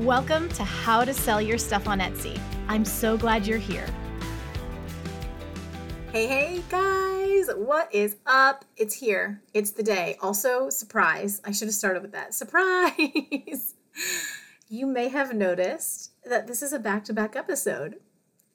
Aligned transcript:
Welcome 0.00 0.50
to 0.50 0.62
How 0.62 1.06
to 1.06 1.14
Sell 1.14 1.40
Your 1.40 1.56
Stuff 1.56 1.88
on 1.88 2.00
Etsy. 2.00 2.38
I'm 2.68 2.84
so 2.84 3.16
glad 3.16 3.46
you're 3.46 3.56
here. 3.56 3.86
Hey, 6.12 6.26
hey, 6.26 6.62
guys, 6.68 7.48
what 7.56 7.94
is 7.94 8.16
up? 8.26 8.66
It's 8.76 8.94
here. 8.94 9.40
It's 9.54 9.70
the 9.70 9.82
day. 9.82 10.18
Also, 10.20 10.68
surprise. 10.68 11.40
I 11.46 11.50
should 11.50 11.68
have 11.68 11.74
started 11.74 12.02
with 12.02 12.12
that. 12.12 12.34
Surprise! 12.34 13.72
you 14.68 14.86
may 14.86 15.08
have 15.08 15.34
noticed 15.34 16.10
that 16.28 16.46
this 16.46 16.60
is 16.60 16.74
a 16.74 16.78
back 16.78 17.02
to 17.04 17.14
back 17.14 17.34
episode, 17.34 17.94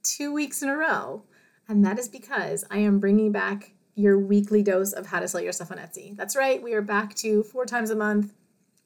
two 0.04 0.32
weeks 0.32 0.62
in 0.62 0.70
a 0.70 0.78
row. 0.78 1.24
And 1.68 1.84
that 1.84 1.98
is 1.98 2.08
because 2.08 2.64
I 2.70 2.78
am 2.78 3.00
bringing 3.00 3.32
back 3.32 3.72
your 3.96 4.20
weekly 4.20 4.62
dose 4.62 4.94
of 4.94 5.08
how 5.08 5.20
to 5.20 5.28
sell 5.28 5.42
your 5.42 5.54
stuff 5.54 5.72
on 5.72 5.80
Etsy. 5.80 6.16
That's 6.16 6.36
right, 6.36 6.62
we 6.62 6.74
are 6.74 6.84
back 6.84 7.16
to 7.16 7.42
four 7.42 7.66
times 7.66 7.90
a 7.90 7.96
month. 7.96 8.32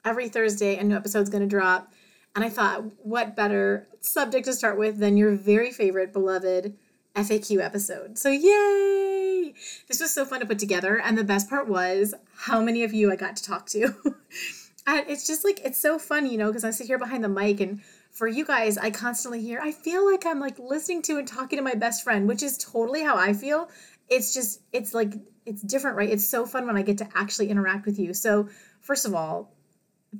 Every 0.06 0.30
Thursday, 0.30 0.78
a 0.78 0.84
new 0.84 0.96
episode's 0.96 1.28
gonna 1.28 1.46
drop. 1.46 1.92
And 2.36 2.44
I 2.44 2.50
thought, 2.50 2.84
what 3.02 3.34
better 3.34 3.88
subject 4.02 4.44
to 4.44 4.52
start 4.52 4.78
with 4.78 4.98
than 4.98 5.16
your 5.16 5.34
very 5.34 5.72
favorite, 5.72 6.12
beloved 6.12 6.76
FAQ 7.14 7.64
episode? 7.64 8.18
So, 8.18 8.28
yay! 8.28 9.54
This 9.88 10.00
was 10.00 10.12
so 10.12 10.26
fun 10.26 10.40
to 10.40 10.46
put 10.46 10.58
together. 10.58 11.00
And 11.00 11.16
the 11.16 11.24
best 11.24 11.48
part 11.48 11.66
was 11.66 12.14
how 12.34 12.60
many 12.60 12.84
of 12.84 12.92
you 12.92 13.10
I 13.10 13.16
got 13.16 13.36
to 13.36 13.42
talk 13.42 13.64
to. 13.68 13.84
and 14.86 15.08
it's 15.08 15.26
just 15.26 15.46
like, 15.46 15.62
it's 15.64 15.80
so 15.80 15.98
fun, 15.98 16.26
you 16.30 16.36
know, 16.36 16.48
because 16.48 16.62
I 16.62 16.72
sit 16.72 16.88
here 16.88 16.98
behind 16.98 17.24
the 17.24 17.30
mic 17.30 17.58
and 17.60 17.80
for 18.10 18.28
you 18.28 18.44
guys, 18.44 18.76
I 18.76 18.90
constantly 18.90 19.40
hear, 19.40 19.60
I 19.62 19.72
feel 19.72 20.04
like 20.04 20.26
I'm 20.26 20.38
like 20.38 20.58
listening 20.58 21.00
to 21.02 21.16
and 21.16 21.26
talking 21.26 21.56
to 21.56 21.62
my 21.62 21.74
best 21.74 22.04
friend, 22.04 22.28
which 22.28 22.42
is 22.42 22.58
totally 22.58 23.02
how 23.02 23.16
I 23.16 23.32
feel. 23.32 23.70
It's 24.10 24.34
just, 24.34 24.60
it's 24.74 24.92
like, 24.92 25.14
it's 25.46 25.62
different, 25.62 25.96
right? 25.96 26.10
It's 26.10 26.26
so 26.26 26.44
fun 26.44 26.66
when 26.66 26.76
I 26.76 26.82
get 26.82 26.98
to 26.98 27.08
actually 27.14 27.48
interact 27.48 27.86
with 27.86 27.98
you. 27.98 28.12
So, 28.12 28.50
first 28.80 29.06
of 29.06 29.14
all, 29.14 29.55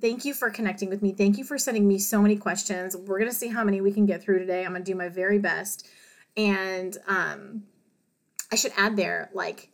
thank 0.01 0.25
you 0.25 0.35
for 0.35 0.51
connecting 0.51 0.89
with 0.89 1.03
me. 1.03 1.13
Thank 1.13 1.39
you 1.39 1.45
for 1.45 1.59
sending 1.59 1.87
me 1.87 1.99
so 1.99 2.21
many 2.21 2.37
questions. 2.37 2.97
We're 2.97 3.19
going 3.19 3.31
to 3.31 3.37
see 3.37 3.49
how 3.49 3.65
many 3.65 3.81
we 3.81 3.93
can 3.93 4.07
get 4.07 4.23
through 4.23 4.39
today. 4.39 4.65
I'm 4.65 4.73
going 4.73 4.85
to 4.85 4.91
do 4.91 4.97
my 4.97 5.09
very 5.09 5.39
best. 5.39 5.87
And 6.37 6.97
um, 7.07 7.65
I 8.53 8.57
should 8.57 8.73
add 8.77 8.97
there, 8.97 9.31
like, 9.33 9.71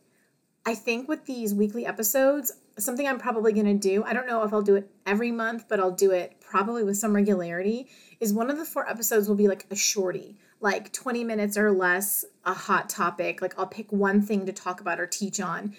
I 0.65 0.75
think 0.75 1.09
with 1.09 1.25
these 1.25 1.53
weekly 1.53 1.85
episodes, 1.85 2.53
something 2.77 3.05
I'm 3.05 3.19
probably 3.19 3.51
going 3.53 3.65
to 3.65 3.73
do, 3.73 4.03
I 4.03 4.13
don't 4.13 4.27
know 4.27 4.43
if 4.43 4.53
I'll 4.53 4.61
do 4.61 4.75
it 4.75 4.89
every 5.05 5.31
month, 5.31 5.65
but 5.67 5.79
I'll 5.79 5.91
do 5.91 6.11
it 6.11 6.39
probably 6.39 6.83
with 6.83 6.97
some 6.97 7.13
regularity, 7.13 7.89
is 8.19 8.33
one 8.33 8.49
of 8.49 8.57
the 8.57 8.65
four 8.65 8.89
episodes 8.89 9.27
will 9.27 9.35
be 9.35 9.49
like 9.49 9.65
a 9.69 9.75
shorty, 9.75 10.37
like 10.61 10.93
20 10.93 11.23
minutes 11.25 11.57
or 11.57 11.71
less, 11.71 12.23
a 12.45 12.53
hot 12.53 12.89
topic. 12.89 13.41
Like, 13.41 13.59
I'll 13.59 13.67
pick 13.67 13.91
one 13.91 14.21
thing 14.21 14.45
to 14.45 14.53
talk 14.53 14.79
about 14.79 14.99
or 14.99 15.05
teach 15.05 15.41
on 15.41 15.75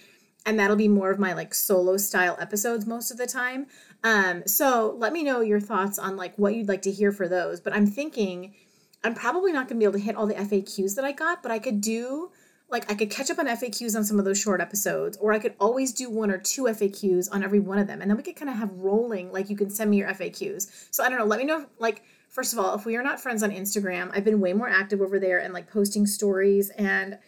and 0.46 0.58
that'll 0.58 0.76
be 0.76 0.88
more 0.88 1.10
of 1.10 1.18
my 1.18 1.32
like 1.32 1.54
solo 1.54 1.96
style 1.96 2.36
episodes 2.40 2.86
most 2.86 3.10
of 3.10 3.16
the 3.16 3.26
time. 3.26 3.66
Um, 4.02 4.46
so 4.46 4.94
let 4.98 5.12
me 5.12 5.22
know 5.22 5.40
your 5.40 5.60
thoughts 5.60 5.98
on 5.98 6.16
like 6.16 6.36
what 6.36 6.54
you'd 6.54 6.68
like 6.68 6.82
to 6.82 6.92
hear 6.92 7.12
for 7.12 7.28
those. 7.28 7.60
But 7.60 7.74
I'm 7.74 7.86
thinking 7.86 8.54
I'm 9.02 9.14
probably 9.14 9.52
not 9.52 9.68
going 9.68 9.78
to 9.80 9.84
be 9.84 9.84
able 9.84 9.98
to 9.98 10.04
hit 10.04 10.16
all 10.16 10.26
the 10.26 10.34
FAQs 10.34 10.94
that 10.96 11.04
I 11.04 11.12
got, 11.12 11.42
but 11.42 11.52
I 11.52 11.58
could 11.58 11.80
do 11.80 12.30
like 12.70 12.90
I 12.90 12.94
could 12.94 13.10
catch 13.10 13.30
up 13.30 13.38
on 13.38 13.46
FAQs 13.46 13.94
on 13.94 14.04
some 14.04 14.18
of 14.18 14.24
those 14.24 14.40
short 14.40 14.60
episodes, 14.60 15.16
or 15.18 15.32
I 15.32 15.38
could 15.38 15.54
always 15.60 15.92
do 15.92 16.10
one 16.10 16.30
or 16.30 16.38
two 16.38 16.64
FAQs 16.64 17.28
on 17.30 17.44
every 17.44 17.60
one 17.60 17.78
of 17.78 17.86
them, 17.86 18.00
and 18.00 18.10
then 18.10 18.16
we 18.16 18.22
could 18.22 18.36
kind 18.36 18.50
of 18.50 18.56
have 18.56 18.72
rolling. 18.72 19.30
Like 19.32 19.50
you 19.50 19.56
can 19.56 19.70
send 19.70 19.90
me 19.90 19.98
your 19.98 20.08
FAQs. 20.08 20.88
So 20.90 21.04
I 21.04 21.08
don't 21.08 21.18
know. 21.18 21.26
Let 21.26 21.38
me 21.38 21.44
know. 21.44 21.66
Like 21.78 22.02
first 22.28 22.52
of 22.52 22.58
all, 22.58 22.74
if 22.74 22.84
we 22.84 22.96
are 22.96 23.02
not 23.02 23.20
friends 23.20 23.42
on 23.42 23.50
Instagram, 23.50 24.10
I've 24.12 24.24
been 24.24 24.40
way 24.40 24.52
more 24.52 24.68
active 24.68 25.00
over 25.00 25.18
there 25.18 25.38
and 25.38 25.54
like 25.54 25.70
posting 25.70 26.06
stories 26.06 26.70
and 26.70 27.18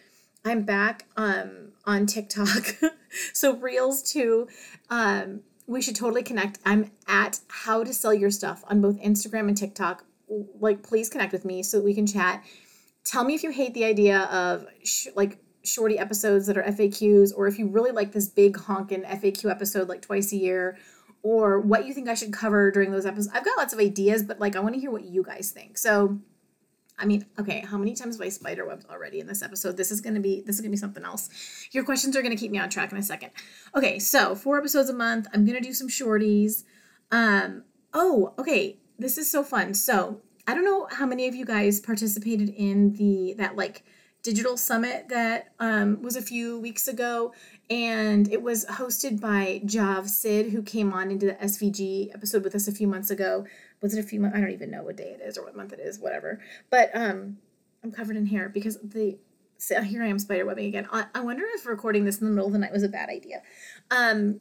I'm 0.43 0.63
back 0.63 1.05
um, 1.15 1.66
on 1.87 2.05
TikTok. 2.05 2.75
so 3.33 3.55
Reels 3.55 4.03
too. 4.03 4.47
Um, 4.91 5.41
we 5.65 5.81
should 5.81 5.95
totally 5.95 6.21
connect. 6.21 6.59
I'm 6.65 6.91
at 7.07 7.39
how 7.47 7.83
to 7.83 7.93
sell 7.93 8.13
your 8.13 8.29
stuff 8.29 8.63
on 8.67 8.81
both 8.81 9.01
Instagram 9.01 9.47
and 9.47 9.57
TikTok. 9.57 10.03
Like, 10.59 10.83
please 10.83 11.09
connect 11.09 11.33
with 11.33 11.45
me 11.45 11.63
so 11.63 11.81
we 11.81 11.95
can 11.95 12.05
chat. 12.05 12.43
Tell 13.05 13.23
me 13.23 13.33
if 13.33 13.43
you 13.43 13.51
hate 13.51 13.73
the 13.73 13.85
idea 13.85 14.23
of 14.25 14.67
sh- 14.83 15.07
like 15.15 15.39
shorty 15.63 15.97
episodes 15.97 16.47
that 16.47 16.57
are 16.57 16.63
FAQs, 16.63 17.31
or 17.35 17.47
if 17.47 17.57
you 17.57 17.67
really 17.67 17.91
like 17.91 18.11
this 18.11 18.27
big 18.27 18.57
honkin' 18.57 19.05
FAQ 19.05 19.49
episode 19.49 19.87
like 19.87 20.01
twice 20.01 20.31
a 20.33 20.37
year, 20.37 20.77
or 21.23 21.59
what 21.59 21.85
you 21.85 21.93
think 21.93 22.07
I 22.07 22.13
should 22.13 22.33
cover 22.33 22.71
during 22.71 22.91
those 22.91 23.05
episodes. 23.05 23.33
I've 23.33 23.45
got 23.45 23.57
lots 23.57 23.73
of 23.73 23.79
ideas, 23.79 24.23
but 24.23 24.39
like 24.39 24.55
I 24.55 24.59
want 24.59 24.75
to 24.75 24.81
hear 24.81 24.91
what 24.91 25.05
you 25.05 25.23
guys 25.23 25.51
think. 25.51 25.77
So 25.77 26.19
I 26.99 27.05
mean, 27.05 27.25
okay, 27.39 27.59
how 27.59 27.77
many 27.77 27.93
times 27.93 28.15
have 28.15 28.25
I 28.25 28.29
spider 28.29 28.65
webbed 28.65 28.85
already 28.89 29.19
in 29.19 29.27
this 29.27 29.43
episode? 29.43 29.77
This 29.77 29.91
is 29.91 30.01
gonna 30.01 30.19
be 30.19 30.41
this 30.45 30.55
is 30.55 30.61
gonna 30.61 30.71
be 30.71 30.77
something 30.77 31.03
else. 31.03 31.29
Your 31.71 31.83
questions 31.83 32.15
are 32.15 32.21
gonna 32.21 32.35
keep 32.35 32.51
me 32.51 32.59
on 32.59 32.69
track 32.69 32.91
in 32.91 32.97
a 32.97 33.03
second. 33.03 33.31
Okay, 33.75 33.99
so 33.99 34.33
four 34.33 34.57
episodes 34.57 34.89
a 34.89 34.93
month. 34.93 35.27
I'm 35.33 35.45
gonna 35.45 35.61
do 35.61 35.73
some 35.73 35.89
shorties. 35.89 36.63
Um, 37.11 37.63
oh, 37.93 38.33
okay, 38.39 38.79
this 38.97 39.17
is 39.17 39.29
so 39.29 39.43
fun. 39.43 39.73
So 39.73 40.21
I 40.47 40.55
don't 40.55 40.65
know 40.65 40.87
how 40.89 41.05
many 41.05 41.27
of 41.27 41.35
you 41.35 41.45
guys 41.45 41.79
participated 41.79 42.49
in 42.49 42.93
the 42.93 43.35
that 43.37 43.55
like 43.55 43.83
digital 44.23 44.57
summit 44.57 45.07
that 45.09 45.53
um, 45.59 46.01
was 46.01 46.15
a 46.15 46.21
few 46.21 46.59
weeks 46.59 46.87
ago, 46.87 47.31
and 47.69 48.31
it 48.31 48.41
was 48.41 48.65
hosted 48.65 49.21
by 49.21 49.61
Jav 49.65 50.09
Sid, 50.09 50.47
who 50.47 50.63
came 50.63 50.91
on 50.93 51.11
into 51.11 51.27
the 51.27 51.33
SVG 51.33 52.13
episode 52.13 52.43
with 52.43 52.55
us 52.55 52.67
a 52.67 52.71
few 52.71 52.87
months 52.87 53.11
ago 53.11 53.45
was 53.81 53.93
it 53.93 53.99
a 53.99 54.07
few 54.07 54.19
months? 54.19 54.35
I 54.37 54.41
don't 54.41 54.51
even 54.51 54.71
know 54.71 54.83
what 54.83 54.97
day 54.97 55.15
it 55.19 55.21
is 55.21 55.37
or 55.37 55.45
what 55.45 55.55
month 55.55 55.73
it 55.73 55.79
is, 55.79 55.99
whatever. 55.99 56.41
But 56.69 56.89
um, 56.93 57.37
I'm 57.83 57.91
covered 57.91 58.15
in 58.15 58.25
hair 58.25 58.49
because 58.49 58.77
the 58.83 59.17
so 59.59 59.81
here 59.81 60.03
I 60.03 60.07
am 60.07 60.19
spider 60.19 60.45
webbing 60.45 60.67
again. 60.67 60.87
I, 60.91 61.05
I 61.15 61.21
wonder 61.21 61.43
if 61.55 61.65
recording 61.65 62.05
this 62.05 62.19
in 62.19 62.27
the 62.27 62.31
middle 62.31 62.47
of 62.47 62.53
the 62.53 62.59
night 62.59 62.71
was 62.71 62.83
a 62.83 62.89
bad 62.89 63.09
idea. 63.09 63.41
Um, 63.89 64.39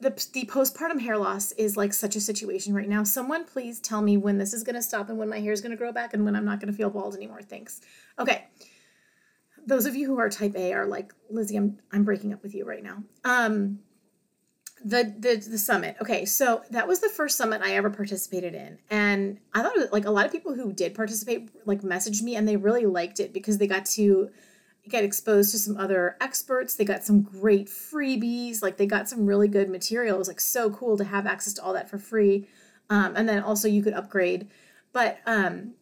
the 0.00 0.10
the 0.32 0.44
postpartum 0.46 1.00
hair 1.00 1.16
loss 1.16 1.52
is 1.52 1.76
like 1.76 1.92
such 1.92 2.16
a 2.16 2.20
situation 2.20 2.74
right 2.74 2.88
now. 2.88 3.04
Someone 3.04 3.44
please 3.44 3.80
tell 3.80 4.02
me 4.02 4.16
when 4.16 4.38
this 4.38 4.52
is 4.52 4.62
going 4.62 4.74
to 4.74 4.82
stop 4.82 5.08
and 5.08 5.18
when 5.18 5.28
my 5.28 5.40
hair 5.40 5.52
is 5.52 5.60
going 5.60 5.70
to 5.70 5.76
grow 5.76 5.92
back 5.92 6.14
and 6.14 6.24
when 6.24 6.36
I'm 6.36 6.44
not 6.44 6.60
going 6.60 6.72
to 6.72 6.76
feel 6.76 6.90
bald 6.90 7.14
anymore. 7.14 7.42
Thanks. 7.42 7.80
Okay. 8.18 8.44
Those 9.66 9.86
of 9.86 9.96
you 9.96 10.06
who 10.06 10.18
are 10.18 10.28
type 10.28 10.54
A 10.56 10.74
are 10.74 10.86
like, 10.86 11.12
Lizzie, 11.30 11.56
I'm 11.56 11.78
I'm 11.92 12.04
breaking 12.04 12.32
up 12.32 12.42
with 12.42 12.54
you 12.54 12.64
right 12.64 12.82
now. 12.82 13.02
Um 13.24 13.80
the 14.84 15.14
the 15.18 15.36
the 15.36 15.58
summit. 15.58 15.96
Okay, 16.02 16.26
so 16.26 16.62
that 16.70 16.86
was 16.86 17.00
the 17.00 17.08
first 17.08 17.38
summit 17.38 17.62
I 17.62 17.74
ever 17.74 17.88
participated 17.88 18.54
in, 18.54 18.78
and 18.90 19.38
I 19.54 19.62
thought 19.62 19.74
was, 19.74 19.90
like 19.90 20.04
a 20.04 20.10
lot 20.10 20.26
of 20.26 20.32
people 20.32 20.54
who 20.54 20.72
did 20.72 20.94
participate 20.94 21.48
like 21.64 21.80
messaged 21.80 22.22
me 22.22 22.36
and 22.36 22.46
they 22.46 22.56
really 22.56 22.84
liked 22.84 23.18
it 23.18 23.32
because 23.32 23.56
they 23.56 23.66
got 23.66 23.86
to 23.86 24.30
get 24.86 25.02
exposed 25.02 25.52
to 25.52 25.58
some 25.58 25.78
other 25.78 26.16
experts. 26.20 26.74
They 26.74 26.84
got 26.84 27.02
some 27.02 27.22
great 27.22 27.68
freebies, 27.68 28.62
like 28.62 28.76
they 28.76 28.84
got 28.84 29.08
some 29.08 29.24
really 29.24 29.48
good 29.48 29.70
material. 29.70 30.16
It 30.16 30.18
was 30.18 30.28
like 30.28 30.40
so 30.40 30.70
cool 30.70 30.98
to 30.98 31.04
have 31.04 31.26
access 31.26 31.54
to 31.54 31.62
all 31.62 31.72
that 31.72 31.88
for 31.88 31.98
free, 31.98 32.46
um, 32.90 33.16
and 33.16 33.26
then 33.26 33.42
also 33.42 33.66
you 33.66 33.82
could 33.82 33.94
upgrade. 33.94 34.48
But 34.92 35.18
um, 35.24 35.72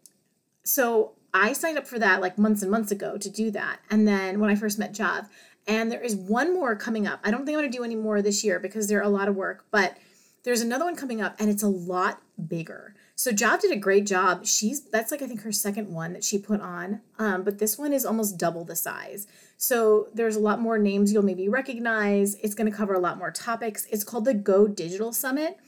so 0.62 1.16
I 1.34 1.54
signed 1.54 1.76
up 1.76 1.88
for 1.88 1.98
that 1.98 2.20
like 2.20 2.38
months 2.38 2.62
and 2.62 2.70
months 2.70 2.92
ago 2.92 3.18
to 3.18 3.28
do 3.28 3.50
that, 3.50 3.80
and 3.90 4.06
then 4.06 4.38
when 4.38 4.48
I 4.48 4.54
first 4.54 4.78
met 4.78 4.94
Jav, 4.94 5.28
and 5.66 5.90
there 5.90 6.00
is 6.00 6.16
one 6.16 6.54
more 6.54 6.74
coming 6.74 7.06
up. 7.06 7.20
I 7.24 7.30
don't 7.30 7.46
think 7.46 7.56
I'm 7.56 7.62
going 7.62 7.72
to 7.72 7.78
do 7.78 7.84
any 7.84 7.96
more 7.96 8.20
this 8.20 8.42
year 8.42 8.58
because 8.58 8.88
they're 8.88 9.02
a 9.02 9.08
lot 9.08 9.28
of 9.28 9.36
work, 9.36 9.64
but 9.70 9.96
there's 10.44 10.60
another 10.60 10.84
one 10.84 10.96
coming 10.96 11.20
up 11.20 11.36
and 11.38 11.48
it's 11.48 11.62
a 11.62 11.68
lot 11.68 12.20
bigger. 12.48 12.94
So 13.14 13.30
Job 13.30 13.60
did 13.60 13.70
a 13.70 13.76
great 13.76 14.06
job. 14.06 14.44
She's 14.46 14.82
that's 14.90 15.12
like 15.12 15.22
I 15.22 15.26
think 15.26 15.42
her 15.42 15.52
second 15.52 15.88
one 15.88 16.12
that 16.14 16.24
she 16.24 16.38
put 16.38 16.60
on. 16.60 17.02
Um, 17.18 17.44
but 17.44 17.58
this 17.58 17.78
one 17.78 17.92
is 17.92 18.04
almost 18.04 18.38
double 18.38 18.64
the 18.64 18.74
size. 18.74 19.28
So 19.56 20.08
there's 20.12 20.34
a 20.34 20.40
lot 20.40 20.60
more 20.60 20.78
names 20.78 21.12
you'll 21.12 21.22
maybe 21.22 21.48
recognize. 21.48 22.34
It's 22.42 22.54
going 22.54 22.70
to 22.70 22.76
cover 22.76 22.94
a 22.94 22.98
lot 22.98 23.18
more 23.18 23.30
topics. 23.30 23.86
It's 23.90 24.02
called 24.02 24.24
the 24.24 24.34
Go 24.34 24.66
Digital 24.66 25.12
Summit. 25.12 25.58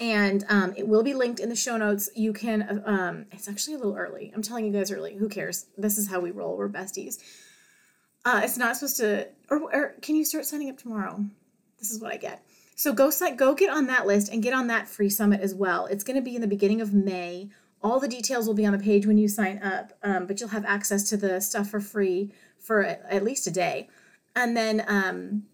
And 0.00 0.44
um, 0.48 0.72
it 0.76 0.88
will 0.88 1.02
be 1.02 1.14
linked 1.14 1.38
in 1.38 1.50
the 1.50 1.56
show 1.56 1.76
notes. 1.76 2.08
You 2.16 2.32
can, 2.32 2.82
um, 2.84 3.26
it's 3.30 3.48
actually 3.48 3.74
a 3.74 3.76
little 3.76 3.96
early. 3.96 4.32
I'm 4.34 4.42
telling 4.42 4.64
you 4.64 4.72
guys 4.72 4.90
early. 4.90 5.14
Who 5.16 5.28
cares? 5.28 5.66
This 5.78 5.98
is 5.98 6.08
how 6.08 6.18
we 6.18 6.32
roll. 6.32 6.56
We're 6.56 6.68
besties 6.68 7.18
Uh, 8.24 8.40
it's 8.42 8.56
not 8.56 8.76
supposed 8.76 8.96
to, 8.96 9.28
or, 9.50 9.74
or 9.74 9.94
can 10.00 10.16
you 10.16 10.24
start 10.24 10.46
signing 10.46 10.70
up 10.70 10.78
tomorrow? 10.78 11.24
This 11.78 11.90
is 11.90 12.00
what 12.00 12.12
I 12.12 12.16
get. 12.16 12.44
So 12.76 12.92
go 12.92 13.10
go 13.36 13.54
get 13.54 13.70
on 13.70 13.86
that 13.86 14.06
list 14.06 14.32
and 14.32 14.42
get 14.42 14.54
on 14.54 14.66
that 14.68 14.88
free 14.88 15.10
summit 15.10 15.40
as 15.40 15.54
well. 15.54 15.86
It's 15.86 16.02
going 16.02 16.16
to 16.16 16.22
be 16.22 16.34
in 16.34 16.40
the 16.40 16.48
beginning 16.48 16.80
of 16.80 16.92
May. 16.92 17.50
All 17.82 18.00
the 18.00 18.08
details 18.08 18.46
will 18.46 18.54
be 18.54 18.64
on 18.66 18.72
the 18.72 18.78
page 18.78 19.06
when 19.06 19.18
you 19.18 19.28
sign 19.28 19.62
up, 19.62 19.92
um, 20.02 20.26
but 20.26 20.40
you'll 20.40 20.48
have 20.48 20.64
access 20.64 21.08
to 21.10 21.16
the 21.16 21.40
stuff 21.40 21.68
for 21.68 21.80
free 21.80 22.32
for 22.58 22.82
at 22.82 23.22
least 23.22 23.46
a 23.46 23.50
day. 23.50 23.88
And 24.34 24.56
then 24.56 24.84
um, 24.88 25.44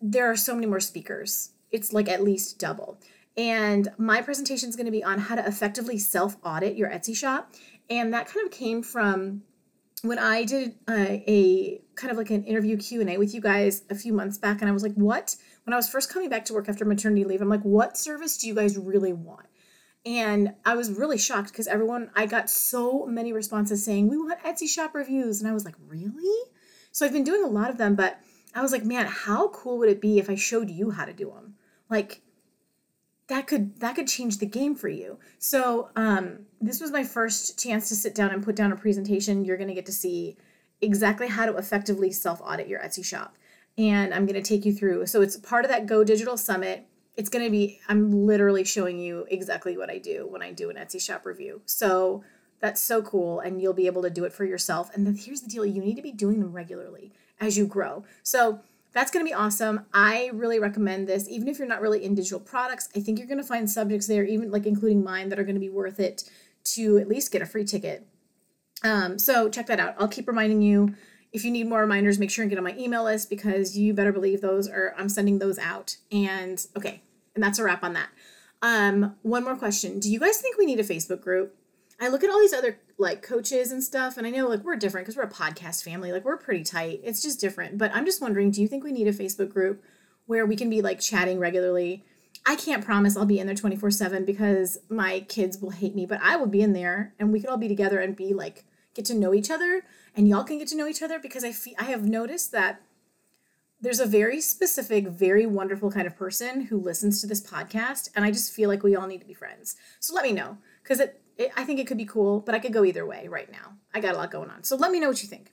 there 0.00 0.28
are 0.30 0.36
so 0.36 0.54
many 0.54 0.66
more 0.66 0.80
speakers. 0.80 1.50
It's 1.70 1.92
like 1.92 2.08
at 2.08 2.22
least 2.22 2.58
double. 2.58 2.98
And 3.36 3.88
my 3.98 4.22
presentation 4.22 4.68
is 4.68 4.76
going 4.76 4.86
to 4.86 4.92
be 4.92 5.04
on 5.04 5.18
how 5.18 5.34
to 5.34 5.46
effectively 5.46 5.98
self 5.98 6.36
audit 6.44 6.76
your 6.76 6.88
Etsy 6.88 7.14
shop. 7.16 7.52
And 7.90 8.12
that 8.14 8.26
kind 8.26 8.46
of 8.46 8.52
came 8.52 8.82
from 8.82 9.42
when 10.04 10.18
I 10.18 10.44
did 10.44 10.74
uh, 10.86 10.92
a 11.26 11.80
kind 11.94 12.10
of 12.10 12.18
like 12.18 12.30
an 12.30 12.44
interview 12.44 12.76
Q 12.76 13.00
and 13.00 13.10
A 13.10 13.16
with 13.16 13.34
you 13.34 13.40
guys 13.40 13.82
a 13.88 13.94
few 13.94 14.12
months 14.12 14.38
back, 14.38 14.60
and 14.60 14.68
I 14.68 14.72
was 14.72 14.82
like, 14.82 14.94
"What?" 14.94 15.36
When 15.64 15.72
I 15.72 15.76
was 15.76 15.88
first 15.88 16.12
coming 16.12 16.28
back 16.28 16.44
to 16.46 16.52
work 16.52 16.68
after 16.68 16.84
maternity 16.84 17.24
leave, 17.24 17.40
I'm 17.40 17.48
like, 17.48 17.62
"What 17.62 17.96
service 17.96 18.36
do 18.36 18.46
you 18.46 18.54
guys 18.54 18.76
really 18.76 19.12
want?" 19.12 19.46
And 20.04 20.54
I 20.66 20.76
was 20.76 20.92
really 20.92 21.16
shocked 21.16 21.50
because 21.50 21.66
everyone, 21.66 22.10
I 22.14 22.26
got 22.26 22.50
so 22.50 23.06
many 23.06 23.32
responses 23.32 23.84
saying, 23.84 24.08
"We 24.08 24.18
want 24.18 24.40
Etsy 24.40 24.68
shop 24.68 24.94
reviews," 24.94 25.40
and 25.40 25.50
I 25.50 25.54
was 25.54 25.64
like, 25.64 25.76
"Really?" 25.86 26.50
So 26.92 27.06
I've 27.06 27.12
been 27.12 27.24
doing 27.24 27.42
a 27.42 27.48
lot 27.48 27.70
of 27.70 27.78
them, 27.78 27.94
but 27.94 28.18
I 28.54 28.60
was 28.60 28.72
like, 28.72 28.84
"Man, 28.84 29.06
how 29.06 29.48
cool 29.48 29.78
would 29.78 29.88
it 29.88 30.02
be 30.02 30.18
if 30.18 30.28
I 30.28 30.34
showed 30.34 30.70
you 30.70 30.90
how 30.90 31.06
to 31.06 31.14
do 31.14 31.30
them?" 31.30 31.54
Like 31.88 32.20
that 33.28 33.46
could 33.46 33.80
that 33.80 33.96
could 33.96 34.06
change 34.06 34.38
the 34.38 34.46
game 34.46 34.74
for 34.74 34.88
you. 34.88 35.18
So 35.38 35.90
um, 35.96 36.40
this 36.60 36.80
was 36.80 36.90
my 36.90 37.04
first 37.04 37.58
chance 37.58 37.88
to 37.88 37.94
sit 37.94 38.14
down 38.14 38.30
and 38.30 38.44
put 38.44 38.56
down 38.56 38.72
a 38.72 38.76
presentation. 38.76 39.44
You're 39.44 39.56
going 39.56 39.68
to 39.68 39.74
get 39.74 39.86
to 39.86 39.92
see 39.92 40.36
exactly 40.80 41.28
how 41.28 41.46
to 41.46 41.56
effectively 41.56 42.10
self 42.10 42.40
audit 42.42 42.68
your 42.68 42.80
Etsy 42.80 43.04
shop, 43.04 43.36
and 43.78 44.12
I'm 44.12 44.26
going 44.26 44.40
to 44.40 44.46
take 44.46 44.64
you 44.64 44.74
through. 44.74 45.06
So 45.06 45.22
it's 45.22 45.36
part 45.36 45.64
of 45.64 45.70
that 45.70 45.86
Go 45.86 46.04
Digital 46.04 46.36
Summit. 46.36 46.86
It's 47.16 47.28
going 47.28 47.44
to 47.44 47.50
be 47.50 47.80
I'm 47.88 48.26
literally 48.26 48.64
showing 48.64 48.98
you 48.98 49.26
exactly 49.30 49.76
what 49.78 49.90
I 49.90 49.98
do 49.98 50.26
when 50.28 50.42
I 50.42 50.52
do 50.52 50.68
an 50.68 50.76
Etsy 50.76 51.00
shop 51.00 51.24
review. 51.24 51.62
So 51.64 52.24
that's 52.60 52.82
so 52.82 53.02
cool, 53.02 53.40
and 53.40 53.60
you'll 53.60 53.72
be 53.72 53.86
able 53.86 54.02
to 54.02 54.10
do 54.10 54.24
it 54.24 54.32
for 54.32 54.44
yourself. 54.44 54.94
And 54.94 55.06
then 55.06 55.14
here's 55.16 55.40
the 55.40 55.48
deal: 55.48 55.64
you 55.64 55.80
need 55.80 55.96
to 55.96 56.02
be 56.02 56.12
doing 56.12 56.40
them 56.40 56.52
regularly 56.52 57.12
as 57.40 57.56
you 57.56 57.66
grow. 57.66 58.04
So 58.22 58.60
that's 58.94 59.10
going 59.10 59.24
to 59.24 59.28
be 59.28 59.34
awesome. 59.34 59.84
I 59.92 60.30
really 60.32 60.60
recommend 60.60 61.08
this, 61.08 61.28
even 61.28 61.48
if 61.48 61.58
you're 61.58 61.68
not 61.68 61.80
really 61.80 62.04
in 62.04 62.14
digital 62.14 62.40
products. 62.40 62.88
I 62.96 63.00
think 63.00 63.18
you're 63.18 63.28
going 63.28 63.38
to 63.38 63.44
find 63.44 63.68
subjects 63.68 64.06
there, 64.06 64.24
even 64.24 64.50
like 64.50 64.66
including 64.66 65.02
mine, 65.02 65.28
that 65.28 65.38
are 65.38 65.44
going 65.44 65.56
to 65.56 65.60
be 65.60 65.68
worth 65.68 65.98
it 65.98 66.30
to 66.74 66.98
at 66.98 67.08
least 67.08 67.32
get 67.32 67.42
a 67.42 67.46
free 67.46 67.64
ticket. 67.64 68.06
Um, 68.84 69.18
so 69.18 69.48
check 69.48 69.66
that 69.66 69.80
out. 69.80 69.96
I'll 69.98 70.08
keep 70.08 70.28
reminding 70.28 70.62
you. 70.62 70.94
If 71.32 71.44
you 71.44 71.50
need 71.50 71.66
more 71.66 71.80
reminders, 71.80 72.20
make 72.20 72.30
sure 72.30 72.44
and 72.44 72.50
get 72.50 72.58
on 72.58 72.64
my 72.64 72.76
email 72.78 73.02
list 73.02 73.28
because 73.28 73.76
you 73.76 73.92
better 73.92 74.12
believe 74.12 74.40
those 74.40 74.68
are 74.68 74.94
I'm 74.96 75.08
sending 75.08 75.40
those 75.40 75.58
out. 75.58 75.96
And 76.12 76.64
okay, 76.76 77.02
and 77.34 77.42
that's 77.42 77.58
a 77.58 77.64
wrap 77.64 77.82
on 77.82 77.94
that. 77.94 78.08
Um, 78.62 79.16
one 79.22 79.42
more 79.42 79.56
question. 79.56 79.98
Do 79.98 80.10
you 80.10 80.20
guys 80.20 80.40
think 80.40 80.56
we 80.56 80.66
need 80.66 80.78
a 80.78 80.84
Facebook 80.84 81.20
group? 81.20 81.56
I 82.00 82.08
look 82.08 82.22
at 82.22 82.30
all 82.30 82.38
these 82.38 82.52
other 82.52 82.78
like 82.98 83.22
coaches 83.22 83.72
and 83.72 83.82
stuff, 83.82 84.16
and 84.16 84.26
I 84.26 84.30
know 84.30 84.48
like 84.48 84.62
we're 84.62 84.76
different 84.76 85.06
because 85.06 85.16
we're 85.16 85.24
a 85.24 85.30
podcast 85.30 85.82
family. 85.82 86.12
Like 86.12 86.24
we're 86.24 86.36
pretty 86.36 86.64
tight. 86.64 87.00
It's 87.02 87.22
just 87.22 87.40
different. 87.40 87.78
But 87.78 87.92
I'm 87.94 88.04
just 88.04 88.20
wondering, 88.20 88.50
do 88.50 88.62
you 88.62 88.68
think 88.68 88.84
we 88.84 88.92
need 88.92 89.08
a 89.08 89.12
Facebook 89.12 89.50
group 89.50 89.82
where 90.26 90.46
we 90.46 90.56
can 90.56 90.70
be 90.70 90.82
like 90.82 91.00
chatting 91.00 91.38
regularly? 91.38 92.04
I 92.46 92.56
can't 92.56 92.84
promise 92.84 93.16
I'll 93.16 93.24
be 93.24 93.38
in 93.38 93.46
there 93.46 93.56
24 93.56 93.90
7 93.90 94.24
because 94.24 94.78
my 94.88 95.20
kids 95.20 95.58
will 95.58 95.70
hate 95.70 95.94
me, 95.94 96.06
but 96.06 96.20
I 96.22 96.36
will 96.36 96.46
be 96.46 96.62
in 96.62 96.72
there 96.72 97.14
and 97.18 97.32
we 97.32 97.40
could 97.40 97.48
all 97.48 97.56
be 97.56 97.68
together 97.68 98.00
and 98.00 98.14
be 98.14 98.34
like, 98.34 98.64
get 98.94 99.04
to 99.06 99.14
know 99.14 99.34
each 99.34 99.50
other 99.50 99.82
and 100.16 100.28
y'all 100.28 100.44
can 100.44 100.58
get 100.58 100.68
to 100.68 100.76
know 100.76 100.86
each 100.86 101.02
other 101.02 101.18
because 101.18 101.44
I 101.44 101.52
feel 101.52 101.74
I 101.78 101.84
have 101.84 102.04
noticed 102.04 102.52
that 102.52 102.80
there's 103.80 104.00
a 104.00 104.06
very 104.06 104.40
specific, 104.40 105.08
very 105.08 105.46
wonderful 105.46 105.90
kind 105.90 106.06
of 106.06 106.16
person 106.16 106.62
who 106.62 106.78
listens 106.78 107.20
to 107.20 107.26
this 107.26 107.42
podcast. 107.42 108.08
And 108.14 108.24
I 108.24 108.30
just 108.30 108.52
feel 108.52 108.68
like 108.68 108.82
we 108.82 108.96
all 108.96 109.06
need 109.06 109.20
to 109.20 109.26
be 109.26 109.34
friends. 109.34 109.76
So 110.00 110.14
let 110.14 110.24
me 110.24 110.32
know 110.32 110.58
because 110.82 111.00
it 111.00 111.20
it, 111.36 111.52
I 111.56 111.64
think 111.64 111.80
it 111.80 111.86
could 111.86 111.96
be 111.96 112.04
cool, 112.04 112.40
but 112.40 112.54
I 112.54 112.58
could 112.58 112.72
go 112.72 112.84
either 112.84 113.04
way 113.06 113.28
right 113.28 113.50
now. 113.50 113.74
I 113.92 114.00
got 114.00 114.14
a 114.14 114.18
lot 114.18 114.30
going 114.30 114.50
on. 114.50 114.64
So 114.64 114.76
let 114.76 114.90
me 114.90 115.00
know 115.00 115.08
what 115.08 115.22
you 115.22 115.28
think. 115.28 115.52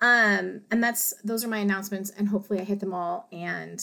Um, 0.00 0.62
and 0.70 0.82
that's 0.82 1.14
those 1.24 1.44
are 1.44 1.48
my 1.48 1.58
announcements, 1.58 2.10
and 2.10 2.28
hopefully 2.28 2.60
I 2.60 2.64
hit 2.64 2.80
them 2.80 2.94
all. 2.94 3.28
And 3.32 3.82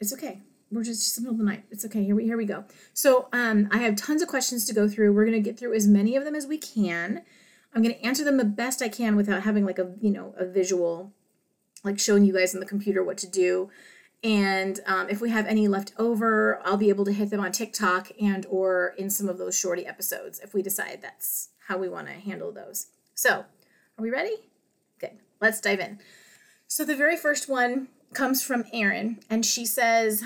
it's 0.00 0.12
okay. 0.12 0.42
We're 0.70 0.82
just 0.82 1.02
just 1.02 1.16
the 1.16 1.22
middle 1.22 1.34
of 1.34 1.38
the 1.38 1.44
night. 1.44 1.64
It's 1.70 1.84
okay. 1.84 2.04
Here 2.04 2.16
we 2.16 2.24
here 2.24 2.36
we 2.36 2.46
go. 2.46 2.64
So 2.94 3.28
um, 3.32 3.68
I 3.70 3.78
have 3.78 3.96
tons 3.96 4.22
of 4.22 4.28
questions 4.28 4.64
to 4.66 4.74
go 4.74 4.88
through. 4.88 5.12
We're 5.12 5.26
gonna 5.26 5.40
get 5.40 5.58
through 5.58 5.74
as 5.74 5.86
many 5.86 6.16
of 6.16 6.24
them 6.24 6.34
as 6.34 6.46
we 6.46 6.58
can. 6.58 7.22
I'm 7.74 7.82
gonna 7.82 7.94
answer 7.96 8.24
them 8.24 8.38
the 8.38 8.44
best 8.44 8.82
I 8.82 8.88
can 8.88 9.16
without 9.16 9.42
having 9.42 9.64
like 9.64 9.78
a 9.78 9.92
you 10.00 10.10
know 10.10 10.34
a 10.36 10.46
visual, 10.46 11.12
like 11.84 11.98
showing 11.98 12.24
you 12.24 12.32
guys 12.32 12.54
on 12.54 12.60
the 12.60 12.66
computer 12.66 13.04
what 13.04 13.18
to 13.18 13.28
do 13.28 13.70
and 14.24 14.80
um, 14.86 15.08
if 15.08 15.20
we 15.20 15.30
have 15.30 15.46
any 15.46 15.68
left 15.68 15.92
over 15.98 16.60
i'll 16.64 16.76
be 16.76 16.88
able 16.88 17.04
to 17.04 17.12
hit 17.12 17.30
them 17.30 17.40
on 17.40 17.52
tiktok 17.52 18.10
and 18.20 18.46
or 18.48 18.94
in 18.98 19.10
some 19.10 19.28
of 19.28 19.38
those 19.38 19.56
shorty 19.56 19.86
episodes 19.86 20.40
if 20.40 20.54
we 20.54 20.62
decide 20.62 21.00
that's 21.00 21.50
how 21.68 21.78
we 21.78 21.88
want 21.88 22.06
to 22.08 22.14
handle 22.14 22.52
those. 22.52 22.88
So 23.14 23.30
are 23.30 24.02
we 24.02 24.10
ready? 24.10 24.34
Good. 24.98 25.18
Let's 25.40 25.60
dive 25.60 25.80
in. 25.80 25.98
So 26.66 26.84
the 26.84 26.96
very 26.96 27.16
first 27.16 27.48
one 27.48 27.88
comes 28.12 28.42
from 28.42 28.64
erin 28.72 29.18
and 29.28 29.44
she 29.44 29.66
says 29.66 30.22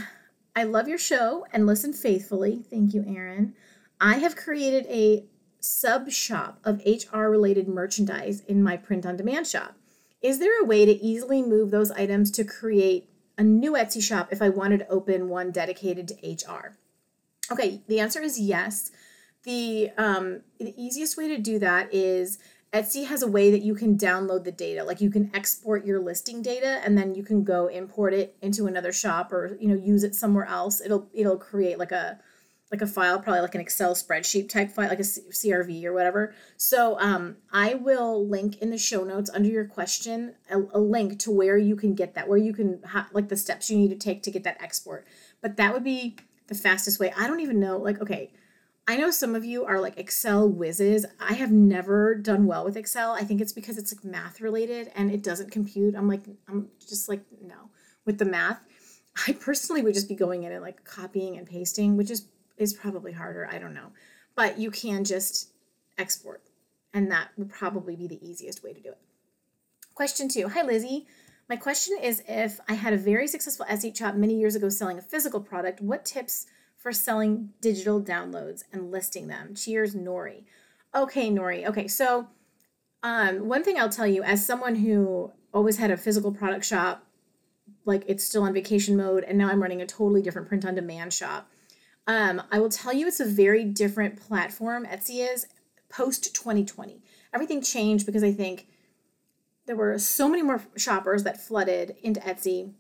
i 0.54 0.62
love 0.62 0.88
your 0.88 0.98
show 0.98 1.46
and 1.52 1.66
listen 1.66 1.92
faithfully. 1.92 2.64
Thank 2.68 2.92
you 2.92 3.04
erin. 3.06 3.54
I 4.00 4.18
have 4.18 4.36
created 4.36 4.86
a 4.86 5.24
sub 5.60 6.10
shop 6.10 6.60
of 6.64 6.82
hr 7.12 7.18
related 7.18 7.68
merchandise 7.68 8.40
in 8.42 8.62
my 8.62 8.76
print 8.76 9.06
on 9.06 9.16
demand 9.16 9.46
shop. 9.46 9.74
Is 10.20 10.38
there 10.38 10.60
a 10.60 10.64
way 10.64 10.84
to 10.84 10.92
easily 10.92 11.42
move 11.42 11.70
those 11.70 11.90
items 11.92 12.30
to 12.32 12.44
create 12.44 13.08
a 13.38 13.44
new 13.44 13.72
Etsy 13.72 14.02
shop 14.02 14.28
if 14.30 14.42
I 14.42 14.50
wanted 14.50 14.80
to 14.80 14.88
open 14.88 15.28
one 15.28 15.52
dedicated 15.52 16.08
to 16.08 16.14
HR? 16.30 16.76
Okay, 17.50 17.80
the 17.88 18.00
answer 18.00 18.20
is 18.20 18.38
yes. 18.38 18.90
The 19.44 19.90
um, 19.96 20.40
the 20.58 20.74
easiest 20.76 21.16
way 21.16 21.28
to 21.28 21.38
do 21.38 21.58
that 21.60 21.94
is 21.94 22.38
Etsy 22.72 23.06
has 23.06 23.22
a 23.22 23.28
way 23.28 23.50
that 23.50 23.62
you 23.62 23.74
can 23.74 23.96
download 23.96 24.44
the 24.44 24.52
data. 24.52 24.84
Like 24.84 25.00
you 25.00 25.10
can 25.10 25.30
export 25.32 25.86
your 25.86 26.00
listing 26.00 26.42
data 26.42 26.80
and 26.84 26.98
then 26.98 27.14
you 27.14 27.22
can 27.22 27.42
go 27.44 27.68
import 27.68 28.12
it 28.12 28.36
into 28.42 28.66
another 28.66 28.92
shop 28.92 29.32
or 29.32 29.56
you 29.58 29.68
know 29.68 29.74
use 29.74 30.04
it 30.04 30.14
somewhere 30.14 30.44
else. 30.44 30.80
It'll 30.80 31.08
it'll 31.14 31.38
create 31.38 31.78
like 31.78 31.92
a 31.92 32.18
like 32.70 32.82
a 32.82 32.86
file, 32.86 33.18
probably 33.18 33.40
like 33.40 33.54
an 33.54 33.60
Excel 33.60 33.94
spreadsheet 33.94 34.48
type 34.48 34.70
file, 34.70 34.88
like 34.88 35.00
a 35.00 35.02
CSV 35.02 35.84
or 35.84 35.92
whatever. 35.92 36.34
So 36.56 36.98
um, 37.00 37.36
I 37.52 37.74
will 37.74 38.26
link 38.26 38.58
in 38.58 38.70
the 38.70 38.78
show 38.78 39.04
notes 39.04 39.30
under 39.32 39.48
your 39.48 39.64
question 39.64 40.34
a, 40.50 40.58
a 40.74 40.78
link 40.78 41.18
to 41.20 41.30
where 41.30 41.56
you 41.56 41.76
can 41.76 41.94
get 41.94 42.14
that, 42.14 42.28
where 42.28 42.38
you 42.38 42.52
can 42.52 42.82
ha- 42.84 43.08
like 43.12 43.28
the 43.28 43.36
steps 43.36 43.70
you 43.70 43.78
need 43.78 43.88
to 43.90 43.96
take 43.96 44.22
to 44.24 44.30
get 44.30 44.44
that 44.44 44.62
export. 44.62 45.06
But 45.40 45.56
that 45.56 45.72
would 45.72 45.84
be 45.84 46.16
the 46.48 46.54
fastest 46.54 47.00
way. 47.00 47.12
I 47.16 47.26
don't 47.26 47.40
even 47.40 47.58
know. 47.58 47.78
Like, 47.78 48.02
okay, 48.02 48.32
I 48.86 48.96
know 48.96 49.10
some 49.10 49.34
of 49.34 49.44
you 49.44 49.64
are 49.64 49.80
like 49.80 49.98
Excel 49.98 50.48
whizzes. 50.48 51.06
I 51.20 51.34
have 51.34 51.52
never 51.52 52.14
done 52.14 52.46
well 52.46 52.64
with 52.64 52.76
Excel. 52.76 53.12
I 53.12 53.22
think 53.22 53.40
it's 53.40 53.52
because 53.52 53.78
it's 53.78 53.94
like 53.94 54.04
math 54.04 54.40
related 54.40 54.90
and 54.94 55.10
it 55.10 55.22
doesn't 55.22 55.50
compute. 55.50 55.94
I'm 55.94 56.08
like, 56.08 56.22
I'm 56.48 56.68
just 56.86 57.08
like 57.08 57.22
no 57.40 57.70
with 58.04 58.18
the 58.18 58.24
math. 58.24 58.60
I 59.26 59.32
personally 59.32 59.82
would 59.82 59.94
just 59.94 60.08
be 60.08 60.14
going 60.14 60.44
in 60.44 60.52
and 60.52 60.62
like 60.62 60.84
copying 60.84 61.36
and 61.36 61.46
pasting, 61.46 61.96
which 61.96 62.10
is 62.10 62.28
is 62.58 62.74
probably 62.74 63.12
harder. 63.12 63.48
I 63.50 63.58
don't 63.58 63.74
know. 63.74 63.92
But 64.34 64.58
you 64.58 64.70
can 64.70 65.04
just 65.04 65.50
export, 65.96 66.42
and 66.92 67.10
that 67.10 67.28
would 67.36 67.50
probably 67.50 67.96
be 67.96 68.06
the 68.06 68.24
easiest 68.26 68.62
way 68.62 68.72
to 68.72 68.80
do 68.80 68.90
it. 68.90 68.98
Question 69.94 70.28
two 70.28 70.48
Hi, 70.48 70.62
Lizzie. 70.62 71.06
My 71.48 71.56
question 71.56 71.96
is 72.02 72.22
if 72.28 72.60
I 72.68 72.74
had 72.74 72.92
a 72.92 72.98
very 72.98 73.26
successful 73.26 73.66
Etsy 73.70 73.96
shop 73.96 74.14
many 74.14 74.38
years 74.38 74.54
ago 74.54 74.68
selling 74.68 74.98
a 74.98 75.02
physical 75.02 75.40
product, 75.40 75.80
what 75.80 76.04
tips 76.04 76.46
for 76.76 76.92
selling 76.92 77.50
digital 77.60 78.02
downloads 78.02 78.64
and 78.72 78.90
listing 78.90 79.28
them? 79.28 79.54
Cheers, 79.54 79.94
Nori. 79.94 80.44
Okay, 80.94 81.30
Nori. 81.30 81.66
Okay, 81.66 81.88
so 81.88 82.28
um, 83.02 83.48
one 83.48 83.64
thing 83.64 83.78
I'll 83.78 83.88
tell 83.88 84.06
you 84.06 84.22
as 84.22 84.46
someone 84.46 84.74
who 84.74 85.32
always 85.54 85.78
had 85.78 85.90
a 85.90 85.96
physical 85.96 86.32
product 86.32 86.64
shop, 86.64 87.04
like 87.84 88.04
it's 88.06 88.24
still 88.24 88.42
on 88.42 88.52
vacation 88.52 88.96
mode, 88.96 89.24
and 89.24 89.38
now 89.38 89.48
I'm 89.48 89.62
running 89.62 89.80
a 89.80 89.86
totally 89.86 90.22
different 90.22 90.48
print 90.48 90.66
on 90.66 90.74
demand 90.74 91.12
shop. 91.12 91.50
Um, 92.08 92.42
I 92.50 92.58
will 92.58 92.70
tell 92.70 92.94
you 92.94 93.06
it's 93.06 93.20
a 93.20 93.26
very 93.26 93.64
different 93.64 94.16
platform, 94.16 94.86
Etsy 94.86 95.30
is, 95.30 95.46
post 95.90 96.34
2020. 96.34 97.02
Everything 97.34 97.60
changed 97.60 98.06
because 98.06 98.24
I 98.24 98.32
think 98.32 98.66
there 99.66 99.76
were 99.76 99.98
so 99.98 100.26
many 100.26 100.42
more 100.42 100.62
shoppers 100.76 101.22
that 101.24 101.38
flooded 101.38 101.96
into 102.02 102.18
Etsy. 102.20 102.72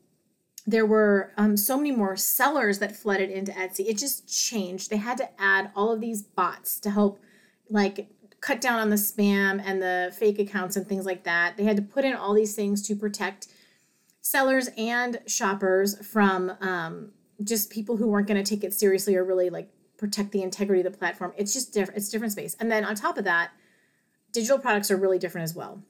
There 0.66 0.86
were 0.86 1.34
um, 1.36 1.58
so 1.58 1.76
many 1.76 1.90
more 1.92 2.16
sellers 2.16 2.78
that 2.78 2.96
flooded 2.96 3.30
into 3.30 3.52
Etsy. 3.52 3.86
It 3.86 3.98
just 3.98 4.26
changed. 4.26 4.88
They 4.88 4.96
had 4.96 5.18
to 5.18 5.28
add 5.38 5.70
all 5.76 5.92
of 5.92 6.00
these 6.00 6.22
bots 6.22 6.80
to 6.80 6.90
help, 6.90 7.20
like, 7.68 8.08
cut 8.40 8.62
down 8.62 8.78
on 8.78 8.88
the 8.88 8.96
spam 8.96 9.62
and 9.62 9.82
the 9.82 10.14
fake 10.18 10.38
accounts 10.38 10.76
and 10.76 10.88
things 10.88 11.04
like 11.04 11.24
that. 11.24 11.58
They 11.58 11.64
had 11.64 11.76
to 11.76 11.82
put 11.82 12.06
in 12.06 12.14
all 12.14 12.32
these 12.32 12.54
things 12.54 12.80
to 12.88 12.96
protect 12.96 13.48
sellers 14.22 14.70
and 14.78 15.20
shoppers 15.26 16.06
from 16.06 16.52
um, 16.62 17.12
just 17.42 17.70
people 17.70 17.96
who 17.96 18.08
weren't 18.08 18.26
going 18.26 18.42
to 18.42 18.48
take 18.48 18.64
it 18.64 18.74
seriously 18.74 19.16
or 19.16 19.24
really 19.24 19.50
like 19.50 19.70
protect 19.96 20.32
the 20.32 20.42
integrity 20.42 20.80
of 20.80 20.92
the 20.92 20.98
platform. 20.98 21.32
It's 21.36 21.52
just 21.52 21.72
different. 21.72 21.98
It's 21.98 22.08
different 22.08 22.32
space. 22.32 22.56
And 22.60 22.70
then 22.70 22.84
on 22.84 22.94
top 22.94 23.18
of 23.18 23.24
that, 23.24 23.50
digital 24.32 24.58
products 24.58 24.90
are 24.90 24.96
really 24.96 25.18
different 25.18 25.44
as 25.44 25.54
well. 25.54 25.82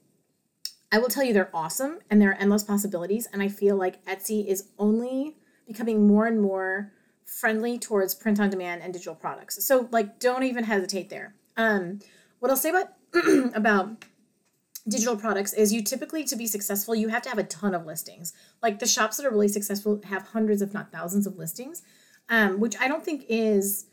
I 0.91 0.97
will 0.97 1.07
tell 1.07 1.23
you 1.23 1.33
they're 1.33 1.51
awesome 1.53 1.99
and 2.09 2.21
there 2.21 2.31
are 2.31 2.35
endless 2.35 2.63
possibilities. 2.63 3.27
And 3.31 3.43
I 3.43 3.47
feel 3.47 3.75
like 3.75 4.03
Etsy 4.05 4.47
is 4.47 4.69
only 4.79 5.37
becoming 5.67 6.07
more 6.07 6.25
and 6.25 6.41
more 6.41 6.91
friendly 7.25 7.77
towards 7.77 8.15
print 8.15 8.39
on 8.39 8.49
demand 8.49 8.81
and 8.81 8.91
digital 8.91 9.13
products. 9.13 9.63
So 9.65 9.87
like 9.91 10.19
don't 10.19 10.43
even 10.43 10.63
hesitate 10.63 11.09
there. 11.09 11.35
Um, 11.57 11.99
what 12.39 12.49
I'll 12.49 12.57
say 12.57 12.69
about 12.69 12.93
about 13.55 14.05
digital 14.89 15.15
products 15.15 15.53
is 15.53 15.71
you 15.71 15.83
typically 15.83 16.23
to 16.23 16.35
be 16.35 16.47
successful 16.47 16.95
you 16.95 17.09
have 17.09 17.21
to 17.21 17.29
have 17.29 17.37
a 17.37 17.43
ton 17.43 17.73
of 17.73 17.85
listings. 17.85 18.33
Like 18.61 18.79
the 18.79 18.87
shops 18.87 19.17
that 19.17 19.25
are 19.25 19.31
really 19.31 19.47
successful 19.47 20.01
have 20.05 20.23
hundreds 20.29 20.61
if 20.61 20.73
not 20.73 20.91
thousands 20.91 21.27
of 21.27 21.37
listings 21.37 21.83
um, 22.29 22.59
which 22.59 22.75
i 22.79 22.87
don't 22.87 23.03
think 23.03 23.25
is 23.27 23.87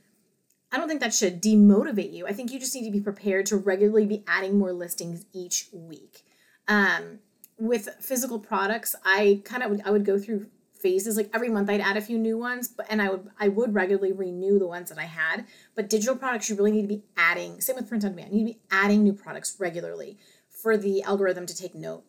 i 0.71 0.77
don't 0.77 0.89
think 0.89 1.01
that 1.01 1.15
should 1.15 1.43
demotivate 1.43 2.13
you. 2.13 2.27
I 2.27 2.33
think 2.33 2.53
you 2.53 2.61
just 2.61 2.75
need 2.75 2.85
to 2.85 2.91
be 2.91 3.01
prepared 3.01 3.47
to 3.47 3.57
regularly 3.57 4.07
be 4.07 4.25
adding 4.29 4.59
more 4.59 4.73
listings 4.73 5.25
each 5.33 5.69
week. 5.73 6.25
Um, 6.69 7.21
with 7.59 7.89
physical 8.01 8.39
products 8.39 8.95
i 9.05 9.41
kind 9.45 9.63
of 9.63 9.81
i 9.85 9.91
would 9.91 10.05
go 10.05 10.19
through 10.19 10.47
phases. 10.79 11.17
Like 11.17 11.31
every 11.33 11.49
month 11.49 11.71
i'd 11.71 11.81
add 11.81 11.97
a 11.97 12.03
few 12.03 12.19
new 12.19 12.37
ones 12.37 12.69
but 12.69 12.87
and 12.91 13.01
i 13.01 13.09
would 13.09 13.29
i 13.41 13.49
would 13.49 13.75
regularly 13.75 14.13
renew 14.13 14.59
the 14.59 14.67
ones 14.67 14.91
that 14.91 14.99
i 14.99 15.05
had. 15.05 15.47
But 15.75 15.89
digital 15.89 16.17
products 16.17 16.51
you 16.51 16.57
really 16.57 16.73
need 16.73 16.83
to 16.83 16.89
be 16.89 17.05
adding 17.17 17.61
same 17.61 17.77
with 17.77 17.89
print 17.89 18.05
on 18.05 18.11
demand 18.11 18.33
you 18.33 18.45
need 18.45 18.53
to 18.53 18.59
be 18.59 18.65
adding 18.71 19.03
new 19.03 19.15
products 19.15 19.57
regularly 19.59 20.19
for 20.67 20.77
the 20.77 21.01
algorithm 21.05 21.47
to 21.47 21.57
take 21.57 21.77
note 21.77 22.03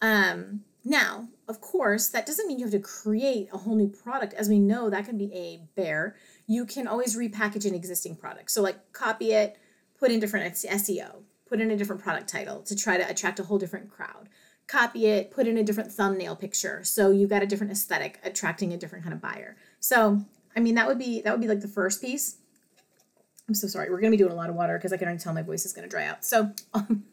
um, 0.00 0.60
now 0.84 1.26
of 1.48 1.60
course 1.60 2.06
that 2.10 2.24
doesn't 2.24 2.46
mean 2.46 2.60
you 2.60 2.64
have 2.64 2.72
to 2.72 2.78
create 2.78 3.48
a 3.52 3.58
whole 3.58 3.74
new 3.74 3.88
product 3.88 4.32
as 4.34 4.48
we 4.48 4.60
know 4.60 4.88
that 4.88 5.04
can 5.04 5.18
be 5.18 5.34
a 5.34 5.60
bear 5.74 6.14
you 6.46 6.64
can 6.64 6.86
always 6.86 7.16
repackage 7.16 7.66
an 7.66 7.74
existing 7.74 8.14
product 8.14 8.52
so 8.52 8.62
like 8.62 8.92
copy 8.92 9.32
it 9.32 9.58
put 9.98 10.12
in 10.12 10.20
different 10.20 10.54
seo 10.54 11.24
put 11.44 11.60
in 11.60 11.72
a 11.72 11.76
different 11.76 12.00
product 12.00 12.28
title 12.28 12.62
to 12.62 12.76
try 12.76 12.96
to 12.96 13.10
attract 13.10 13.40
a 13.40 13.42
whole 13.42 13.58
different 13.58 13.90
crowd 13.90 14.28
copy 14.68 15.06
it, 15.06 15.32
put 15.32 15.48
in 15.48 15.58
a 15.58 15.62
different 15.62 15.92
thumbnail 15.92 16.34
picture. 16.34 16.82
So 16.84 17.10
you've 17.10 17.28
got 17.28 17.42
a 17.42 17.46
different 17.46 17.70
aesthetic 17.70 18.18
attracting 18.24 18.72
a 18.72 18.78
different 18.78 19.04
kind 19.04 19.12
of 19.12 19.20
buyer. 19.20 19.58
So, 19.78 20.24
I 20.56 20.60
mean, 20.60 20.76
that 20.76 20.86
would 20.86 20.98
be 20.98 21.20
that 21.20 21.32
would 21.32 21.42
be 21.42 21.48
like 21.48 21.60
the 21.60 21.68
first 21.68 22.00
piece. 22.00 22.38
I'm 23.48 23.54
so 23.54 23.66
sorry. 23.66 23.90
We're 23.90 24.00
to 24.00 24.10
be 24.10 24.16
doing 24.16 24.32
a 24.32 24.36
lot 24.36 24.48
of 24.48 24.56
water 24.56 24.78
because 24.78 24.92
I 24.92 24.96
can 24.96 25.06
already 25.06 25.22
tell 25.22 25.34
my 25.34 25.42
voice 25.42 25.66
is 25.66 25.74
to 25.84 25.90
dry 25.90 26.06
out. 26.06 26.24
So, 26.24 26.52
um, 26.74 27.04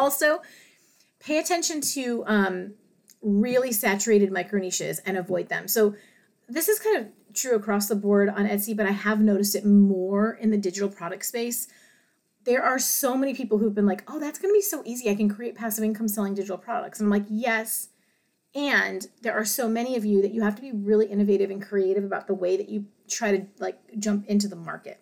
also 0.00 0.40
pay 1.20 1.38
attention 1.38 1.80
to 1.80 2.24
um, 2.26 2.74
really 3.22 3.72
saturated 3.72 4.32
micro 4.32 4.58
niches 4.58 5.00
and 5.00 5.16
avoid 5.16 5.48
them. 5.48 5.68
So, 5.68 5.94
this 6.48 6.68
is 6.68 6.80
kind 6.80 6.96
of 6.96 7.06
true 7.32 7.54
across 7.54 7.86
the 7.86 7.94
board 7.94 8.28
on 8.28 8.48
Etsy, 8.48 8.76
but 8.76 8.86
I 8.86 8.90
have 8.90 9.20
noticed 9.20 9.54
it 9.54 9.64
more 9.64 10.32
in 10.32 10.50
the 10.50 10.56
digital 10.56 10.88
product 10.88 11.24
space 11.24 11.68
there 12.44 12.62
are 12.62 12.78
so 12.78 13.16
many 13.16 13.34
people 13.34 13.58
who've 13.58 13.74
been 13.74 13.86
like, 13.86 14.02
oh, 14.08 14.18
that's 14.18 14.38
going 14.38 14.52
to 14.52 14.56
be 14.56 14.62
so 14.62 14.82
easy. 14.84 15.10
I 15.10 15.14
can 15.14 15.28
create 15.28 15.54
passive 15.54 15.84
income 15.84 16.08
selling 16.08 16.34
digital 16.34 16.58
products. 16.58 16.98
And 16.98 17.06
I'm 17.06 17.10
like, 17.10 17.26
yes. 17.28 17.88
And 18.54 19.06
there 19.22 19.34
are 19.34 19.44
so 19.44 19.68
many 19.68 19.96
of 19.96 20.04
you 20.04 20.22
that 20.22 20.32
you 20.32 20.42
have 20.42 20.56
to 20.56 20.62
be 20.62 20.72
really 20.72 21.06
innovative 21.06 21.50
and 21.50 21.62
creative 21.62 22.04
about 22.04 22.26
the 22.26 22.34
way 22.34 22.56
that 22.56 22.68
you 22.68 22.86
try 23.08 23.36
to 23.36 23.46
like 23.58 23.78
jump 23.98 24.26
into 24.26 24.48
the 24.48 24.56
market. 24.56 25.00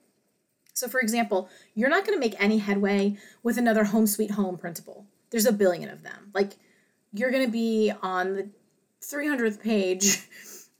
So, 0.78 0.88
for 0.88 1.00
example, 1.00 1.48
you're 1.74 1.88
not 1.88 2.06
going 2.06 2.16
to 2.16 2.20
make 2.20 2.36
any 2.38 2.58
headway 2.58 3.16
with 3.42 3.58
another 3.58 3.84
home 3.84 4.06
sweet 4.06 4.32
home 4.32 4.56
principle. 4.56 5.06
There's 5.30 5.46
a 5.46 5.52
billion 5.52 5.88
of 5.90 6.02
them. 6.02 6.30
Like, 6.32 6.52
you're 7.12 7.30
going 7.30 7.44
to 7.44 7.52
be 7.52 7.92
on 8.02 8.34
the 8.34 8.48
300th 9.02 9.60
page 9.60 10.22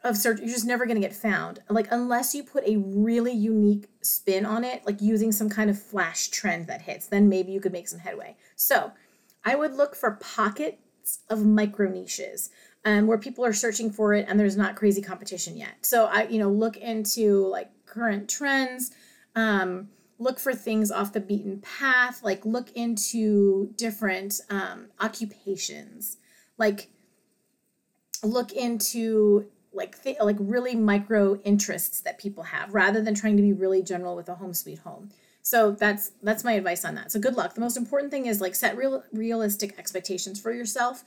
of 0.05 0.17
search 0.17 0.39
you're 0.39 0.49
just 0.49 0.67
never 0.67 0.87
going 0.87 1.01
to 1.01 1.07
get 1.07 1.15
found 1.15 1.61
like 1.69 1.89
unless 1.91 2.35
you 2.35 2.45
put 2.45 2.65
a 2.67 2.77
really 2.77 3.33
unique 3.33 3.89
spin 4.01 4.47
on 4.47 4.63
it 4.63 4.85
like 4.87 5.01
using 5.01 5.33
some 5.33 5.49
kind 5.49 5.69
of 5.69 5.81
flash 5.81 6.29
trend 6.29 6.69
that 6.69 6.83
hits 6.83 7.09
then 7.09 7.29
maybe 7.29 7.51
you 7.51 7.61
could 7.61 7.73
make 7.73 7.89
some 7.89 7.99
headway 7.99 8.37
so 8.55 8.93
i 9.45 9.57
would 9.57 9.75
look 9.75 9.97
for 9.97 10.13
pockets 10.13 11.21
of 11.29 11.45
micro 11.45 11.89
niches 11.89 12.51
um, 12.85 13.09
where 13.09 13.19
people 13.19 13.45
are 13.45 13.53
searching 13.53 13.91
for 13.91 14.15
it 14.15 14.25
and 14.29 14.39
there's 14.39 14.57
not 14.57 14.77
crazy 14.77 15.03
competition 15.03 15.57
yet 15.57 15.75
so 15.83 16.07
i 16.07 16.29
you 16.29 16.39
know 16.39 16.51
look 16.51 16.77
into 16.77 17.45
like 17.49 17.71
current 17.85 18.29
trends 18.29 18.93
um, 19.39 19.89
look 20.19 20.41
for 20.41 20.53
things 20.53 20.91
off 20.91 21.13
the 21.13 21.21
beaten 21.21 21.61
path 21.61 22.25
like 22.25 22.45
look 22.45 22.71
into 22.73 23.73
different 23.77 24.41
um, 24.51 24.87
occupations. 25.01 26.17
Like 26.59 26.91
look 28.25 28.53
into 28.53 29.47
like 29.73 30.03
th- 30.03 30.17
like 30.21 30.37
really 30.41 30.75
micro 30.75 31.37
interests 31.43 32.01
that 32.01 32.19
people 32.19 32.43
have 32.43 32.75
rather 32.75 33.01
than 33.01 33.15
trying 33.15 33.37
to 33.37 33.43
be 33.43 33.53
really 33.53 33.81
general 33.81 34.17
with 34.17 34.29
a 34.29 34.35
home 34.35 34.55
sweet 34.55 34.81
home. 34.81 35.11
So 35.43 35.71
that's 35.71 36.11
that's 36.21 36.43
my 36.43 36.55
advice 36.55 36.85
on 36.85 36.97
that. 36.97 37.13
So 37.13 37.21
good 37.21 37.37
luck. 37.37 37.55
The 37.55 37.61
most 37.61 37.77
important 37.77 38.11
thing 38.11 38.27
is 38.27 38.41
like 38.41 38.57
set 38.57 38.77
real 38.77 39.05
realistic 39.13 39.79
expectations 39.79 40.41
for 40.41 40.53
yourself. 40.53 41.05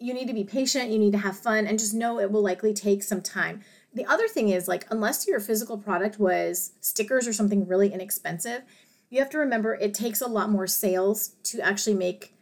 You 0.00 0.12
need 0.12 0.26
to 0.26 0.34
be 0.34 0.44
patient 0.44 0.90
you 0.90 0.98
need 0.98 1.12
to 1.12 1.18
have 1.18 1.38
fun 1.38 1.68
and 1.68 1.78
just 1.78 1.94
know 1.94 2.18
it 2.18 2.32
will 2.32 2.42
likely 2.42 2.74
take 2.74 3.04
some 3.04 3.22
time 3.22 3.60
the 3.94 4.06
other 4.06 4.28
thing 4.28 4.48
is 4.48 4.68
like 4.68 4.86
unless 4.90 5.26
your 5.26 5.40
physical 5.40 5.76
product 5.76 6.18
was 6.18 6.72
stickers 6.80 7.26
or 7.26 7.32
something 7.32 7.66
really 7.66 7.92
inexpensive 7.92 8.62
you 9.10 9.18
have 9.18 9.30
to 9.30 9.38
remember 9.38 9.74
it 9.74 9.94
takes 9.94 10.20
a 10.20 10.28
lot 10.28 10.50
more 10.50 10.66
sales 10.66 11.34
to 11.42 11.60
actually 11.60 11.94
make 11.94 12.34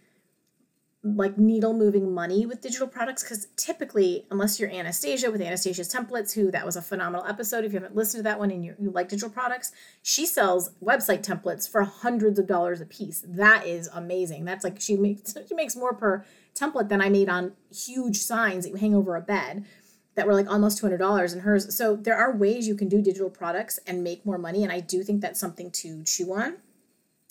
like 1.04 1.38
needle 1.38 1.72
moving 1.72 2.12
money 2.12 2.44
with 2.44 2.60
digital 2.60 2.86
products 2.86 3.22
because 3.22 3.46
typically 3.56 4.26
unless 4.30 4.58
you're 4.58 4.70
anastasia 4.70 5.30
with 5.30 5.40
anastasia's 5.40 5.92
templates 5.92 6.32
who 6.34 6.50
that 6.50 6.66
was 6.66 6.76
a 6.76 6.82
phenomenal 6.82 7.24
episode 7.26 7.64
if 7.64 7.72
you 7.72 7.78
haven't 7.78 7.94
listened 7.94 8.18
to 8.18 8.24
that 8.24 8.38
one 8.38 8.50
and 8.50 8.64
you, 8.64 8.74
you 8.80 8.90
like 8.90 9.08
digital 9.08 9.30
products 9.30 9.70
she 10.02 10.26
sells 10.26 10.70
website 10.82 11.22
templates 11.24 11.70
for 11.70 11.82
hundreds 11.82 12.38
of 12.38 12.46
dollars 12.46 12.80
a 12.80 12.86
piece. 12.86 13.24
That 13.26 13.66
is 13.66 13.88
amazing. 13.92 14.44
That's 14.44 14.64
like 14.64 14.80
she 14.80 14.96
makes 14.96 15.34
she 15.48 15.54
makes 15.54 15.76
more 15.76 15.94
per 15.94 16.24
template 16.54 16.88
than 16.88 17.00
i 17.00 17.08
made 17.08 17.28
on 17.28 17.52
huge 17.70 18.16
signs 18.18 18.64
that 18.64 18.70
you 18.70 18.76
hang 18.76 18.94
over 18.94 19.14
a 19.14 19.20
bed 19.20 19.64
that 20.18 20.26
were 20.26 20.34
like 20.34 20.50
almost 20.50 20.82
$200 20.82 21.32
in 21.32 21.40
hers 21.40 21.74
so 21.74 21.96
there 21.96 22.16
are 22.16 22.36
ways 22.36 22.68
you 22.68 22.74
can 22.74 22.88
do 22.88 23.00
digital 23.00 23.30
products 23.30 23.78
and 23.86 24.04
make 24.04 24.26
more 24.26 24.38
money 24.38 24.62
and 24.62 24.70
i 24.70 24.80
do 24.80 25.02
think 25.02 25.22
that's 25.22 25.40
something 25.40 25.70
to 25.70 26.04
chew 26.04 26.34
on 26.34 26.58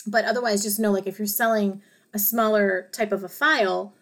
but 0.08 0.26
otherwise 0.26 0.64
just 0.64 0.80
know 0.80 0.92
like 0.92 1.06
if 1.06 1.20
you're 1.20 1.28
selling 1.28 1.82
a 2.14 2.20
smaller 2.20 2.90
type 2.92 3.12
of 3.12 3.24
a 3.24 3.30
file, 3.30 3.94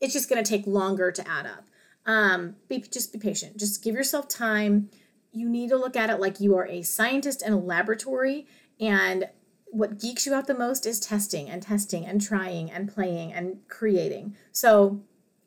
it's 0.00 0.12
just 0.12 0.28
going 0.28 0.42
to 0.42 0.48
take 0.48 0.66
longer 0.66 1.10
to 1.12 1.28
add 1.28 1.46
up. 1.46 1.64
Um, 2.04 2.56
be 2.68 2.80
just 2.80 3.12
be 3.12 3.18
patient. 3.18 3.56
Just 3.58 3.82
give 3.82 3.94
yourself 3.94 4.28
time. 4.28 4.90
You 5.30 5.48
need 5.48 5.70
to 5.70 5.76
look 5.76 5.96
at 5.96 6.10
it 6.10 6.20
like 6.20 6.40
you 6.40 6.56
are 6.56 6.66
a 6.66 6.82
scientist 6.82 7.42
in 7.46 7.52
a 7.52 7.58
laboratory, 7.58 8.46
and 8.80 9.28
what 9.66 9.98
geeks 9.98 10.26
you 10.26 10.34
out 10.34 10.46
the 10.46 10.54
most 10.54 10.84
is 10.84 11.00
testing 11.00 11.48
and 11.48 11.62
testing 11.62 12.04
and 12.04 12.20
trying 12.20 12.70
and 12.70 12.92
playing 12.92 13.32
and 13.32 13.60
creating. 13.68 14.36
So 14.50 15.00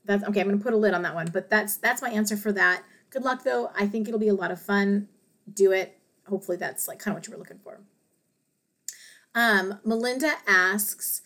that's 0.05 0.23
okay. 0.23 0.41
I'm 0.41 0.47
going 0.47 0.57
to 0.57 0.63
put 0.63 0.73
a 0.73 0.77
lid 0.77 0.93
on 0.93 1.01
that 1.03 1.15
one, 1.15 1.29
but 1.31 1.49
that's 1.49 1.77
that's 1.77 2.01
my 2.01 2.09
answer 2.09 2.37
for 2.37 2.51
that. 2.53 2.83
Good 3.09 3.23
luck 3.23 3.43
though. 3.43 3.71
I 3.75 3.87
think 3.87 4.07
it'll 4.07 4.19
be 4.19 4.27
a 4.27 4.33
lot 4.33 4.51
of 4.51 4.61
fun. 4.61 5.07
Do 5.51 5.71
it. 5.71 5.97
Hopefully 6.27 6.57
that's 6.57 6.87
like 6.87 6.99
kind 6.99 7.15
of 7.15 7.21
what 7.21 7.27
you 7.27 7.33
were 7.33 7.39
looking 7.39 7.59
for. 7.63 7.81
Um, 9.35 9.79
Melinda 9.83 10.33
asks, 10.47 11.21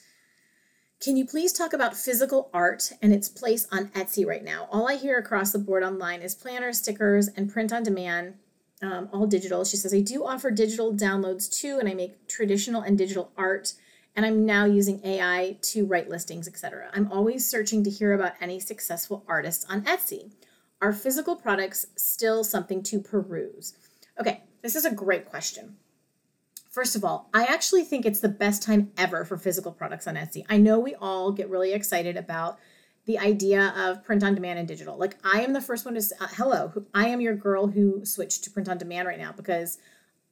can 1.02 1.16
you 1.16 1.26
please 1.26 1.54
talk 1.54 1.72
about 1.72 1.96
physical 1.96 2.50
art 2.54 2.92
and 3.02 3.14
its 3.14 3.30
place 3.30 3.68
on 3.72 3.88
Etsy 3.90 4.26
right 4.26 4.44
now? 4.44 4.68
All 4.72 4.90
I 4.90 4.96
hear 4.96 5.18
across 5.18 5.52
the 5.52 5.60
board 5.60 5.84
online 5.84 6.22
is 6.22 6.36
planners, 6.36 6.80
stickers, 6.80 7.30
and 7.30 7.50
print 7.50 7.72
on 7.72 7.84
demand, 7.84 8.34
um, 8.82 9.08
all 9.14 9.26
digital. 9.26 9.64
She 9.64 9.78
says, 9.78 9.94
I 9.94 10.02
do 10.02 10.26
offer 10.26 10.52
digital 10.52 10.94
downloads 10.94 11.50
too, 11.50 11.78
and 11.80 11.88
I 11.88 11.94
make 11.94 12.28
traditional 12.28 12.82
and 12.82 12.98
digital 12.98 13.32
art, 13.38 13.74
and 14.20 14.26
I'm 14.26 14.46
now 14.46 14.66
using 14.66 15.00
AI 15.06 15.56
to 15.62 15.86
write 15.86 16.10
listings, 16.10 16.46
etc. 16.46 16.90
I'm 16.94 17.10
always 17.10 17.50
searching 17.50 17.86
to 17.86 17.90
hear 17.90 18.12
about 18.12 18.34
any 18.42 18.60
successful 18.60 19.24
artists 19.30 19.66
on 19.70 19.84
Etsy. 19.84 20.34
Are 20.82 20.92
physical 20.92 21.38
products 21.38 21.86
still 21.96 22.44
something 22.44 22.84
to 22.84 23.00
peruse? 23.00 23.78
Okay, 24.20 24.44
this 24.62 24.76
is 24.76 24.84
a 24.84 24.94
great 24.94 25.30
question. 25.30 25.78
First 26.70 26.98
of 26.98 27.06
all, 27.06 27.30
I 27.34 27.46
actually 27.46 27.86
think 27.86 28.06
it's 28.06 28.20
the 28.20 28.28
best 28.28 28.62
time 28.62 28.92
ever 28.98 29.24
for 29.24 29.38
physical 29.38 29.72
products 29.72 30.06
on 30.06 30.16
Etsy. 30.16 30.44
I 30.50 30.58
know 30.58 30.80
we 30.80 30.96
all 30.96 31.32
get 31.32 31.50
really 31.50 31.72
excited 31.72 32.18
about 32.18 32.60
the 33.06 33.20
idea 33.20 33.74
of 33.78 34.04
print 34.04 34.22
on 34.22 34.36
demand 34.36 34.60
and 34.60 34.68
digital. 34.68 34.98
Like 34.98 35.16
I 35.24 35.44
am 35.44 35.54
the 35.54 35.62
first 35.62 35.86
one 35.86 35.94
to 35.94 36.02
uh, 36.20 36.28
hello, 36.32 36.74
I 36.94 37.08
am 37.08 37.22
your 37.22 37.36
girl 37.36 37.68
who 37.68 38.04
switched 38.04 38.44
to 38.44 38.52
print 38.52 38.68
on 38.68 38.78
demand 38.78 39.08
right 39.08 39.18
now 39.18 39.32
because 39.32 39.78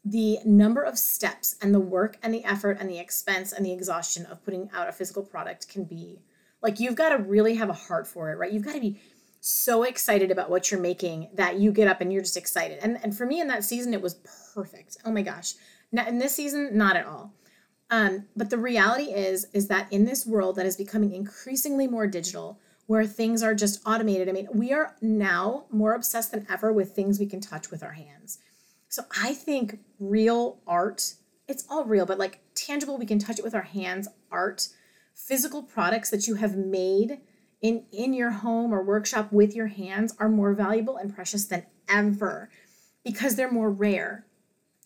the 0.10 0.40
number 0.46 0.82
of 0.82 0.98
steps 0.98 1.56
and 1.62 1.74
the 1.74 1.80
work 1.80 2.18
and 2.24 2.34
the 2.34 2.44
effort 2.46 2.78
and 2.80 2.90
the 2.90 3.00
expense 3.00 3.52
and 3.52 3.66
the 3.66 3.74
exhaustion 3.74 4.26
of 4.28 4.44
putting 4.44 4.70
out 4.74 4.88
a 4.88 4.92
physical 4.92 5.24
product 5.24 5.68
can 5.68 5.84
be 5.84 6.22
like 6.62 6.80
you've 6.80 6.96
got 6.96 7.10
to 7.10 7.18
really 7.18 7.56
have 7.56 7.70
a 7.70 7.74
heart 7.74 8.08
for 8.08 8.32
it, 8.32 8.36
right? 8.36 8.52
You've 8.52 8.66
got 8.66 8.74
to 8.74 8.80
be 8.82 9.00
so 9.40 9.84
excited 9.84 10.32
about 10.32 10.50
what 10.50 10.72
you're 10.72 10.80
making 10.80 11.30
that 11.34 11.60
you 11.60 11.72
get 11.72 11.88
up 11.88 12.02
and 12.02 12.12
you're 12.12 12.22
just 12.24 12.38
excited. 12.38 12.80
And 12.82 12.98
and 13.04 13.16
for 13.16 13.26
me 13.26 13.40
in 13.40 13.48
that 13.48 13.64
season 13.64 13.94
it 13.94 14.02
was 14.02 14.16
perfect. 14.54 14.98
Oh 15.06 15.12
my 15.12 15.22
gosh. 15.22 15.54
Now, 15.92 16.08
in 16.08 16.18
this 16.18 16.36
season, 16.36 16.78
not 16.78 16.98
at 16.98 17.06
all. 17.06 17.34
Um, 17.90 18.26
but 18.36 18.50
the 18.50 18.58
reality 18.58 19.14
is, 19.14 19.48
is 19.54 19.70
that 19.70 19.92
in 19.92 20.04
this 20.04 20.26
world 20.26 20.58
that 20.58 20.66
is 20.66 20.76
becoming 20.76 21.14
increasingly 21.14 21.88
more 21.88 22.08
digital, 22.08 22.60
where 22.88 23.06
things 23.06 23.44
are 23.44 23.56
just 23.56 23.82
automated, 23.86 24.28
I 24.28 24.32
mean, 24.34 24.48
we 24.54 24.74
are 24.74 24.96
now 25.02 25.66
more 25.70 25.94
obsessed 25.94 26.32
than 26.32 26.46
ever 26.50 26.72
with 26.72 26.92
things 26.92 27.20
we 27.20 27.26
can 27.26 27.42
touch 27.42 27.70
with 27.72 27.84
our 27.84 27.92
hands. 27.92 28.40
So 28.98 29.06
I 29.22 29.36
think 29.36 29.78
real 30.00 30.58
art, 30.66 31.14
it's 31.48 31.66
all 31.70 31.86
real, 31.86 32.08
but 32.08 32.18
like 32.18 32.40
tangible, 32.56 32.98
we 32.98 33.06
can 33.06 33.20
touch 33.20 33.38
it 33.38 33.46
with 33.46 33.54
our 33.54 33.62
hands, 33.62 34.08
art, 34.32 34.70
physical 35.14 35.62
products 35.62 36.10
that 36.10 36.26
you 36.26 36.34
have 36.34 36.56
made 36.56 37.20
in 37.62 37.84
in 37.92 38.16
your 38.16 38.32
home 38.32 38.74
or 38.74 38.82
workshop 38.82 39.32
with 39.32 39.56
your 39.56 39.68
hands 39.68 40.16
are 40.18 40.30
more 40.30 40.56
valuable 40.56 40.98
and 40.98 41.14
precious 41.14 41.46
than 41.46 41.68
ever 41.88 42.50
because 43.06 43.36
they're 43.36 43.52
more 43.52 43.70
rare. 43.70 44.26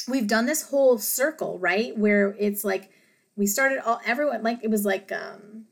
We've 0.10 0.28
done 0.28 0.46
this 0.46 0.64
whole 0.72 0.98
circle, 0.98 1.58
right? 1.58 1.98
Where 1.98 2.36
it's 2.38 2.66
like 2.66 2.90
we 3.38 3.48
started 3.48 3.80
all 3.80 4.02
everyone 4.06 4.44
like 4.44 4.60
it 4.62 4.70
was 4.70 4.84
like 4.84 5.10
um 5.14 5.68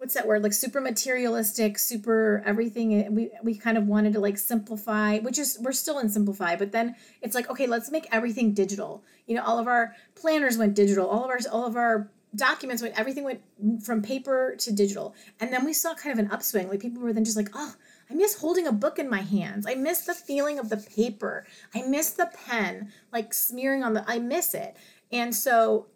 what's 0.00 0.14
that 0.14 0.26
word 0.26 0.42
like 0.42 0.54
super 0.54 0.80
materialistic 0.80 1.78
super 1.78 2.42
everything 2.46 2.94
eh, 2.94 3.08
we 3.10 3.30
we 3.42 3.54
kind 3.54 3.76
of 3.76 3.86
wanted 3.86 4.14
to 4.14 4.18
like 4.18 4.38
simplify 4.38 5.18
which 5.18 5.38
is 5.38 5.58
we're 5.60 5.72
still 5.72 5.98
in 5.98 6.08
simplify 6.08 6.56
but 6.56 6.72
then 6.72 6.96
it's 7.20 7.34
like 7.34 7.50
okay 7.50 7.66
let's 7.66 7.90
make 7.90 8.08
everything 8.10 8.54
digital. 8.54 9.04
You 9.26 9.36
know 9.36 9.42
all 9.44 9.58
of 9.58 9.68
our 9.68 9.94
planners 10.14 10.56
went 10.56 10.74
digital 10.74 11.06
all 11.06 11.24
of 11.24 11.30
our 11.30 11.38
all 11.52 11.66
of 11.66 11.76
our 11.76 12.10
documents 12.34 12.80
went 12.80 12.98
everything 12.98 13.24
went 13.24 13.42
from 13.84 14.00
paper 14.00 14.54
to 14.58 14.72
digital. 14.72 15.14
And 15.38 15.52
then 15.52 15.66
we 15.66 15.74
saw 15.74 15.94
kind 15.94 16.18
of 16.18 16.24
an 16.24 16.30
upswing. 16.32 16.68
Like 16.70 16.80
people 16.80 17.02
were 17.02 17.12
then 17.12 17.24
just 17.24 17.36
like 17.36 17.50
oh 17.52 17.74
i 18.10 18.14
miss 18.14 18.40
holding 18.40 18.66
a 18.66 18.72
book 18.72 18.98
in 18.98 19.10
my 19.10 19.20
hands. 19.20 19.66
I 19.68 19.74
miss 19.74 20.06
the 20.06 20.14
feeling 20.14 20.58
of 20.58 20.70
the 20.70 20.78
paper. 20.78 21.44
I 21.74 21.82
miss 21.82 22.12
the 22.12 22.30
pen 22.46 22.90
like 23.12 23.34
smearing 23.34 23.84
on 23.84 23.92
the 23.92 24.04
i 24.08 24.18
miss 24.18 24.54
it. 24.54 24.78
And 25.12 25.34
so 25.34 25.88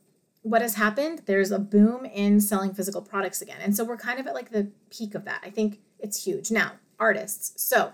what 0.44 0.60
has 0.60 0.74
happened 0.74 1.22
there's 1.24 1.50
a 1.50 1.58
boom 1.58 2.04
in 2.04 2.38
selling 2.40 2.74
physical 2.74 3.00
products 3.00 3.40
again. 3.42 3.56
And 3.60 3.74
so 3.74 3.82
we're 3.82 3.96
kind 3.96 4.20
of 4.20 4.26
at 4.26 4.34
like 4.34 4.50
the 4.50 4.70
peak 4.90 5.14
of 5.14 5.24
that. 5.24 5.40
I 5.42 5.50
think 5.50 5.80
it's 5.98 6.22
huge. 6.22 6.50
Now 6.50 6.72
artists. 7.00 7.62
So 7.62 7.92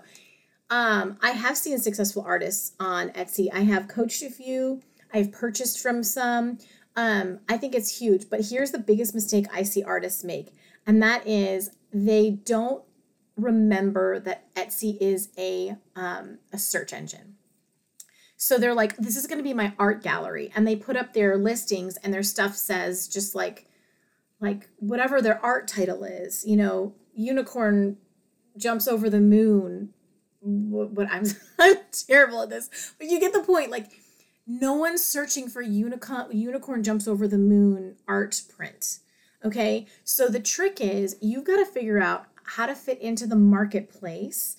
um, 0.69 1.17
i 1.21 1.31
have 1.31 1.57
seen 1.57 1.79
successful 1.79 2.23
artists 2.25 2.73
on 2.79 3.09
etsy. 3.09 3.47
I 3.53 3.61
have 3.61 3.87
coached 3.87 4.21
a 4.21 4.29
few. 4.29 4.81
I've 5.13 5.31
purchased 5.31 5.81
from 5.81 6.03
some. 6.03 6.59
Um, 6.95 7.39
I 7.49 7.57
think 7.57 7.73
it's 7.73 7.99
huge. 7.99 8.29
But 8.29 8.45
here's 8.49 8.71
the 8.71 8.79
biggest 8.79 9.15
mistake 9.15 9.47
I 9.53 9.63
see 9.63 9.83
artists 9.83 10.23
make, 10.23 10.53
and 10.85 11.01
that 11.01 11.25
is 11.27 11.71
they 11.93 12.31
don't 12.31 12.83
remember 13.35 14.19
that 14.19 14.53
Etsy 14.55 14.97
is 15.01 15.29
a 15.37 15.75
um, 15.95 16.39
a 16.53 16.57
search 16.57 16.93
engine. 16.93 17.35
So 18.41 18.57
they're 18.57 18.73
like, 18.73 18.97
this 18.97 19.15
is 19.15 19.27
going 19.27 19.37
to 19.37 19.43
be 19.43 19.53
my 19.53 19.71
art 19.77 20.01
gallery, 20.01 20.51
and 20.55 20.65
they 20.65 20.75
put 20.75 20.97
up 20.97 21.13
their 21.13 21.37
listings, 21.37 21.97
and 21.97 22.11
their 22.11 22.23
stuff 22.23 22.55
says 22.55 23.07
just 23.07 23.35
like, 23.35 23.67
like 24.39 24.67
whatever 24.79 25.21
their 25.21 25.39
art 25.45 25.67
title 25.67 26.03
is, 26.03 26.43
you 26.43 26.57
know, 26.57 26.95
unicorn 27.13 27.97
jumps 28.57 28.87
over 28.87 29.11
the 29.11 29.19
moon. 29.19 29.93
What, 30.39 31.07
I'm 31.11 31.25
I'm 31.59 31.75
terrible 31.91 32.41
at 32.41 32.49
this, 32.49 32.95
but 32.97 33.05
you 33.05 33.19
get 33.19 33.31
the 33.31 33.41
point. 33.43 33.69
Like 33.69 33.91
no 34.47 34.73
one's 34.73 35.05
searching 35.05 35.47
for 35.47 35.61
unicorn 35.61 36.25
unicorn 36.31 36.81
jumps 36.81 37.07
over 37.07 37.27
the 37.27 37.37
moon 37.37 37.95
art 38.07 38.41
print. 38.49 39.01
Okay? 39.45 39.85
So 40.03 40.27
the 40.27 40.39
trick 40.39 40.81
is 40.81 41.15
you've 41.21 41.45
got 41.45 41.57
to 41.57 41.65
figure 41.71 42.01
out 42.01 42.25
how 42.43 42.65
to 42.65 42.73
fit 42.73 42.99
into 43.01 43.27
the 43.27 43.35
marketplace 43.35 44.57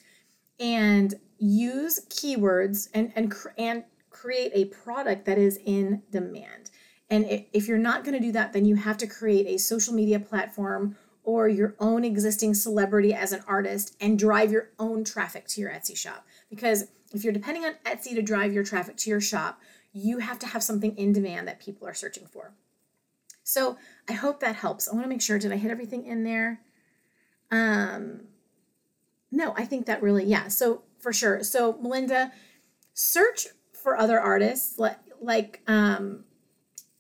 and 0.61 1.15
use 1.43 2.07
keywords 2.09 2.89
and 2.95 3.13
and 3.17 3.35
and 3.59 3.85
create 4.11 4.53
a 4.55 4.67
product 4.67 5.25
that 5.25 5.39
is 5.39 5.59
in 5.65 6.03
demand. 6.11 6.71
And 7.11 7.27
if 7.53 7.67
you're 7.67 7.79
not 7.79 8.05
going 8.05 8.15
to 8.15 8.25
do 8.25 8.33
that, 8.33 8.53
then 8.53 8.65
you 8.65 8.77
have 8.77 8.97
to 8.99 9.07
create 9.07 9.47
a 9.47 9.59
social 9.59 9.93
media 9.93 10.21
platform 10.21 10.97
or 11.25 11.49
your 11.49 11.75
own 11.79 12.05
existing 12.05 12.55
celebrity 12.55 13.13
as 13.13 13.33
an 13.33 13.43
artist 13.47 13.97
and 14.01 14.19
drive 14.19 14.53
your 14.53 14.71
own 14.79 15.05
traffic 15.05 15.47
to 15.49 15.61
your 15.61 15.71
Etsy 15.71 15.97
shop. 15.97 16.27
Because 16.49 16.85
if 17.13 17.25
you're 17.25 17.33
depending 17.33 17.65
on 17.65 17.75
Etsy 17.85 18.15
to 18.15 18.23
drive 18.23 18.53
your 18.53 18.65
traffic 18.65 18.97
to 18.99 19.11
your 19.11 19.21
shop, 19.21 19.61
you 19.93 20.19
have 20.19 20.39
to 20.39 20.47
have 20.47 20.63
something 20.63 20.97
in 20.97 21.13
demand 21.13 21.49
that 21.49 21.61
people 21.61 21.87
are 21.87 21.95
searching 21.95 22.27
for. 22.27 22.55
So 23.43 23.77
I 24.09 24.15
hope 24.15 24.41
that 24.41 24.57
helps. 24.57 24.89
I 24.89 24.93
want 24.93 25.05
to 25.05 25.09
make 25.09 25.23
sure, 25.23 25.39
did 25.39 25.53
I 25.53 25.57
hit 25.57 25.71
everything 25.71 26.07
in 26.07 26.25
there? 26.25 26.61
Um, 27.51 28.23
no, 29.31 29.55
I 29.57 29.65
think 29.65 29.87
that 29.87 30.03
really, 30.03 30.25
yeah. 30.25 30.49
So 30.49 30.83
for 31.03 31.13
sure. 31.13 31.43
So 31.43 31.77
Melinda, 31.83 32.33
search 32.95 33.49
for 33.83 33.99
other 33.99 34.19
artists 34.19 34.79
like, 34.79 34.97
like 35.21 35.61
um, 35.67 36.25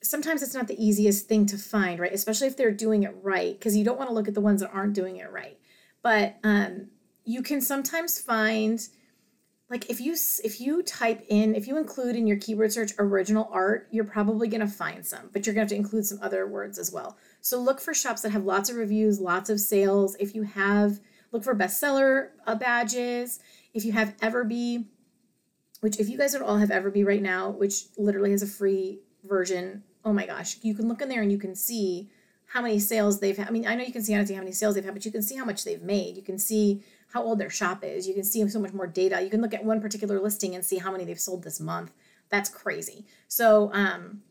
sometimes 0.02 0.42
it's 0.42 0.54
not 0.54 0.68
the 0.68 0.84
easiest 0.84 1.28
thing 1.28 1.46
to 1.46 1.56
find, 1.56 1.98
right? 1.98 2.12
Especially 2.12 2.48
if 2.48 2.56
they're 2.56 2.72
doing 2.72 3.04
it 3.04 3.14
right, 3.22 3.58
because 3.58 3.76
you 3.76 3.84
don't 3.84 3.96
want 3.96 4.10
to 4.10 4.14
look 4.14 4.28
at 4.28 4.34
the 4.34 4.40
ones 4.40 4.60
that 4.60 4.72
aren't 4.72 4.94
doing 4.94 5.16
it 5.16 5.30
right. 5.30 5.58
But 6.02 6.36
um, 6.42 6.88
you 7.24 7.42
can 7.42 7.60
sometimes 7.60 8.18
find 8.18 8.80
like 9.72 9.88
if 9.88 10.00
you 10.02 10.14
if 10.44 10.60
you 10.60 10.82
type 10.82 11.24
in 11.28 11.54
if 11.54 11.66
you 11.66 11.78
include 11.78 12.14
in 12.14 12.26
your 12.26 12.36
keyword 12.36 12.70
search 12.70 12.92
original 12.98 13.48
art 13.50 13.88
you're 13.90 14.04
probably 14.04 14.46
going 14.46 14.60
to 14.60 14.66
find 14.66 15.04
some 15.04 15.30
but 15.32 15.46
you're 15.46 15.54
going 15.54 15.66
to 15.66 15.74
have 15.74 15.80
to 15.80 15.82
include 15.82 16.04
some 16.04 16.18
other 16.20 16.46
words 16.46 16.78
as 16.78 16.92
well 16.92 17.16
so 17.40 17.58
look 17.58 17.80
for 17.80 17.94
shops 17.94 18.20
that 18.20 18.30
have 18.30 18.44
lots 18.44 18.68
of 18.68 18.76
reviews 18.76 19.18
lots 19.18 19.48
of 19.48 19.58
sales 19.58 20.14
if 20.20 20.34
you 20.34 20.42
have 20.42 21.00
look 21.32 21.42
for 21.42 21.54
bestseller 21.54 22.28
uh, 22.46 22.54
badges 22.54 23.40
if 23.74 23.84
you 23.84 23.92
have 23.92 24.16
everbee 24.18 24.86
which 25.80 25.98
if 25.98 26.08
you 26.08 26.16
guys 26.16 26.32
would 26.32 26.42
all 26.42 26.58
have 26.58 26.70
everbee 26.70 27.06
right 27.06 27.22
now 27.22 27.50
which 27.50 27.84
literally 27.96 28.30
has 28.30 28.42
a 28.42 28.46
free 28.46 29.00
version 29.24 29.82
oh 30.04 30.12
my 30.12 30.26
gosh 30.26 30.56
you 30.62 30.74
can 30.74 30.88
look 30.88 31.02
in 31.02 31.08
there 31.08 31.22
and 31.22 31.32
you 31.32 31.38
can 31.38 31.54
see 31.54 32.10
how 32.46 32.60
many 32.60 32.78
sales 32.78 33.20
they've 33.20 33.36
had 33.36 33.48
i 33.48 33.50
mean 33.50 33.66
i 33.66 33.74
know 33.74 33.84
you 33.84 33.92
can 33.92 34.02
see 34.02 34.14
honestly 34.14 34.34
how 34.34 34.42
many 34.42 34.52
sales 34.52 34.74
they've 34.74 34.84
had 34.84 34.94
but 34.94 35.04
you 35.04 35.12
can 35.12 35.22
see 35.22 35.36
how 35.36 35.44
much 35.44 35.64
they've 35.64 35.82
made 35.82 36.16
you 36.16 36.22
can 36.22 36.38
see 36.38 36.82
how 37.12 37.22
old 37.22 37.38
their 37.38 37.50
shop 37.50 37.84
is. 37.84 38.08
You 38.08 38.14
can 38.14 38.24
see 38.24 38.46
so 38.48 38.58
much 38.58 38.72
more 38.72 38.86
data. 38.86 39.20
You 39.22 39.30
can 39.30 39.42
look 39.42 39.54
at 39.54 39.64
one 39.64 39.80
particular 39.80 40.18
listing 40.18 40.54
and 40.54 40.64
see 40.64 40.78
how 40.78 40.90
many 40.90 41.04
they've 41.04 41.20
sold 41.20 41.44
this 41.44 41.60
month. 41.60 41.92
That's 42.30 42.48
crazy. 42.48 43.04
So 43.28 43.70
um, 43.74 44.22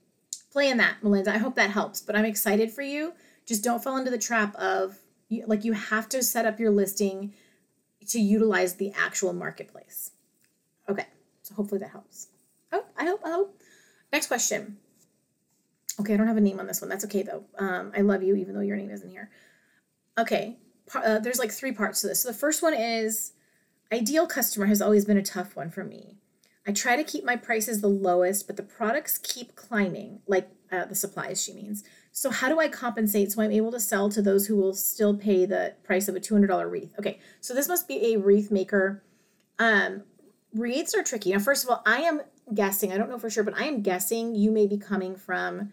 play 0.52 0.70
in 0.70 0.78
that, 0.78 0.96
Melinda. 1.04 1.34
I 1.34 1.38
hope 1.38 1.56
that 1.56 1.70
helps. 1.70 2.02
But 2.02 2.16
I'm 2.16 2.26
excited 2.26 2.72
for 2.72 2.82
you. 2.82 3.14
Just 3.46 3.64
don't 3.64 3.84
fall 3.84 3.98
into 3.98 4.12
the 4.12 4.18
trap 4.18 4.56
of 4.56 4.98
like 5.46 5.64
you 5.64 5.74
have 5.74 6.10
to 6.10 6.24
set 6.24 6.46
up 6.46 6.60
your 6.60 6.72
listing 6.72 7.34
to 8.12 8.20
utilize 8.20 8.76
the 8.76 8.92
actual 8.98 9.34
marketplace. 9.34 10.12
Okay, 10.90 11.06
so 11.42 11.54
hopefully 11.56 11.80
that 11.80 11.92
helps. 11.92 12.28
Oh, 12.72 12.86
I 12.98 13.06
hope. 13.06 13.22
I 13.26 13.32
hope. 13.32 13.62
Next 14.12 14.28
question. 14.28 14.78
Okay, 16.00 16.14
I 16.14 16.18
don't 16.18 16.28
have 16.28 16.38
a 16.38 16.42
name 16.42 16.60
on 16.60 16.68
this 16.68 16.82
one. 16.82 16.90
That's 16.90 17.06
okay 17.06 17.24
though. 17.24 17.44
Um, 17.58 17.92
I 17.96 18.02
love 18.02 18.24
you, 18.24 18.36
even 18.36 18.56
though 18.56 18.62
your 18.62 18.78
name 18.78 18.90
isn't 18.90 19.10
here. 19.10 19.30
Okay, 20.18 20.58
uh, 20.94 21.20
there's 21.20 21.40
like 21.40 21.52
three 21.52 21.72
parts 21.72 22.02
to 22.02 22.08
this. 22.08 22.24
So 22.24 22.30
the 22.30 22.38
first 22.38 22.62
one 22.62 22.74
is 22.74 23.34
ideal 23.92 24.28
customer 24.28 24.66
has 24.68 24.82
always 24.82 25.06
been 25.06 25.18
a 25.18 25.24
tough 25.24 25.56
one 25.56 25.70
for 25.70 25.84
me. 25.84 26.18
I 26.66 26.72
try 26.72 26.96
to 26.96 27.04
keep 27.04 27.24
my 27.24 27.36
prices 27.36 27.82
the 27.82 27.88
lowest, 27.88 28.46
but 28.48 28.56
the 28.56 28.64
products 28.64 29.18
keep 29.18 29.56
climbing, 29.56 30.20
like 30.28 30.50
uh, 30.72 30.86
the 30.86 30.96
supplies, 30.96 31.42
she 31.44 31.54
means. 31.54 31.84
So, 32.12 32.30
how 32.30 32.50
do 32.50 32.60
I 32.60 32.68
compensate 32.68 33.32
so 33.32 33.42
I'm 33.42 33.52
able 33.52 33.72
to 33.72 33.80
sell 33.80 34.10
to 34.10 34.22
those 34.22 34.48
who 34.48 34.58
will 34.58 34.74
still 34.74 35.16
pay 35.16 35.46
the 35.46 35.76
price 35.84 36.08
of 36.08 36.16
a 36.16 36.20
$200 36.20 36.70
wreath? 36.70 36.94
Okay, 37.00 37.20
so 37.40 37.54
this 37.54 37.68
must 37.68 37.88
be 37.88 38.14
a 38.14 38.18
wreath 38.18 38.52
maker. 38.52 39.04
Um, 39.60 40.04
wreaths 40.54 40.94
are 40.94 41.04
tricky. 41.04 41.32
Now, 41.32 41.40
first 41.40 41.64
of 41.64 41.70
all, 41.70 41.82
I 41.86 42.02
am 42.02 42.22
guessing, 42.54 42.92
I 42.92 42.98
don't 42.98 43.10
know 43.10 43.18
for 43.18 43.30
sure, 43.30 43.44
but 43.44 43.58
I 43.58 43.64
am 43.64 43.82
guessing 43.82 44.36
you 44.36 44.52
may 44.52 44.68
be 44.68 44.78
coming 44.78 45.16
from 45.16 45.72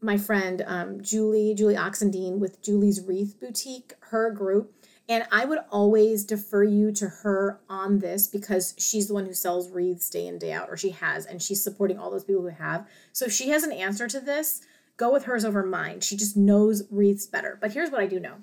my 0.00 0.18
friend 0.18 0.62
um, 0.66 1.02
Julie, 1.02 1.54
Julie 1.54 1.74
Oxendine 1.74 2.38
with 2.38 2.62
Julie's 2.62 3.04
Wreath 3.04 3.40
Boutique, 3.40 3.94
her 4.00 4.30
group. 4.30 4.74
And 5.08 5.24
I 5.32 5.46
would 5.46 5.60
always 5.70 6.24
defer 6.24 6.64
you 6.64 6.92
to 6.92 7.08
her 7.08 7.60
on 7.68 8.00
this 8.00 8.26
because 8.26 8.74
she's 8.76 9.08
the 9.08 9.14
one 9.14 9.24
who 9.24 9.32
sells 9.32 9.70
wreaths 9.70 10.10
day 10.10 10.26
in, 10.26 10.38
day 10.38 10.52
out, 10.52 10.68
or 10.68 10.76
she 10.76 10.90
has, 10.90 11.24
and 11.24 11.40
she's 11.40 11.64
supporting 11.64 11.98
all 11.98 12.10
those 12.10 12.24
people 12.24 12.42
who 12.42 12.48
have. 12.48 12.86
So 13.12 13.24
if 13.24 13.32
she 13.32 13.48
has 13.48 13.62
an 13.62 13.72
answer 13.72 14.06
to 14.06 14.20
this, 14.20 14.60
go 14.98 15.10
with 15.10 15.24
hers 15.24 15.44
over 15.44 15.64
mine. 15.64 16.00
She 16.00 16.16
just 16.16 16.36
knows 16.36 16.82
wreaths 16.90 17.26
better. 17.26 17.56
But 17.58 17.72
here's 17.72 17.90
what 17.90 18.02
I 18.02 18.06
do 18.06 18.20
know 18.20 18.34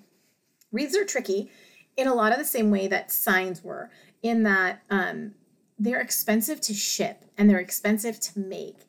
wreaths 0.71 0.97
are 0.97 1.05
tricky 1.05 1.51
in 1.95 2.07
a 2.07 2.15
lot 2.15 2.31
of 2.31 2.39
the 2.39 2.45
same 2.45 2.71
way 2.71 2.87
that 2.87 3.11
signs 3.11 3.63
were, 3.63 3.89
in 4.23 4.43
that 4.43 4.81
um, 4.89 5.35
they're 5.77 6.01
expensive 6.01 6.59
to 6.61 6.73
ship 6.73 7.25
and 7.37 7.49
they're 7.49 7.59
expensive 7.59 8.19
to 8.19 8.39
make. 8.39 8.79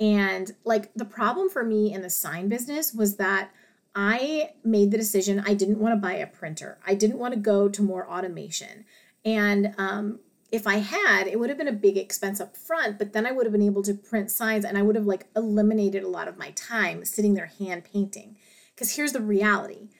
And 0.00 0.52
like 0.64 0.92
the 0.94 1.04
problem 1.04 1.48
for 1.48 1.62
me 1.62 1.92
in 1.92 2.02
the 2.02 2.10
sign 2.10 2.48
business 2.48 2.92
was 2.94 3.16
that 3.16 3.50
I 3.94 4.50
made 4.62 4.90
the 4.90 4.98
decision 4.98 5.42
I 5.46 5.54
didn't 5.54 5.78
want 5.78 5.94
to 5.94 6.00
buy 6.00 6.14
a 6.14 6.26
printer. 6.26 6.78
I 6.86 6.94
didn't 6.94 7.18
want 7.18 7.34
to 7.34 7.40
go 7.40 7.68
to 7.68 7.82
more 7.82 8.08
automation. 8.08 8.84
And 9.24 9.74
um, 9.78 10.20
if 10.56 10.66
I 10.66 10.78
had, 10.78 11.26
it 11.26 11.38
would 11.38 11.48
have 11.48 11.58
been 11.58 11.68
a 11.68 11.72
big 11.72 11.96
expense 11.96 12.40
up 12.40 12.56
front, 12.56 12.98
but 12.98 13.12
then 13.12 13.26
I 13.26 13.32
would 13.32 13.46
have 13.46 13.52
been 13.52 13.62
able 13.62 13.82
to 13.82 13.94
print 13.94 14.30
signs 14.30 14.64
and 14.64 14.76
I 14.76 14.82
would 14.82 14.96
have 14.96 15.06
like 15.06 15.26
eliminated 15.36 16.02
a 16.02 16.08
lot 16.08 16.28
of 16.28 16.38
my 16.38 16.50
time 16.50 17.04
sitting 17.04 17.34
there 17.34 17.52
hand 17.58 17.84
painting. 17.84 18.36
Because 18.74 18.96
here's 18.96 19.12
the 19.12 19.20
reality 19.20 19.90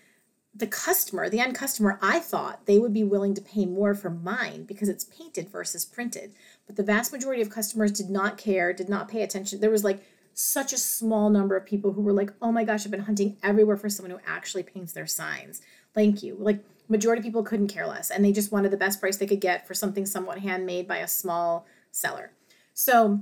the 0.55 0.67
customer, 0.67 1.29
the 1.29 1.39
end 1.39 1.55
customer, 1.55 1.99
I 2.01 2.19
thought 2.19 2.65
they 2.65 2.79
would 2.79 2.95
be 2.95 3.05
willing 3.05 3.35
to 3.35 3.43
pay 3.43 3.67
more 3.67 3.95
for 3.95 4.09
mine 4.09 4.65
because 4.65 4.89
it's 4.89 5.05
painted 5.05 5.51
versus 5.51 5.85
printed. 5.85 6.33
But 6.67 6.77
the 6.77 6.83
vast 6.83 7.13
majority 7.13 7.43
of 7.43 7.51
customers 7.51 7.93
did 7.93 8.09
not 8.09 8.39
care, 8.39 8.73
did 8.73 8.89
not 8.89 9.09
pay 9.09 9.23
attention. 9.23 9.61
There 9.61 9.71
was 9.71 9.85
like 9.85 10.03
such 10.33 10.73
a 10.73 10.79
small 10.79 11.29
number 11.29 11.57
of 11.57 11.67
people 11.67 11.93
who 11.93 12.01
were 12.01 12.13
like, 12.13 12.33
oh 12.41 12.53
my 12.53 12.65
gosh, 12.65 12.85
I've 12.87 12.91
been 12.91 13.01
hunting 13.01 13.37
everywhere 13.43 13.77
for 13.77 13.91
someone 13.91 14.11
who 14.11 14.21
actually 14.27 14.63
paints 14.63 14.95
their 14.95 15.07
signs. 15.07 15.61
Thank 15.95 16.23
you. 16.23 16.37
Like, 16.39 16.65
majority 16.89 17.21
of 17.21 17.25
people 17.25 17.43
couldn't 17.43 17.69
care 17.69 17.87
less 17.87 18.11
and 18.11 18.25
they 18.25 18.33
just 18.33 18.53
wanted 18.53 18.71
the 18.71 18.77
best 18.77 19.01
price 19.01 19.17
they 19.17 19.27
could 19.27 19.41
get 19.41 19.67
for 19.67 19.75
something 19.75 20.07
somewhat 20.07 20.39
handmade 20.39 20.87
by 20.87 20.99
a 20.99 21.09
small 21.09 21.67
seller. 21.91 22.33
So 22.75 23.21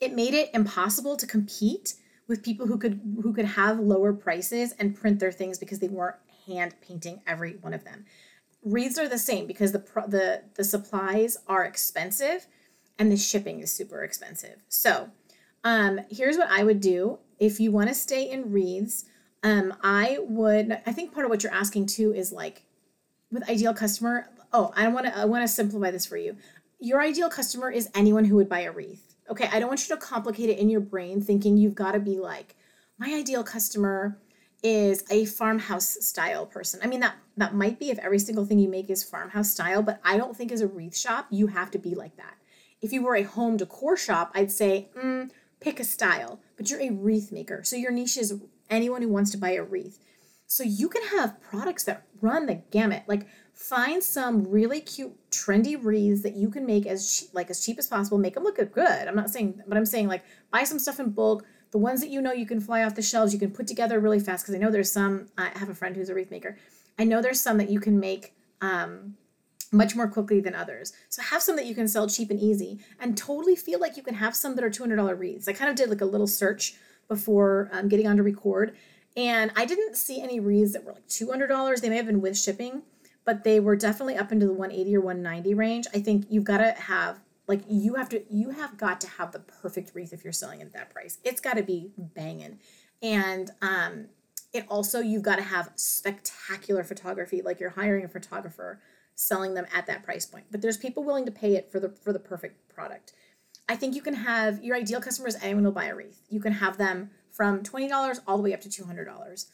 it 0.00 0.14
made 0.14 0.34
it 0.34 0.50
impossible 0.54 1.16
to 1.16 1.26
compete 1.26 1.94
with 2.28 2.42
people 2.42 2.66
who 2.66 2.78
could 2.78 3.00
who 3.22 3.32
could 3.32 3.44
have 3.44 3.80
lower 3.80 4.12
prices 4.12 4.72
and 4.78 4.94
print 4.94 5.18
their 5.20 5.32
things 5.32 5.58
because 5.58 5.80
they 5.80 5.88
weren't 5.88 6.16
hand 6.46 6.74
painting 6.80 7.20
every 7.26 7.56
one 7.60 7.74
of 7.74 7.84
them. 7.84 8.04
wreaths 8.62 8.98
are 8.98 9.08
the 9.08 9.18
same 9.18 9.46
because 9.46 9.72
the 9.72 9.84
the 10.08 10.42
the 10.54 10.64
supplies 10.64 11.38
are 11.46 11.64
expensive 11.64 12.46
and 12.98 13.10
the 13.10 13.16
shipping 13.16 13.60
is 13.60 13.72
super 13.72 14.02
expensive. 14.04 14.56
So, 14.68 15.10
um, 15.64 16.00
here's 16.10 16.36
what 16.36 16.50
I 16.50 16.64
would 16.64 16.80
do 16.80 17.18
if 17.38 17.58
you 17.60 17.72
want 17.72 17.88
to 17.88 17.94
stay 17.94 18.30
in 18.30 18.52
wreaths. 18.52 19.06
Um, 19.42 19.74
I 19.82 20.18
would. 20.20 20.80
I 20.86 20.92
think 20.92 21.14
part 21.14 21.24
of 21.24 21.30
what 21.30 21.42
you're 21.42 21.52
asking 21.52 21.86
too 21.86 22.12
is 22.12 22.32
like 22.32 22.62
with 23.30 23.48
ideal 23.48 23.74
customer. 23.74 24.28
Oh, 24.52 24.72
I 24.76 24.88
want 24.88 25.06
to. 25.06 25.16
I 25.16 25.24
want 25.24 25.42
to 25.42 25.48
simplify 25.48 25.90
this 25.90 26.06
for 26.06 26.16
you. 26.16 26.36
Your 26.78 27.00
ideal 27.00 27.28
customer 27.28 27.70
is 27.70 27.88
anyone 27.94 28.24
who 28.24 28.36
would 28.36 28.48
buy 28.48 28.60
a 28.60 28.72
wreath. 28.72 29.14
Okay, 29.30 29.48
I 29.52 29.60
don't 29.60 29.68
want 29.68 29.88
you 29.88 29.94
to 29.94 30.00
complicate 30.00 30.50
it 30.50 30.58
in 30.58 30.68
your 30.68 30.80
brain 30.80 31.22
thinking 31.22 31.56
you've 31.56 31.74
got 31.74 31.92
to 31.92 32.00
be 32.00 32.18
like 32.18 32.56
my 32.98 33.14
ideal 33.14 33.42
customer 33.42 34.18
is 34.62 35.04
a 35.10 35.24
farmhouse 35.24 35.96
style 36.04 36.44
person. 36.44 36.80
I 36.82 36.86
mean 36.86 37.00
that 37.00 37.14
that 37.36 37.54
might 37.54 37.78
be 37.78 37.90
if 37.90 37.98
every 37.98 38.18
single 38.18 38.44
thing 38.44 38.58
you 38.58 38.68
make 38.68 38.90
is 38.90 39.02
farmhouse 39.02 39.50
style, 39.50 39.82
but 39.82 40.00
I 40.04 40.18
don't 40.18 40.36
think 40.36 40.52
as 40.52 40.60
a 40.60 40.66
wreath 40.66 40.96
shop 40.96 41.26
you 41.30 41.46
have 41.46 41.70
to 41.70 41.78
be 41.78 41.94
like 41.94 42.16
that. 42.16 42.34
If 42.82 42.92
you 42.92 43.02
were 43.02 43.16
a 43.16 43.22
home 43.22 43.56
decor 43.56 43.96
shop, 43.96 44.32
I'd 44.34 44.52
say 44.52 44.90
mm, 44.96 45.30
pick 45.60 45.80
a 45.80 45.84
style, 45.84 46.40
but 46.56 46.68
you're 46.68 46.80
a 46.80 46.90
wreath 46.90 47.32
maker, 47.32 47.62
so 47.64 47.76
your 47.76 47.90
niche 47.90 48.18
is 48.18 48.38
anyone 48.70 49.02
who 49.02 49.08
wants 49.08 49.30
to 49.32 49.38
buy 49.38 49.50
a 49.50 49.62
wreath. 49.62 49.98
So 50.46 50.64
you 50.64 50.88
can 50.88 51.02
have 51.18 51.40
products 51.40 51.84
that 51.84 52.06
run 52.20 52.46
the 52.46 52.62
gamut. 52.70 53.04
Like 53.06 53.26
find 53.52 54.02
some 54.02 54.44
really 54.44 54.80
cute 54.80 55.12
trendy 55.30 55.76
wreaths 55.80 56.22
that 56.22 56.34
you 56.34 56.50
can 56.50 56.66
make 56.66 56.86
as 56.86 57.28
like 57.32 57.50
as 57.50 57.64
cheap 57.64 57.78
as 57.78 57.86
possible. 57.86 58.18
Make 58.18 58.34
them 58.34 58.44
look 58.44 58.56
good. 58.56 59.08
I'm 59.08 59.16
not 59.16 59.30
saying, 59.30 59.62
but 59.66 59.76
I'm 59.76 59.86
saying 59.86 60.08
like 60.08 60.24
buy 60.50 60.64
some 60.64 60.78
stuff 60.78 60.98
in 60.98 61.10
bulk 61.10 61.44
the 61.70 61.78
ones 61.78 62.00
that 62.00 62.10
you 62.10 62.20
know 62.20 62.32
you 62.32 62.46
can 62.46 62.60
fly 62.60 62.82
off 62.82 62.94
the 62.94 63.02
shelves, 63.02 63.32
you 63.32 63.38
can 63.38 63.52
put 63.52 63.66
together 63.66 64.00
really 64.00 64.20
fast. 64.20 64.44
Because 64.44 64.54
I 64.54 64.58
know 64.58 64.70
there's 64.70 64.92
some. 64.92 65.28
I 65.38 65.50
have 65.56 65.68
a 65.68 65.74
friend 65.74 65.96
who's 65.96 66.08
a 66.08 66.14
wreath 66.14 66.30
maker. 66.30 66.56
I 66.98 67.04
know 67.04 67.22
there's 67.22 67.40
some 67.40 67.58
that 67.58 67.70
you 67.70 67.80
can 67.80 68.00
make 68.00 68.34
um, 68.60 69.16
much 69.72 69.94
more 69.94 70.08
quickly 70.08 70.40
than 70.40 70.54
others. 70.54 70.92
So 71.08 71.22
have 71.22 71.42
some 71.42 71.56
that 71.56 71.66
you 71.66 71.74
can 71.74 71.88
sell 71.88 72.08
cheap 72.08 72.30
and 72.30 72.40
easy, 72.40 72.80
and 72.98 73.16
totally 73.16 73.56
feel 73.56 73.78
like 73.78 73.96
you 73.96 74.02
can 74.02 74.14
have 74.14 74.34
some 74.34 74.56
that 74.56 74.64
are 74.64 74.70
two 74.70 74.82
hundred 74.82 74.96
dollar 74.96 75.14
wreaths. 75.14 75.48
I 75.48 75.52
kind 75.52 75.70
of 75.70 75.76
did 75.76 75.90
like 75.90 76.00
a 76.00 76.06
little 76.06 76.26
search 76.26 76.74
before 77.10 77.68
um, 77.72 77.88
getting 77.88 78.06
on 78.06 78.16
to 78.16 78.22
record, 78.22 78.74
and 79.16 79.50
I 79.54 79.66
didn't 79.66 79.96
see 79.96 80.22
any 80.22 80.40
wreaths 80.40 80.72
that 80.72 80.84
were 80.84 80.92
like 80.92 81.06
two 81.08 81.28
hundred 81.28 81.48
dollars. 81.48 81.82
They 81.82 81.90
may 81.90 81.96
have 81.96 82.06
been 82.06 82.22
with 82.22 82.38
shipping, 82.38 82.82
but 83.26 83.44
they 83.44 83.60
were 83.60 83.76
definitely 83.76 84.16
up 84.16 84.32
into 84.32 84.46
the 84.46 84.54
one 84.54 84.72
eighty 84.72 84.96
or 84.96 85.02
one 85.02 85.20
ninety 85.20 85.52
range. 85.52 85.86
I 85.92 86.00
think 86.00 86.26
you've 86.30 86.44
got 86.44 86.58
to 86.58 86.72
have 86.72 87.20
like 87.50 87.62
you 87.68 87.96
have 87.96 88.08
to 88.10 88.22
you 88.32 88.50
have 88.50 88.78
got 88.78 89.00
to 89.02 89.08
have 89.08 89.32
the 89.32 89.40
perfect 89.40 89.90
wreath 89.94 90.12
if 90.12 90.22
you're 90.24 90.32
selling 90.32 90.62
at 90.62 90.72
that 90.72 90.90
price. 90.90 91.18
It's 91.24 91.40
got 91.40 91.56
to 91.56 91.62
be 91.62 91.90
banging. 91.98 92.60
And 93.02 93.50
um 93.60 94.06
it 94.52 94.64
also 94.68 95.00
you've 95.00 95.22
got 95.22 95.36
to 95.36 95.42
have 95.42 95.72
spectacular 95.74 96.84
photography 96.84 97.42
like 97.42 97.60
you're 97.60 97.70
hiring 97.70 98.04
a 98.04 98.08
photographer 98.08 98.80
selling 99.16 99.54
them 99.54 99.66
at 99.74 99.86
that 99.86 100.04
price 100.04 100.26
point. 100.26 100.46
But 100.50 100.62
there's 100.62 100.76
people 100.76 101.02
willing 101.02 101.26
to 101.26 101.32
pay 101.32 101.56
it 101.56 101.70
for 101.70 101.80
the 101.80 101.90
for 101.90 102.12
the 102.12 102.20
perfect 102.20 102.68
product. 102.72 103.12
I 103.70 103.76
think 103.76 103.94
you 103.94 104.02
can 104.02 104.14
have 104.14 104.62
your 104.64 104.76
ideal 104.76 105.00
customers 105.00 105.36
anyone 105.40 105.64
will 105.64 105.72
buy 105.72 105.86
a 105.86 105.94
wreath. 105.94 106.22
You 106.28 106.40
can 106.40 106.54
have 106.54 106.76
them 106.76 107.10
from 107.30 107.62
$20 107.62 108.20
all 108.26 108.36
the 108.36 108.42
way 108.42 108.52
up 108.52 108.60
to 108.62 108.68
$200. 108.68 109.46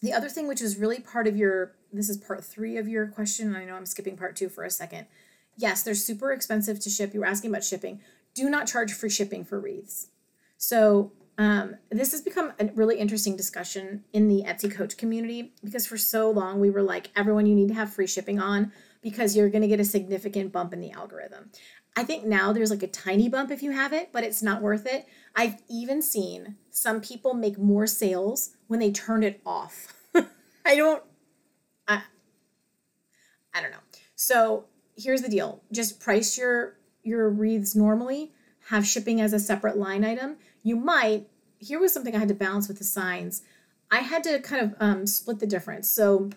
The 0.00 0.12
other 0.12 0.28
thing 0.28 0.48
which 0.48 0.62
is 0.62 0.78
really 0.78 0.98
part 0.98 1.26
of 1.26 1.36
your 1.36 1.76
this 1.92 2.08
is 2.08 2.16
part 2.16 2.42
3 2.42 2.78
of 2.78 2.88
your 2.88 3.06
question. 3.06 3.54
I 3.54 3.66
know 3.66 3.74
I'm 3.74 3.86
skipping 3.86 4.16
part 4.16 4.34
2 4.34 4.48
for 4.48 4.64
a 4.64 4.70
second 4.70 5.06
yes, 5.56 5.82
they're 5.82 5.94
super 5.94 6.32
expensive 6.32 6.80
to 6.80 6.90
ship. 6.90 7.14
You 7.14 7.20
were 7.20 7.26
asking 7.26 7.50
about 7.50 7.64
shipping. 7.64 8.00
Do 8.34 8.48
not 8.48 8.66
charge 8.66 8.92
free 8.92 9.10
shipping 9.10 9.44
for 9.44 9.60
wreaths. 9.60 10.08
So 10.56 11.12
um, 11.38 11.76
this 11.90 12.12
has 12.12 12.20
become 12.20 12.52
a 12.58 12.66
really 12.74 12.98
interesting 12.98 13.36
discussion 13.36 14.04
in 14.12 14.28
the 14.28 14.44
Etsy 14.46 14.72
coach 14.72 14.96
community 14.96 15.54
because 15.62 15.86
for 15.86 15.98
so 15.98 16.30
long 16.30 16.60
we 16.60 16.70
were 16.70 16.82
like, 16.82 17.10
everyone, 17.16 17.46
you 17.46 17.54
need 17.54 17.68
to 17.68 17.74
have 17.74 17.92
free 17.92 18.06
shipping 18.06 18.38
on 18.38 18.72
because 19.02 19.36
you're 19.36 19.50
going 19.50 19.62
to 19.62 19.68
get 19.68 19.80
a 19.80 19.84
significant 19.84 20.52
bump 20.52 20.72
in 20.72 20.80
the 20.80 20.92
algorithm. 20.92 21.50
I 21.96 22.04
think 22.04 22.24
now 22.24 22.52
there's 22.52 22.70
like 22.70 22.82
a 22.82 22.88
tiny 22.88 23.28
bump 23.28 23.50
if 23.50 23.62
you 23.62 23.72
have 23.72 23.92
it, 23.92 24.10
but 24.12 24.24
it's 24.24 24.42
not 24.42 24.62
worth 24.62 24.86
it. 24.86 25.06
I've 25.36 25.62
even 25.68 26.00
seen 26.00 26.56
some 26.70 27.00
people 27.00 27.34
make 27.34 27.58
more 27.58 27.86
sales 27.86 28.50
when 28.66 28.80
they 28.80 28.90
turned 28.90 29.24
it 29.24 29.40
off. 29.44 29.92
I 30.64 30.74
don't, 30.74 31.02
I, 31.86 32.02
I 33.54 33.60
don't 33.60 33.70
know. 33.70 33.76
So 34.14 34.64
here's 34.96 35.22
the 35.22 35.28
deal 35.28 35.62
just 35.72 36.00
price 36.00 36.36
your 36.36 36.76
your 37.02 37.28
wreaths 37.28 37.74
normally 37.74 38.32
have 38.68 38.86
shipping 38.86 39.20
as 39.20 39.32
a 39.32 39.38
separate 39.38 39.76
line 39.76 40.04
item 40.04 40.36
you 40.62 40.76
might 40.76 41.28
here 41.58 41.80
was 41.80 41.92
something 41.92 42.14
i 42.14 42.18
had 42.18 42.28
to 42.28 42.34
balance 42.34 42.68
with 42.68 42.78
the 42.78 42.84
signs 42.84 43.42
i 43.90 43.98
had 43.98 44.22
to 44.22 44.38
kind 44.40 44.62
of 44.62 44.74
um, 44.80 45.06
split 45.06 45.38
the 45.38 45.46
difference 45.46 45.88
so 45.88 46.30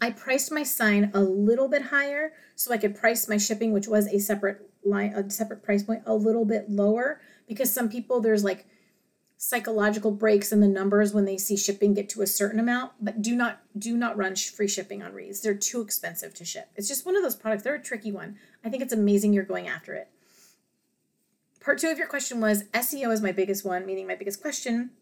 i 0.00 0.10
priced 0.10 0.50
my 0.50 0.62
sign 0.62 1.10
a 1.14 1.20
little 1.20 1.68
bit 1.68 1.82
higher 1.82 2.32
so 2.54 2.72
i 2.72 2.78
could 2.78 2.94
price 2.94 3.28
my 3.28 3.36
shipping 3.36 3.72
which 3.72 3.88
was 3.88 4.06
a 4.08 4.18
separate 4.18 4.70
line 4.84 5.12
a 5.14 5.30
separate 5.30 5.62
price 5.62 5.82
point 5.82 6.02
a 6.06 6.14
little 6.14 6.44
bit 6.44 6.70
lower 6.70 7.20
because 7.46 7.72
some 7.72 7.88
people 7.88 8.20
there's 8.20 8.44
like 8.44 8.66
psychological 9.36 10.10
breaks 10.10 10.52
in 10.52 10.60
the 10.60 10.68
numbers 10.68 11.12
when 11.12 11.26
they 11.26 11.36
see 11.36 11.54
shipping 11.54 11.92
get 11.92 12.08
to 12.08 12.22
a 12.22 12.26
certain 12.26 12.58
amount 12.58 12.92
but 12.98 13.20
do 13.20 13.36
not 13.36 13.60
do 13.78 13.94
not 13.94 14.16
run 14.16 14.34
free 14.34 14.66
shipping 14.66 15.02
on 15.02 15.12
wreaths 15.12 15.40
they're 15.40 15.54
too 15.54 15.82
expensive 15.82 16.32
to 16.32 16.46
ship. 16.46 16.70
It's 16.76 16.88
just 16.88 17.04
one 17.04 17.14
of 17.14 17.22
those 17.22 17.36
products. 17.36 17.62
They're 17.62 17.74
a 17.74 17.82
tricky 17.82 18.10
one. 18.10 18.36
I 18.64 18.70
think 18.70 18.82
it's 18.82 18.94
amazing 18.94 19.34
you're 19.34 19.44
going 19.44 19.68
after 19.68 19.92
it. 19.92 20.08
Part 21.60 21.78
two 21.78 21.90
of 21.90 21.98
your 21.98 22.06
question 22.06 22.40
was 22.40 22.64
seo 22.72 23.12
is 23.12 23.20
my 23.20 23.32
biggest 23.32 23.66
one 23.66 23.84
meaning 23.84 24.06
my 24.06 24.14
biggest 24.14 24.40
question. 24.40 24.92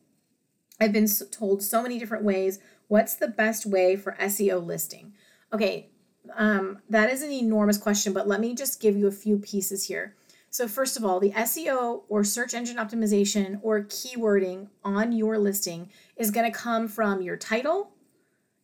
I've 0.80 0.92
been 0.92 1.06
told 1.30 1.62
so 1.62 1.80
many 1.80 2.00
different 2.00 2.24
ways 2.24 2.58
what's 2.88 3.14
the 3.14 3.28
best 3.28 3.66
way 3.66 3.96
for 3.96 4.16
seo 4.20 4.64
listing 4.64 5.12
okay 5.52 5.88
um, 6.36 6.78
that 6.88 7.10
is 7.10 7.22
an 7.22 7.32
enormous 7.32 7.78
question 7.78 8.12
but 8.12 8.28
let 8.28 8.40
me 8.40 8.54
just 8.54 8.80
give 8.80 8.96
you 8.96 9.06
a 9.06 9.12
few 9.12 9.38
pieces 9.38 9.86
here 9.88 10.14
so, 10.52 10.68
first 10.68 10.98
of 10.98 11.04
all, 11.04 11.18
the 11.18 11.30
SEO 11.30 12.02
or 12.10 12.22
search 12.24 12.52
engine 12.52 12.76
optimization 12.76 13.58
or 13.62 13.84
keywording 13.84 14.68
on 14.84 15.10
your 15.12 15.38
listing 15.38 15.88
is 16.14 16.30
going 16.30 16.44
to 16.44 16.56
come 16.56 16.88
from 16.88 17.22
your 17.22 17.38
title, 17.38 17.92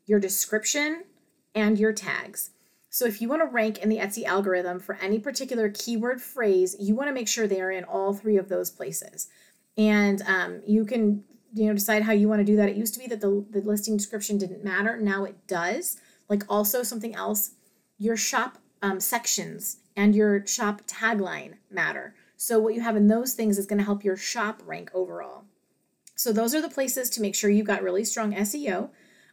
your 0.04 0.20
description, 0.20 1.04
and 1.54 1.78
your 1.78 1.94
tags. 1.94 2.50
So, 2.90 3.06
if 3.06 3.22
you 3.22 3.28
want 3.30 3.40
to 3.40 3.48
rank 3.48 3.78
in 3.78 3.88
the 3.88 3.96
Etsy 3.96 4.24
algorithm 4.24 4.80
for 4.80 4.98
any 5.00 5.18
particular 5.18 5.70
keyword 5.70 6.20
phrase, 6.20 6.76
you 6.78 6.94
want 6.94 7.08
to 7.08 7.14
make 7.14 7.26
sure 7.26 7.46
they 7.46 7.62
are 7.62 7.70
in 7.70 7.84
all 7.84 8.12
three 8.12 8.36
of 8.36 8.50
those 8.50 8.70
places. 8.70 9.28
And 9.78 10.20
um, 10.26 10.60
you 10.66 10.84
can 10.84 11.24
you 11.54 11.66
know 11.66 11.74
decide 11.74 12.02
how 12.02 12.12
you 12.12 12.28
want 12.28 12.40
to 12.40 12.44
do 12.44 12.56
that. 12.56 12.68
It 12.68 12.76
used 12.76 12.94
to 12.94 13.00
be 13.00 13.06
that 13.06 13.20
the, 13.20 13.44
the 13.50 13.60
listing 13.60 13.96
description 13.96 14.38
didn't 14.38 14.64
matter. 14.64 14.96
Now 14.96 15.24
it 15.24 15.46
does. 15.46 15.96
Like 16.28 16.44
also 16.48 16.82
something 16.82 17.14
else, 17.14 17.52
your 17.98 18.16
shop 18.16 18.58
um, 18.82 19.00
sections 19.00 19.78
and 19.96 20.14
your 20.14 20.46
shop 20.46 20.82
tagline 20.86 21.54
matter. 21.70 22.14
So, 22.36 22.60
what 22.60 22.74
you 22.74 22.80
have 22.80 22.96
in 22.96 23.08
those 23.08 23.34
things 23.34 23.58
is 23.58 23.66
going 23.66 23.78
to 23.78 23.84
help 23.84 24.04
your 24.04 24.16
shop 24.16 24.62
rank 24.64 24.90
overall. 24.94 25.44
So, 26.14 26.32
those 26.32 26.54
are 26.54 26.62
the 26.62 26.68
places 26.68 27.10
to 27.10 27.20
make 27.20 27.34
sure 27.34 27.50
you've 27.50 27.66
got 27.66 27.82
really 27.82 28.04
strong 28.04 28.32
SEO. 28.32 28.90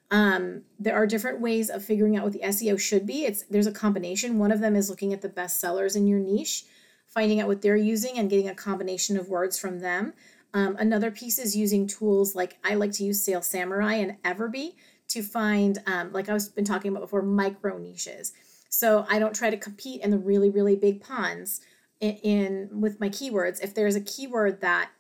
Um, 0.10 0.64
there 0.80 0.96
are 0.96 1.06
different 1.06 1.40
ways 1.40 1.70
of 1.70 1.84
figuring 1.84 2.18
out 2.18 2.24
what 2.24 2.34
the 2.34 2.40
SEO 2.40 2.80
should 2.80 3.06
be. 3.06 3.26
It's 3.26 3.44
there's 3.44 3.68
a 3.68 3.72
combination. 3.72 4.40
One 4.40 4.52
of 4.52 4.60
them 4.60 4.76
is 4.76 4.90
looking 4.90 5.14
at 5.14 5.22
the 5.22 5.30
best 5.30 5.60
sellers 5.60 5.96
in 5.96 6.08
your 6.08 6.20
niche, 6.20 6.66
finding 7.08 7.40
out 7.40 7.48
what 7.48 7.62
they're 7.62 7.76
using 7.76 8.18
and 8.18 8.30
getting 8.30 8.50
a 8.50 8.56
combination 8.56 9.18
of 9.18 9.30
words 9.30 9.58
from 9.58 9.80
them. 9.80 10.14
Um, 10.56 10.78
another 10.80 11.12
piece 11.12 11.38
is 11.38 11.54
using 11.56 11.86
tools 11.86 12.34
like 12.34 12.58
I 12.64 12.76
like 12.76 12.94
to 12.94 13.04
use 13.04 13.22
Sales 13.22 13.46
Samurai 13.46 13.96
and 13.96 14.16
Everbee 14.24 14.76
to 15.10 15.22
find, 15.22 15.80
um, 15.86 16.14
like 16.14 16.30
I 16.30 16.34
was 16.34 16.48
been 16.48 16.64
talking 16.64 16.90
about 16.90 17.02
before, 17.02 17.22
micro 17.22 17.78
niches. 17.78 18.32
So 18.70 19.06
I 19.10 19.20
don't 19.20 19.36
try 19.36 19.50
to 19.50 19.58
compete 19.58 20.02
in 20.02 20.12
the 20.12 20.18
really, 20.18 20.50
really 20.50 20.78
big 20.78 21.02
ponds 21.02 21.60
in, 22.00 22.16
in 22.24 22.82
with 22.82 23.02
my 23.02 23.10
keywords. 23.10 23.62
If 23.62 23.76
there's 23.76 23.96
a 23.96 24.02
keyword 24.02 24.62
that 24.62 24.92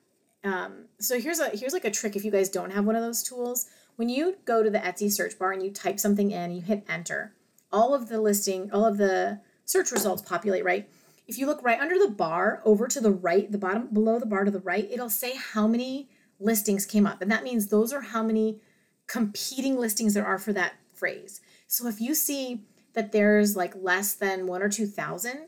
um, 0.43 0.85
so 0.99 1.19
here's 1.19 1.39
a 1.39 1.49
here's 1.49 1.73
like 1.73 1.85
a 1.85 1.91
trick 1.91 2.17
if 2.17 2.25
you 2.25 2.31
guys 2.31 2.49
don't 2.49 2.71
have 2.71 2.85
one 2.85 2.97
of 2.97 3.01
those 3.01 3.23
tools. 3.23 3.67
When 3.95 4.09
you 4.09 4.35
go 4.43 4.61
to 4.61 4.69
the 4.69 4.79
Etsy 4.79 5.09
search 5.09 5.39
bar 5.39 5.53
and 5.53 5.63
you 5.63 5.71
type 5.71 6.01
something 6.01 6.31
in, 6.31 6.51
you 6.51 6.61
hit 6.61 6.83
enter. 6.89 7.33
All 7.71 7.95
of 7.95 8.09
the 8.09 8.19
listing, 8.19 8.69
all 8.73 8.85
of 8.85 8.97
the 8.97 9.39
search 9.63 9.91
results 9.91 10.21
populate, 10.21 10.65
right? 10.65 10.87
If 11.27 11.37
you 11.37 11.47
look 11.47 11.63
right 11.63 11.79
under 11.79 11.97
the 11.97 12.09
bar 12.09 12.61
over 12.65 12.87
to 12.87 13.01
the 13.01 13.11
right, 13.11 13.51
the 13.51 13.57
bottom 13.57 13.87
below 13.91 14.19
the 14.19 14.25
bar 14.25 14.43
to 14.43 14.51
the 14.51 14.59
right, 14.59 14.87
it'll 14.91 15.09
say 15.09 15.35
how 15.35 15.67
many 15.67 16.09
listings 16.39 16.85
came 16.85 17.07
up. 17.07 17.21
And 17.21 17.31
that 17.31 17.43
means 17.43 17.67
those 17.67 17.93
are 17.93 18.01
how 18.01 18.23
many 18.23 18.61
competing 19.07 19.77
listings 19.77 20.13
there 20.13 20.25
are 20.25 20.39
for 20.39 20.53
that 20.53 20.73
phrase. 20.93 21.41
So 21.67 21.87
if 21.87 21.99
you 21.99 22.15
see 22.15 22.65
that 22.93 23.11
there's 23.11 23.55
like 23.55 23.73
less 23.75 24.13
than 24.13 24.47
one 24.47 24.61
or 24.61 24.69
2,000 24.69 25.47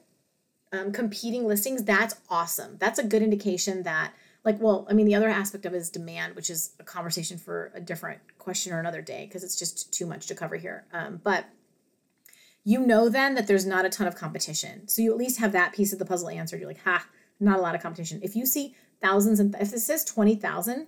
um, 0.73 0.91
competing 0.91 1.45
listings, 1.45 1.83
that's 1.83 2.15
awesome. 2.29 2.77
That's 2.79 2.99
a 2.99 3.03
good 3.03 3.21
indication 3.21 3.83
that, 3.83 4.13
like, 4.43 4.59
well, 4.59 4.85
I 4.89 4.93
mean, 4.93 5.05
the 5.05 5.15
other 5.15 5.29
aspect 5.29 5.65
of 5.65 5.73
it 5.73 5.77
is 5.77 5.89
demand, 5.89 6.35
which 6.35 6.49
is 6.49 6.71
a 6.79 6.83
conversation 6.83 7.37
for 7.37 7.71
a 7.73 7.79
different 7.79 8.19
question 8.37 8.73
or 8.73 8.79
another 8.79 9.01
day 9.01 9.25
because 9.25 9.43
it's 9.43 9.57
just 9.57 9.93
too 9.93 10.05
much 10.05 10.27
to 10.27 10.35
cover 10.35 10.55
here. 10.55 10.85
Um, 10.91 11.21
but 11.23 11.45
you 12.67 12.85
know 12.85 13.07
then 13.07 13.33
that 13.35 13.47
there's 13.47 13.65
not 13.65 13.85
a 13.85 13.89
ton 13.89 14.07
of 14.07 14.15
competition. 14.17 14.89
So 14.89 15.01
you 15.01 15.09
at 15.09 15.17
least 15.17 15.39
have 15.39 15.53
that 15.53 15.71
piece 15.71 15.93
of 15.93 15.99
the 15.99 16.05
puzzle 16.05 16.27
answered. 16.27 16.59
You're 16.59 16.67
like, 16.67 16.83
ha, 16.83 17.07
not 17.39 17.59
a 17.59 17.61
lot 17.61 17.75
of 17.75 17.81
competition. 17.81 18.19
If 18.21 18.35
you 18.35 18.45
see 18.45 18.75
thousands 19.01 19.39
and 19.39 19.55
if 19.55 19.71
it 19.71 19.79
says 19.79 20.03
20,000, 20.03 20.85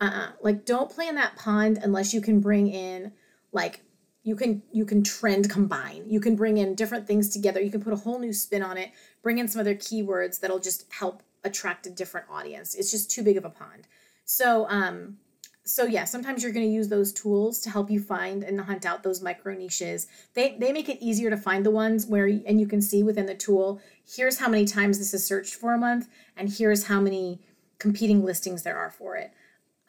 uh-uh, 0.00 0.28
like 0.40 0.64
don't 0.64 0.90
play 0.90 1.06
in 1.06 1.16
that 1.16 1.36
pond 1.36 1.80
unless 1.82 2.14
you 2.14 2.22
can 2.22 2.40
bring 2.40 2.68
in 2.68 3.12
like 3.52 3.82
you 4.22 4.36
can 4.36 4.62
you 4.72 4.86
can 4.86 5.02
trend 5.02 5.50
combine 5.50 6.04
you 6.06 6.20
can 6.20 6.36
bring 6.36 6.56
in 6.56 6.74
different 6.74 7.06
things 7.06 7.28
together 7.28 7.60
you 7.60 7.70
can 7.70 7.82
put 7.82 7.92
a 7.92 7.96
whole 7.96 8.20
new 8.20 8.32
spin 8.32 8.62
on 8.62 8.76
it 8.76 8.92
bring 9.22 9.38
in 9.38 9.48
some 9.48 9.58
other 9.58 9.74
keywords 9.74 10.38
that'll 10.38 10.60
just 10.60 10.86
help 10.92 11.22
attract 11.42 11.86
a 11.86 11.90
different 11.90 12.26
audience 12.30 12.76
it's 12.76 12.92
just 12.92 13.10
too 13.10 13.24
big 13.24 13.36
of 13.36 13.44
a 13.44 13.50
pond 13.50 13.88
so 14.24 14.66
um 14.68 15.16
so 15.68 15.84
yeah 15.84 16.04
sometimes 16.04 16.42
you're 16.42 16.52
going 16.52 16.66
to 16.66 16.72
use 16.72 16.88
those 16.88 17.12
tools 17.12 17.60
to 17.60 17.70
help 17.70 17.90
you 17.90 18.00
find 18.00 18.42
and 18.42 18.60
hunt 18.60 18.86
out 18.86 19.02
those 19.02 19.22
micro 19.22 19.54
niches 19.54 20.06
they 20.34 20.56
they 20.58 20.72
make 20.72 20.88
it 20.88 20.98
easier 21.00 21.30
to 21.30 21.36
find 21.36 21.64
the 21.64 21.70
ones 21.70 22.06
where 22.06 22.26
and 22.26 22.60
you 22.60 22.66
can 22.66 22.80
see 22.80 23.02
within 23.02 23.26
the 23.26 23.34
tool 23.34 23.80
here's 24.06 24.38
how 24.38 24.48
many 24.48 24.64
times 24.64 24.98
this 24.98 25.12
is 25.12 25.24
searched 25.24 25.54
for 25.54 25.74
a 25.74 25.78
month 25.78 26.08
and 26.36 26.50
here's 26.50 26.84
how 26.84 27.00
many 27.00 27.40
competing 27.78 28.24
listings 28.24 28.62
there 28.62 28.78
are 28.78 28.90
for 28.90 29.16
it 29.16 29.32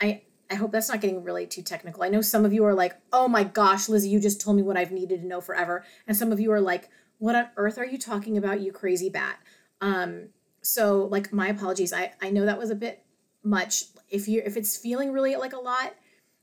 i 0.02 0.22
I 0.52 0.56
hope 0.56 0.72
that's 0.72 0.90
not 0.90 1.02
getting 1.02 1.24
really 1.24 1.46
too 1.46 1.62
technical. 1.62 2.02
I 2.02 2.10
know 2.10 2.22
some 2.22 2.44
of 2.44 2.54
you 2.54 2.66
are 2.66 2.74
like, 2.74 2.96
oh 3.14 3.28
my 3.28 3.44
gosh, 3.44 3.88
Lizzie, 3.88 4.10
you 4.10 4.20
just 4.20 4.42
told 4.42 4.58
me 4.58 4.64
what 4.64 4.78
I've 4.78 4.92
needed 4.92 5.22
to 5.22 5.28
know 5.28 5.42
forever. 5.42 5.86
And 6.08 6.18
some 6.18 6.32
of 6.32 6.40
you 6.40 6.52
are 6.52 6.62
like, 6.62 6.90
what 7.20 7.36
on 7.36 7.50
earth 7.56 7.78
are 7.78 7.86
you 7.86 8.00
talking 8.00 8.38
about, 8.38 8.62
you 8.62 8.72
crazy 8.72 9.10
bat? 9.10 9.38
Um, 9.80 10.30
so 10.62 11.06
like 11.06 11.32
my 11.32 11.50
apologies. 11.50 11.94
I, 11.94 12.14
I 12.22 12.32
know 12.32 12.46
that 12.46 12.58
was 12.58 12.72
a 12.72 12.76
bit 12.76 13.04
much. 13.44 13.84
If 14.10 14.28
you 14.28 14.42
if 14.46 14.58
it's 14.58 14.78
feeling 14.78 15.12
really 15.12 15.36
like 15.36 15.54
a 15.54 15.60
lot, 15.60 15.96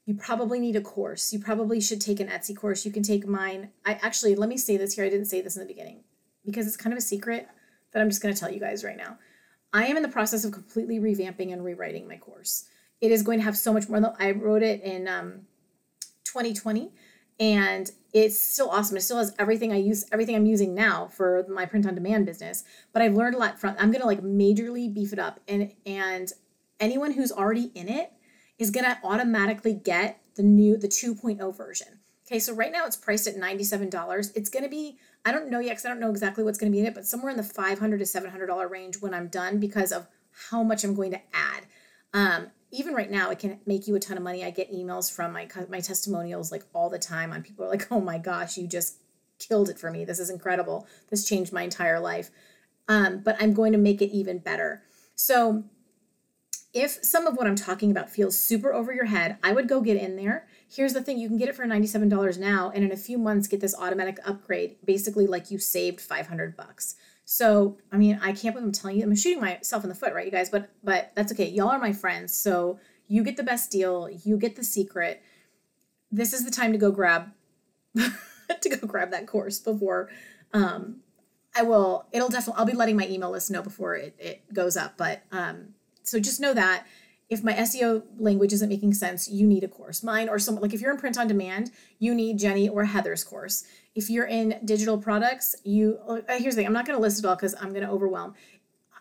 you 0.05 0.15
probably 0.15 0.61
need 0.61 0.77
a 0.77 0.81
course. 0.81 1.33
You 1.33 1.39
probably 1.39 1.81
should 1.81 2.01
take 2.01 2.21
an 2.21 2.29
Etsy 2.29 2.57
course. 2.57 2.85
You 2.85 2.93
can 2.93 3.03
take 3.03 3.27
mine. 3.27 3.71
I 3.85 3.95
actually 4.03 4.35
let 4.35 4.49
me 4.49 4.57
say 4.57 4.77
this 4.77 4.95
here. 4.95 5.05
I 5.05 5.11
didn't 5.11 5.27
say 5.27 5.41
this 5.41 5.57
in 5.57 5.63
the 5.63 5.69
beginning 5.73 6.05
because 6.45 6.67
it's 6.67 6.77
kind 6.77 6.93
of 6.93 6.99
a 6.99 7.03
secret 7.03 7.49
that 7.93 8.01
I'm 8.01 8.09
just 8.09 8.23
going 8.23 8.35
to 8.35 8.39
tell 8.39 8.51
you 8.51 8.61
guys 8.61 8.85
right 8.85 8.97
now. 8.97 9.19
I 9.73 9.87
am 9.87 9.97
in 9.97 10.03
the 10.03 10.09
process 10.09 10.45
of 10.45 10.53
completely 10.53 10.99
revamping 10.99 11.53
and 11.53 11.65
rewriting 11.65 12.09
my 12.09 12.17
course 12.17 12.69
it 13.01 13.11
is 13.11 13.23
going 13.23 13.39
to 13.39 13.45
have 13.45 13.57
so 13.57 13.73
much 13.73 13.89
more. 13.89 14.15
I 14.19 14.33
wrote 14.33 14.63
it 14.63 14.83
in 14.83 15.09
um, 15.09 15.43
2020 16.25 16.91
and 17.39 17.91
it's 18.13 18.39
still 18.39 18.71
awesome. 18.71 18.97
It 18.97 19.03
still 19.03 19.19
has 19.19 19.35
everything 19.39 19.73
I 19.73 19.77
use, 19.77 20.07
everything 20.11 20.35
I'm 20.35 20.47
using 20.47 20.75
now 20.75 21.09
for 21.09 21.45
my 21.49 21.67
print 21.67 21.87
on 21.87 21.95
demand 21.95 22.25
business. 22.25 22.65
But 22.93 23.03
I've 23.03 23.15
learned 23.15 23.35
a 23.35 23.39
lot 23.39 23.59
from. 23.59 23.77
I'm 23.79 23.93
gonna 23.93 24.07
like 24.07 24.23
majorly 24.23 24.93
beef 24.93 25.13
it 25.13 25.19
up, 25.19 25.41
and 25.47 25.73
and 25.85 26.33
anyone 26.81 27.13
who's 27.13 27.33
already 27.33 27.71
in 27.75 27.89
it 27.89 28.13
is 28.59 28.71
gonna 28.71 28.99
automatically 29.05 29.75
get 29.75 30.21
the 30.35 30.43
new 30.43 30.77
the 30.77 30.89
2.0 30.89 31.57
version. 31.57 32.01
Okay, 32.27 32.39
so 32.39 32.53
right 32.55 32.73
now 32.73 32.87
it's 32.87 32.97
priced 32.97 33.29
at 33.29 33.37
$97. 33.37 34.33
It's 34.35 34.49
gonna 34.51 34.69
be 34.69 34.99
I 35.25 35.33
don't 35.33 35.51
know 35.51 35.61
yet 35.61 35.73
because 35.73 35.87
I 35.87 35.89
don't 35.89 36.01
know 36.01 36.11
exactly 36.11 36.45
what's 36.45 36.59
gonna 36.59 36.73
be 36.73 36.81
in 36.81 36.87
it, 36.87 36.95
but 36.95 37.07
somewhere 37.07 37.31
in 37.31 37.37
the 37.37 37.43
500 37.43 37.99
to 37.99 38.05
$700 38.05 38.71
range 38.71 39.01
when 39.01 39.15
I'm 39.15 39.29
done 39.29 39.59
because 39.59 39.93
of 39.93 40.07
how 40.51 40.63
much 40.63 40.85
I'm 40.85 40.95
going 40.95 41.13
to 41.13 41.21
add. 41.33 41.67
Um, 42.13 42.49
even 42.71 42.95
right 42.95 43.11
now 43.11 43.31
it 43.31 43.39
can 43.39 43.61
make 43.67 43.87
you 43.87 43.95
a 43.95 44.01
ton 44.01 44.17
of 44.17 44.23
money 44.23 44.45
i 44.45 44.51
get 44.51 44.73
emails 44.73 45.13
from 45.13 45.33
my 45.33 45.49
my 45.69 45.81
testimonials 45.81 46.51
like 46.51 46.65
all 46.75 46.91
the 46.91 46.99
time 46.99 47.33
on 47.33 47.43
people 47.43 47.65
are 47.65 47.69
like 47.69 47.87
oh 47.91 48.01
my 48.01 48.19
gosh 48.19 48.57
you 48.57 48.67
just 48.67 48.99
killed 49.39 49.69
it 49.69 49.79
for 49.79 49.91
me 49.91 50.05
this 50.05 50.19
is 50.19 50.31
incredible 50.31 50.87
this 51.11 51.29
changed 51.29 51.53
my 51.53 51.63
entire 51.63 52.01
life 52.01 52.31
um, 52.89 53.21
but 53.25 53.37
i'm 53.41 53.53
going 53.53 53.73
to 53.73 53.79
make 53.79 54.01
it 54.01 54.11
even 54.11 54.39
better 54.39 54.83
so 55.15 55.65
if 56.77 57.03
some 57.03 57.27
of 57.27 57.37
what 57.37 57.47
i'm 57.47 57.57
talking 57.57 57.91
about 57.91 58.11
feels 58.11 58.39
super 58.39 58.73
over 58.73 58.93
your 58.93 59.07
head 59.07 59.39
i 59.43 59.53
would 59.53 59.69
go 59.69 59.81
get 59.81 59.97
in 59.97 60.17
there 60.17 60.47
here's 60.69 60.93
the 60.93 61.03
thing 61.03 61.19
you 61.19 61.29
can 61.29 61.39
get 61.39 61.49
it 61.49 61.55
for 61.55 61.65
$97 61.65 62.39
now 62.39 62.71
and 62.75 62.85
in 62.85 62.93
a 62.93 62.97
few 62.97 63.19
months 63.19 63.49
get 63.49 63.61
this 63.61 63.75
automatic 63.79 64.19
upgrade 64.25 64.77
basically 64.85 65.27
like 65.27 65.51
you 65.51 65.59
saved 65.59 66.01
500 66.01 66.57
bucks 66.57 66.97
so, 67.29 67.77
I 67.91 67.97
mean, 67.97 68.21
I 68.23 68.31
can't 68.31 68.55
believe 68.55 68.69
I'm 68.69 68.73
telling 68.73 68.99
you, 68.99 69.03
I'm 69.03 69.17
shooting 69.17 69.41
myself 69.41 69.83
in 69.83 69.89
the 69.89 69.97
foot, 69.97 70.15
right, 70.15 70.25
you 70.25 70.31
guys? 70.31 70.49
But 70.49 70.71
but 70.85 71.11
that's 71.17 71.33
okay. 71.33 71.49
Y'all 71.49 71.71
are 71.71 71.79
my 71.81 71.93
friends, 71.93 72.33
so 72.33 72.79
you 73.09 73.25
get 73.25 73.37
the 73.37 73.43
best 73.43 73.69
deal. 73.69 74.09
You 74.09 74.39
get 74.39 74.55
the 74.55 74.63
secret. 74.63 75.21
This 76.13 76.33
is 76.33 76.45
the 76.45 76.53
time 76.53 76.71
to 76.71 76.79
go 76.79 76.93
grab 76.93 77.33
to 77.97 78.69
go 78.69 78.87
grab 78.87 79.11
that 79.11 79.27
course 79.27 79.59
before 79.59 80.09
um, 80.53 81.01
I 81.57 81.63
will. 81.63 82.07
It'll 82.13 82.29
definitely. 82.29 82.61
I'll 82.61 82.67
be 82.67 82.75
letting 82.75 82.97
my 82.97 83.09
email 83.09 83.33
list 83.33 83.51
know 83.51 83.63
before 83.63 83.97
it 83.97 84.15
it 84.21 84.55
goes 84.55 84.77
up. 84.77 84.97
But 84.97 85.25
um, 85.33 85.75
so 86.07 86.21
just 86.21 86.41
know 86.41 86.55
that 86.55 86.87
if 87.29 87.43
my 87.43 87.55
SEO 87.55 88.05
language 88.19 88.53
isn't 88.53 88.69
making 88.69 88.95
sense, 88.95 89.29
you 89.29 89.47
need 89.47 89.65
a 89.65 89.69
course. 89.69 90.03
Mine 90.03 90.29
or 90.29 90.39
some 90.39 90.57
like 90.57 90.73
if 90.73 90.81
you're 90.81 90.93
in 90.93 90.99
print 90.99 91.19
on 91.19 91.27
demand, 91.27 91.73
you 91.99 92.15
need 92.15 92.39
Jenny 92.39 92.69
or 92.69 92.85
Heather's 92.85 93.25
course. 93.25 93.65
If 93.95 94.09
you're 94.09 94.27
in 94.27 94.61
digital 94.65 94.99
products, 94.99 95.57
you 95.65 95.99
uh, 96.07 96.21
here's 96.29 96.55
the 96.55 96.61
thing. 96.61 96.67
I'm 96.67 96.73
not 96.73 96.87
going 96.87 96.97
to 96.97 97.03
list 97.03 97.19
it 97.19 97.27
all 97.27 97.35
because 97.35 97.55
I'm 97.61 97.71
going 97.71 97.85
to 97.85 97.91
overwhelm. 97.91 98.35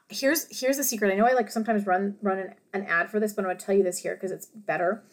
Here's 0.10 0.60
here's 0.60 0.78
the 0.78 0.84
secret. 0.84 1.12
I 1.12 1.16
know 1.16 1.28
I 1.28 1.34
like 1.34 1.52
sometimes 1.52 1.86
run 1.86 2.16
run 2.22 2.40
an, 2.40 2.56
an 2.74 2.86
ad 2.86 3.12
for 3.12 3.20
this, 3.20 3.34
but 3.34 3.44
I'm 3.44 3.48
going 3.48 3.58
to 3.58 3.66
tell 3.66 3.76
you 3.76 3.84
this 3.84 4.00
here 4.00 4.16
because 4.16 4.32
it's 4.32 4.48
better. 4.48 5.04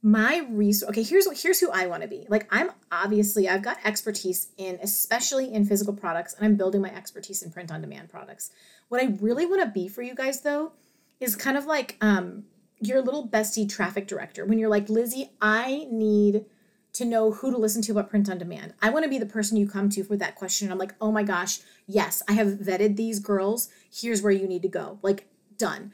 My 0.00 0.46
resource. 0.48 0.90
Okay, 0.90 1.02
here's 1.02 1.42
here's 1.42 1.60
who 1.60 1.70
I 1.70 1.86
want 1.86 2.02
to 2.02 2.08
be. 2.08 2.24
Like 2.30 2.46
I'm 2.50 2.70
obviously 2.90 3.46
I've 3.46 3.62
got 3.62 3.76
expertise 3.84 4.48
in 4.56 4.78
especially 4.82 5.52
in 5.52 5.66
physical 5.66 5.92
products, 5.92 6.32
and 6.34 6.46
I'm 6.46 6.56
building 6.56 6.80
my 6.80 6.94
expertise 6.94 7.42
in 7.42 7.50
print 7.50 7.70
on 7.70 7.82
demand 7.82 8.08
products. 8.08 8.52
What 8.88 9.02
I 9.02 9.16
really 9.20 9.44
want 9.44 9.60
to 9.60 9.68
be 9.68 9.88
for 9.88 10.00
you 10.00 10.14
guys 10.14 10.40
though 10.40 10.72
is 11.20 11.36
kind 11.36 11.56
of 11.56 11.66
like 11.66 11.96
um 12.00 12.44
your 12.80 13.02
little 13.02 13.28
bestie 13.28 13.68
traffic 13.68 14.06
director 14.06 14.44
when 14.44 14.58
you're 14.58 14.68
like 14.68 14.88
Lizzie, 14.88 15.30
I 15.40 15.86
need 15.90 16.44
to 16.94 17.04
know 17.04 17.32
who 17.32 17.50
to 17.50 17.56
listen 17.56 17.82
to 17.82 17.92
about 17.92 18.10
print 18.10 18.28
on 18.28 18.38
demand. 18.38 18.74
I 18.82 18.90
want 18.90 19.04
to 19.04 19.08
be 19.08 19.18
the 19.18 19.26
person 19.26 19.56
you 19.56 19.68
come 19.68 19.88
to 19.90 20.02
for 20.02 20.16
that 20.16 20.34
question. 20.34 20.70
I'm 20.70 20.78
like, 20.78 20.94
oh 21.00 21.12
my 21.12 21.22
gosh, 21.22 21.60
yes, 21.86 22.22
I 22.28 22.32
have 22.32 22.48
vetted 22.48 22.96
these 22.96 23.20
girls. 23.20 23.68
Here's 23.92 24.22
where 24.22 24.32
you 24.32 24.48
need 24.48 24.62
to 24.62 24.68
go. 24.68 24.98
Like, 25.02 25.28
done. 25.56 25.92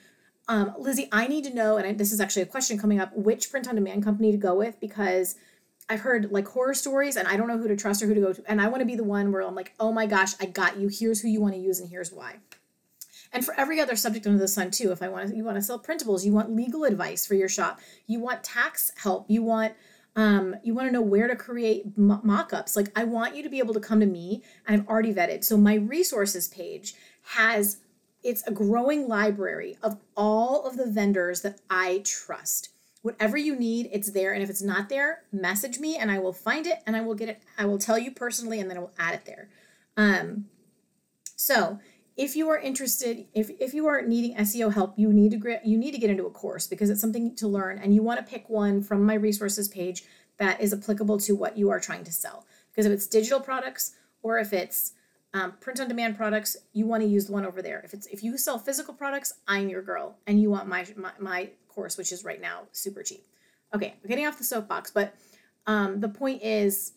Um, 0.48 0.74
Lizzie, 0.78 1.08
I 1.10 1.26
need 1.26 1.44
to 1.44 1.54
know, 1.54 1.76
and 1.76 1.86
I, 1.86 1.92
this 1.92 2.12
is 2.12 2.20
actually 2.20 2.42
a 2.42 2.46
question 2.46 2.78
coming 2.78 3.00
up, 3.00 3.14
which 3.16 3.50
print 3.50 3.68
on 3.68 3.74
demand 3.74 4.04
company 4.04 4.30
to 4.30 4.38
go 4.38 4.54
with 4.54 4.78
because 4.80 5.36
I've 5.88 6.00
heard 6.00 6.30
like 6.32 6.48
horror 6.48 6.74
stories 6.74 7.16
and 7.16 7.28
I 7.28 7.36
don't 7.36 7.48
know 7.48 7.58
who 7.58 7.68
to 7.68 7.76
trust 7.76 8.02
or 8.02 8.06
who 8.06 8.14
to 8.14 8.20
go 8.20 8.32
to. 8.32 8.42
And 8.46 8.60
I 8.60 8.68
want 8.68 8.80
to 8.80 8.86
be 8.86 8.96
the 8.96 9.04
one 9.04 9.32
where 9.32 9.42
I'm 9.42 9.54
like, 9.54 9.74
oh 9.78 9.92
my 9.92 10.06
gosh, 10.06 10.34
I 10.40 10.46
got 10.46 10.78
you. 10.78 10.88
Here's 10.88 11.20
who 11.20 11.28
you 11.28 11.40
want 11.40 11.54
to 11.54 11.60
use 11.60 11.80
and 11.80 11.88
here's 11.88 12.12
why. 12.12 12.36
And 13.34 13.44
for 13.44 13.52
every 13.58 13.80
other 13.80 13.96
subject 13.96 14.26
under 14.28 14.38
the 14.38 14.48
sun 14.48 14.70
too, 14.70 14.92
if 14.92 15.02
I 15.02 15.08
want 15.08 15.28
to, 15.28 15.36
you 15.36 15.44
want 15.44 15.56
to 15.56 15.62
sell 15.62 15.78
printables, 15.78 16.24
you 16.24 16.32
want 16.32 16.54
legal 16.54 16.84
advice 16.84 17.26
for 17.26 17.34
your 17.34 17.48
shop, 17.48 17.80
you 18.06 18.20
want 18.20 18.44
tax 18.44 18.92
help, 18.96 19.26
you 19.28 19.42
want 19.42 19.74
um, 20.16 20.54
you 20.62 20.74
want 20.74 20.86
to 20.86 20.92
know 20.92 21.02
where 21.02 21.26
to 21.26 21.34
create 21.34 21.98
mock-ups. 21.98 22.76
Like 22.76 22.96
i 22.96 23.02
want 23.02 23.34
you 23.34 23.42
to 23.42 23.48
be 23.48 23.58
able 23.58 23.74
to 23.74 23.80
come 23.80 23.98
to 23.98 24.06
me 24.06 24.44
and 24.64 24.80
i've 24.80 24.88
already 24.88 25.12
vetted. 25.12 25.42
So 25.42 25.56
my 25.56 25.74
resources 25.74 26.46
page 26.46 26.94
has 27.34 27.78
it's 28.22 28.46
a 28.46 28.52
growing 28.52 29.08
library 29.08 29.76
of 29.82 29.98
all 30.16 30.64
of 30.64 30.76
the 30.76 30.86
vendors 30.86 31.42
that 31.42 31.60
i 31.68 32.02
trust. 32.04 32.68
Whatever 33.02 33.36
you 33.36 33.56
need 33.56 33.90
it's 33.92 34.12
there 34.12 34.32
and 34.32 34.44
if 34.44 34.48
it's 34.48 34.62
not 34.62 34.88
there 34.88 35.24
message 35.32 35.80
me 35.80 35.96
and 35.96 36.12
i 36.12 36.20
will 36.20 36.32
find 36.32 36.68
it 36.68 36.78
and 36.86 36.94
i 36.94 37.00
will 37.00 37.16
get 37.16 37.28
it 37.28 37.42
i 37.58 37.64
will 37.64 37.78
tell 37.78 37.98
you 37.98 38.12
personally 38.12 38.60
and 38.60 38.70
then 38.70 38.76
i 38.76 38.80
will 38.80 38.94
add 38.96 39.14
it 39.14 39.24
there. 39.24 39.48
Um, 39.96 40.46
so 41.36 41.80
if 42.16 42.36
you 42.36 42.48
are 42.48 42.58
interested 42.58 43.26
if, 43.34 43.50
if 43.58 43.74
you 43.74 43.86
are 43.86 44.02
needing 44.02 44.36
seo 44.36 44.72
help 44.72 44.94
you 44.96 45.12
need 45.12 45.30
to 45.30 45.36
get 45.36 45.66
you 45.66 45.76
need 45.76 45.92
to 45.92 45.98
get 45.98 46.10
into 46.10 46.26
a 46.26 46.30
course 46.30 46.66
because 46.66 46.90
it's 46.90 47.00
something 47.00 47.34
to 47.34 47.48
learn 47.48 47.78
and 47.78 47.94
you 47.94 48.02
want 48.02 48.18
to 48.18 48.30
pick 48.30 48.48
one 48.48 48.82
from 48.82 49.04
my 49.04 49.14
resources 49.14 49.68
page 49.68 50.04
that 50.38 50.60
is 50.60 50.72
applicable 50.72 51.18
to 51.18 51.34
what 51.34 51.56
you 51.56 51.70
are 51.70 51.80
trying 51.80 52.04
to 52.04 52.12
sell. 52.12 52.44
Because 52.70 52.86
if 52.86 52.92
it's 52.92 53.06
digital 53.06 53.40
products 53.40 53.94
or 54.22 54.38
if 54.38 54.52
it's 54.52 54.92
um, 55.32 55.52
print 55.60 55.80
on 55.80 55.88
demand 55.88 56.16
products 56.16 56.56
you 56.72 56.86
want 56.86 57.02
to 57.02 57.08
use 57.08 57.26
the 57.26 57.32
one 57.32 57.44
over 57.44 57.60
there. 57.60 57.80
If 57.84 57.94
it's 57.94 58.06
if 58.06 58.22
you 58.22 58.38
sell 58.38 58.58
physical 58.58 58.94
products 58.94 59.34
i'm 59.48 59.68
your 59.68 59.82
girl 59.82 60.16
and 60.26 60.40
you 60.40 60.50
want 60.50 60.68
my 60.68 60.86
my, 60.96 61.10
my 61.18 61.50
course 61.68 61.98
which 61.98 62.12
is 62.12 62.24
right 62.24 62.40
now 62.40 62.62
super 62.72 63.02
cheap. 63.02 63.24
Okay 63.74 63.94
i'm 64.02 64.08
getting 64.08 64.26
off 64.26 64.38
the 64.38 64.44
soapbox 64.44 64.90
but 64.90 65.14
um, 65.66 66.00
the 66.00 66.08
point 66.08 66.42
is 66.42 66.92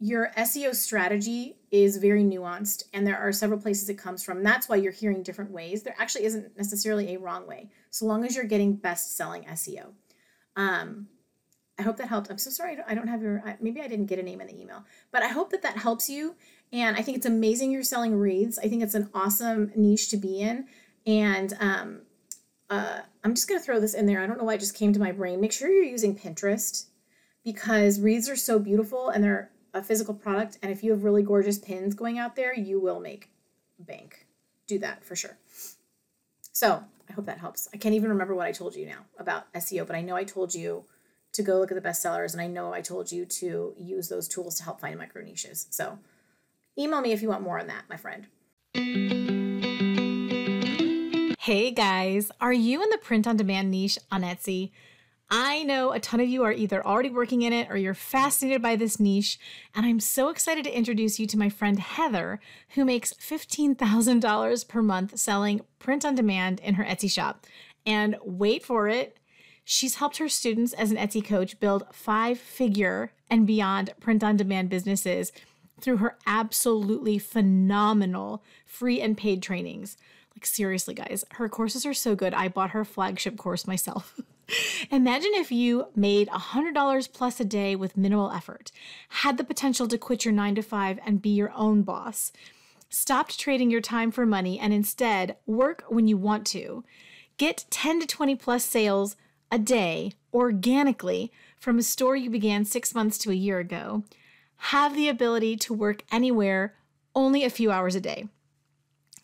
your 0.00 0.30
SEO 0.36 0.74
strategy 0.74 1.56
is 1.70 1.96
very 1.96 2.22
nuanced 2.22 2.84
and 2.92 3.06
there 3.06 3.18
are 3.18 3.32
several 3.32 3.60
places 3.60 3.88
it 3.88 3.94
comes 3.94 4.22
from. 4.22 4.42
That's 4.42 4.68
why 4.68 4.76
you're 4.76 4.92
hearing 4.92 5.22
different 5.22 5.50
ways. 5.50 5.82
There 5.82 5.94
actually 5.98 6.24
isn't 6.24 6.56
necessarily 6.56 7.14
a 7.14 7.18
wrong 7.18 7.46
way, 7.46 7.70
so 7.90 8.06
long 8.06 8.24
as 8.24 8.36
you're 8.36 8.44
getting 8.44 8.76
best 8.76 9.16
selling 9.16 9.44
SEO. 9.44 9.92
Um, 10.56 11.08
I 11.78 11.82
hope 11.82 11.96
that 11.96 12.08
helped. 12.08 12.30
I'm 12.30 12.38
so 12.38 12.50
sorry 12.50 12.76
I 12.86 12.94
don't 12.94 13.08
have 13.08 13.22
your, 13.22 13.42
maybe 13.60 13.80
I 13.80 13.88
didn't 13.88 14.06
get 14.06 14.18
a 14.18 14.22
name 14.22 14.40
in 14.40 14.46
the 14.46 14.60
email, 14.60 14.84
but 15.10 15.22
I 15.22 15.28
hope 15.28 15.50
that 15.50 15.62
that 15.62 15.78
helps 15.78 16.08
you. 16.08 16.36
And 16.72 16.96
I 16.96 17.02
think 17.02 17.16
it's 17.16 17.26
amazing 17.26 17.70
you're 17.72 17.82
selling 17.82 18.14
wreaths. 18.14 18.58
I 18.58 18.68
think 18.68 18.82
it's 18.82 18.94
an 18.94 19.10
awesome 19.14 19.72
niche 19.74 20.08
to 20.10 20.16
be 20.16 20.40
in. 20.40 20.66
And 21.06 21.52
um, 21.60 22.02
uh, 22.70 23.00
I'm 23.22 23.34
just 23.34 23.48
going 23.48 23.60
to 23.60 23.64
throw 23.64 23.80
this 23.80 23.94
in 23.94 24.06
there. 24.06 24.20
I 24.20 24.26
don't 24.26 24.38
know 24.38 24.44
why 24.44 24.54
it 24.54 24.60
just 24.60 24.76
came 24.76 24.92
to 24.92 25.00
my 25.00 25.12
brain. 25.12 25.40
Make 25.40 25.52
sure 25.52 25.70
you're 25.70 25.84
using 25.84 26.16
Pinterest 26.16 26.86
because 27.44 28.00
wreaths 28.00 28.28
are 28.28 28.36
so 28.36 28.58
beautiful 28.58 29.08
and 29.08 29.22
they're 29.22 29.50
a 29.74 29.82
physical 29.82 30.14
product. 30.14 30.58
And 30.62 30.72
if 30.72 30.82
you 30.82 30.92
have 30.92 31.04
really 31.04 31.22
gorgeous 31.22 31.58
pins 31.58 31.94
going 31.94 32.18
out 32.18 32.36
there, 32.36 32.54
you 32.54 32.80
will 32.80 33.00
make 33.00 33.30
bank. 33.78 34.26
Do 34.66 34.78
that 34.78 35.04
for 35.04 35.16
sure. 35.16 35.36
So 36.52 36.84
I 37.10 37.12
hope 37.12 37.26
that 37.26 37.38
helps. 37.38 37.68
I 37.74 37.76
can't 37.76 37.94
even 37.94 38.08
remember 38.08 38.34
what 38.34 38.46
I 38.46 38.52
told 38.52 38.76
you 38.76 38.86
now 38.86 39.04
about 39.18 39.52
SEO, 39.52 39.86
but 39.86 39.96
I 39.96 40.00
know 40.00 40.16
I 40.16 40.24
told 40.24 40.54
you 40.54 40.84
to 41.32 41.42
go 41.42 41.58
look 41.58 41.72
at 41.72 41.82
the 41.82 41.86
bestsellers, 41.86 42.32
and 42.32 42.40
I 42.40 42.46
know 42.46 42.72
I 42.72 42.80
told 42.80 43.10
you 43.10 43.26
to 43.26 43.74
use 43.76 44.08
those 44.08 44.28
tools 44.28 44.54
to 44.56 44.62
help 44.62 44.80
find 44.80 44.96
micro 44.96 45.20
niches. 45.22 45.66
So 45.70 45.98
email 46.78 47.00
me 47.00 47.10
if 47.10 47.22
you 47.22 47.28
want 47.28 47.42
more 47.42 47.58
on 47.58 47.66
that, 47.66 47.84
my 47.90 47.96
friend. 47.96 48.28
Hey 51.40 51.72
guys, 51.72 52.30
are 52.40 52.52
you 52.52 52.82
in 52.82 52.88
the 52.90 52.98
print 52.98 53.26
on 53.26 53.36
demand 53.36 53.70
niche 53.72 53.98
on 54.12 54.22
Etsy? 54.22 54.70
I 55.30 55.62
know 55.62 55.92
a 55.92 56.00
ton 56.00 56.20
of 56.20 56.28
you 56.28 56.44
are 56.44 56.52
either 56.52 56.86
already 56.86 57.10
working 57.10 57.42
in 57.42 57.52
it 57.52 57.70
or 57.70 57.76
you're 57.76 57.94
fascinated 57.94 58.60
by 58.60 58.76
this 58.76 59.00
niche, 59.00 59.38
and 59.74 59.86
I'm 59.86 60.00
so 60.00 60.28
excited 60.28 60.64
to 60.64 60.76
introduce 60.76 61.18
you 61.18 61.26
to 61.28 61.38
my 61.38 61.48
friend 61.48 61.78
Heather, 61.78 62.40
who 62.70 62.84
makes 62.84 63.14
$15,000 63.14 64.68
per 64.68 64.82
month 64.82 65.18
selling 65.18 65.62
print 65.78 66.04
on 66.04 66.14
demand 66.14 66.60
in 66.60 66.74
her 66.74 66.84
Etsy 66.84 67.10
shop. 67.10 67.46
And 67.86 68.16
wait 68.22 68.64
for 68.64 68.88
it, 68.88 69.18
she's 69.64 69.96
helped 69.96 70.18
her 70.18 70.28
students 70.28 70.72
as 70.74 70.90
an 70.90 70.98
Etsy 70.98 71.24
coach 71.24 71.58
build 71.58 71.84
five 71.92 72.38
figure 72.38 73.12
and 73.30 73.46
beyond 73.46 73.94
print 74.00 74.22
on 74.22 74.36
demand 74.36 74.68
businesses 74.68 75.32
through 75.80 75.96
her 75.98 76.16
absolutely 76.26 77.18
phenomenal 77.18 78.42
free 78.66 79.00
and 79.00 79.16
paid 79.16 79.42
trainings. 79.42 79.96
Like, 80.36 80.46
seriously, 80.46 80.94
guys, 80.94 81.24
her 81.32 81.48
courses 81.48 81.86
are 81.86 81.94
so 81.94 82.14
good. 82.14 82.34
I 82.34 82.48
bought 82.48 82.70
her 82.70 82.84
flagship 82.84 83.36
course 83.36 83.66
myself. 83.66 84.20
Imagine 84.90 85.32
if 85.34 85.50
you 85.50 85.86
made 85.94 86.28
$100 86.28 87.12
plus 87.12 87.40
a 87.40 87.44
day 87.44 87.76
with 87.76 87.96
minimal 87.96 88.30
effort, 88.30 88.70
had 89.08 89.36
the 89.36 89.44
potential 89.44 89.88
to 89.88 89.98
quit 89.98 90.24
your 90.24 90.34
nine 90.34 90.54
to 90.54 90.62
five 90.62 90.98
and 91.04 91.22
be 91.22 91.30
your 91.30 91.52
own 91.54 91.82
boss, 91.82 92.32
stopped 92.88 93.38
trading 93.38 93.70
your 93.70 93.80
time 93.80 94.10
for 94.10 94.26
money, 94.26 94.58
and 94.58 94.72
instead 94.72 95.36
work 95.46 95.84
when 95.88 96.08
you 96.08 96.16
want 96.16 96.46
to. 96.48 96.84
Get 97.36 97.64
10 97.70 98.00
to 98.00 98.06
20 98.06 98.36
plus 98.36 98.64
sales 98.64 99.16
a 99.50 99.58
day 99.58 100.12
organically 100.32 101.32
from 101.58 101.78
a 101.78 101.82
store 101.82 102.16
you 102.16 102.30
began 102.30 102.64
six 102.64 102.94
months 102.94 103.18
to 103.18 103.30
a 103.30 103.34
year 103.34 103.58
ago. 103.58 104.04
Have 104.56 104.94
the 104.94 105.08
ability 105.08 105.56
to 105.58 105.74
work 105.74 106.04
anywhere, 106.10 106.74
only 107.14 107.44
a 107.44 107.50
few 107.50 107.70
hours 107.70 107.94
a 107.94 108.00
day. 108.00 108.28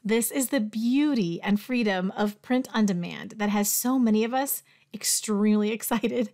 This 0.04 0.30
is 0.30 0.48
the 0.48 0.60
beauty 0.60 1.40
and 1.42 1.60
freedom 1.60 2.10
of 2.16 2.40
print 2.40 2.68
on 2.72 2.86
demand 2.86 3.34
that 3.36 3.50
has 3.50 3.70
so 3.70 3.98
many 3.98 4.24
of 4.24 4.32
us 4.32 4.62
extremely 4.92 5.70
excited. 5.72 6.30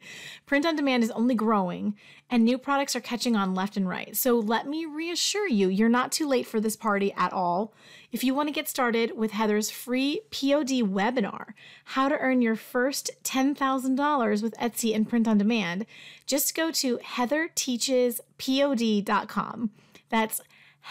Print 0.47 0.67
on 0.67 0.75
demand 0.77 1.05
is 1.05 1.11
only 1.11 1.35
growing, 1.35 1.95
and 2.31 2.45
new 2.45 2.57
products 2.59 2.97
are 2.97 3.01
catching 3.01 3.37
on 3.37 3.55
left 3.55 3.77
and 3.77 3.89
right. 3.89 4.17
So 4.17 4.39
let 4.39 4.67
me 4.67 4.85
reassure 4.85 5.47
you, 5.49 5.69
you're 5.69 5.89
not 5.89 6.11
too 6.13 6.29
late 6.29 6.47
for 6.47 6.61
this 6.61 6.77
party 6.77 7.15
at 7.17 7.33
all. 7.33 7.73
If 8.13 8.23
you 8.25 8.35
want 8.35 8.49
to 8.49 8.53
get 8.53 8.69
started 8.69 9.17
with 9.17 9.31
Heather's 9.33 9.71
free 9.71 10.21
POD 10.31 10.83
webinar, 10.83 11.55
How 11.85 12.09
to 12.09 12.19
Earn 12.19 12.43
Your 12.43 12.57
First 12.57 13.11
$10,000 13.25 14.43
with 14.43 14.55
Etsy 14.55 14.95
and 14.95 15.09
Print 15.09 15.27
on 15.29 15.39
Demand, 15.39 15.87
just 16.27 16.55
go 16.55 16.71
to 16.73 16.99
heatherteachespod.com. 16.99 19.71
That's 20.09 20.41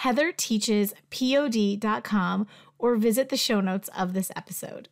heatherteachespod.com 0.02 2.48
or 2.78 2.98
visit 2.98 3.30
the 3.30 3.38
show 3.38 3.62
notes 3.62 3.90
of 3.98 4.14
this 4.14 4.30
episode. 4.36 4.90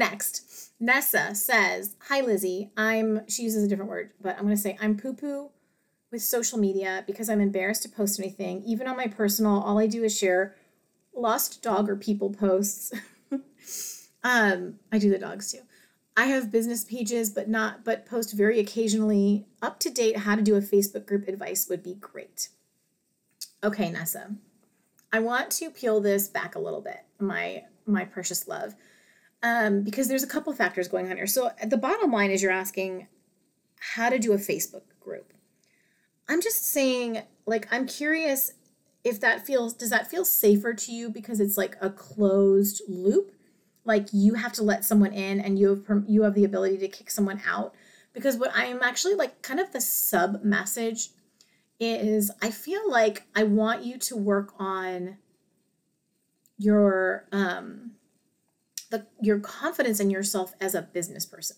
Next, 0.00 0.72
Nessa 0.80 1.34
says, 1.34 1.94
Hi 2.08 2.22
Lizzie, 2.22 2.70
I'm, 2.74 3.28
she 3.28 3.42
uses 3.42 3.64
a 3.64 3.68
different 3.68 3.90
word, 3.90 4.12
but 4.18 4.34
I'm 4.38 4.44
going 4.44 4.56
to 4.56 4.60
say, 4.60 4.78
I'm 4.80 4.96
poo 4.96 5.12
poo 5.12 5.50
with 6.10 6.22
social 6.22 6.58
media 6.58 7.04
because 7.06 7.28
I'm 7.28 7.42
embarrassed 7.42 7.82
to 7.82 7.90
post 7.90 8.18
anything. 8.18 8.62
Even 8.64 8.86
on 8.86 8.96
my 8.96 9.08
personal, 9.08 9.60
all 9.60 9.78
I 9.78 9.86
do 9.86 10.02
is 10.02 10.16
share 10.16 10.56
lost 11.14 11.62
dog 11.62 11.90
or 11.90 11.96
people 11.96 12.30
posts. 12.30 12.94
um, 14.24 14.76
I 14.90 14.96
do 14.98 15.10
the 15.10 15.18
dogs 15.18 15.52
too. 15.52 15.60
I 16.16 16.24
have 16.28 16.50
business 16.50 16.82
pages, 16.82 17.28
but 17.28 17.50
not, 17.50 17.84
but 17.84 18.06
post 18.06 18.32
very 18.32 18.58
occasionally. 18.58 19.44
Up 19.60 19.78
to 19.80 19.90
date, 19.90 20.16
how 20.16 20.34
to 20.34 20.40
do 20.40 20.56
a 20.56 20.62
Facebook 20.62 21.04
group 21.04 21.28
advice 21.28 21.68
would 21.68 21.82
be 21.82 21.96
great. 21.96 22.48
Okay, 23.62 23.90
Nessa. 23.90 24.34
I 25.12 25.20
want 25.20 25.50
to 25.50 25.68
peel 25.68 26.00
this 26.00 26.26
back 26.26 26.54
a 26.54 26.60
little 26.60 26.80
bit, 26.80 27.00
my 27.18 27.64
my 27.84 28.06
precious 28.06 28.48
love, 28.48 28.74
um, 29.42 29.82
because 29.82 30.08
there's 30.08 30.22
a 30.22 30.28
couple 30.28 30.52
factors 30.52 30.88
going 30.88 31.10
on 31.10 31.16
here. 31.16 31.26
So 31.26 31.50
the 31.66 31.76
bottom 31.76 32.12
line 32.12 32.30
is 32.30 32.42
you're 32.42 32.52
asking 32.52 33.08
how 33.94 34.10
to 34.10 34.18
do 34.18 34.32
a 34.32 34.38
Facebook 34.38 34.82
group. 35.00 35.32
I'm 36.28 36.40
just 36.40 36.64
saying, 36.66 37.22
like, 37.46 37.66
I'm 37.72 37.86
curious 37.86 38.52
if 39.02 39.20
that 39.20 39.46
feels 39.46 39.72
does 39.72 39.90
that 39.90 40.10
feel 40.10 40.24
safer 40.24 40.74
to 40.74 40.92
you 40.92 41.08
because 41.08 41.40
it's 41.40 41.56
like 41.56 41.76
a 41.80 41.90
closed 41.90 42.82
loop, 42.86 43.32
like 43.84 44.08
you 44.12 44.34
have 44.34 44.52
to 44.52 44.62
let 44.62 44.84
someone 44.84 45.12
in 45.12 45.40
and 45.40 45.58
you 45.58 45.68
have 45.68 46.04
you 46.06 46.22
have 46.22 46.34
the 46.34 46.44
ability 46.44 46.78
to 46.78 46.88
kick 46.88 47.10
someone 47.10 47.40
out. 47.46 47.74
Because 48.12 48.36
what 48.36 48.50
I'm 48.54 48.82
actually 48.82 49.14
like, 49.14 49.40
kind 49.40 49.60
of 49.60 49.72
the 49.72 49.80
sub 49.80 50.42
message 50.42 51.10
is 51.78 52.30
I 52.42 52.50
feel 52.50 52.90
like 52.90 53.22
I 53.34 53.44
want 53.44 53.84
you 53.84 53.96
to 53.98 54.16
work 54.16 54.52
on 54.58 55.16
your 56.58 57.24
um 57.32 57.92
the 58.90 59.06
your 59.20 59.38
confidence 59.38 60.00
in 60.00 60.10
yourself 60.10 60.54
as 60.60 60.74
a 60.74 60.82
business 60.82 61.26
person. 61.26 61.56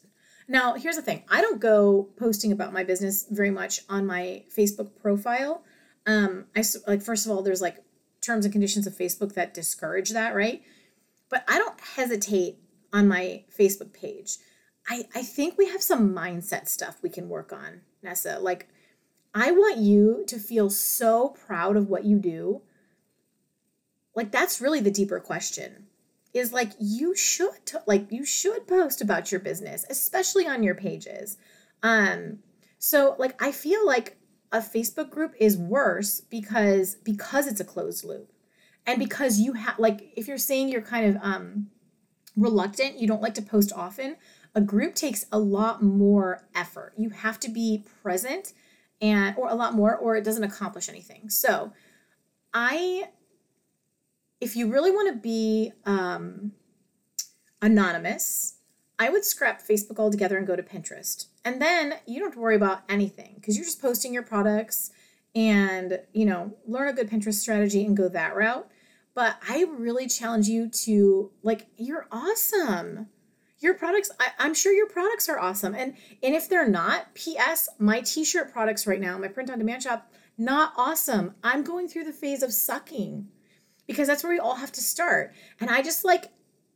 Now, 0.48 0.74
here's 0.74 0.96
the 0.96 1.02
thing. 1.02 1.22
I 1.30 1.40
don't 1.40 1.60
go 1.60 2.08
posting 2.16 2.52
about 2.52 2.72
my 2.72 2.84
business 2.84 3.26
very 3.30 3.50
much 3.50 3.80
on 3.88 4.06
my 4.06 4.44
Facebook 4.54 4.90
profile. 5.00 5.62
Um 6.06 6.46
I 6.56 6.62
like 6.86 7.02
first 7.02 7.26
of 7.26 7.32
all 7.32 7.42
there's 7.42 7.62
like 7.62 7.78
terms 8.20 8.44
and 8.44 8.52
conditions 8.52 8.86
of 8.86 8.94
Facebook 8.94 9.34
that 9.34 9.54
discourage 9.54 10.10
that, 10.10 10.34
right? 10.34 10.62
But 11.28 11.44
I 11.48 11.58
don't 11.58 11.80
hesitate 11.96 12.58
on 12.92 13.08
my 13.08 13.44
Facebook 13.56 13.92
page. 13.92 14.36
I 14.88 15.04
I 15.14 15.22
think 15.22 15.56
we 15.56 15.68
have 15.68 15.82
some 15.82 16.14
mindset 16.14 16.68
stuff 16.68 17.02
we 17.02 17.10
can 17.10 17.28
work 17.28 17.52
on, 17.52 17.82
Nessa. 18.02 18.38
Like 18.38 18.68
I 19.34 19.50
want 19.50 19.78
you 19.78 20.24
to 20.26 20.38
feel 20.38 20.68
so 20.70 21.30
proud 21.30 21.76
of 21.76 21.88
what 21.88 22.04
you 22.04 22.18
do. 22.18 22.62
Like 24.14 24.30
that's 24.30 24.60
really 24.60 24.80
the 24.80 24.90
deeper 24.90 25.20
question. 25.20 25.86
Is 26.34 26.52
like 26.52 26.72
you 26.78 27.14
should 27.14 27.50
like 27.86 28.10
you 28.10 28.24
should 28.24 28.66
post 28.66 29.00
about 29.00 29.30
your 29.30 29.40
business, 29.40 29.84
especially 29.90 30.46
on 30.46 30.62
your 30.62 30.74
pages. 30.74 31.36
Um 31.82 32.38
so 32.78 33.16
like 33.18 33.40
I 33.42 33.52
feel 33.52 33.84
like 33.86 34.16
a 34.50 34.58
Facebook 34.58 35.10
group 35.10 35.34
is 35.38 35.56
worse 35.56 36.20
because 36.20 36.96
because 36.96 37.46
it's 37.46 37.60
a 37.60 37.64
closed 37.64 38.04
loop. 38.04 38.32
And 38.86 38.98
because 38.98 39.38
you 39.38 39.52
have 39.52 39.78
like 39.78 40.12
if 40.16 40.26
you're 40.26 40.38
saying 40.38 40.68
you're 40.68 40.82
kind 40.82 41.14
of 41.14 41.22
um 41.22 41.68
reluctant, 42.36 42.98
you 42.98 43.06
don't 43.06 43.22
like 43.22 43.34
to 43.34 43.42
post 43.42 43.72
often, 43.74 44.16
a 44.54 44.60
group 44.60 44.94
takes 44.94 45.26
a 45.30 45.38
lot 45.38 45.82
more 45.82 46.46
effort. 46.54 46.94
You 46.96 47.10
have 47.10 47.38
to 47.40 47.50
be 47.50 47.84
present 48.02 48.54
and 49.02 49.36
or 49.36 49.50
a 49.50 49.54
lot 49.54 49.74
more 49.74 49.94
or 49.96 50.16
it 50.16 50.24
doesn't 50.24 50.44
accomplish 50.44 50.88
anything 50.88 51.28
so 51.28 51.72
i 52.54 53.02
if 54.42 54.56
you 54.56 54.70
really 54.70 54.90
want 54.90 55.14
to 55.14 55.20
be 55.20 55.72
um, 55.86 56.52
anonymous 57.62 58.56
i 58.98 59.08
would 59.08 59.24
scrap 59.24 59.62
facebook 59.62 59.98
altogether 59.98 60.36
and 60.36 60.46
go 60.46 60.56
to 60.56 60.62
pinterest. 60.62 61.26
And 61.44 61.60
then 61.60 61.94
you 62.06 62.18
don't 62.18 62.28
have 62.28 62.34
to 62.34 62.40
worry 62.40 62.56
about 62.56 62.82
anything 62.88 63.34
because 63.36 63.56
you're 63.56 63.64
just 63.64 63.82
posting 63.82 64.14
your 64.14 64.22
products 64.22 64.90
and 65.34 66.00
you 66.12 66.26
know 66.26 66.54
learn 66.66 66.88
a 66.88 66.92
good 66.92 67.10
pinterest 67.10 67.40
strategy 67.40 67.84
and 67.84 67.96
go 67.96 68.08
that 68.08 68.36
route. 68.36 68.68
But 69.14 69.36
i 69.48 69.66
really 69.70 70.06
challenge 70.06 70.48
you 70.48 70.68
to 70.84 71.30
like 71.42 71.66
you're 71.76 72.06
awesome. 72.12 73.08
Your 73.58 73.74
products 73.74 74.10
I, 74.20 74.46
am 74.46 74.54
sure 74.54 74.72
your 74.72 74.88
products 74.88 75.28
are 75.28 75.38
awesome. 75.38 75.74
And 75.74 75.94
and 76.22 76.34
if 76.34 76.48
they're 76.48 76.68
not 76.68 77.14
ps 77.14 77.68
my 77.78 78.00
t-shirt 78.00 78.52
products 78.52 78.86
right 78.86 79.00
now 79.00 79.18
my 79.18 79.28
print 79.28 79.50
on 79.50 79.58
demand 79.58 79.84
shop 79.84 80.12
not 80.38 80.72
awesome. 80.76 81.34
I'm 81.42 81.62
going 81.62 81.88
through 81.88 82.04
the 82.04 82.12
phase 82.12 82.42
of 82.42 82.52
sucking 82.52 83.28
because 83.92 84.08
that's 84.08 84.24
where 84.24 84.32
we 84.32 84.38
all 84.38 84.56
have 84.56 84.72
to 84.72 84.80
start. 84.80 85.34
And 85.60 85.70
i 85.70 85.82
just 85.82 86.04
like 86.04 86.32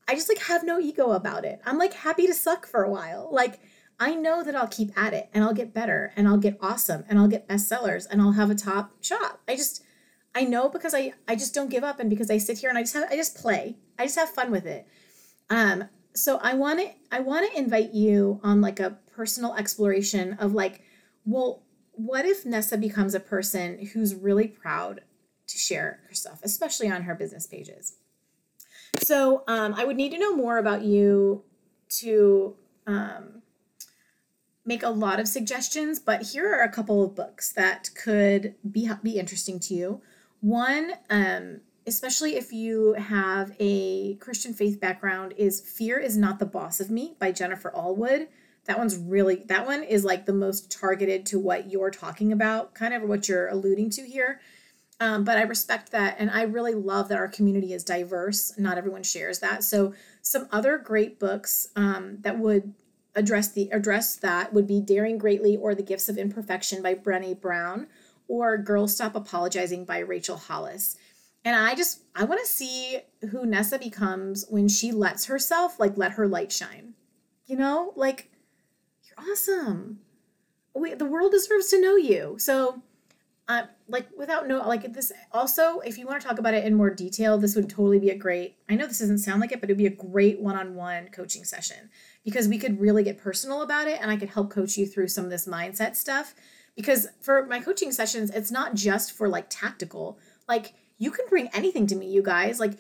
i 0.09 0.15
just 0.15 0.29
like 0.29 0.39
have 0.39 0.65
no 0.65 0.79
ego 0.79 1.13
about 1.13 1.45
it. 1.45 1.61
I'm 1.65 1.79
like 1.79 1.95
happy 1.95 2.27
to 2.27 2.35
suck 2.35 2.67
for 2.67 2.83
a 2.83 2.91
while. 2.91 3.29
Like 3.33 3.59
i 3.99 4.15
know 4.15 4.45
that 4.45 4.55
i'll 4.55 4.69
keep 4.69 4.97
at 4.97 5.15
it 5.15 5.31
and 5.33 5.43
i'll 5.43 5.55
get 5.55 5.73
better 5.73 6.13
and 6.17 6.29
i'll 6.29 6.37
get 6.37 6.59
awesome 6.61 7.03
and 7.09 7.19
i'll 7.19 7.29
get 7.29 7.49
bestsellers 7.49 8.07
and 8.11 8.21
i'll 8.21 8.33
have 8.33 8.51
a 8.51 8.55
top 8.55 8.93
shop. 9.03 9.41
I 9.49 9.57
just 9.57 9.83
i 10.35 10.45
know 10.45 10.69
because 10.69 10.95
i 10.95 11.15
i 11.27 11.35
just 11.35 11.55
don't 11.55 11.71
give 11.71 11.85
up 11.85 11.99
and 11.99 12.11
because 12.11 12.31
i 12.31 12.39
sit 12.39 12.59
here 12.59 12.69
and 12.69 12.79
i 12.79 12.83
just 12.83 12.95
have 12.95 13.11
i 13.11 13.17
just 13.17 13.37
play. 13.37 13.77
I 13.99 14.05
just 14.05 14.19
have 14.19 14.29
fun 14.29 14.51
with 14.51 14.67
it. 14.67 14.87
Um 15.51 15.89
so 16.15 16.39
I 16.39 16.55
want 16.55 16.81
to 16.81 16.91
I 17.13 17.21
want 17.21 17.51
to 17.51 17.59
invite 17.59 17.93
you 17.93 18.41
on 18.43 18.61
like 18.61 18.81
a 18.81 18.99
personal 19.15 19.55
exploration 19.55 20.35
of 20.35 20.53
like, 20.53 20.83
well, 21.25 21.63
what 21.93 22.27
if 22.27 22.45
Nessa 22.45 22.77
becomes 22.77 23.15
a 23.15 23.21
person 23.21 23.87
who's 23.93 24.15
really 24.15 24.49
proud 24.49 25.01
to 25.47 25.59
share 25.59 26.01
her 26.09 26.15
stuff, 26.15 26.41
especially 26.43 26.91
on 26.91 27.03
her 27.03 27.15
business 27.15 27.47
pages? 27.47 27.95
So 28.99 29.45
um, 29.47 29.75
I 29.75 29.85
would 29.85 29.97
need 29.97 30.13
to 30.13 30.19
know 30.19 30.35
more 30.35 30.59
about 30.59 30.83
you 30.83 31.45
to 32.01 32.57
um, 32.87 33.43
make 34.65 34.83
a 34.83 34.89
lot 34.89 35.21
of 35.21 35.29
suggestions, 35.29 35.99
but 35.99 36.23
here 36.23 36.53
are 36.53 36.63
a 36.63 36.73
couple 36.73 37.05
of 37.05 37.15
books 37.15 37.53
that 37.53 37.91
could 37.95 38.55
be 38.69 38.91
be 39.03 39.19
interesting 39.19 39.61
to 39.61 39.75
you. 39.75 40.01
One 40.41 40.93
um, 41.11 41.61
especially 41.87 42.37
if 42.37 42.53
you 42.53 42.95
have 42.95 43.55
a 43.61 44.17
Christian 44.17 44.53
faith 44.53 44.81
background, 44.81 45.35
is 45.37 45.61
Fear 45.61 45.99
is 45.99 46.17
Not 46.17 46.39
the 46.39 46.47
Boss 46.47 46.81
of 46.81 46.91
Me 46.91 47.15
by 47.19 47.33
Jennifer 47.33 47.73
Allwood. 47.75 48.27
That 48.65 48.79
one's 48.79 48.97
really, 48.97 49.45
that 49.47 49.65
one 49.65 49.85
is 49.85 50.05
like 50.05 50.27
the 50.27 50.33
most 50.33 50.73
targeted 50.73 51.25
to 51.27 51.39
what 51.39 51.71
you're 51.71 51.93
talking 51.93 52.33
about, 52.33 52.75
kind 52.75 52.93
of 52.93 53.03
what 53.03 53.29
you're 53.29 53.47
alluding 53.47 53.91
to 53.91 54.03
here. 54.03 54.41
Um, 54.99 55.25
but 55.25 55.37
I 55.37 55.43
respect 55.43 55.93
that, 55.93 56.17
and 56.19 56.31
I 56.31 56.43
really 56.43 56.75
love 56.75 57.09
that 57.09 57.19
our 57.19 57.29
community 57.29 57.75
is 57.75 57.85
diverse. 57.85 58.59
Not 58.59 58.79
everyone 58.79 59.03
shares 59.03 59.41
that. 59.41 59.63
So 59.63 59.93
some 60.23 60.49
other 60.51 60.79
great 60.79 61.19
books 61.19 61.69
um, 61.77 62.19
that 62.21 62.39
would 62.39 62.73
address 63.15 63.53
the 63.53 63.69
address 63.71 64.17
that 64.17 64.53
would 64.53 64.67
be 64.67 64.81
Daring 64.81 65.19
Greatly 65.19 65.57
or 65.57 65.75
The 65.75 65.83
Gifts 65.83 66.09
of 66.09 66.17
Imperfection 66.17 66.83
by 66.83 66.95
Brené 66.95 67.39
Brown 67.39 67.89
or 68.29 68.57
Girls 68.59 68.95
Stop 68.95 69.15
Apologizing 69.15 69.85
by 69.85 69.99
Rachel 69.99 70.37
Hollis. 70.37 70.97
And 71.45 71.55
I 71.55 71.75
just 71.75 72.03
I 72.15 72.25
want 72.25 72.41
to 72.41 72.47
see 72.47 72.99
who 73.31 73.47
Nessa 73.47 73.79
becomes 73.79 74.45
when 74.49 74.69
she 74.69 74.93
lets 74.93 75.27
herself 75.27 75.79
like 75.79 75.97
let 75.97 76.13
her 76.13 76.27
light 76.27 76.53
shine. 76.53 76.95
You 77.47 77.57
know, 77.57 77.93
like 77.97 78.31
you're 79.05 79.31
awesome. 79.31 80.01
We, 80.75 80.95
the 80.95 81.05
world 81.07 81.33
deserves 81.33 81.69
to 81.69 81.81
know 81.81 81.97
you. 81.97 82.37
So 82.39 82.83
uh, 83.49 83.63
like 83.89 84.09
without 84.19 84.49
no 84.49 84.59
like 84.67 84.93
this 84.93 85.13
also 85.31 85.79
if 85.81 85.99
you 85.99 86.07
want 86.07 86.21
to 86.21 86.27
talk 86.27 86.41
about 86.41 86.53
it 86.53 86.65
in 86.65 86.75
more 86.75 86.91
detail 86.91 87.39
this 87.39 87.55
would 87.55 87.71
totally 87.71 88.01
be 88.01 88.11
a 88.11 88.17
great 88.17 88.57
i 88.69 88.75
know 88.75 88.87
this 88.87 88.99
doesn't 88.99 89.19
sound 89.19 89.41
like 89.41 89.53
it 89.53 89.61
but 89.61 89.71
it'd 89.71 89.79
be 89.79 89.87
a 89.87 89.91
great 89.91 90.41
one-on-one 90.41 91.09
coaching 91.09 91.45
session. 91.45 91.91
Because 92.25 92.49
we 92.49 92.59
could 92.59 92.81
really 92.81 93.05
get 93.05 93.19
personal 93.19 93.63
about 93.63 93.87
it 93.87 94.01
and 94.03 94.11
i 94.11 94.17
could 94.17 94.31
help 94.31 94.51
coach 94.51 94.77
you 94.77 94.87
through 94.87 95.09
some 95.09 95.25
of 95.25 95.31
this 95.31 95.47
mindset 95.47 95.95
stuff. 95.95 96.35
Because 96.75 97.07
for 97.21 97.47
my 97.47 97.61
coaching 97.61 97.93
sessions 97.93 98.31
it's 98.31 98.51
not 98.51 98.75
just 98.75 99.13
for 99.13 99.29
like 99.29 99.47
tactical. 99.49 100.19
Like 100.49 100.75
you 100.99 101.13
can 101.13 101.27
bring 101.29 101.49
anything 101.53 101.87
to 101.87 101.95
me 101.95 102.11
you 102.11 102.23
guys. 102.23 102.59
Like 102.59 102.79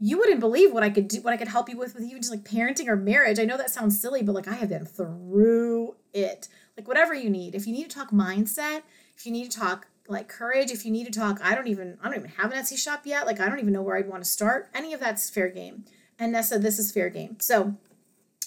you 0.00 0.18
wouldn't 0.18 0.40
believe 0.40 0.72
what 0.72 0.82
i 0.82 0.90
could 0.90 1.06
do 1.06 1.20
what 1.20 1.34
i 1.34 1.36
could 1.36 1.46
help 1.46 1.68
you 1.68 1.76
with 1.76 1.94
with 1.94 2.02
even 2.02 2.20
just 2.20 2.32
like 2.32 2.42
parenting 2.42 2.88
or 2.88 2.96
marriage. 2.96 3.38
I 3.38 3.44
know 3.44 3.56
that 3.58 3.70
sounds 3.70 4.00
silly 4.00 4.22
but 4.24 4.34
like 4.34 4.48
i 4.48 4.54
have 4.54 4.70
been 4.70 4.86
through 4.86 5.94
it. 6.12 6.48
Like 6.76 6.88
whatever 6.88 7.14
you 7.14 7.30
need. 7.30 7.54
If 7.54 7.68
you 7.68 7.72
need 7.72 7.88
to 7.88 7.96
talk 7.96 8.10
mindset 8.10 8.82
if 9.20 9.26
you 9.26 9.32
need 9.32 9.50
to 9.50 9.58
talk 9.58 9.86
like 10.08 10.28
courage. 10.28 10.70
If 10.70 10.84
you 10.84 10.90
need 10.90 11.12
to 11.12 11.18
talk 11.18 11.40
i 11.42 11.54
don't 11.54 11.68
even 11.68 11.98
i 12.02 12.08
don't 12.08 12.18
even 12.18 12.30
have 12.30 12.52
an 12.52 12.58
etsy 12.58 12.78
shop 12.78 13.02
yet. 13.04 13.26
Like 13.26 13.40
i 13.40 13.48
don't 13.48 13.60
even 13.60 13.72
know 13.72 13.82
where 13.82 13.96
i'd 13.96 14.08
want 14.08 14.22
to 14.24 14.28
start. 14.28 14.68
Any 14.74 14.92
of 14.92 15.00
that's 15.00 15.30
fair 15.30 15.48
game. 15.48 15.84
And 16.18 16.32
nessa 16.32 16.58
this 16.58 16.78
is 16.78 16.92
fair 16.92 17.10
game. 17.10 17.38
So 17.40 17.74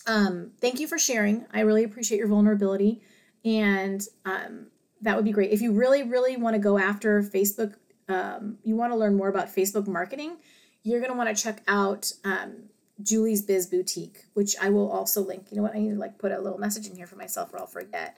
um 0.07 0.51
thank 0.59 0.79
you 0.79 0.87
for 0.87 0.99
sharing. 0.99 1.45
I 1.53 1.61
really 1.61 1.83
appreciate 1.83 2.17
your 2.17 2.27
vulnerability. 2.27 3.01
And 3.45 4.05
um 4.25 4.67
that 5.01 5.15
would 5.17 5.25
be 5.25 5.31
great. 5.31 5.51
If 5.51 5.61
you 5.61 5.73
really 5.73 6.03
really 6.03 6.37
want 6.37 6.55
to 6.55 6.59
go 6.59 6.77
after 6.77 7.21
facebook 7.21 7.75
um, 8.09 8.57
you 8.63 8.75
want 8.75 8.91
to 8.91 8.97
learn 8.97 9.15
more 9.15 9.29
about 9.29 9.47
facebook 9.47 9.87
marketing 9.87 10.35
you're 10.83 10.99
going 10.99 11.11
to 11.11 11.17
want 11.17 11.35
to 11.35 11.41
check 11.41 11.63
out 11.69 12.11
um, 12.25 12.65
julie's 13.01 13.41
biz 13.41 13.67
boutique 13.67 14.25
which 14.33 14.55
i 14.61 14.69
will 14.69 14.91
also 14.91 15.21
link. 15.21 15.47
You 15.49 15.57
know 15.57 15.63
what? 15.63 15.73
I 15.75 15.79
need 15.79 15.91
to 15.91 15.99
like 15.99 16.17
put 16.17 16.33
a 16.33 16.39
little 16.41 16.59
message 16.59 16.87
in 16.87 16.95
here 16.95 17.07
for 17.07 17.15
myself 17.15 17.53
or 17.53 17.59
i'll 17.59 17.67
forget. 17.67 18.17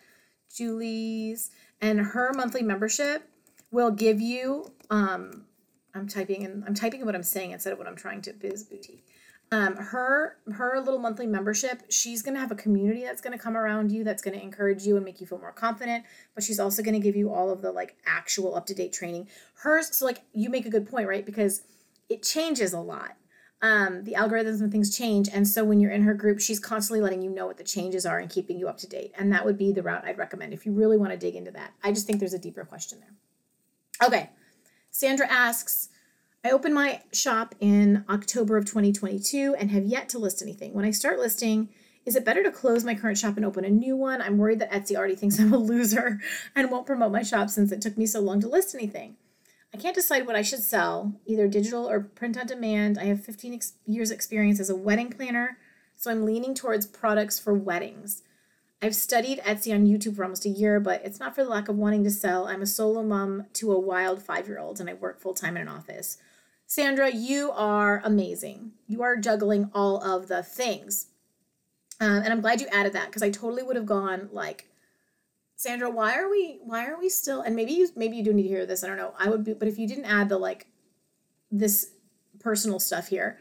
Julie's 0.55 1.51
and 1.81 1.99
her 1.99 2.33
monthly 2.33 2.61
membership 2.61 3.29
will 3.71 3.91
give 3.91 4.21
you 4.21 4.71
um 4.89 5.45
i'm 5.93 6.07
typing 6.07 6.45
and 6.45 6.63
i'm 6.65 6.73
typing 6.73 7.05
what 7.05 7.15
i'm 7.15 7.23
saying 7.23 7.51
instead 7.51 7.73
of 7.73 7.79
what 7.79 7.87
i'm 7.87 7.95
trying 7.95 8.21
to 8.21 8.33
biz 8.33 8.63
boutique 8.63 9.05
um 9.51 9.75
her 9.75 10.37
her 10.53 10.79
little 10.79 10.99
monthly 10.99 11.27
membership 11.27 11.83
she's 11.89 12.21
going 12.21 12.33
to 12.33 12.39
have 12.39 12.51
a 12.51 12.55
community 12.55 13.03
that's 13.03 13.21
going 13.21 13.31
to 13.31 13.41
come 13.41 13.55
around 13.55 13.91
you 13.91 14.03
that's 14.03 14.21
going 14.21 14.37
to 14.37 14.43
encourage 14.43 14.83
you 14.83 14.95
and 14.95 15.05
make 15.05 15.21
you 15.21 15.27
feel 15.27 15.37
more 15.37 15.51
confident 15.51 16.03
but 16.33 16.43
she's 16.43 16.59
also 16.59 16.81
going 16.81 16.93
to 16.93 16.99
give 16.99 17.15
you 17.15 17.31
all 17.31 17.51
of 17.51 17.61
the 17.61 17.71
like 17.71 17.95
actual 18.05 18.55
up 18.55 18.65
to 18.65 18.73
date 18.73 18.91
training. 18.91 19.27
Hers 19.55 19.95
so 19.95 20.05
like 20.05 20.21
you 20.33 20.49
make 20.49 20.65
a 20.65 20.69
good 20.69 20.89
point 20.89 21.07
right? 21.07 21.25
Because 21.25 21.61
it 22.09 22.23
changes 22.23 22.73
a 22.73 22.79
lot 22.79 23.15
um, 23.65 24.03
the 24.03 24.13
algorithms 24.13 24.61
and 24.61 24.71
things 24.71 24.95
change. 24.95 25.27
And 25.33 25.47
so 25.47 25.65
when 25.65 25.79
you're 25.79 25.91
in 25.91 26.03
her 26.03 26.13
group, 26.13 26.39
she's 26.39 26.59
constantly 26.59 27.01
letting 27.01 27.23
you 27.23 27.31
know 27.31 27.47
what 27.47 27.57
the 27.57 27.63
changes 27.63 28.05
are 28.05 28.19
and 28.19 28.29
keeping 28.29 28.59
you 28.59 28.67
up 28.67 28.77
to 28.77 28.87
date. 28.87 29.11
And 29.17 29.33
that 29.33 29.43
would 29.43 29.57
be 29.57 29.71
the 29.71 29.81
route 29.81 30.05
I'd 30.05 30.19
recommend 30.19 30.53
if 30.53 30.67
you 30.67 30.71
really 30.71 30.97
want 30.97 31.13
to 31.13 31.17
dig 31.17 31.35
into 31.35 31.49
that. 31.51 31.73
I 31.83 31.91
just 31.91 32.05
think 32.05 32.19
there's 32.19 32.35
a 32.35 32.39
deeper 32.39 32.63
question 32.63 32.99
there. 32.99 34.07
Okay. 34.07 34.29
Sandra 34.91 35.25
asks, 35.27 35.89
I 36.43 36.51
opened 36.51 36.75
my 36.75 37.01
shop 37.11 37.55
in 37.59 38.05
October 38.07 38.55
of 38.55 38.65
2022 38.65 39.55
and 39.57 39.71
have 39.71 39.85
yet 39.85 40.09
to 40.09 40.19
list 40.19 40.43
anything. 40.43 40.75
When 40.75 40.85
I 40.85 40.91
start 40.91 41.17
listing, 41.17 41.69
is 42.05 42.15
it 42.15 42.23
better 42.23 42.43
to 42.43 42.51
close 42.51 42.83
my 42.83 42.93
current 42.93 43.17
shop 43.17 43.35
and 43.35 43.43
open 43.43 43.65
a 43.65 43.69
new 43.71 43.97
one? 43.97 44.21
I'm 44.21 44.37
worried 44.37 44.59
that 44.59 44.71
Etsy 44.71 44.95
already 44.95 45.15
thinks 45.15 45.39
I'm 45.39 45.53
a 45.53 45.57
loser 45.57 46.19
and 46.55 46.69
won't 46.69 46.85
promote 46.85 47.11
my 47.11 47.23
shop 47.23 47.49
since 47.49 47.71
it 47.71 47.81
took 47.81 47.97
me 47.97 48.05
so 48.05 48.19
long 48.19 48.39
to 48.41 48.47
list 48.47 48.75
anything. 48.75 49.15
I 49.75 49.77
can't 49.77 49.93
decide 49.93 50.25
what 50.25 50.37
I 50.37 50.41
should 50.41 50.63
sell, 50.63 51.19
either 51.25 51.49
digital 51.49 51.89
or 51.89 51.99
print 51.99 52.37
on 52.37 52.47
demand. 52.47 52.97
I 52.97 53.03
have 53.03 53.25
15 53.25 53.53
ex- 53.53 53.73
years 53.85 54.09
experience 54.09 54.61
as 54.61 54.69
a 54.69 54.75
wedding 54.75 55.09
planner, 55.09 55.57
so 55.97 56.09
I'm 56.09 56.23
leaning 56.23 56.55
towards 56.55 56.87
products 56.87 57.39
for 57.39 57.53
weddings. 57.53 58.23
I've 58.81 58.95
studied 58.95 59.39
Etsy 59.39 59.75
on 59.75 59.85
YouTube 59.85 60.15
for 60.15 60.23
almost 60.23 60.45
a 60.45 60.49
year, 60.49 60.79
but 60.79 61.01
it's 61.03 61.19
not 61.19 61.35
for 61.35 61.43
the 61.43 61.49
lack 61.49 61.67
of 61.67 61.75
wanting 61.75 62.05
to 62.05 62.09
sell. 62.09 62.47
I'm 62.47 62.61
a 62.61 62.65
solo 62.65 63.03
mom 63.03 63.47
to 63.55 63.73
a 63.73 63.77
wild 63.77 64.25
5-year-old 64.25 64.79
and 64.79 64.89
I 64.89 64.93
work 64.93 65.19
full-time 65.19 65.57
in 65.57 65.63
an 65.63 65.67
office. 65.67 66.19
Sandra, 66.65 67.11
you 67.13 67.51
are 67.51 68.01
amazing. 68.05 68.71
You 68.87 69.03
are 69.03 69.17
juggling 69.17 69.71
all 69.73 70.01
of 70.01 70.29
the 70.29 70.41
things. 70.41 71.07
Um, 71.99 72.21
and 72.23 72.29
I'm 72.29 72.39
glad 72.39 72.61
you 72.61 72.67
added 72.71 72.93
that 72.93 73.07
because 73.07 73.23
I 73.23 73.29
totally 73.29 73.63
would 73.63 73.75
have 73.75 73.85
gone 73.85 74.29
like 74.31 74.69
Sandra, 75.55 75.89
why 75.89 76.15
are 76.17 76.29
we 76.29 76.59
why 76.63 76.85
are 76.87 76.99
we 76.99 77.09
still 77.09 77.41
and 77.41 77.55
maybe 77.55 77.73
you 77.73 77.89
maybe 77.95 78.17
you 78.17 78.23
do 78.23 78.33
need 78.33 78.43
to 78.43 78.49
hear 78.49 78.65
this, 78.65 78.83
I 78.83 78.87
don't 78.87 78.97
know. 78.97 79.13
I 79.17 79.29
would 79.29 79.43
be 79.43 79.53
but 79.53 79.67
if 79.67 79.77
you 79.77 79.87
didn't 79.87 80.05
add 80.05 80.29
the 80.29 80.37
like 80.37 80.67
this 81.51 81.91
personal 82.39 82.79
stuff 82.79 83.07
here, 83.07 83.39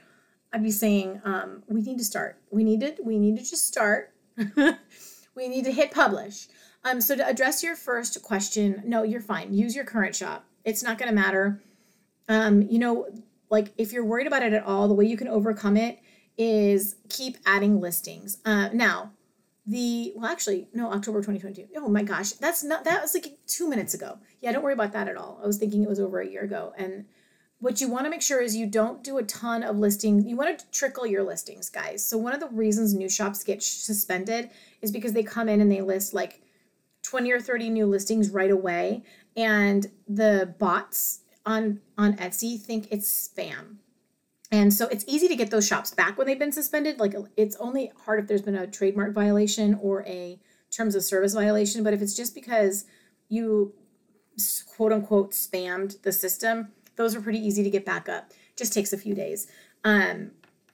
I'd 0.52 0.62
be 0.62 0.70
saying 0.70 1.20
um, 1.24 1.64
we 1.68 1.82
need 1.82 1.98
to 1.98 2.04
start. 2.04 2.38
We 2.50 2.62
need 2.62 2.80
to 2.80 2.94
we 3.02 3.18
need 3.18 3.36
to 3.38 3.44
just 3.44 3.66
start. 3.66 4.12
we 5.36 5.48
need 5.48 5.64
to 5.64 5.72
hit 5.72 5.90
publish. 5.90 6.48
Um, 6.84 7.00
so 7.00 7.16
to 7.16 7.26
address 7.26 7.62
your 7.62 7.76
first 7.76 8.22
question, 8.22 8.82
no, 8.84 9.02
you're 9.02 9.20
fine. 9.20 9.54
Use 9.54 9.74
your 9.74 9.84
current 9.84 10.14
shop. 10.14 10.44
It's 10.64 10.82
not 10.82 10.98
going 10.98 11.08
to 11.08 11.14
matter. 11.14 11.62
Um, 12.28 12.62
you 12.62 12.78
know, 12.78 13.08
like 13.50 13.72
if 13.78 13.92
you're 13.92 14.04
worried 14.04 14.26
about 14.26 14.42
it 14.42 14.52
at 14.52 14.64
all, 14.64 14.86
the 14.86 14.94
way 14.94 15.06
you 15.06 15.16
can 15.16 15.28
overcome 15.28 15.76
it 15.76 15.98
is 16.36 16.96
keep 17.08 17.38
adding 17.46 17.80
listings. 17.80 18.38
Uh, 18.44 18.68
now, 18.72 19.12
the 19.66 20.12
well 20.14 20.30
actually 20.30 20.68
no 20.74 20.90
october 20.90 21.20
2022 21.20 21.68
oh 21.76 21.88
my 21.88 22.02
gosh 22.02 22.32
that's 22.32 22.62
not 22.62 22.84
that 22.84 23.00
was 23.00 23.14
like 23.14 23.38
two 23.46 23.68
minutes 23.68 23.94
ago. 23.94 24.18
Yeah 24.40 24.52
don't 24.52 24.62
worry 24.62 24.74
about 24.74 24.92
that 24.92 25.08
at 25.08 25.16
all. 25.16 25.40
I 25.42 25.46
was 25.46 25.58
thinking 25.58 25.82
it 25.82 25.88
was 25.88 26.00
over 26.00 26.20
a 26.20 26.28
year 26.28 26.42
ago. 26.42 26.72
And 26.76 27.06
what 27.60 27.80
you 27.80 27.88
want 27.88 28.04
to 28.04 28.10
make 28.10 28.20
sure 28.20 28.42
is 28.42 28.54
you 28.54 28.66
don't 28.66 29.02
do 29.02 29.16
a 29.16 29.22
ton 29.22 29.62
of 29.62 29.78
listings 29.78 30.26
you 30.26 30.36
want 30.36 30.58
to 30.58 30.70
trickle 30.70 31.06
your 31.06 31.22
listings 31.22 31.70
guys. 31.70 32.06
So 32.06 32.18
one 32.18 32.34
of 32.34 32.40
the 32.40 32.48
reasons 32.48 32.94
new 32.94 33.08
shops 33.08 33.42
get 33.42 33.62
suspended 33.62 34.50
is 34.82 34.92
because 34.92 35.12
they 35.12 35.22
come 35.22 35.48
in 35.48 35.60
and 35.60 35.72
they 35.72 35.80
list 35.80 36.12
like 36.12 36.42
20 37.02 37.32
or 37.32 37.40
30 37.40 37.70
new 37.70 37.86
listings 37.86 38.30
right 38.30 38.50
away. 38.50 39.02
And 39.36 39.86
the 40.08 40.54
bots 40.58 41.20
on 41.46 41.80
on 41.98 42.14
etsy 42.14 42.60
think 42.60 42.88
it's 42.90 43.28
spam 43.28 43.76
and 44.54 44.72
so 44.72 44.86
it's 44.86 45.04
easy 45.08 45.26
to 45.26 45.34
get 45.34 45.50
those 45.50 45.66
shops 45.66 45.90
back 45.90 46.16
when 46.16 46.28
they've 46.28 46.38
been 46.38 46.52
suspended. 46.52 47.00
Like 47.00 47.12
it's 47.36 47.56
only 47.56 47.90
hard 48.04 48.20
if 48.20 48.28
there's 48.28 48.40
been 48.40 48.54
a 48.54 48.68
trademark 48.68 49.12
violation 49.12 49.76
or 49.82 50.06
a 50.06 50.38
terms 50.70 50.94
of 50.94 51.02
service 51.02 51.34
violation. 51.34 51.82
But 51.82 51.92
if 51.92 52.00
it's 52.00 52.14
just 52.14 52.36
because 52.36 52.84
you 53.28 53.74
quote 54.76 54.92
unquote 54.92 55.32
spammed 55.32 56.00
the 56.02 56.12
system, 56.12 56.68
those 56.94 57.16
are 57.16 57.20
pretty 57.20 57.44
easy 57.44 57.64
to 57.64 57.70
get 57.70 57.84
back 57.84 58.08
up. 58.08 58.30
Just 58.56 58.72
takes 58.72 58.92
a 58.92 58.96
few 58.96 59.12
days. 59.12 59.48
Um, 59.82 60.30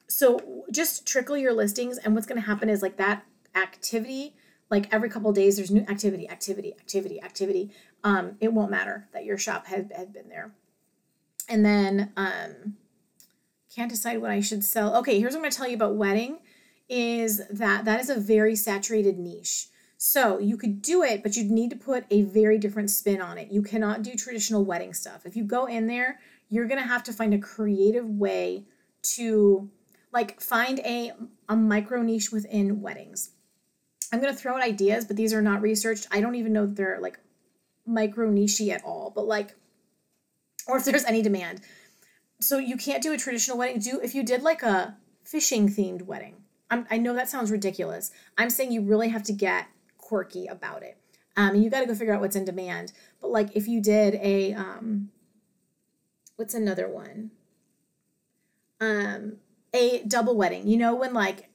so 0.08 0.64
just 0.70 1.06
trickle 1.06 1.38
your 1.38 1.54
listings, 1.54 1.96
and 1.96 2.14
what's 2.14 2.26
going 2.26 2.38
to 2.38 2.46
happen 2.46 2.68
is 2.68 2.82
like 2.82 2.98
that 2.98 3.24
activity, 3.54 4.34
like 4.68 4.92
every 4.92 5.08
couple 5.08 5.32
days, 5.32 5.56
there's 5.56 5.70
new 5.70 5.86
activity, 5.88 6.28
activity, 6.28 6.74
activity, 6.74 7.22
activity. 7.22 7.70
Um, 8.04 8.36
it 8.40 8.52
won't 8.52 8.70
matter 8.70 9.08
that 9.14 9.24
your 9.24 9.38
shop 9.38 9.68
had, 9.68 9.90
had 9.96 10.12
been 10.12 10.28
there. 10.28 10.52
And 11.48 11.64
then 11.64 12.12
um, 12.16 12.76
can't 13.74 13.90
decide 13.90 14.20
what 14.20 14.30
I 14.30 14.40
should 14.40 14.64
sell. 14.64 14.96
Okay, 14.96 15.18
here's 15.18 15.32
what 15.32 15.38
I'm 15.38 15.42
going 15.42 15.52
to 15.52 15.56
tell 15.56 15.68
you 15.68 15.76
about 15.76 15.96
wedding 15.96 16.38
is 16.88 17.40
that 17.50 17.84
that 17.84 18.00
is 18.00 18.10
a 18.10 18.18
very 18.18 18.56
saturated 18.56 19.18
niche. 19.18 19.68
So 19.96 20.38
you 20.38 20.56
could 20.56 20.82
do 20.82 21.02
it, 21.02 21.22
but 21.22 21.36
you'd 21.36 21.50
need 21.50 21.70
to 21.70 21.76
put 21.76 22.04
a 22.10 22.22
very 22.22 22.58
different 22.58 22.90
spin 22.90 23.20
on 23.20 23.38
it. 23.38 23.52
You 23.52 23.62
cannot 23.62 24.02
do 24.02 24.14
traditional 24.14 24.64
wedding 24.64 24.94
stuff. 24.94 25.24
If 25.24 25.36
you 25.36 25.44
go 25.44 25.66
in 25.66 25.86
there, 25.86 26.18
you're 26.48 26.66
going 26.66 26.80
to 26.80 26.88
have 26.88 27.04
to 27.04 27.12
find 27.12 27.32
a 27.34 27.38
creative 27.38 28.08
way 28.08 28.64
to 29.14 29.70
like 30.12 30.40
find 30.40 30.80
a 30.80 31.12
a 31.48 31.54
micro 31.54 32.02
niche 32.02 32.32
within 32.32 32.80
weddings. 32.80 33.30
I'm 34.12 34.20
going 34.20 34.34
to 34.34 34.38
throw 34.38 34.56
out 34.56 34.62
ideas, 34.62 35.04
but 35.04 35.16
these 35.16 35.32
are 35.32 35.42
not 35.42 35.62
researched. 35.62 36.08
I 36.10 36.20
don't 36.20 36.34
even 36.34 36.52
know 36.52 36.66
they're 36.66 36.98
like 37.00 37.20
micro 37.86 38.30
niche 38.30 38.60
at 38.62 38.84
all, 38.84 39.12
but 39.14 39.26
like 39.26 39.54
or 40.66 40.78
if 40.78 40.84
there's 40.84 41.04
any 41.04 41.22
demand 41.22 41.60
so 42.40 42.58
you 42.58 42.76
can't 42.76 43.02
do 43.02 43.12
a 43.12 43.18
traditional 43.18 43.58
wedding. 43.58 43.80
Do 43.80 44.00
if 44.02 44.14
you 44.14 44.22
did 44.22 44.42
like 44.42 44.62
a 44.62 44.96
fishing 45.22 45.68
themed 45.68 46.02
wedding. 46.02 46.36
I'm, 46.70 46.86
I 46.90 46.98
know 46.98 47.14
that 47.14 47.28
sounds 47.28 47.50
ridiculous. 47.50 48.12
I'm 48.38 48.50
saying 48.50 48.72
you 48.72 48.82
really 48.82 49.08
have 49.08 49.22
to 49.24 49.32
get 49.32 49.66
quirky 49.98 50.46
about 50.46 50.82
it. 50.82 50.96
Um, 51.36 51.54
and 51.54 51.64
you 51.64 51.70
got 51.70 51.80
to 51.80 51.86
go 51.86 51.94
figure 51.94 52.14
out 52.14 52.20
what's 52.20 52.36
in 52.36 52.44
demand. 52.44 52.92
But 53.20 53.30
like 53.30 53.56
if 53.56 53.68
you 53.68 53.80
did 53.80 54.14
a 54.16 54.52
um, 54.54 55.10
what's 56.36 56.54
another 56.54 56.88
one? 56.88 57.30
Um, 58.80 59.36
a 59.72 60.02
double 60.04 60.36
wedding. 60.36 60.66
You 60.66 60.76
know 60.76 60.94
when 60.94 61.12
like 61.12 61.50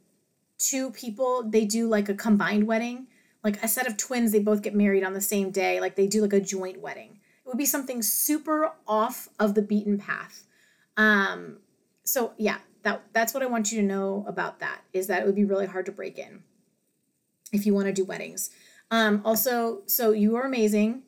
two 0.58 0.92
people 0.92 1.44
they 1.44 1.66
do 1.66 1.88
like 1.88 2.10
a 2.10 2.14
combined 2.14 2.68
wedding, 2.68 3.08
like 3.44 3.62
a 3.64 3.68
set 3.68 3.88
of 3.88 3.98
twins 3.98 4.32
they 4.32 4.40
both 4.40 4.62
get 4.62 4.76
married 4.76 5.04
on 5.04 5.14
the 5.14 5.22
same 5.22 5.52
day. 5.52 5.80
Like 5.80 5.96
they 5.96 6.08
do 6.08 6.22
like 6.22 6.34
a 6.34 6.40
joint 6.40 6.82
wedding 6.82 7.20
It 7.46 7.48
would 7.48 7.58
be 7.58 7.66
something 7.66 8.02
super 8.02 8.72
off 8.88 9.30
of 9.40 9.54
the 9.54 9.62
beaten 9.62 9.98
path. 9.98 10.46
Um, 10.98 11.58
so 12.04 12.34
yeah, 12.38 12.58
that 12.84 13.04
that's 13.14 13.34
what 13.34 13.43
I 13.43 13.48
want 13.48 13.72
you 13.72 13.82
to 13.82 13.88
know 13.88 14.26
about 14.28 14.60
that 14.60 14.82
is 14.93 15.08
that 15.08 15.22
it 15.22 15.26
would 15.26 15.36
be 15.36 15.46
really 15.46 15.66
hard 15.66 15.86
to 15.88 15.91
break 15.91 16.18
in 16.18 16.43
if 17.52 17.66
you 17.66 17.74
want 17.74 17.88
to 17.88 17.93
do 17.93 18.06
weddings. 18.06 18.50
Um, 18.91 19.22
also, 19.26 19.82
so 19.86 20.12
you 20.12 20.36
are 20.36 20.43
amazing. 20.43 21.04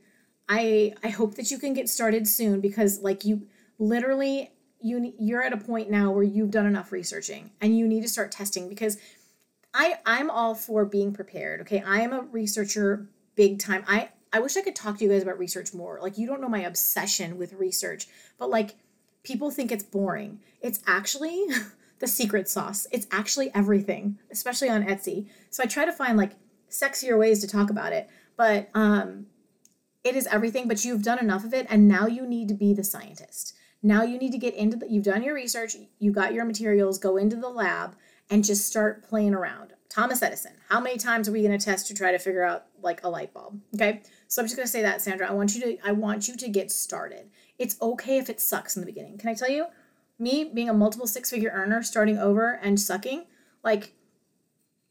I 0.49 0.93
I 1.03 1.09
hope 1.09 1.35
that 1.35 1.51
you 1.51 1.59
can 1.59 1.73
get 1.73 1.89
started 1.89 2.27
soon 2.27 2.61
because 2.61 3.01
like 3.01 3.25
you 3.25 3.47
literally 3.79 4.51
you 4.81 5.13
you're 5.19 5.43
at 5.43 5.53
a 5.53 5.57
point 5.57 5.89
now 5.89 6.11
where 6.11 6.23
you've 6.23 6.51
done 6.51 6.65
enough 6.65 6.91
researching 6.91 7.51
and 7.61 7.77
you 7.77 7.87
need 7.87 8.01
to 8.01 8.09
start 8.09 8.31
testing 8.31 8.69
because 8.69 8.97
I 9.73 9.99
I'm 10.05 10.29
all 10.29 10.55
for 10.55 10.85
being 10.85 11.13
prepared. 11.13 11.61
Okay, 11.61 11.81
I 11.85 12.01
am 12.01 12.13
a 12.13 12.21
researcher 12.21 13.07
big 13.35 13.59
time. 13.59 13.83
I 13.87 14.09
I 14.33 14.39
wish 14.39 14.57
I 14.57 14.61
could 14.61 14.75
talk 14.75 14.97
to 14.97 15.03
you 15.03 15.09
guys 15.09 15.21
about 15.21 15.37
research 15.37 15.73
more. 15.73 15.99
Like 16.01 16.17
you 16.17 16.27
don't 16.27 16.41
know 16.41 16.49
my 16.49 16.61
obsession 16.61 17.37
with 17.37 17.53
research, 17.53 18.07
but 18.37 18.49
like 18.49 18.75
people 19.27 19.51
think 19.51 19.71
it's 19.71 19.83
boring. 19.83 20.39
It's 20.61 20.81
actually 20.87 21.45
the 21.99 22.07
secret 22.07 22.47
sauce. 22.47 22.87
It's 22.91 23.07
actually 23.11 23.53
everything, 23.53 24.17
especially 24.31 24.69
on 24.69 24.85
Etsy. 24.85 25.27
So 25.49 25.63
I 25.63 25.65
try 25.65 25.83
to 25.83 25.91
find 25.91 26.17
like 26.17 26.31
sexier 26.71 27.19
ways 27.19 27.41
to 27.41 27.47
talk 27.47 27.69
about 27.69 27.91
it, 27.91 28.09
but 28.37 28.69
um 28.73 29.27
it 30.03 30.15
is 30.15 30.27
everything, 30.27 30.69
but 30.69 30.85
you've 30.85 31.03
done 31.03 31.19
enough 31.19 31.43
of 31.43 31.53
it 31.53 31.67
and 31.69 31.87
now 31.87 32.07
you 32.07 32.25
need 32.25 32.47
to 32.47 32.53
be 32.53 32.73
the 32.73 32.83
scientist. 32.83 33.53
Now 33.83 34.03
you 34.03 34.17
need 34.17 34.31
to 34.31 34.37
get 34.37 34.53
into 34.53 34.77
the 34.77 34.89
you've 34.89 35.03
done 35.03 35.23
your 35.23 35.35
research, 35.35 35.75
you 35.99 36.11
got 36.11 36.33
your 36.33 36.45
materials, 36.45 36.97
go 36.97 37.17
into 37.17 37.35
the 37.35 37.49
lab 37.49 37.95
and 38.29 38.45
just 38.45 38.65
start 38.65 39.03
playing 39.03 39.33
around. 39.33 39.73
Thomas 39.89 40.21
Edison, 40.21 40.53
how 40.69 40.79
many 40.79 40.97
times 40.97 41.27
are 41.27 41.31
we 41.31 41.41
going 41.41 41.57
to 41.57 41.63
test 41.63 41.87
to 41.87 41.93
try 41.93 42.11
to 42.11 42.19
figure 42.19 42.43
out 42.43 42.65
like 42.81 43.03
a 43.03 43.09
light 43.09 43.33
bulb? 43.33 43.59
Okay? 43.75 44.01
So 44.27 44.41
I'm 44.41 44.45
just 44.45 44.55
going 44.55 44.65
to 44.65 44.71
say 44.71 44.81
that 44.81 45.01
Sandra, 45.01 45.29
I 45.29 45.33
want 45.33 45.55
you 45.55 45.61
to 45.61 45.77
I 45.85 45.91
want 45.91 46.27
you 46.27 46.35
to 46.37 46.49
get 46.49 46.71
started. 46.71 47.29
It's 47.57 47.79
okay 47.81 48.17
if 48.17 48.29
it 48.29 48.39
sucks 48.39 48.75
in 48.75 48.81
the 48.81 48.85
beginning. 48.85 49.17
Can 49.17 49.29
I 49.29 49.33
tell 49.33 49.49
you? 49.49 49.67
Me 50.19 50.43
being 50.43 50.69
a 50.69 50.73
multiple 50.73 51.07
six-figure 51.07 51.51
earner 51.53 51.83
starting 51.83 52.17
over 52.17 52.59
and 52.61 52.79
sucking, 52.79 53.25
like 53.63 53.93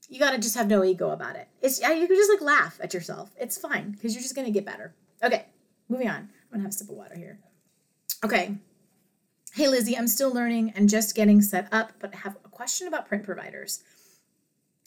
you 0.08 0.20
got 0.20 0.32
to 0.32 0.38
just 0.38 0.56
have 0.56 0.68
no 0.68 0.84
ego 0.84 1.10
about 1.10 1.36
it. 1.36 1.48
It's 1.60 1.80
you 1.80 2.06
can 2.06 2.16
just 2.16 2.30
like 2.30 2.40
laugh 2.40 2.78
at 2.80 2.94
yourself. 2.94 3.30
It's 3.38 3.58
fine 3.58 3.90
because 3.92 4.14
you're 4.14 4.22
just 4.22 4.36
to 4.36 4.52
get 4.52 4.64
better. 4.64 4.94
Okay, 5.22 5.46
moving 5.88 6.08
on. 6.08 6.28
I'm 6.52 6.60
to 6.60 6.62
have 6.62 6.70
a 6.70 6.72
sip 6.72 6.88
of 6.88 6.94
water 6.94 7.16
here. 7.16 7.40
Okay. 8.24 8.56
Hey 9.54 9.68
Lizzie, 9.68 9.96
I'm 9.96 10.06
still 10.06 10.32
learning 10.32 10.72
and 10.76 10.88
just 10.88 11.14
getting 11.14 11.40
set 11.40 11.68
up, 11.72 11.92
but 11.98 12.14
I 12.14 12.18
have 12.18 12.36
a 12.44 12.48
question 12.48 12.86
about 12.86 13.08
print 13.08 13.24
providers. 13.24 13.82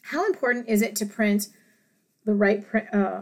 How 0.04 0.26
important 0.26 0.70
is 0.70 0.82
it 0.82 0.96
to 0.98 1.06
print 1.06 1.50
the 2.26 2.34
right 2.34 2.66
print, 2.66 2.94
uh, 2.94 3.22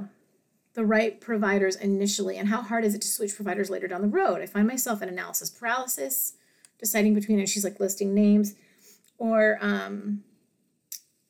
the 0.78 0.86
right 0.86 1.20
providers 1.20 1.76
initially, 1.76 2.38
and 2.38 2.50
how 2.50 2.62
hard 2.62 2.86
is 2.86 2.94
it 2.94 3.02
to 3.02 3.08
switch 3.08 3.36
providers 3.36 3.68
later 3.68 3.88
down 3.88 4.04
the 4.04 4.08
road? 4.08 4.44
I 4.44 4.46
find 4.46 4.68
myself 4.68 5.02
in 5.02 5.10
analysis 5.10 5.50
paralysis, 5.50 6.34
deciding 6.78 7.16
between, 7.16 7.40
and 7.40 7.50
she's 7.50 7.64
like 7.64 7.80
listing 7.80 8.14
names, 8.14 8.54
or 9.18 9.58
um, 9.60 10.24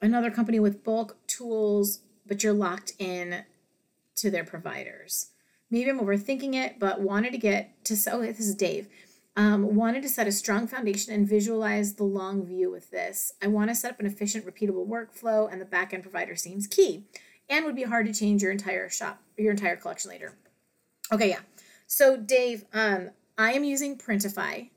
another 0.01 0.31
company 0.31 0.59
with 0.59 0.83
bulk 0.83 1.15
tools, 1.27 2.01
but 2.25 2.43
you're 2.43 2.51
locked 2.51 2.91
in 2.99 3.45
to 4.17 4.29
their 4.29 4.43
providers. 4.43 5.27
Maybe 5.71 5.89
I'm 5.89 6.01
overthinking 6.01 6.53
it, 6.53 6.77
but 6.77 6.99
wanted 6.99 7.31
to 7.31 7.37
get 7.37 7.85
to. 7.85 7.95
Oh, 8.11 8.23
this 8.23 8.41
is 8.41 8.53
Dave. 8.53 8.89
Um, 9.37 9.77
wanted 9.77 10.01
to 10.01 10.09
set 10.09 10.27
a 10.27 10.31
strong 10.33 10.67
foundation 10.67 11.13
and 11.13 11.25
visualize 11.25 11.93
the 11.93 12.03
long 12.03 12.45
view 12.45 12.69
with 12.69 12.91
this. 12.91 13.31
I 13.41 13.47
want 13.47 13.69
to 13.69 13.75
set 13.75 13.91
up 13.91 13.99
an 14.01 14.07
efficient, 14.07 14.45
repeatable 14.45 14.85
workflow, 14.85 15.49
and 15.49 15.61
the 15.61 15.65
backend 15.65 16.01
provider 16.01 16.35
seems 16.35 16.67
key 16.67 17.05
and 17.49 17.65
would 17.65 17.75
be 17.75 17.83
hard 17.83 18.05
to 18.05 18.13
change 18.13 18.41
your 18.41 18.51
entire 18.51 18.89
shop, 18.89 19.21
your 19.37 19.51
entire 19.51 19.75
collection 19.75 20.11
later. 20.11 20.37
Okay, 21.11 21.29
yeah. 21.29 21.39
So, 21.85 22.17
Dave, 22.17 22.65
um, 22.73 23.11
I 23.37 23.53
am 23.53 23.63
using 23.63 23.97
Printify, 23.97 24.69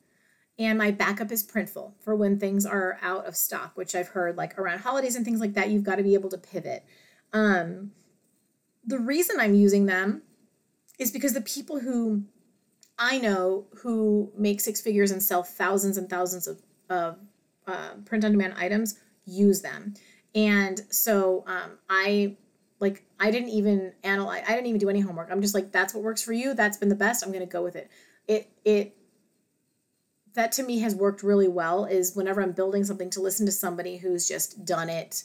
and 0.59 0.79
my 0.79 0.91
backup 0.91 1.33
is 1.33 1.43
Printful 1.43 1.93
for 2.01 2.15
when 2.15 2.39
things 2.39 2.67
are 2.67 2.99
out 3.03 3.27
of 3.27 3.35
stock, 3.35 3.73
which 3.75 3.95
I've 3.95 4.09
heard 4.09 4.37
like 4.37 4.59
around 4.59 4.81
holidays 4.81 5.17
and 5.17 5.25
things 5.25 5.41
like 5.41 5.55
that, 5.55 5.71
you've 5.71 5.83
got 5.83 5.97
to 5.97 6.03
be 6.03 6.15
able 6.15 6.31
to 6.31 6.39
pivot. 6.39 6.85
Um, 7.33 7.93
the 8.85 8.99
reason 8.99 9.41
I'm 9.41 9.55
using 9.55 9.87
them 9.87 10.23
is 10.99 11.11
because 11.11 11.33
the 11.33 11.41
people 11.41 11.81
who 11.81 12.25
I 12.99 13.19
know 13.19 13.67
who 13.79 14.31
make 14.37 14.61
six 14.61 14.81
figures 14.81 15.11
and 15.11 15.23
sell 15.23 15.43
thousands 15.43 15.97
and 15.97 16.09
thousands 16.09 16.47
of, 16.47 16.61
of 16.91 17.17
uh, 17.67 17.95
print 18.05 18.25
on 18.25 18.33
demand 18.33 18.55
items 18.59 19.01
use 19.25 19.63
them. 19.63 19.95
And 20.35 20.83
so 20.91 21.45
um, 21.47 21.79
I 21.89 22.37
like 22.81 23.05
I 23.19 23.31
didn't 23.31 23.51
even 23.51 23.93
analyze 24.03 24.45
I 24.49 24.53
didn't 24.53 24.67
even 24.67 24.81
do 24.81 24.89
any 24.89 25.01
homework. 25.01 25.29
I'm 25.31 25.43
just 25.43 25.55
like 25.55 25.73
that's 25.73 25.95
what 25.95 26.03
works 26.03 26.23
for 26.23 26.33
you. 26.33 26.55
That's 26.55 26.77
been 26.77 26.89
the 26.89 26.95
best. 26.95 27.25
I'm 27.25 27.33
going 27.33 27.47
to 27.47 27.53
go 27.53 27.63
with 27.63 27.77
it. 27.77 27.91
It 28.27 28.51
it 28.65 28.97
that 30.35 30.53
to 30.53 30.63
me 30.63 30.79
has 30.81 30.95
worked 30.95 31.23
really 31.23 31.49
well 31.49 31.85
is 31.85 32.15
whenever 32.15 32.41
I'm 32.41 32.53
building 32.53 32.85
something 32.85 33.11
to 33.11 33.21
listen 33.21 33.47
to 33.47 33.53
somebody 33.53 33.99
who's 33.99 34.27
just 34.27 34.65
done 34.65 34.89
it 34.89 35.25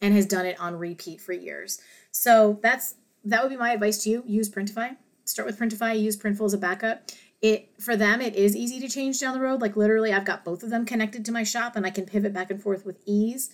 and 0.00 0.14
has 0.14 0.26
done 0.26 0.46
it 0.46 0.60
on 0.60 0.76
repeat 0.76 1.20
for 1.20 1.32
years. 1.32 1.80
So 2.10 2.58
that's 2.62 2.94
that 3.24 3.42
would 3.42 3.50
be 3.50 3.56
my 3.56 3.72
advice 3.72 4.04
to 4.04 4.10
you. 4.10 4.22
Use 4.26 4.48
Printify 4.48 4.96
start 5.26 5.46
with 5.46 5.58
Printify, 5.58 6.00
use 6.00 6.16
Printful 6.16 6.46
as 6.46 6.54
a 6.54 6.58
backup. 6.58 7.10
It 7.42 7.70
for 7.80 7.96
them 7.96 8.20
it 8.20 8.34
is 8.34 8.56
easy 8.56 8.80
to 8.80 8.88
change 8.88 9.20
down 9.20 9.34
the 9.34 9.40
road. 9.40 9.60
Like 9.60 9.76
literally, 9.76 10.12
I've 10.12 10.24
got 10.24 10.44
both 10.44 10.62
of 10.62 10.70
them 10.70 10.86
connected 10.86 11.24
to 11.26 11.32
my 11.32 11.42
shop, 11.42 11.76
and 11.76 11.84
I 11.84 11.90
can 11.90 12.06
pivot 12.06 12.32
back 12.32 12.50
and 12.50 12.62
forth 12.62 12.86
with 12.86 13.02
ease. 13.04 13.50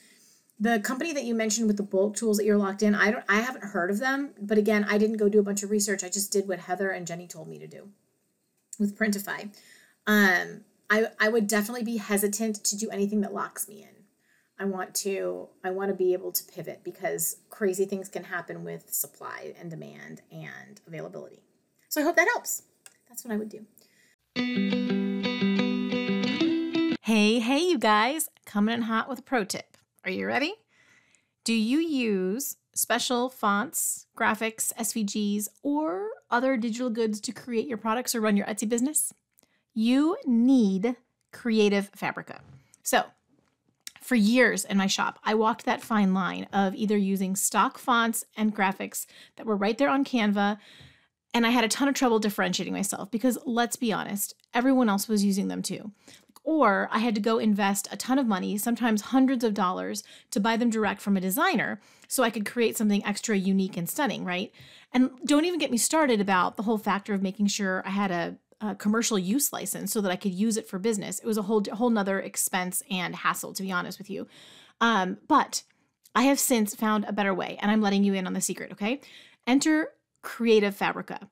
The 0.62 0.78
company 0.78 1.12
that 1.12 1.24
you 1.24 1.34
mentioned 1.34 1.66
with 1.66 1.76
the 1.76 1.82
bulk 1.82 2.14
tools 2.14 2.36
that 2.36 2.44
you're 2.44 2.56
locked 2.56 2.84
in, 2.84 2.94
I 2.94 3.10
don't, 3.10 3.24
I 3.28 3.40
haven't 3.40 3.64
heard 3.64 3.90
of 3.90 3.98
them. 3.98 4.30
But 4.40 4.58
again, 4.58 4.86
I 4.88 4.96
didn't 4.96 5.16
go 5.16 5.28
do 5.28 5.40
a 5.40 5.42
bunch 5.42 5.64
of 5.64 5.72
research. 5.72 6.04
I 6.04 6.08
just 6.08 6.30
did 6.30 6.46
what 6.46 6.60
Heather 6.60 6.90
and 6.90 7.04
Jenny 7.04 7.26
told 7.26 7.48
me 7.48 7.58
to 7.58 7.66
do 7.66 7.88
with 8.78 8.96
Printify. 8.96 9.52
Um, 10.06 10.60
I 10.88 11.08
I 11.18 11.30
would 11.30 11.48
definitely 11.48 11.82
be 11.82 11.96
hesitant 11.96 12.62
to 12.62 12.76
do 12.76 12.90
anything 12.90 13.22
that 13.22 13.34
locks 13.34 13.66
me 13.66 13.82
in. 13.82 14.04
I 14.56 14.66
want 14.66 14.94
to 14.96 15.48
I 15.64 15.70
want 15.72 15.88
to 15.88 15.96
be 15.96 16.12
able 16.12 16.30
to 16.30 16.44
pivot 16.44 16.82
because 16.84 17.38
crazy 17.50 17.84
things 17.84 18.08
can 18.08 18.22
happen 18.22 18.62
with 18.62 18.92
supply 18.94 19.54
and 19.58 19.68
demand 19.68 20.22
and 20.30 20.80
availability. 20.86 21.42
So 21.88 22.00
I 22.00 22.04
hope 22.04 22.14
that 22.14 22.28
helps. 22.28 22.62
That's 23.08 23.24
what 23.24 23.34
I 23.34 23.36
would 23.36 23.48
do. 23.48 23.66
Hey, 27.00 27.40
hey, 27.40 27.58
you 27.58 27.78
guys, 27.78 28.28
coming 28.46 28.74
in 28.74 28.82
hot 28.82 29.08
with 29.08 29.18
a 29.18 29.22
pro 29.22 29.42
tip. 29.42 29.71
Are 30.04 30.10
you 30.10 30.26
ready? 30.26 30.54
Do 31.44 31.54
you 31.54 31.78
use 31.78 32.56
special 32.74 33.28
fonts, 33.28 34.06
graphics, 34.18 34.72
SVGs, 34.74 35.46
or 35.62 36.08
other 36.28 36.56
digital 36.56 36.90
goods 36.90 37.20
to 37.20 37.32
create 37.32 37.68
your 37.68 37.78
products 37.78 38.12
or 38.14 38.20
run 38.20 38.36
your 38.36 38.46
Etsy 38.46 38.68
business? 38.68 39.14
You 39.74 40.16
need 40.26 40.96
Creative 41.32 41.88
Fabrica. 41.94 42.40
So, 42.82 43.04
for 44.00 44.16
years 44.16 44.64
in 44.64 44.76
my 44.76 44.88
shop, 44.88 45.20
I 45.22 45.34
walked 45.34 45.64
that 45.66 45.82
fine 45.82 46.12
line 46.12 46.48
of 46.52 46.74
either 46.74 46.96
using 46.96 47.36
stock 47.36 47.78
fonts 47.78 48.24
and 48.36 48.54
graphics 48.54 49.06
that 49.36 49.46
were 49.46 49.56
right 49.56 49.78
there 49.78 49.88
on 49.88 50.04
Canva 50.04 50.58
and 51.34 51.46
I 51.46 51.50
had 51.50 51.64
a 51.64 51.68
ton 51.68 51.88
of 51.88 51.94
trouble 51.94 52.18
differentiating 52.18 52.74
myself 52.74 53.10
because 53.10 53.38
let's 53.46 53.76
be 53.76 53.92
honest, 53.92 54.34
everyone 54.52 54.88
else 54.88 55.08
was 55.08 55.24
using 55.24 55.48
them 55.48 55.62
too. 55.62 55.92
Or 56.44 56.88
I 56.90 56.98
had 56.98 57.14
to 57.14 57.20
go 57.20 57.38
invest 57.38 57.88
a 57.92 57.96
ton 57.96 58.18
of 58.18 58.26
money, 58.26 58.58
sometimes 58.58 59.02
hundreds 59.02 59.44
of 59.44 59.54
dollars, 59.54 60.02
to 60.32 60.40
buy 60.40 60.56
them 60.56 60.70
direct 60.70 61.00
from 61.00 61.16
a 61.16 61.20
designer 61.20 61.80
so 62.08 62.22
I 62.22 62.30
could 62.30 62.44
create 62.44 62.76
something 62.76 63.04
extra 63.04 63.36
unique 63.36 63.76
and 63.76 63.88
stunning, 63.88 64.24
right? 64.24 64.52
And 64.92 65.10
don't 65.24 65.44
even 65.44 65.60
get 65.60 65.70
me 65.70 65.78
started 65.78 66.20
about 66.20 66.56
the 66.56 66.64
whole 66.64 66.78
factor 66.78 67.14
of 67.14 67.22
making 67.22 67.46
sure 67.46 67.82
I 67.86 67.90
had 67.90 68.10
a, 68.10 68.36
a 68.60 68.74
commercial 68.74 69.18
use 69.18 69.52
license 69.52 69.92
so 69.92 70.00
that 70.00 70.10
I 70.10 70.16
could 70.16 70.34
use 70.34 70.56
it 70.56 70.68
for 70.68 70.78
business. 70.78 71.20
It 71.20 71.26
was 71.26 71.38
a 71.38 71.42
whole 71.42 71.62
whole 71.72 71.90
nother 71.90 72.18
expense 72.20 72.82
and 72.90 73.14
hassle, 73.14 73.54
to 73.54 73.62
be 73.62 73.72
honest 73.72 73.98
with 73.98 74.10
you. 74.10 74.26
Um, 74.80 75.18
but 75.28 75.62
I 76.14 76.24
have 76.24 76.38
since 76.38 76.74
found 76.74 77.04
a 77.04 77.12
better 77.12 77.32
way, 77.32 77.56
and 77.62 77.70
I'm 77.70 77.80
letting 77.80 78.04
you 78.04 78.14
in 78.14 78.26
on 78.26 78.34
the 78.34 78.40
secret, 78.40 78.72
okay? 78.72 79.00
Enter 79.46 79.92
Creative 80.22 80.74
Fabrica. 80.74 81.30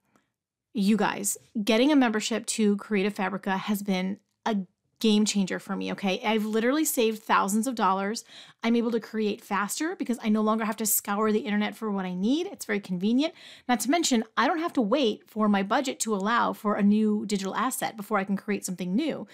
You 0.72 0.96
guys, 0.96 1.36
getting 1.62 1.92
a 1.92 1.96
membership 1.96 2.46
to 2.46 2.76
Creative 2.76 3.12
Fabrica 3.12 3.56
has 3.56 3.82
been 3.82 4.18
a 4.46 4.58
game 5.00 5.24
changer 5.24 5.58
for 5.58 5.74
me, 5.74 5.90
okay? 5.92 6.20
I've 6.24 6.44
literally 6.44 6.84
saved 6.84 7.22
thousands 7.22 7.66
of 7.66 7.74
dollars. 7.74 8.24
I'm 8.62 8.76
able 8.76 8.90
to 8.92 9.00
create 9.00 9.42
faster 9.42 9.96
because 9.96 10.18
I 10.22 10.28
no 10.28 10.42
longer 10.42 10.66
have 10.66 10.76
to 10.76 10.86
scour 10.86 11.32
the 11.32 11.40
internet 11.40 11.74
for 11.74 11.90
what 11.90 12.04
I 12.04 12.14
need. 12.14 12.46
It's 12.46 12.66
very 12.66 12.80
convenient. 12.80 13.34
Not 13.68 13.80
to 13.80 13.90
mention, 13.90 14.24
I 14.36 14.46
don't 14.46 14.60
have 14.60 14.74
to 14.74 14.82
wait 14.82 15.28
for 15.28 15.48
my 15.48 15.62
budget 15.62 15.98
to 16.00 16.14
allow 16.14 16.52
for 16.52 16.74
a 16.74 16.82
new 16.82 17.24
digital 17.26 17.56
asset 17.56 17.96
before 17.96 18.18
I 18.18 18.24
can 18.24 18.36
create 18.36 18.64
something 18.64 18.94
new. 18.94 19.26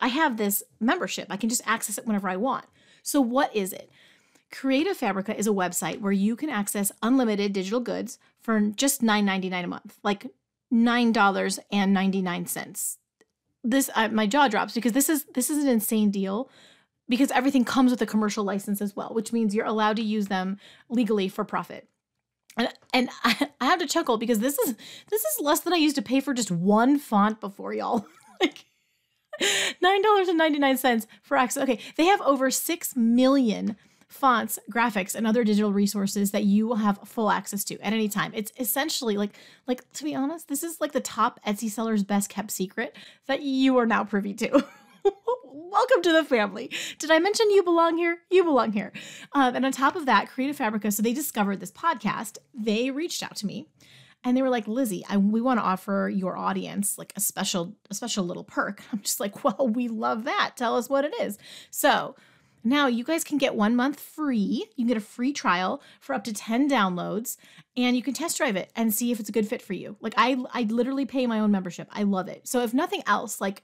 I 0.00 0.08
have 0.08 0.36
this 0.36 0.64
membership, 0.80 1.28
I 1.30 1.36
can 1.36 1.48
just 1.48 1.62
access 1.64 1.96
it 1.96 2.06
whenever 2.06 2.28
I 2.28 2.36
want. 2.36 2.66
So, 3.02 3.20
what 3.20 3.54
is 3.54 3.72
it? 3.72 3.90
Creative 4.50 4.96
Fabrica 4.96 5.36
is 5.36 5.46
a 5.46 5.50
website 5.50 6.00
where 6.00 6.12
you 6.12 6.36
can 6.36 6.50
access 6.50 6.92
unlimited 7.02 7.52
digital 7.52 7.80
goods 7.80 8.18
for 8.40 8.60
just 8.60 9.00
$9.99 9.00 9.64
a 9.64 9.66
month, 9.66 9.98
like 10.02 10.26
$9.99. 10.72 12.96
This 13.64 13.90
uh, 13.94 14.08
my 14.08 14.26
jaw 14.26 14.48
drops 14.48 14.74
because 14.74 14.92
this 14.92 15.08
is 15.08 15.24
this 15.34 15.50
is 15.50 15.62
an 15.62 15.68
insane 15.68 16.10
deal 16.10 16.50
because 17.08 17.30
everything 17.30 17.64
comes 17.64 17.90
with 17.90 18.02
a 18.02 18.06
commercial 18.06 18.44
license 18.44 18.80
as 18.80 18.96
well, 18.96 19.10
which 19.12 19.32
means 19.32 19.54
you're 19.54 19.66
allowed 19.66 19.96
to 19.96 20.02
use 20.02 20.28
them 20.28 20.58
legally 20.88 21.28
for 21.28 21.44
profit. 21.44 21.88
And, 22.56 22.68
and 22.92 23.08
I, 23.24 23.48
I 23.60 23.66
have 23.66 23.78
to 23.78 23.86
chuckle 23.86 24.18
because 24.18 24.40
this 24.40 24.58
is 24.58 24.74
this 25.10 25.22
is 25.22 25.40
less 25.40 25.60
than 25.60 25.72
I 25.72 25.76
used 25.76 25.96
to 25.96 26.02
pay 26.02 26.20
for 26.20 26.34
just 26.34 26.50
one 26.50 26.98
font 26.98 27.40
before, 27.40 27.72
y'all. 27.72 28.06
like 28.40 28.64
$9.99 29.40 31.06
for 31.22 31.36
access. 31.36 31.62
Okay, 31.62 31.78
they 31.96 32.06
have 32.06 32.20
over 32.22 32.50
6 32.50 32.96
million 32.96 33.76
fonts, 34.12 34.58
graphics, 34.70 35.14
and 35.14 35.26
other 35.26 35.42
digital 35.42 35.72
resources 35.72 36.30
that 36.32 36.44
you 36.44 36.66
will 36.66 36.76
have 36.76 36.98
full 37.04 37.30
access 37.30 37.64
to 37.64 37.78
at 37.80 37.92
any 37.92 38.08
time. 38.08 38.30
It's 38.34 38.52
essentially 38.58 39.16
like 39.16 39.30
like 39.66 39.90
to 39.94 40.04
be 40.04 40.14
honest, 40.14 40.48
this 40.48 40.62
is 40.62 40.80
like 40.80 40.92
the 40.92 41.00
top 41.00 41.40
Etsy 41.46 41.70
seller's 41.70 42.04
best 42.04 42.28
kept 42.28 42.50
secret 42.50 42.94
that 43.26 43.42
you 43.42 43.78
are 43.78 43.86
now 43.86 44.04
privy 44.04 44.34
to. 44.34 44.64
Welcome 45.44 46.02
to 46.02 46.12
the 46.12 46.24
family. 46.24 46.70
Did 46.98 47.10
I 47.10 47.18
mention 47.18 47.50
you 47.50 47.62
belong 47.62 47.96
here? 47.96 48.18
You 48.30 48.44
belong 48.44 48.72
here. 48.72 48.92
Um, 49.32 49.56
and 49.56 49.64
on 49.64 49.72
top 49.72 49.96
of 49.96 50.06
that, 50.06 50.28
Creative 50.28 50.56
Fabrica, 50.56 50.92
so 50.92 51.02
they 51.02 51.14
discovered 51.14 51.60
this 51.60 51.72
podcast. 51.72 52.38
They 52.54 52.90
reached 52.90 53.22
out 53.22 53.36
to 53.36 53.46
me 53.46 53.66
and 54.24 54.36
they 54.36 54.42
were 54.42 54.50
like 54.50 54.68
lizzie 54.68 55.04
I, 55.08 55.16
we 55.16 55.40
want 55.40 55.58
to 55.58 55.64
offer 55.64 56.10
your 56.14 56.36
audience 56.36 56.98
like 56.98 57.12
a 57.16 57.20
special 57.20 57.74
a 57.90 57.94
special 57.94 58.24
little 58.24 58.44
perk 58.44 58.82
i'm 58.92 59.00
just 59.00 59.20
like 59.20 59.42
well 59.42 59.68
we 59.68 59.88
love 59.88 60.24
that 60.24 60.52
tell 60.56 60.76
us 60.76 60.88
what 60.88 61.04
it 61.04 61.14
is 61.20 61.38
so 61.70 62.14
now 62.64 62.86
you 62.86 63.04
guys 63.04 63.24
can 63.24 63.38
get 63.38 63.54
one 63.54 63.74
month 63.74 63.98
free 63.98 64.66
you 64.76 64.84
can 64.84 64.86
get 64.86 64.96
a 64.96 65.00
free 65.00 65.32
trial 65.32 65.82
for 66.00 66.14
up 66.14 66.24
to 66.24 66.32
10 66.32 66.68
downloads 66.68 67.36
and 67.76 67.96
you 67.96 68.02
can 68.02 68.14
test 68.14 68.36
drive 68.36 68.56
it 68.56 68.70
and 68.76 68.94
see 68.94 69.10
if 69.10 69.20
it's 69.20 69.28
a 69.28 69.32
good 69.32 69.48
fit 69.48 69.62
for 69.62 69.72
you 69.72 69.96
like 70.00 70.14
i 70.16 70.36
i 70.52 70.62
literally 70.62 71.06
pay 71.06 71.26
my 71.26 71.40
own 71.40 71.50
membership 71.50 71.88
i 71.92 72.02
love 72.02 72.28
it 72.28 72.46
so 72.46 72.62
if 72.62 72.74
nothing 72.74 73.02
else 73.06 73.40
like 73.40 73.62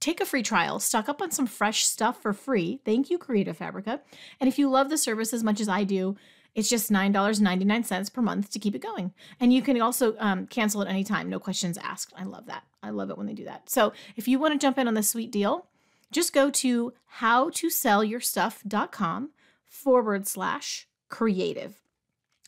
take 0.00 0.20
a 0.20 0.26
free 0.26 0.42
trial 0.42 0.78
stock 0.78 1.08
up 1.08 1.22
on 1.22 1.30
some 1.30 1.46
fresh 1.46 1.84
stuff 1.84 2.20
for 2.20 2.32
free 2.32 2.80
thank 2.84 3.10
you 3.10 3.18
creative 3.18 3.56
fabrica 3.56 4.00
and 4.40 4.48
if 4.48 4.58
you 4.58 4.68
love 4.68 4.88
the 4.88 4.98
service 4.98 5.32
as 5.32 5.44
much 5.44 5.60
as 5.60 5.68
i 5.68 5.84
do 5.84 6.16
it's 6.56 6.70
just 6.70 6.90
$9.99 6.90 8.12
per 8.14 8.22
month 8.22 8.50
to 8.50 8.58
keep 8.58 8.74
it 8.74 8.80
going. 8.80 9.12
And 9.38 9.52
you 9.52 9.60
can 9.60 9.78
also 9.80 10.16
um, 10.18 10.46
cancel 10.46 10.80
at 10.80 10.88
any 10.88 11.04
time, 11.04 11.28
no 11.28 11.38
questions 11.38 11.76
asked. 11.76 12.14
I 12.16 12.24
love 12.24 12.46
that. 12.46 12.64
I 12.82 12.90
love 12.90 13.10
it 13.10 13.18
when 13.18 13.26
they 13.26 13.34
do 13.34 13.44
that. 13.44 13.68
So 13.68 13.92
if 14.16 14.26
you 14.26 14.38
want 14.38 14.54
to 14.54 14.58
jump 14.58 14.78
in 14.78 14.88
on 14.88 14.94
this 14.94 15.10
sweet 15.10 15.30
deal, 15.30 15.66
just 16.12 16.32
go 16.32 16.50
to 16.50 16.92
howtosellyourstuff.com 17.20 19.30
forward 19.64 20.26
slash 20.26 20.88
creative. 21.08 21.80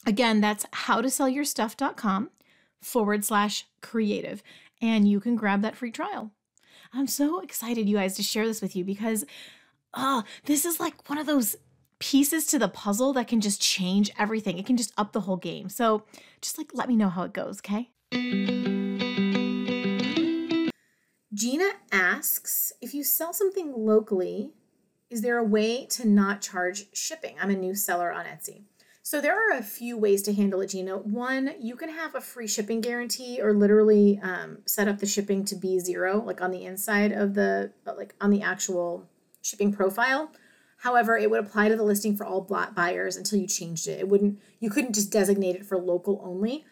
Again, 0.06 0.40
that's 0.40 0.64
howtosellyourstuff.com 0.66 2.30
forward 2.80 3.24
slash 3.24 3.66
creative. 3.80 4.42
And 4.80 5.08
you 5.08 5.20
can 5.20 5.36
grab 5.36 5.62
that 5.62 5.76
free 5.76 5.90
trial. 5.90 6.32
I'm 6.92 7.06
so 7.06 7.40
excited, 7.40 7.88
you 7.88 7.96
guys, 7.96 8.16
to 8.16 8.22
share 8.22 8.46
this 8.46 8.62
with 8.62 8.76
you 8.76 8.84
because 8.84 9.24
oh, 9.94 10.22
this 10.44 10.64
is 10.64 10.80
like 10.80 11.08
one 11.08 11.18
of 11.18 11.26
those 11.26 11.56
pieces 11.98 12.46
to 12.46 12.58
the 12.58 12.68
puzzle 12.68 13.12
that 13.14 13.28
can 13.28 13.40
just 13.40 13.60
change 13.60 14.10
everything. 14.18 14.58
It 14.58 14.66
can 14.66 14.76
just 14.76 14.92
up 14.96 15.12
the 15.12 15.22
whole 15.22 15.36
game. 15.36 15.68
So 15.68 16.04
just 16.40 16.58
like 16.58 16.68
let 16.72 16.88
me 16.88 16.96
know 16.96 17.08
how 17.08 17.24
it 17.24 17.32
goes, 17.32 17.60
okay? 17.60 17.90
Gina 21.32 21.72
asks 21.92 22.72
if 22.80 22.94
you 22.94 23.04
sell 23.04 23.34
something 23.34 23.74
locally, 23.76 24.52
is 25.10 25.20
there 25.20 25.36
a 25.36 25.44
way 25.44 25.84
to 25.86 26.08
not 26.08 26.40
charge 26.40 26.86
shipping? 26.94 27.36
I'm 27.40 27.50
a 27.50 27.56
new 27.56 27.74
seller 27.74 28.10
on 28.10 28.24
Etsy. 28.24 28.62
So 29.02 29.20
there 29.20 29.34
are 29.34 29.56
a 29.56 29.62
few 29.62 29.96
ways 29.96 30.22
to 30.24 30.34
handle 30.34 30.60
it, 30.60 30.68
Gina. 30.68 30.98
One, 30.98 31.54
you 31.60 31.76
can 31.76 31.90
have 31.90 32.14
a 32.14 32.20
free 32.20 32.46
shipping 32.46 32.80
guarantee 32.80 33.40
or 33.40 33.54
literally 33.54 34.20
um, 34.22 34.58
set 34.66 34.88
up 34.88 34.98
the 34.98 35.06
shipping 35.06 35.44
to 35.46 35.56
be 35.56 35.78
zero, 35.78 36.22
like 36.22 36.42
on 36.42 36.50
the 36.50 36.64
inside 36.64 37.12
of 37.12 37.34
the, 37.34 37.72
like 37.84 38.14
on 38.20 38.30
the 38.30 38.42
actual 38.42 39.08
shipping 39.42 39.72
profile. 39.72 40.30
However, 40.78 41.16
it 41.16 41.30
would 41.30 41.40
apply 41.40 41.68
to 41.68 41.76
the 41.76 41.82
listing 41.82 42.16
for 42.16 42.24
all 42.24 42.42
buyers 42.42 43.16
until 43.16 43.38
you 43.38 43.46
changed 43.46 43.88
it. 43.88 44.00
It 44.00 44.08
wouldn't, 44.08 44.38
you 44.60 44.70
couldn't 44.70 44.94
just 44.94 45.10
designate 45.10 45.56
it 45.56 45.66
for 45.66 45.78
local 45.78 46.20
only. 46.22 46.64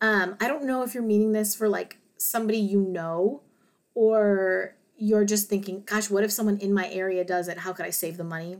Um, 0.00 0.36
I 0.40 0.48
don't 0.48 0.66
know 0.66 0.82
if 0.82 0.94
you're 0.94 1.02
meaning 1.02 1.32
this 1.32 1.54
for 1.54 1.68
like 1.68 1.98
somebody 2.18 2.58
you 2.58 2.80
know, 2.80 3.42
or 3.94 4.74
you're 4.96 5.24
just 5.24 5.48
thinking, 5.48 5.82
gosh, 5.86 6.10
what 6.10 6.24
if 6.24 6.32
someone 6.32 6.58
in 6.58 6.72
my 6.72 6.88
area 6.90 7.24
does 7.24 7.48
it? 7.48 7.58
How 7.58 7.72
could 7.72 7.86
I 7.86 7.90
save 7.90 8.16
the 8.16 8.24
money? 8.24 8.58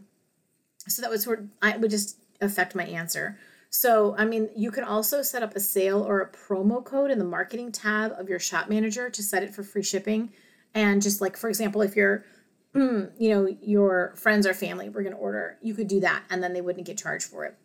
So 0.86 1.02
that 1.02 1.10
would 1.10 1.20
sort 1.20 1.40
of, 1.40 1.48
I 1.62 1.76
would 1.76 1.90
just 1.90 2.18
affect 2.40 2.74
my 2.74 2.84
answer. 2.84 3.38
So, 3.70 4.14
I 4.16 4.24
mean, 4.24 4.50
you 4.54 4.70
can 4.70 4.84
also 4.84 5.22
set 5.22 5.42
up 5.42 5.56
a 5.56 5.60
sale 5.60 6.02
or 6.02 6.20
a 6.20 6.30
promo 6.30 6.84
code 6.84 7.10
in 7.10 7.18
the 7.18 7.24
marketing 7.24 7.72
tab 7.72 8.12
of 8.12 8.28
your 8.28 8.38
shop 8.38 8.68
manager 8.68 9.10
to 9.10 9.22
set 9.22 9.42
it 9.42 9.54
for 9.54 9.62
free 9.62 9.82
shipping. 9.82 10.32
And 10.74 11.02
just 11.02 11.20
like, 11.20 11.36
for 11.36 11.48
example, 11.48 11.82
if 11.82 11.96
you're 11.96 12.24
you 12.74 13.10
know, 13.20 13.56
your 13.62 14.14
friends 14.16 14.46
or 14.46 14.54
family 14.54 14.88
were 14.88 15.02
going 15.02 15.14
to 15.14 15.18
order, 15.18 15.58
you 15.62 15.74
could 15.74 15.86
do 15.86 16.00
that 16.00 16.24
and 16.28 16.42
then 16.42 16.52
they 16.52 16.60
wouldn't 16.60 16.86
get 16.86 16.98
charged 16.98 17.26
for 17.26 17.44
it. 17.44 17.56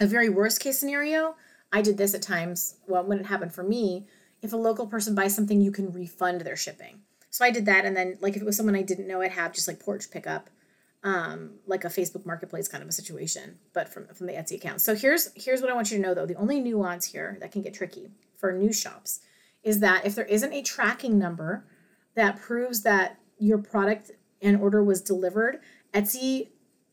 A 0.00 0.06
very 0.06 0.28
worst 0.28 0.60
case 0.60 0.78
scenario, 0.78 1.34
I 1.72 1.80
did 1.80 1.96
this 1.96 2.14
at 2.14 2.20
times, 2.20 2.76
well, 2.86 3.04
when 3.04 3.18
it 3.18 3.26
happened 3.26 3.54
for 3.54 3.62
me, 3.62 4.06
if 4.42 4.52
a 4.52 4.56
local 4.56 4.86
person 4.86 5.14
buys 5.14 5.34
something, 5.34 5.60
you 5.60 5.70
can 5.70 5.92
refund 5.92 6.42
their 6.42 6.56
shipping. 6.56 7.00
So 7.30 7.44
I 7.44 7.50
did 7.50 7.64
that. 7.66 7.84
And 7.84 7.96
then, 7.96 8.18
like, 8.20 8.36
if 8.36 8.42
it 8.42 8.44
was 8.44 8.56
someone 8.56 8.76
I 8.76 8.82
didn't 8.82 9.06
know, 9.06 9.22
I'd 9.22 9.32
have 9.32 9.54
just 9.54 9.68
like 9.68 9.80
porch 9.80 10.10
pickup, 10.10 10.50
um, 11.04 11.54
like 11.66 11.84
a 11.84 11.88
Facebook 11.88 12.26
marketplace 12.26 12.68
kind 12.68 12.82
of 12.82 12.88
a 12.88 12.92
situation, 12.92 13.58
but 13.72 13.88
from, 13.88 14.06
from 14.08 14.26
the 14.26 14.34
Etsy 14.34 14.56
account. 14.56 14.80
So 14.80 14.94
here's, 14.94 15.30
here's 15.34 15.62
what 15.62 15.70
I 15.70 15.74
want 15.74 15.90
you 15.90 15.96
to 15.96 16.02
know 16.02 16.12
though. 16.12 16.26
The 16.26 16.34
only 16.34 16.60
nuance 16.60 17.06
here 17.06 17.38
that 17.40 17.52
can 17.52 17.62
get 17.62 17.72
tricky 17.72 18.10
for 18.36 18.52
new 18.52 18.72
shops 18.72 19.20
is 19.62 19.80
that 19.80 20.04
if 20.04 20.14
there 20.14 20.24
isn't 20.26 20.52
a 20.52 20.62
tracking 20.62 21.18
number 21.18 21.64
that 22.14 22.40
proves 22.40 22.82
that 22.82 23.18
your 23.38 23.58
product 23.58 24.10
and 24.42 24.60
order 24.60 24.82
was 24.82 25.00
delivered, 25.00 25.60
Etsy 25.94 26.48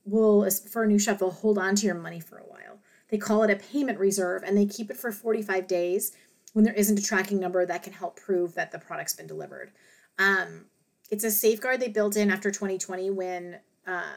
will, 0.06 0.50
for 0.72 0.84
a 0.84 0.88
new 0.88 1.00
shop, 1.00 1.18
they'll 1.18 1.32
hold 1.32 1.58
on 1.58 1.76
to 1.76 1.86
your 1.86 1.95
money 1.95 2.20
for 2.20 2.38
a 2.38 2.43
while. 2.43 2.80
They 3.10 3.18
call 3.18 3.43
it 3.43 3.50
a 3.50 3.56
payment 3.56 4.00
reserve 4.00 4.43
and 4.43 4.58
they 4.58 4.66
keep 4.66 4.89
it 4.91 4.97
for 4.97 5.12
45 5.12 5.68
days 5.68 6.12
when 6.54 6.66
there 6.66 6.74
isn't 6.74 7.00
a 7.00 7.04
tracking 7.04 7.39
number 7.39 7.66
that 7.66 7.84
can 7.84 7.93
help 7.93 8.20
prove 8.20 8.56
that 8.56 8.72
the 8.72 8.80
product's 8.80 9.14
been 9.14 9.28
delivered. 9.28 9.72
Um, 10.18 10.66
it's 11.12 11.24
a 11.24 11.32
safeguard 11.32 11.80
they 11.80 11.89
built 11.89 12.16
in 12.16 12.32
after 12.32 12.52
2020 12.52 13.10
when 13.10 13.60
uh, 13.88 14.16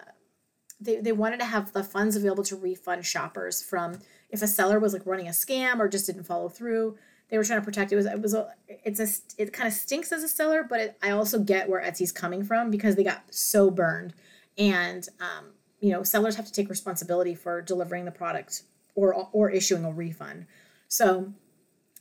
they, 0.80 0.97
they 0.97 1.12
wanted 1.12 1.41
to 1.41 1.47
have 1.47 1.72
the 1.72 1.85
funds 1.85 2.16
available 2.16 2.45
to 2.45 2.57
refund 2.57 3.07
shoppers 3.07 3.62
from 3.62 4.01
if 4.30 4.43
a 4.43 4.47
seller 4.47 4.78
was 4.78 4.93
like 4.93 5.07
running 5.07 5.28
a 5.28 5.30
scam 5.30 5.78
or 5.78 5.89
just 5.89 6.07
didn't 6.07 6.24
follow 6.24 6.49
through 6.49 6.97
they 7.33 7.39
were 7.39 7.45
trying 7.45 7.61
to 7.61 7.64
protect 7.64 7.91
it. 7.91 7.97
Was 7.97 8.05
it 8.05 8.20
was 8.20 8.35
a 8.35 8.53
it's 8.68 9.01
a 9.01 9.43
it 9.43 9.55
kind 9.55 9.66
of 9.66 9.72
stinks 9.72 10.12
as 10.12 10.22
a 10.22 10.28
seller 10.28 10.66
but 10.68 10.80
it, 10.80 10.99
i 11.03 11.11
also 11.11 11.39
get 11.39 11.66
where 11.66 11.80
etsy's 11.80 12.12
coming 12.12 12.45
from 12.45 12.70
because 12.70 12.95
they 12.95 13.03
got 13.03 13.22
so 13.30 13.70
burned. 13.70 14.12
And 14.59 15.09
um, 15.18 15.47
you 15.80 15.93
know 15.93 16.03
sellers 16.03 16.37
have 16.37 16.45
to 16.45 16.53
take 16.53 16.68
responsibility 16.68 17.35
for 17.35 17.62
delivering 17.62 18.05
the 18.05 18.11
product 18.11 18.64
or 18.95 19.14
or 19.33 19.49
issuing 19.49 19.83
a 19.87 19.91
refund. 19.91 20.47
So 20.89 21.33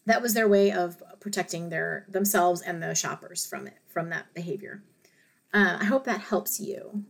that 0.05 0.21
was 0.21 0.33
their 0.33 0.47
way 0.47 0.71
of 0.71 1.01
protecting 1.19 1.69
their 1.69 2.05
themselves 2.09 2.61
and 2.61 2.81
the 2.81 2.95
shoppers 2.95 3.45
from 3.45 3.67
it 3.67 3.77
from 3.87 4.09
that 4.09 4.33
behavior 4.33 4.83
uh, 5.53 5.77
i 5.79 5.85
hope 5.85 6.05
that 6.05 6.21
helps 6.21 6.59
you 6.59 7.05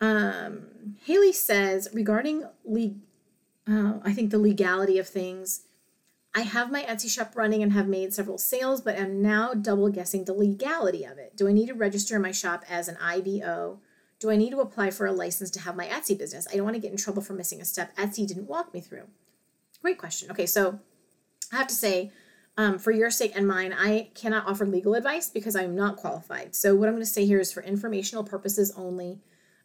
um, 0.00 0.96
haley 1.04 1.32
says 1.32 1.88
regarding 1.92 2.44
le- 2.64 2.94
uh, 3.68 3.98
i 4.04 4.12
think 4.12 4.30
the 4.30 4.38
legality 4.38 4.98
of 4.98 5.08
things 5.08 5.62
I 6.34 6.42
have 6.42 6.70
my 6.70 6.84
Etsy 6.84 7.10
shop 7.10 7.34
running 7.34 7.62
and 7.64 7.72
have 7.72 7.88
made 7.88 8.14
several 8.14 8.38
sales, 8.38 8.80
but 8.80 8.96
am 8.96 9.22
now 9.22 9.54
double 9.54 9.88
guessing 9.88 10.24
the 10.24 10.34
legality 10.34 11.04
of 11.04 11.18
it. 11.18 11.36
Do 11.36 11.48
I 11.48 11.52
need 11.52 11.66
to 11.66 11.74
register 11.74 12.18
my 12.20 12.32
shop 12.32 12.64
as 12.68 12.86
an 12.86 12.96
IBO? 13.02 13.80
Do 14.20 14.30
I 14.30 14.36
need 14.36 14.50
to 14.50 14.60
apply 14.60 14.90
for 14.90 15.06
a 15.06 15.12
license 15.12 15.50
to 15.52 15.60
have 15.60 15.74
my 15.74 15.86
Etsy 15.86 16.16
business? 16.16 16.46
I 16.48 16.56
don't 16.56 16.64
want 16.64 16.76
to 16.76 16.80
get 16.80 16.92
in 16.92 16.96
trouble 16.96 17.22
for 17.22 17.32
missing 17.32 17.60
a 17.60 17.64
step 17.64 17.96
Etsy 17.96 18.26
didn't 18.26 18.46
walk 18.46 18.72
me 18.74 18.80
through. 18.80 19.08
Great 19.82 19.98
question. 19.98 20.30
Okay, 20.30 20.46
so 20.46 20.78
I 21.52 21.56
have 21.56 21.66
to 21.68 21.74
say, 21.74 22.12
um, 22.56 22.78
for 22.78 22.90
your 22.90 23.10
sake 23.10 23.32
and 23.36 23.46
mine, 23.46 23.72
I 23.72 24.10
cannot 24.14 24.46
offer 24.46 24.66
legal 24.66 24.94
advice 24.94 25.30
because 25.30 25.54
I'm 25.54 25.76
not 25.76 25.96
qualified. 25.96 26.56
So, 26.56 26.74
what 26.74 26.88
I'm 26.88 26.94
going 26.94 27.04
to 27.04 27.10
say 27.10 27.24
here 27.24 27.38
is 27.38 27.52
for 27.52 27.62
informational 27.62 28.24
purposes 28.24 28.72
only. 28.76 29.20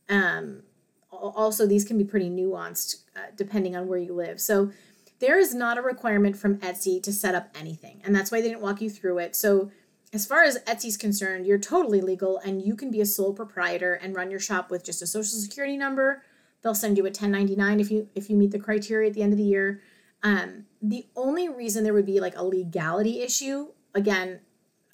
Um, 0.10 0.64
also, 1.12 1.66
these 1.66 1.84
can 1.84 1.98
be 1.98 2.04
pretty 2.04 2.30
nuanced 2.30 3.04
uh, 3.16 3.32
depending 3.36 3.76
on 3.76 3.88
where 3.88 3.98
you 3.98 4.14
live. 4.14 4.40
So, 4.40 4.72
there 5.20 5.40
is 5.40 5.56
not 5.56 5.78
a 5.78 5.82
requirement 5.82 6.36
from 6.36 6.58
Etsy 6.60 7.02
to 7.02 7.12
set 7.12 7.34
up 7.34 7.50
anything, 7.60 8.02
and 8.04 8.16
that's 8.16 8.32
why 8.32 8.42
they 8.42 8.50
didn't 8.50 8.62
walk 8.62 8.82
you 8.82 8.90
through 8.90 9.18
it. 9.20 9.36
So, 9.36 9.72
as 10.14 10.28
far 10.28 10.44
as 10.44 10.60
Etsy's 10.60 10.96
concerned, 10.96 11.48
you're 11.48 11.58
totally 11.58 12.00
legal 12.00 12.38
and 12.38 12.62
you 12.62 12.76
can 12.76 12.92
be 12.92 13.02
a 13.02 13.06
sole 13.06 13.34
proprietor 13.34 13.96
and 13.96 14.16
run 14.16 14.30
your 14.30 14.40
shop 14.40 14.70
with 14.70 14.84
just 14.84 15.02
a 15.02 15.08
social 15.08 15.40
security 15.40 15.76
number. 15.76 16.22
They'll 16.62 16.76
send 16.76 16.98
you 16.98 17.04
a 17.04 17.08
1099 17.08 17.80
if 17.80 17.90
you 17.90 18.08
if 18.14 18.30
you 18.30 18.38
meet 18.38 18.52
the 18.52 18.60
criteria 18.60 19.10
at 19.10 19.16
the 19.16 19.24
end 19.24 19.34
of 19.34 19.38
the 19.38 19.44
year. 19.44 19.82
Um, 20.22 20.66
the 20.84 21.08
only 21.16 21.50
reason 21.50 21.84
there 21.84 21.94
would 21.94 22.06
be 22.06 22.20
like 22.20 22.38
a 22.38 22.44
legality 22.44 23.22
issue, 23.22 23.70
again, 23.96 24.42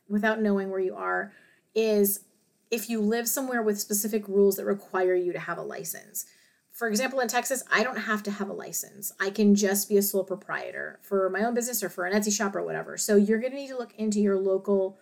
without 0.08 0.42
knowing 0.42 0.70
where 0.70 0.80
you 0.80 0.96
are, 0.96 1.34
is 1.76 2.22
if 2.72 2.90
you 2.90 3.02
live 3.02 3.28
somewhere 3.28 3.62
with 3.62 3.80
specific 3.80 4.26
rules 4.30 4.56
that 4.56 4.66
require 4.66 5.16
you 5.16 5.34
to 5.34 5.40
have 5.40 5.58
a 5.58 5.64
license 5.64 6.26
for 6.80 6.88
example, 6.88 7.20
in 7.20 7.28
Texas, 7.28 7.62
I 7.70 7.84
don't 7.84 7.98
have 7.98 8.24
to 8.24 8.32
have 8.32 8.48
a 8.48 8.54
license. 8.54 9.12
I 9.20 9.32
can 9.32 9.54
just 9.54 9.90
be 9.90 9.98
a 9.98 10.02
sole 10.02 10.24
proprietor 10.24 11.00
for 11.02 11.30
my 11.30 11.44
own 11.44 11.54
business 11.54 11.84
or 11.84 11.90
for 11.90 12.06
an 12.06 12.14
Etsy 12.14 12.32
shop 12.32 12.56
or 12.56 12.64
whatever. 12.64 12.98
So 12.98 13.18
you're 13.18 13.40
going 13.40 13.52
to 13.52 13.58
need 13.58 13.68
to 13.68 13.78
look 13.78 13.94
into 13.98 14.22
your 14.22 14.40
local 14.40 14.98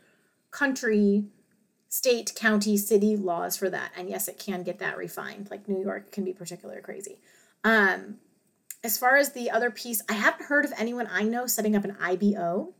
country, 0.50 1.26
state, 1.88 2.34
county, 2.36 2.78
city 2.78 3.16
laws 3.16 3.58
for 3.58 3.70
that. 3.70 3.92
And 3.96 4.10
yes, 4.10 4.28
it 4.28 4.40
can 4.40 4.64
get 4.64 4.80
that 4.80 4.98
refined. 4.98 5.52
Like 5.52 5.68
New 5.68 5.80
York 5.80 6.12
can 6.12 6.24
be 6.24 6.34
particularly 6.34 6.82
crazy. 6.82 7.20
Um, 7.64 8.16
as 8.88 8.98
far 8.98 9.18
as 9.18 9.34
the 9.34 9.52
other 9.52 9.70
piece, 9.70 10.02
I 10.08 10.14
haven't 10.14 10.46
heard 10.46 10.64
of 10.64 10.72
anyone 10.78 11.10
I 11.12 11.24
know 11.24 11.46
setting 11.46 11.76
up 11.76 11.84
an 11.84 11.98
IBO, 12.02 12.74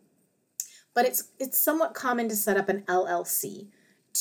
but 0.96 1.06
it's 1.06 1.32
it's 1.38 1.60
somewhat 1.60 1.94
common 1.94 2.30
to 2.30 2.36
set 2.38 2.56
up 2.56 2.70
an 2.70 2.84
LLC 2.84 3.68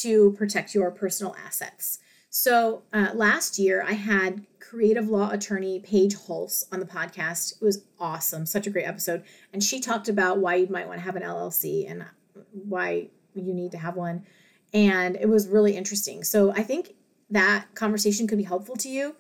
to 0.03 0.32
protect 0.32 0.74
your 0.74 0.91
personal 0.91 1.37
assets. 1.47 2.01
So 2.28 2.82
uh, 2.93 3.11
last 3.14 3.57
year, 3.57 3.84
I 3.87 3.93
had 3.93 4.45
creative 4.59 5.09
law 5.09 5.30
attorney 5.30 5.78
Paige 5.78 6.16
Hulse 6.16 6.64
on 6.72 6.80
the 6.80 6.87
podcast. 6.87 7.62
It 7.62 7.64
was 7.64 7.84
awesome, 8.01 8.47
such 8.47 8.66
a 8.66 8.70
great 8.70 8.84
episode, 8.84 9.22
and 9.53 9.62
she 9.62 9.78
talked 9.78 10.09
about 10.09 10.39
why 10.39 10.57
you 10.57 10.66
might 10.66 10.89
want 10.89 10.99
to 10.99 11.05
have 11.05 11.14
an 11.14 11.22
LLC 11.22 11.89
and 11.89 12.05
why 12.51 13.11
you 13.32 13.55
need 13.55 13.70
to 13.70 13.78
have 13.78 13.95
one, 13.95 14.26
and 14.74 15.14
it 15.14 15.28
was 15.28 15.47
really 15.47 15.76
interesting. 15.76 16.24
So 16.24 16.51
I 16.51 16.64
think 16.64 16.95
that 17.30 17.66
conversation 17.76 18.26
could 18.26 18.39
be 18.39 18.45
helpful 18.45 18.74
to 18.76 18.89
you. 18.89 19.14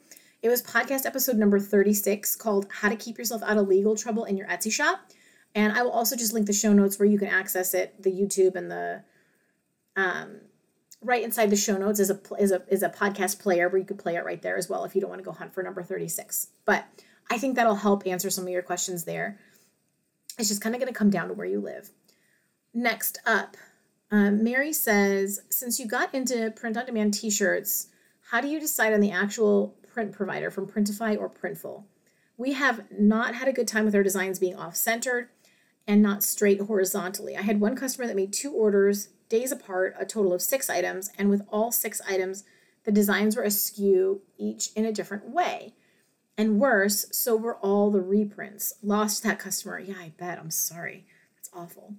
It 0.46 0.48
was 0.48 0.62
podcast 0.62 1.06
episode 1.06 1.38
number 1.38 1.58
36 1.58 2.36
called 2.36 2.68
How 2.70 2.88
to 2.88 2.94
Keep 2.94 3.18
Yourself 3.18 3.42
Out 3.42 3.58
of 3.58 3.66
Legal 3.66 3.96
Trouble 3.96 4.26
in 4.26 4.36
Your 4.36 4.46
Etsy 4.46 4.70
Shop. 4.70 5.00
And 5.56 5.72
I 5.72 5.82
will 5.82 5.90
also 5.90 6.14
just 6.14 6.32
link 6.32 6.46
the 6.46 6.52
show 6.52 6.72
notes 6.72 7.00
where 7.00 7.08
you 7.08 7.18
can 7.18 7.26
access 7.26 7.74
it, 7.74 8.00
the 8.00 8.12
YouTube 8.12 8.54
and 8.54 8.70
the 8.70 9.02
um, 9.96 10.42
right 11.02 11.24
inside 11.24 11.50
the 11.50 11.56
show 11.56 11.76
notes 11.76 11.98
is 11.98 12.10
a 12.10 12.20
is 12.38 12.52
a 12.52 12.62
is 12.68 12.84
a 12.84 12.88
podcast 12.88 13.40
player 13.40 13.68
where 13.68 13.80
you 13.80 13.84
could 13.84 13.98
play 13.98 14.14
it 14.14 14.24
right 14.24 14.40
there 14.40 14.56
as 14.56 14.68
well 14.68 14.84
if 14.84 14.94
you 14.94 15.00
don't 15.00 15.10
want 15.10 15.18
to 15.18 15.24
go 15.24 15.32
hunt 15.32 15.52
for 15.52 15.64
number 15.64 15.82
36. 15.82 16.46
But 16.64 16.86
I 17.28 17.38
think 17.38 17.56
that'll 17.56 17.74
help 17.74 18.06
answer 18.06 18.30
some 18.30 18.44
of 18.44 18.50
your 18.50 18.62
questions 18.62 19.02
there. 19.02 19.40
It's 20.38 20.46
just 20.46 20.60
kind 20.60 20.76
of 20.76 20.80
going 20.80 20.92
to 20.92 20.96
come 20.96 21.10
down 21.10 21.26
to 21.26 21.34
where 21.34 21.48
you 21.48 21.58
live. 21.58 21.90
Next 22.72 23.18
up, 23.26 23.56
um, 24.12 24.44
Mary 24.44 24.72
says, 24.72 25.40
since 25.50 25.80
you 25.80 25.88
got 25.88 26.14
into 26.14 26.52
print 26.52 26.76
on 26.76 26.86
demand 26.86 27.14
t 27.14 27.30
shirts, 27.30 27.88
how 28.30 28.40
do 28.40 28.46
you 28.46 28.60
decide 28.60 28.92
on 28.92 29.00
the 29.00 29.10
actual 29.10 29.74
print 29.96 30.12
provider 30.12 30.50
from 30.50 30.66
Printify 30.66 31.18
or 31.18 31.30
Printful? 31.30 31.84
We 32.36 32.52
have 32.52 32.84
not 32.92 33.34
had 33.34 33.48
a 33.48 33.52
good 33.52 33.66
time 33.66 33.86
with 33.86 33.94
our 33.94 34.02
designs 34.02 34.38
being 34.38 34.54
off 34.54 34.76
centered 34.76 35.30
and 35.86 36.02
not 36.02 36.22
straight 36.22 36.60
horizontally. 36.60 37.34
I 37.34 37.40
had 37.40 37.60
one 37.60 37.74
customer 37.74 38.06
that 38.06 38.14
made 38.14 38.30
two 38.30 38.52
orders 38.52 39.08
days 39.30 39.50
apart, 39.50 39.94
a 39.98 40.04
total 40.04 40.34
of 40.34 40.42
six 40.42 40.68
items, 40.68 41.10
and 41.16 41.30
with 41.30 41.46
all 41.50 41.72
six 41.72 42.02
items, 42.06 42.44
the 42.84 42.92
designs 42.92 43.36
were 43.36 43.42
askew, 43.42 44.20
each 44.36 44.68
in 44.76 44.84
a 44.84 44.92
different 44.92 45.30
way. 45.30 45.72
And 46.36 46.60
worse, 46.60 47.06
so 47.10 47.34
were 47.34 47.56
all 47.56 47.90
the 47.90 48.02
reprints. 48.02 48.74
Lost 48.82 49.22
that 49.22 49.38
customer. 49.38 49.78
Yeah, 49.78 49.94
I 49.98 50.12
bet. 50.18 50.38
I'm 50.38 50.50
sorry. 50.50 51.06
That's 51.36 51.48
awful. 51.54 51.94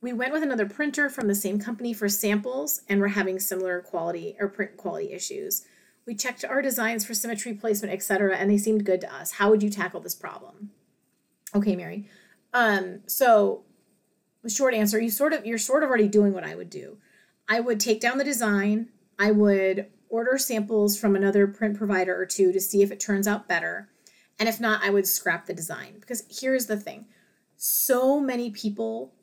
We 0.00 0.12
went 0.12 0.32
with 0.32 0.44
another 0.44 0.66
printer 0.66 1.10
from 1.10 1.26
the 1.26 1.34
same 1.34 1.58
company 1.58 1.92
for 1.92 2.08
samples 2.08 2.82
and 2.88 3.00
we're 3.00 3.08
having 3.08 3.40
similar 3.40 3.80
quality 3.80 4.36
or 4.38 4.46
print 4.46 4.76
quality 4.76 5.10
issues. 5.10 5.66
We 6.06 6.14
checked 6.14 6.44
our 6.44 6.62
designs 6.62 7.04
for 7.04 7.14
symmetry, 7.14 7.54
placement, 7.54 7.94
etc., 7.94 8.36
and 8.36 8.50
they 8.50 8.58
seemed 8.58 8.84
good 8.84 9.00
to 9.02 9.14
us. 9.14 9.32
How 9.32 9.50
would 9.50 9.62
you 9.62 9.70
tackle 9.70 10.00
this 10.00 10.14
problem? 10.14 10.70
Okay, 11.54 11.76
Mary. 11.76 12.08
Um, 12.52 13.00
so 13.06 13.64
the 14.42 14.50
short 14.50 14.74
answer, 14.74 15.00
you 15.00 15.10
sort 15.10 15.32
of 15.32 15.46
you're 15.46 15.58
sort 15.58 15.82
of 15.82 15.88
already 15.88 16.08
doing 16.08 16.32
what 16.32 16.44
I 16.44 16.54
would 16.54 16.70
do. 16.70 16.98
I 17.48 17.60
would 17.60 17.80
take 17.80 18.00
down 18.00 18.18
the 18.18 18.24
design, 18.24 18.88
I 19.18 19.30
would 19.30 19.86
order 20.08 20.36
samples 20.38 20.98
from 20.98 21.16
another 21.16 21.46
print 21.46 21.76
provider 21.76 22.14
or 22.20 22.26
two 22.26 22.52
to 22.52 22.60
see 22.60 22.82
if 22.82 22.90
it 22.92 23.00
turns 23.00 23.26
out 23.26 23.48
better. 23.48 23.88
And 24.38 24.48
if 24.48 24.60
not, 24.60 24.82
I 24.82 24.90
would 24.90 25.06
scrap 25.06 25.46
the 25.46 25.54
design. 25.54 25.96
Because 26.00 26.24
here's 26.28 26.66
the 26.66 26.76
thing 26.76 27.06
so 27.56 28.18
many 28.18 28.50
people 28.50 29.14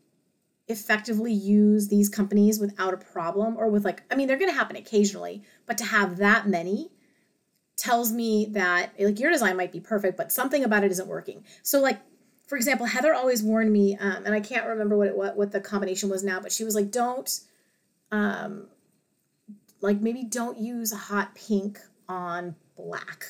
effectively 0.70 1.34
use 1.34 1.88
these 1.88 2.08
companies 2.08 2.60
without 2.60 2.94
a 2.94 2.98
problem 2.98 3.58
or 3.58 3.68
with 3.70 3.84
like 3.84 4.04
i 4.12 4.16
mean 4.16 4.28
they're 4.28 4.38
going 4.38 4.52
to 4.52 4.56
happen 4.56 4.76
occasionally 4.76 5.42
but 5.70 5.78
to 5.78 5.86
have 5.86 6.18
that 6.18 6.50
many 6.50 6.92
tells 7.78 8.12
me 8.12 8.48
that 8.52 8.92
like 9.00 9.20
your 9.20 9.32
design 9.32 9.56
might 9.56 9.72
be 9.72 9.80
perfect 9.80 10.18
but 10.18 10.34
something 10.34 10.66
about 10.66 10.84
it 10.84 10.92
isn't 10.92 11.08
working. 11.08 11.46
So 11.64 11.80
like 11.80 12.02
for 12.46 12.58
example 12.58 12.88
heather 12.88 13.14
always 13.14 13.42
warned 13.42 13.72
me 13.72 13.96
um, 13.98 14.26
and 14.26 14.34
i 14.34 14.40
can't 14.40 14.66
remember 14.66 14.98
what 14.98 15.08
it 15.08 15.16
what, 15.16 15.38
what 15.38 15.52
the 15.52 15.62
combination 15.62 16.10
was 16.10 16.24
now 16.24 16.40
but 16.40 16.52
she 16.52 16.64
was 16.64 16.74
like 16.74 16.90
don't 16.90 17.42
um 18.12 18.68
like 19.82 20.02
maybe 20.02 20.24
don't 20.24 20.58
use 20.58 20.92
hot 20.92 21.36
pink 21.36 21.80
on 22.08 22.56
black 22.76 23.26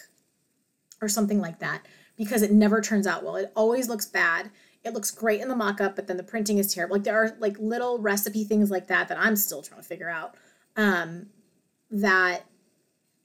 or 1.01 1.07
something 1.07 1.39
like 1.39 1.59
that 1.59 1.85
because 2.17 2.41
it 2.41 2.51
never 2.51 2.81
turns 2.81 3.07
out 3.07 3.23
well. 3.23 3.35
It 3.35 3.51
always 3.55 3.87
looks 3.87 4.05
bad. 4.05 4.51
It 4.83 4.93
looks 4.93 5.11
great 5.11 5.41
in 5.41 5.47
the 5.47 5.55
mock-up 5.55 5.95
but 5.95 6.07
then 6.07 6.17
the 6.17 6.23
printing 6.23 6.57
is 6.57 6.73
terrible. 6.73 6.95
Like 6.95 7.03
there 7.03 7.21
are 7.21 7.35
like 7.39 7.57
little 7.59 7.99
recipe 7.99 8.43
things 8.43 8.71
like 8.71 8.87
that 8.87 9.09
that 9.09 9.19
i'm 9.19 9.35
still 9.35 9.61
trying 9.61 9.81
to 9.81 9.87
figure 9.87 10.09
out. 10.09 10.35
Um, 10.75 11.27
that 11.91 12.45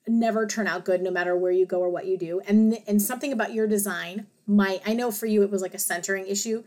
never 0.07 0.47
turn 0.47 0.67
out 0.67 0.85
good 0.85 1.01
no 1.01 1.11
matter 1.11 1.37
where 1.37 1.53
you 1.53 1.67
go 1.67 1.81
or 1.81 1.89
what 1.89 2.07
you 2.07 2.19
do. 2.19 2.41
And 2.47 2.79
and 2.87 3.01
something 3.01 3.33
about 3.33 3.53
your 3.53 3.67
design 3.67 4.27
might 4.47 4.83
i 4.85 4.93
know 4.93 5.11
for 5.11 5.25
you 5.25 5.43
it 5.43 5.51
was 5.51 5.62
like 5.62 5.75
a 5.75 5.79
centering 5.79 6.27
issue. 6.27 6.65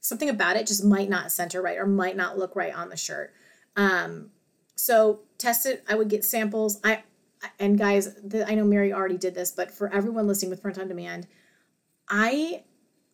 Something 0.00 0.28
about 0.28 0.56
it 0.56 0.66
just 0.66 0.84
might 0.84 1.08
not 1.08 1.32
center 1.32 1.62
right 1.62 1.78
or 1.78 1.86
might 1.86 2.16
not 2.16 2.38
look 2.38 2.54
right 2.54 2.74
on 2.74 2.90
the 2.90 2.96
shirt. 2.96 3.32
Um, 3.76 4.30
so 4.76 5.20
test 5.38 5.64
it. 5.66 5.82
I 5.88 5.94
would 5.94 6.08
get 6.08 6.24
samples. 6.24 6.78
I 6.84 7.02
and 7.58 7.78
guys 7.78 8.14
the, 8.22 8.48
i 8.50 8.54
know 8.54 8.64
mary 8.64 8.90
already 8.90 9.18
did 9.18 9.34
this 9.34 9.50
but 9.50 9.70
for 9.70 9.92
everyone 9.92 10.26
listening 10.26 10.48
with 10.48 10.62
print 10.62 10.78
on 10.78 10.88
demand 10.88 11.26
i 12.08 12.62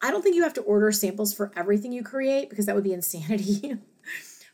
I 0.02 0.10
don't 0.10 0.22
think 0.22 0.34
you 0.34 0.42
have 0.42 0.54
to 0.54 0.62
order 0.62 0.90
samples 0.92 1.34
for 1.34 1.52
everything 1.54 1.92
you 1.92 2.02
create 2.02 2.48
because 2.48 2.66
that 2.66 2.74
would 2.74 2.84
be 2.84 2.92
insanity. 2.92 3.76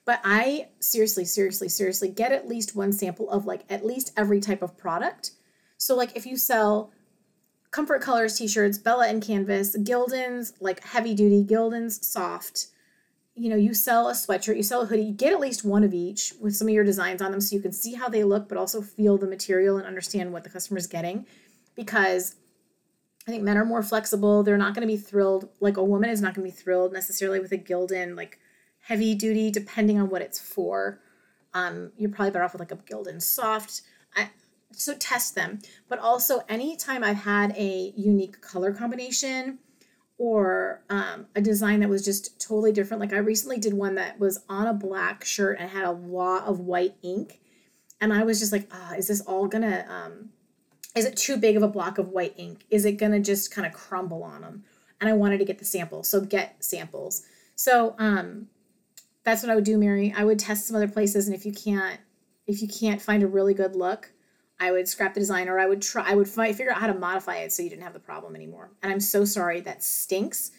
but 0.07 0.20
I 0.24 0.68
seriously, 0.78 1.26
seriously, 1.26 1.68
seriously 1.68 2.09
get 2.09 2.32
at 2.32 2.48
least 2.48 2.74
one 2.74 2.92
sample 2.92 3.28
of 3.28 3.44
like 3.44 3.64
at 3.68 3.84
least 3.84 4.12
every 4.16 4.40
type 4.40 4.62
of 4.62 4.78
product. 4.78 5.32
So, 5.76 5.94
like 5.94 6.16
if 6.16 6.24
you 6.24 6.38
sell 6.38 6.92
Comfort 7.72 8.00
Colors 8.00 8.38
t 8.38 8.48
shirts, 8.48 8.78
Bella 8.78 9.09
and 9.09 9.22
Canvas, 9.22 9.76
Gildan's 9.76 10.54
like 10.61 10.82
heavy 10.84 11.14
duty, 11.14 11.44
Gildan's 11.44 12.07
soft, 12.07 12.68
you 13.34 13.50
know, 13.50 13.57
you 13.57 13.74
sell 13.74 14.09
a 14.09 14.12
sweatshirt, 14.12 14.57
you 14.57 14.62
sell 14.62 14.82
a 14.82 14.86
hoodie, 14.86 15.02
you 15.02 15.12
get 15.12 15.32
at 15.32 15.40
least 15.40 15.64
one 15.64 15.82
of 15.82 15.92
each 15.92 16.32
with 16.40 16.54
some 16.54 16.68
of 16.68 16.74
your 16.74 16.84
designs 16.84 17.20
on 17.20 17.32
them 17.32 17.40
so 17.40 17.57
you 17.57 17.61
can 17.61 17.72
see 17.72 17.94
how 17.94 18.09
they 18.09 18.22
look, 18.22 18.48
but 18.48 18.57
also 18.57 18.80
feel 18.80 19.18
the 19.18 19.26
material 19.26 19.76
and 19.76 19.86
understand 19.86 20.32
what 20.32 20.44
the 20.44 20.50
customer's 20.50 20.86
getting. 20.86 21.26
Because 21.74 22.36
I 23.26 23.32
think 23.32 23.42
men 23.42 23.59
are 23.59 23.64
more 23.64 23.82
flexible. 23.82 24.44
They're 24.44 24.57
not 24.57 24.72
going 24.72 24.86
to 24.86 24.92
be 24.92 24.96
thrilled. 24.96 25.48
Like 25.61 25.76
a 25.76 25.84
woman 25.84 26.11
is 26.11 26.22
not 26.22 26.34
going 26.34 26.48
to 26.48 26.54
be 26.54 26.57
thrilled 26.57 26.92
necessarily 26.92 27.40
with 27.40 27.50
a 27.50 27.59
Gildan 27.59 28.16
like 28.16 28.38
heavy 28.87 29.16
duty, 29.16 29.51
depending 29.51 30.01
on 30.01 30.09
what 30.09 30.22
it's 30.22 30.39
for. 30.39 31.01
Um, 31.55 31.91
you're 31.97 32.11
probably 32.11 32.30
better 32.30 32.45
off 32.45 32.53
with 32.53 32.61
like 32.61 32.70
a 32.70 32.76
Gildan 32.76 33.20
soft. 33.20 33.82
I, 34.14 34.30
so 34.72 34.95
test 34.95 35.34
them. 35.34 35.59
But 35.89 35.99
also, 35.99 36.43
anytime 36.49 37.03
I've 37.03 37.16
had 37.16 37.53
a 37.57 37.93
unique 37.97 38.41
color 38.41 38.72
combination 38.72 39.59
or 40.18 40.84
um, 40.89 41.26
a 41.34 41.41
design 41.41 41.80
that 41.80 41.89
was 41.89 42.05
just 42.05 42.41
totally 42.41 42.70
different, 42.70 43.01
like 43.01 43.12
I 43.12 43.18
recently 43.18 43.59
did 43.59 43.74
one 43.74 43.97
that 43.97 44.20
was 44.20 44.45
on 44.49 44.68
a 44.68 44.72
black 44.74 45.24
shirt 45.24 45.59
and 45.59 45.68
had 45.68 45.84
a 45.84 45.91
lot 45.91 46.45
of 46.45 46.61
white 46.61 46.95
ink. 47.03 47.41
And 48.01 48.12
I 48.12 48.22
was 48.22 48.39
just 48.39 48.53
like, 48.53 48.70
oh, 48.72 48.95
is 48.97 49.09
this 49.09 49.20
all 49.22 49.49
gonna 49.49 49.84
um, 49.89 50.30
is 50.95 51.05
it 51.05 51.16
too 51.16 51.37
big 51.37 51.57
of 51.57 51.62
a 51.64 51.68
block 51.68 51.99
of 51.99 52.11
white 52.11 52.34
ink? 52.37 52.66
Is 52.70 52.84
it 52.84 52.99
to 52.99 53.18
just 53.20 53.51
kind 53.51 53.66
of 53.66 53.72
crumble 53.72 54.22
on 54.22 54.43
them? 54.43 54.64
And 55.01 55.11
I 55.11 55.12
wanted 55.12 55.39
to 55.39 55.45
get 55.45 55.59
the 55.59 55.64
sample. 55.64 56.05
So 56.05 56.20
get 56.20 56.64
samples. 56.64 57.24
So 57.57 57.97
um, 57.99 58.49
that's 59.27 59.43
what 59.43 59.51
I 59.51 59.57
would 59.57 59.64
do, 59.64 59.77
Mary. 59.77 60.14
I 60.16 60.24
would 60.24 60.39
test 60.39 60.68
some 60.68 60.77
other 60.77 60.87
places. 60.87 61.27
And 61.27 61.35
if 61.35 61.45
you 61.45 61.53
can't, 61.53 61.99
if 62.47 62.62
you 62.62 62.68
can't 62.68 63.03
find 63.03 63.24
a 63.24 63.27
really 63.27 63.55
good 63.55 63.74
look, 63.74 64.12
I 64.61 64.70
would 64.70 64.87
scrap 64.87 65.14
the 65.14 65.20
design 65.20 65.49
or 65.49 65.59
I 65.59 65.66
would 65.66 65.83
try, 65.83 66.09
I 66.09 66.14
would 66.14 66.29
find, 66.29 66.57
figure 66.57 66.72
out 66.72 66.79
how 66.79 66.87
to 66.87 66.95
modify 66.95 67.39
it 67.39 67.53
so 67.53 67.64
you 67.64 67.68
didn't 67.68 67.83
have 67.83 67.93
the 67.93 67.99
problem 67.99 68.37
anymore. 68.37 68.70
And 68.85 68.93
I'm 68.93 69.01
so 69.01 69.24
sorry. 69.24 69.61
That 69.61 69.83
stinks. 69.83 70.53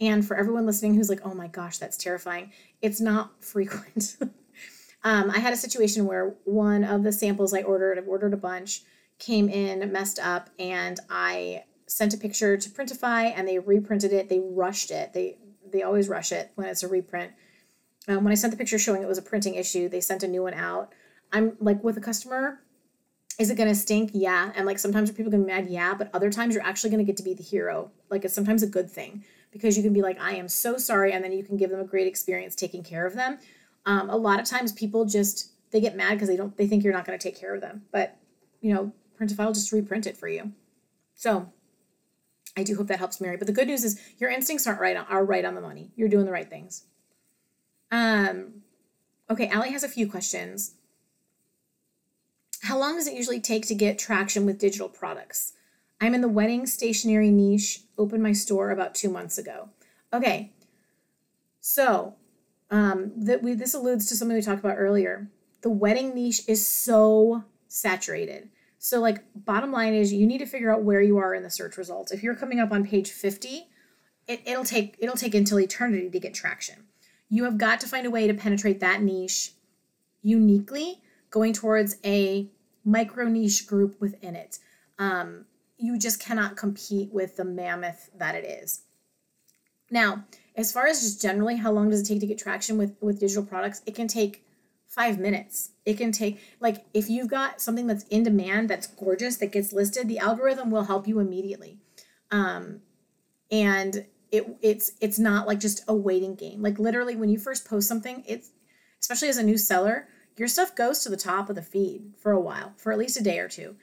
And 0.00 0.26
for 0.26 0.38
everyone 0.38 0.64
listening 0.64 0.94
who's 0.94 1.10
like, 1.10 1.20
oh 1.22 1.34
my 1.34 1.48
gosh, 1.48 1.76
that's 1.76 1.98
terrifying, 1.98 2.50
it's 2.80 2.98
not 2.98 3.32
frequent. 3.44 4.16
um, 5.04 5.30
I 5.30 5.38
had 5.38 5.52
a 5.52 5.56
situation 5.56 6.06
where 6.06 6.34
one 6.44 6.82
of 6.82 7.02
the 7.02 7.12
samples 7.12 7.52
I 7.52 7.60
ordered, 7.60 7.98
I've 7.98 8.08
ordered 8.08 8.32
a 8.32 8.38
bunch, 8.38 8.84
came 9.18 9.50
in 9.50 9.92
messed 9.92 10.18
up 10.18 10.48
and 10.58 10.98
I 11.10 11.64
sent 11.86 12.14
a 12.14 12.16
picture 12.16 12.56
to 12.56 12.70
Printify 12.70 13.34
and 13.36 13.46
they 13.46 13.58
reprinted 13.58 14.14
it. 14.14 14.30
They 14.30 14.40
rushed 14.42 14.90
it. 14.90 15.12
They 15.12 15.36
they 15.70 15.82
always 15.82 16.08
rush 16.08 16.32
it 16.32 16.52
when 16.54 16.68
it's 16.68 16.82
a 16.82 16.88
reprint. 16.88 17.32
Um, 18.08 18.24
when 18.24 18.32
I 18.32 18.34
sent 18.34 18.50
the 18.50 18.56
picture 18.56 18.78
showing 18.78 19.02
it 19.02 19.08
was 19.08 19.18
a 19.18 19.22
printing 19.22 19.54
issue, 19.54 19.88
they 19.88 20.00
sent 20.00 20.22
a 20.22 20.28
new 20.28 20.42
one 20.42 20.54
out. 20.54 20.92
I'm 21.32 21.56
like 21.58 21.82
with 21.82 21.96
a 21.96 22.00
customer, 22.00 22.60
is 23.38 23.50
it 23.50 23.56
gonna 23.56 23.74
stink? 23.74 24.10
Yeah. 24.12 24.52
And 24.54 24.66
like 24.66 24.78
sometimes 24.78 25.10
people 25.10 25.30
get 25.30 25.40
mad, 25.40 25.68
yeah, 25.68 25.94
but 25.94 26.10
other 26.14 26.30
times 26.30 26.54
you're 26.54 26.64
actually 26.64 26.90
gonna 26.90 27.04
get 27.04 27.16
to 27.16 27.22
be 27.22 27.34
the 27.34 27.42
hero. 27.42 27.90
Like 28.10 28.24
it's 28.24 28.34
sometimes 28.34 28.62
a 28.62 28.68
good 28.68 28.90
thing 28.90 29.24
because 29.50 29.76
you 29.76 29.82
can 29.82 29.92
be 29.92 30.02
like, 30.02 30.20
I 30.20 30.34
am 30.34 30.48
so 30.48 30.76
sorry, 30.76 31.12
and 31.12 31.24
then 31.24 31.32
you 31.32 31.42
can 31.42 31.56
give 31.56 31.70
them 31.70 31.80
a 31.80 31.84
great 31.84 32.06
experience 32.06 32.54
taking 32.54 32.82
care 32.82 33.06
of 33.06 33.14
them. 33.14 33.38
Um, 33.86 34.08
a 34.10 34.16
lot 34.16 34.40
of 34.40 34.46
times 34.46 34.72
people 34.72 35.04
just 35.04 35.50
they 35.70 35.80
get 35.80 35.96
mad 35.96 36.14
because 36.14 36.28
they 36.28 36.36
don't 36.36 36.56
they 36.56 36.66
think 36.66 36.84
you're 36.84 36.92
not 36.92 37.04
gonna 37.04 37.18
take 37.18 37.38
care 37.38 37.54
of 37.54 37.60
them. 37.60 37.82
But 37.90 38.16
you 38.60 38.72
know, 38.72 38.92
Printify 39.18 39.44
will 39.44 39.52
just 39.52 39.72
reprint 39.72 40.06
it 40.06 40.16
for 40.16 40.28
you. 40.28 40.52
So 41.14 41.52
I 42.56 42.62
do 42.62 42.76
hope 42.76 42.86
that 42.86 42.98
helps 42.98 43.20
Mary. 43.20 43.36
But 43.36 43.46
the 43.46 43.52
good 43.52 43.66
news 43.66 43.84
is 43.84 44.00
your 44.18 44.30
instincts 44.30 44.66
aren't 44.66 44.80
right 44.80 44.96
on, 44.96 45.06
are 45.06 45.24
right 45.24 45.44
on 45.44 45.54
the 45.54 45.60
money. 45.60 45.90
You're 45.96 46.08
doing 46.08 46.26
the 46.26 46.32
right 46.32 46.48
things. 46.48 46.84
Um, 47.94 48.62
okay, 49.30 49.46
Allie 49.46 49.70
has 49.70 49.84
a 49.84 49.88
few 49.88 50.10
questions. 50.10 50.74
How 52.62 52.76
long 52.76 52.96
does 52.96 53.06
it 53.06 53.14
usually 53.14 53.40
take 53.40 53.68
to 53.68 53.74
get 53.74 54.00
traction 54.00 54.44
with 54.44 54.58
digital 54.58 54.88
products? 54.88 55.52
I'm 56.00 56.12
in 56.12 56.20
the 56.20 56.28
wedding 56.28 56.66
stationery 56.66 57.30
niche, 57.30 57.82
opened 57.96 58.20
my 58.20 58.32
store 58.32 58.72
about 58.72 58.96
two 58.96 59.08
months 59.08 59.38
ago. 59.38 59.68
Okay, 60.12 60.52
so 61.60 62.16
um, 62.68 63.12
that 63.16 63.44
we 63.44 63.54
this 63.54 63.74
alludes 63.74 64.06
to 64.08 64.16
something 64.16 64.36
we 64.36 64.42
talked 64.42 64.64
about 64.64 64.76
earlier. 64.76 65.30
The 65.60 65.70
wedding 65.70 66.16
niche 66.16 66.40
is 66.48 66.66
so 66.66 67.44
saturated. 67.68 68.48
So, 68.80 69.00
like, 69.00 69.22
bottom 69.36 69.70
line 69.70 69.94
is 69.94 70.12
you 70.12 70.26
need 70.26 70.38
to 70.38 70.46
figure 70.46 70.74
out 70.74 70.82
where 70.82 71.00
you 71.00 71.18
are 71.18 71.32
in 71.32 71.44
the 71.44 71.50
search 71.50 71.76
results. 71.76 72.10
If 72.10 72.24
you're 72.24 72.34
coming 72.34 72.58
up 72.58 72.72
on 72.72 72.84
page 72.84 73.12
50, 73.12 73.68
it, 74.26 74.40
it'll 74.44 74.64
take 74.64 74.96
it'll 74.98 75.16
take 75.16 75.36
until 75.36 75.60
eternity 75.60 76.10
to 76.10 76.18
get 76.18 76.34
traction. 76.34 76.86
You 77.28 77.44
have 77.44 77.58
got 77.58 77.80
to 77.80 77.88
find 77.88 78.06
a 78.06 78.10
way 78.10 78.26
to 78.26 78.34
penetrate 78.34 78.80
that 78.80 79.02
niche 79.02 79.52
uniquely, 80.22 81.02
going 81.30 81.52
towards 81.52 81.96
a 82.04 82.48
micro 82.84 83.28
niche 83.28 83.66
group 83.66 84.00
within 84.00 84.36
it. 84.36 84.58
Um, 84.98 85.46
you 85.78 85.98
just 85.98 86.20
cannot 86.20 86.56
compete 86.56 87.12
with 87.12 87.36
the 87.36 87.44
mammoth 87.44 88.10
that 88.16 88.34
it 88.34 88.44
is. 88.44 88.82
Now, 89.90 90.24
as 90.56 90.72
far 90.72 90.86
as 90.86 91.00
just 91.00 91.20
generally 91.20 91.56
how 91.56 91.72
long 91.72 91.90
does 91.90 92.00
it 92.00 92.12
take 92.12 92.20
to 92.20 92.26
get 92.26 92.38
traction 92.38 92.78
with 92.78 92.96
with 93.00 93.20
digital 93.20 93.44
products, 93.44 93.82
it 93.86 93.94
can 93.94 94.08
take 94.08 94.44
five 94.86 95.18
minutes. 95.18 95.70
It 95.84 95.98
can 95.98 96.12
take 96.12 96.40
like 96.60 96.84
if 96.94 97.10
you've 97.10 97.28
got 97.28 97.60
something 97.60 97.86
that's 97.86 98.04
in 98.04 98.22
demand 98.22 98.70
that's 98.70 98.86
gorgeous 98.86 99.36
that 99.38 99.52
gets 99.52 99.72
listed, 99.72 100.08
the 100.08 100.18
algorithm 100.18 100.70
will 100.70 100.84
help 100.84 101.08
you 101.08 101.18
immediately. 101.18 101.78
Um, 102.30 102.80
and 103.50 104.06
it 104.30 104.46
it's 104.62 104.92
it's 105.00 105.18
not 105.18 105.46
like 105.46 105.60
just 105.60 105.84
a 105.88 105.94
waiting 105.94 106.34
game. 106.34 106.62
Like 106.62 106.78
literally 106.78 107.16
when 107.16 107.28
you 107.28 107.38
first 107.38 107.68
post 107.68 107.88
something, 107.88 108.24
it's 108.26 108.50
especially 109.00 109.28
as 109.28 109.36
a 109.36 109.42
new 109.42 109.58
seller, 109.58 110.08
your 110.36 110.48
stuff 110.48 110.74
goes 110.74 111.02
to 111.02 111.08
the 111.08 111.16
top 111.16 111.48
of 111.48 111.56
the 111.56 111.62
feed 111.62 112.12
for 112.18 112.32
a 112.32 112.40
while, 112.40 112.72
for 112.76 112.92
at 112.92 112.98
least 112.98 113.20
a 113.20 113.22
day 113.22 113.38
or 113.38 113.48
two. 113.48 113.76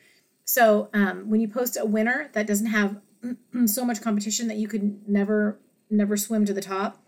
So 0.44 0.89
um, 0.94 1.30
when 1.30 1.39
you 1.39 1.48
post 1.48 1.78
a 1.80 1.86
winner 1.86 2.30
that 2.34 2.48
doesn't 2.48 2.68
have 2.68 2.98
so 3.66 3.86
much 3.86 4.02
competition 4.02 4.48
that 4.48 4.58
you 4.58 4.68
could 4.68 5.08
never 5.08 5.60
never 5.89 6.18
swim 6.18 6.46
to 6.46 6.54
the 6.54 6.62
top, 6.62 7.04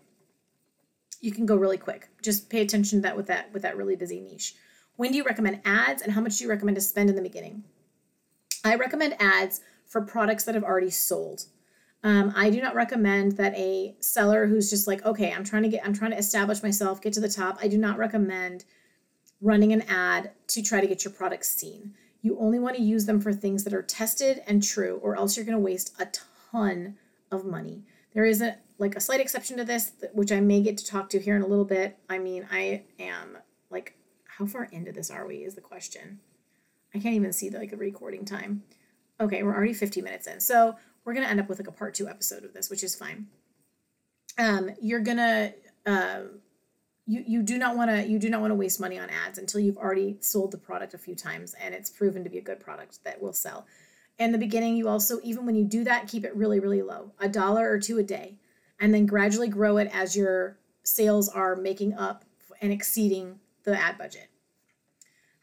you 1.20 1.32
can 1.32 1.46
go 1.46 1.56
really 1.56 1.78
quick. 1.78 2.08
Just 2.22 2.50
pay 2.50 2.60
attention 2.60 2.98
to 2.98 3.02
that 3.02 3.16
with 3.16 3.26
that 3.26 3.52
with 3.52 3.62
that 3.62 3.76
really 3.76 3.96
busy 3.96 4.20
niche. 4.20 4.54
When 4.96 5.10
do 5.10 5.16
you 5.16 5.24
recommend 5.24 5.60
ads 5.64 6.02
and 6.02 6.12
how 6.12 6.20
much 6.20 6.38
do 6.38 6.44
you 6.44 6.50
recommend 6.50 6.76
to 6.76 6.80
spend 6.80 7.10
in 7.10 7.16
the 7.16 7.22
beginning? 7.22 7.64
I 8.64 8.76
recommend 8.76 9.20
ads 9.20 9.60
for 9.84 10.00
products 10.00 10.44
that 10.44 10.54
have 10.54 10.64
already 10.64 10.90
sold. 10.90 11.46
Um, 12.04 12.34
I 12.36 12.50
do 12.50 12.60
not 12.60 12.74
recommend 12.74 13.32
that 13.38 13.56
a 13.56 13.96
seller 13.98 14.46
who's 14.46 14.68
just 14.68 14.86
like, 14.86 15.04
okay, 15.06 15.32
I'm 15.32 15.42
trying 15.42 15.62
to 15.62 15.70
get, 15.70 15.84
I'm 15.86 15.94
trying 15.94 16.10
to 16.10 16.18
establish 16.18 16.62
myself, 16.62 17.00
get 17.00 17.14
to 17.14 17.20
the 17.20 17.30
top. 17.30 17.58
I 17.62 17.66
do 17.66 17.78
not 17.78 17.96
recommend 17.96 18.66
running 19.40 19.72
an 19.72 19.82
ad 19.82 20.32
to 20.48 20.62
try 20.62 20.82
to 20.82 20.86
get 20.86 21.02
your 21.02 21.14
products 21.14 21.50
seen. 21.50 21.94
You 22.20 22.38
only 22.38 22.58
want 22.58 22.76
to 22.76 22.82
use 22.82 23.06
them 23.06 23.20
for 23.20 23.32
things 23.32 23.64
that 23.64 23.72
are 23.72 23.82
tested 23.82 24.42
and 24.46 24.62
true, 24.62 25.00
or 25.02 25.16
else 25.16 25.36
you're 25.36 25.46
going 25.46 25.56
to 25.56 25.64
waste 25.64 25.94
a 25.98 26.08
ton 26.52 26.96
of 27.30 27.46
money. 27.46 27.84
There 28.12 28.26
is 28.26 28.42
a 28.42 28.58
like 28.78 28.96
a 28.96 29.00
slight 29.00 29.20
exception 29.20 29.56
to 29.56 29.64
this, 29.64 29.92
which 30.12 30.32
I 30.32 30.40
may 30.40 30.60
get 30.60 30.76
to 30.78 30.86
talk 30.86 31.08
to 31.10 31.20
here 31.20 31.36
in 31.36 31.42
a 31.42 31.46
little 31.46 31.64
bit. 31.64 31.96
I 32.08 32.18
mean, 32.18 32.46
I 32.50 32.82
am 32.98 33.38
like, 33.70 33.96
how 34.26 34.46
far 34.46 34.64
into 34.64 34.92
this 34.92 35.10
are 35.10 35.26
we? 35.26 35.36
Is 35.36 35.54
the 35.54 35.60
question. 35.60 36.20
I 36.94 36.98
can't 36.98 37.14
even 37.14 37.32
see 37.32 37.48
the 37.48 37.58
like 37.58 37.70
the 37.70 37.76
recording 37.76 38.24
time. 38.24 38.62
Okay, 39.20 39.42
we're 39.42 39.54
already 39.54 39.74
50 39.74 40.02
minutes 40.02 40.26
in. 40.26 40.40
So 40.40 40.76
we're 41.04 41.14
gonna 41.14 41.26
end 41.26 41.40
up 41.40 41.48
with 41.48 41.58
like 41.58 41.68
a 41.68 41.72
part 41.72 41.94
two 41.94 42.08
episode 42.08 42.44
of 42.44 42.52
this, 42.52 42.70
which 42.70 42.82
is 42.82 42.94
fine. 42.94 43.26
Um, 44.38 44.70
you're 44.80 45.00
gonna 45.00 45.52
uh, 45.86 46.20
you 47.06 47.22
you 47.26 47.42
do 47.42 47.58
not 47.58 47.76
want 47.76 47.90
to 47.90 48.06
you 48.06 48.18
do 48.18 48.30
not 48.30 48.40
want 48.40 48.50
to 48.50 48.56
waste 48.56 48.80
money 48.80 48.98
on 48.98 49.10
ads 49.10 49.38
until 49.38 49.60
you've 49.60 49.76
already 49.76 50.16
sold 50.20 50.50
the 50.50 50.58
product 50.58 50.94
a 50.94 50.98
few 50.98 51.14
times 51.14 51.54
and 51.60 51.74
it's 51.74 51.90
proven 51.90 52.24
to 52.24 52.30
be 52.30 52.38
a 52.38 52.42
good 52.42 52.60
product 52.60 53.02
that 53.04 53.20
will 53.20 53.32
sell. 53.32 53.66
In 54.18 54.32
the 54.32 54.38
beginning, 54.38 54.76
you 54.76 54.88
also 54.88 55.20
even 55.22 55.44
when 55.44 55.54
you 55.54 55.64
do 55.64 55.84
that, 55.84 56.08
keep 56.08 56.24
it 56.24 56.34
really 56.34 56.60
really 56.60 56.82
low, 56.82 57.12
a 57.18 57.28
dollar 57.28 57.70
or 57.70 57.78
two 57.78 57.98
a 57.98 58.02
day, 58.02 58.36
and 58.80 58.94
then 58.94 59.06
gradually 59.06 59.48
grow 59.48 59.76
it 59.76 59.90
as 59.92 60.16
your 60.16 60.58
sales 60.82 61.28
are 61.28 61.56
making 61.56 61.94
up 61.94 62.24
and 62.60 62.72
exceeding 62.72 63.40
the 63.64 63.78
ad 63.78 63.98
budget. 63.98 64.28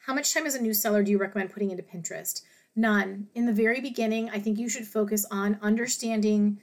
How 0.06 0.14
much 0.16 0.34
time 0.34 0.48
as 0.48 0.56
a 0.56 0.62
new 0.62 0.74
seller 0.74 1.04
do 1.04 1.12
you 1.12 1.20
recommend 1.20 1.52
putting 1.52 1.70
into 1.70 1.84
Pinterest? 1.84 2.42
None. 2.76 3.28
In 3.36 3.46
the 3.46 3.54
very 3.54 3.82
beginning, 3.82 4.30
I 4.30 4.40
think 4.40 4.58
you 4.58 4.70
should 4.70 4.88
focus 4.88 5.26
on 5.30 5.60
understanding 5.62 6.60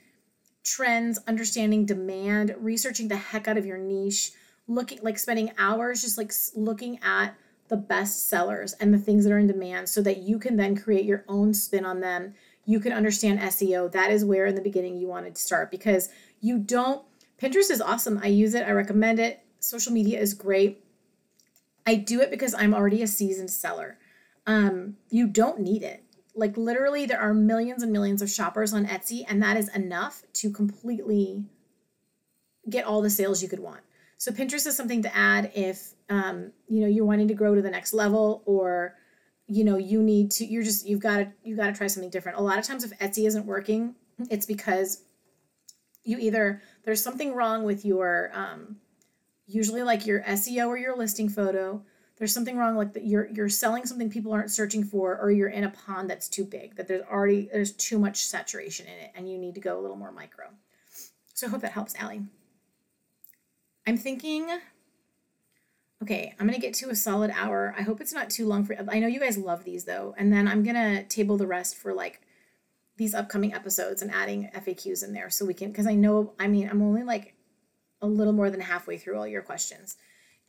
trends, 0.65 1.19
understanding 1.27 1.87
demand, 1.87 2.55
researching 2.59 3.09
the 3.09 3.17
heck 3.17 3.49
out 3.49 3.59
of 3.59 3.67
your 3.67 3.79
niche, 3.79 4.33
looking 4.67 4.99
like 5.03 5.19
spending 5.19 5.53
hours 5.59 6.03
just 6.03 6.19
like 6.19 6.33
looking 6.55 6.99
at 7.03 7.35
the 7.69 7.77
best 7.77 8.29
sellers 8.29 8.73
and 8.75 8.93
the 8.93 8.99
things 8.99 9.25
that 9.25 9.33
are 9.33 9.39
in 9.39 9.47
demand 9.47 9.89
so 9.89 10.01
that 10.03 10.19
you 10.19 10.39
can 10.39 10.57
then 10.57 10.77
create 10.77 11.05
your 11.05 11.25
own 11.29 11.53
spin 11.53 11.85
on 11.85 12.01
them. 12.01 12.35
You 12.65 12.81
can 12.81 12.93
understand 12.93 13.41
SEO. 13.41 13.93
That 13.93 14.11
is 14.11 14.25
where 14.25 14.47
in 14.47 14.55
the 14.55 14.61
beginning 14.63 14.97
you 14.97 15.09
wanted 15.09 15.35
to 15.35 15.41
start 15.41 15.71
because 15.71 16.09
you 16.41 16.59
don't 16.59 17.03
Pinterest 17.41 17.71
is 17.71 17.81
awesome. 17.81 18.19
I 18.23 18.27
use 18.27 18.55
it. 18.55 18.67
I 18.67 18.73
recommend 18.73 19.21
it. 19.21 19.41
Social 19.61 19.93
media 19.93 20.19
is 20.19 20.35
great. 20.35 20.85
I 21.87 21.95
do 21.95 22.21
it 22.21 22.31
because 22.31 22.53
I'm 22.53 22.75
already 22.75 23.03
a 23.03 23.07
seasoned 23.07 23.51
seller 23.51 23.97
um, 24.49 24.97
you 25.11 25.29
don't 25.29 25.61
need 25.61 25.83
it. 25.83 26.03
Like 26.35 26.57
literally, 26.57 27.05
there 27.07 27.21
are 27.21 27.35
millions 27.35 27.83
and 27.83 27.93
millions 27.93 28.23
of 28.23 28.31
shoppers 28.31 28.73
on 28.73 28.87
Etsy, 28.87 29.25
and 29.29 29.43
that 29.43 29.57
is 29.57 29.69
enough 29.77 30.23
to 30.35 30.51
completely 30.51 31.45
get 32.69 32.85
all 32.85 33.03
the 33.03 33.11
sales 33.11 33.43
you 33.43 33.49
could 33.49 33.61
want. 33.61 33.81
So 34.17 34.33
Pinterest 34.33 34.67
is 34.67 34.77
something 34.77 35.03
to 35.03 35.15
add 35.15 35.53
if 35.55 35.93
um, 36.09 36.53
you 36.67 36.81
know 36.81 36.87
you're 36.87 37.05
wanting 37.05 37.29
to 37.29 37.35
grow 37.35 37.55
to 37.55 37.63
the 37.63 37.71
next 37.71 37.93
level, 37.93 38.43
or 38.47 38.95
you 39.47 39.65
know 39.65 39.77
you 39.77 40.03
need 40.03 40.31
to. 40.33 40.47
You're 40.47 40.63
just 40.63 40.87
you've 40.87 41.01
got 41.01 41.19
to 41.19 41.33
you've 41.45 41.59
got 41.59 41.67
to 41.67 41.75
try 41.75 41.87
something 41.87 42.11
different. 42.11 42.39
A 42.39 42.43
lot 42.43 42.59
of 42.59 42.65
times, 42.65 42.85
if 42.85 42.99
Etsy 43.01 43.27
isn't 43.27 43.45
working, 43.45 43.97
it's 44.31 44.47
because 44.47 45.03
you 46.05 46.19
either 46.19 46.63
there's 46.85 47.03
something 47.03 47.35
wrong 47.35 47.65
with 47.65 47.85
your 47.85 48.31
um, 48.33 48.77
usually 49.47 49.83
like 49.83 50.07
your 50.07 50.23
SEO 50.23 50.69
or 50.69 50.79
your 50.79 50.97
listing 50.97 51.29
photo 51.29 51.83
there's 52.19 52.35
something 52.35 52.57
wrong 52.57 52.77
like 52.77 52.93
that 52.93 53.07
you're 53.07 53.29
you're 53.29 53.49
selling 53.49 53.87
something 53.87 54.11
people 54.11 54.33
aren't 54.33 54.51
searching 54.51 54.85
for 54.85 55.19
or 55.19 55.31
you're 55.31 55.49
in 55.49 55.65
a 55.65 55.71
pond 55.71 56.11
that's 56.11 56.29
too 56.29 56.45
big 56.45 56.77
that 56.77 56.89
there's 56.89 57.03
already 57.11 57.49
there's 57.53 57.73
too 57.73 57.99
much 57.99 58.27
saturation 58.27 58.87
in 58.87 59.05
it 59.05 59.13
and 59.15 59.31
you 59.31 59.39
need 59.39 59.55
to 59.55 59.61
go 59.61 59.79
a 59.79 59.81
little 59.81 59.97
more 59.97 60.13
micro. 60.13 60.47
So 61.35 61.47
i 61.47 61.51
hope 61.51 61.61
that 61.63 61.73
helps 61.73 61.95
Allie. 61.97 62.23
i'm 63.87 63.97
thinking 63.97 64.49
okay 66.03 66.35
i'm 66.39 66.47
gonna 66.47 66.59
get 66.59 66.75
to 66.75 66.91
a 66.91 66.97
solid 66.97 67.31
hour. 67.35 67.75
I 67.79 67.83
hope 67.83 68.01
it's 68.01 68.13
not 68.13 68.31
too 68.31 68.47
long 68.47 68.65
for 68.65 68.77
i 68.89 68.99
know 68.99 69.07
you 69.07 69.21
guys 69.21 69.39
love 69.39 69.65
these 69.65 69.85
though 69.85 70.15
and 70.19 70.33
then 70.33 70.49
i'm 70.49 70.65
gonna 70.65 71.05
table 71.05 71.37
the 71.37 71.47
rest 71.47 71.77
for 71.77 71.95
like 71.95 72.21
these 72.97 73.15
upcoming 73.15 73.55
episodes 73.55 74.03
and 74.03 74.13
adding 74.13 74.51
faqs 74.57 75.05
in 75.05 75.13
there 75.13 75.31
so 75.31 75.45
we 75.45 75.55
can 75.55 75.71
because 75.71 75.87
i 75.87 75.95
know 75.95 76.35
i 76.41 76.49
mean 76.49 76.69
i'm 76.69 76.83
only 76.83 77.05
like 77.05 77.35
a 78.03 78.07
little 78.07 78.33
more 78.33 78.51
than 78.51 78.61
halfway 78.61 78.99
through 78.99 79.17
all 79.17 79.27
your 79.27 79.43
questions 79.43 79.97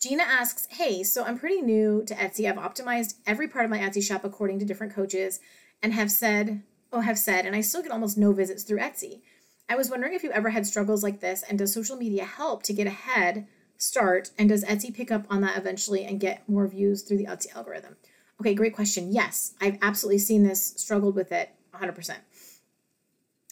Gina 0.02 0.24
asks, 0.24 0.68
Hey, 0.72 1.04
so 1.04 1.26
I'm 1.26 1.38
pretty 1.38 1.62
new 1.62 2.04
to 2.06 2.16
Etsy. 2.16 2.50
I've 2.50 2.56
optimized 2.56 3.16
every 3.28 3.47
part 3.47 3.66
of 3.66 3.72
my 3.72 3.80
Etsy 3.80 4.02
shop 4.02 4.24
according 4.24 4.60
to 4.60 4.66
different 4.66 4.93
coaches 4.93 5.39
and 5.84 5.93
have 5.93 6.12
said, 6.12 6.64
oh, 6.91 7.02
have 7.02 7.20
said, 7.20 7.45
and 7.45 7.56
I 7.56 7.62
still 7.62 7.84
get 7.84 7.91
almost 7.91 8.18
no 8.18 8.32
visits 8.32 8.64
through 8.64 8.80
Etsy. 8.80 9.22
I 9.68 9.76
was 9.76 9.89
wondering 9.89 10.14
if 10.14 10.24
you 10.24 10.32
ever 10.32 10.50
had 10.50 10.66
struggles 10.66 11.04
like 11.04 11.20
this 11.20 11.43
and 11.43 11.60
does 11.60 11.74
social 11.74 11.95
media 11.95 12.26
help 12.26 12.64
to 12.64 12.74
get 12.74 12.88
ahead 12.88 13.47
start 13.78 14.32
and 14.38 14.50
does 14.50 14.64
Etsy 14.66 14.93
pick 14.93 15.12
up 15.12 15.26
on 15.30 15.41
that 15.41 15.58
eventually 15.58 16.06
and 16.06 16.20
get 16.20 16.47
more 16.47 16.68
views 16.68 17.04
through 17.04 17.18
the 17.18 17.26
Etsy 17.26 17.54
algorithm? 17.56 17.97
Okay, 18.39 18.54
great 18.54 18.74
question. 18.74 19.12
Yes, 19.12 19.54
I've 19.62 19.78
absolutely 19.82 20.20
seen 20.20 20.43
this, 20.43 20.74
struggled 20.78 21.16
with 21.16 21.32
it 21.32 21.50
100%. 21.74 22.16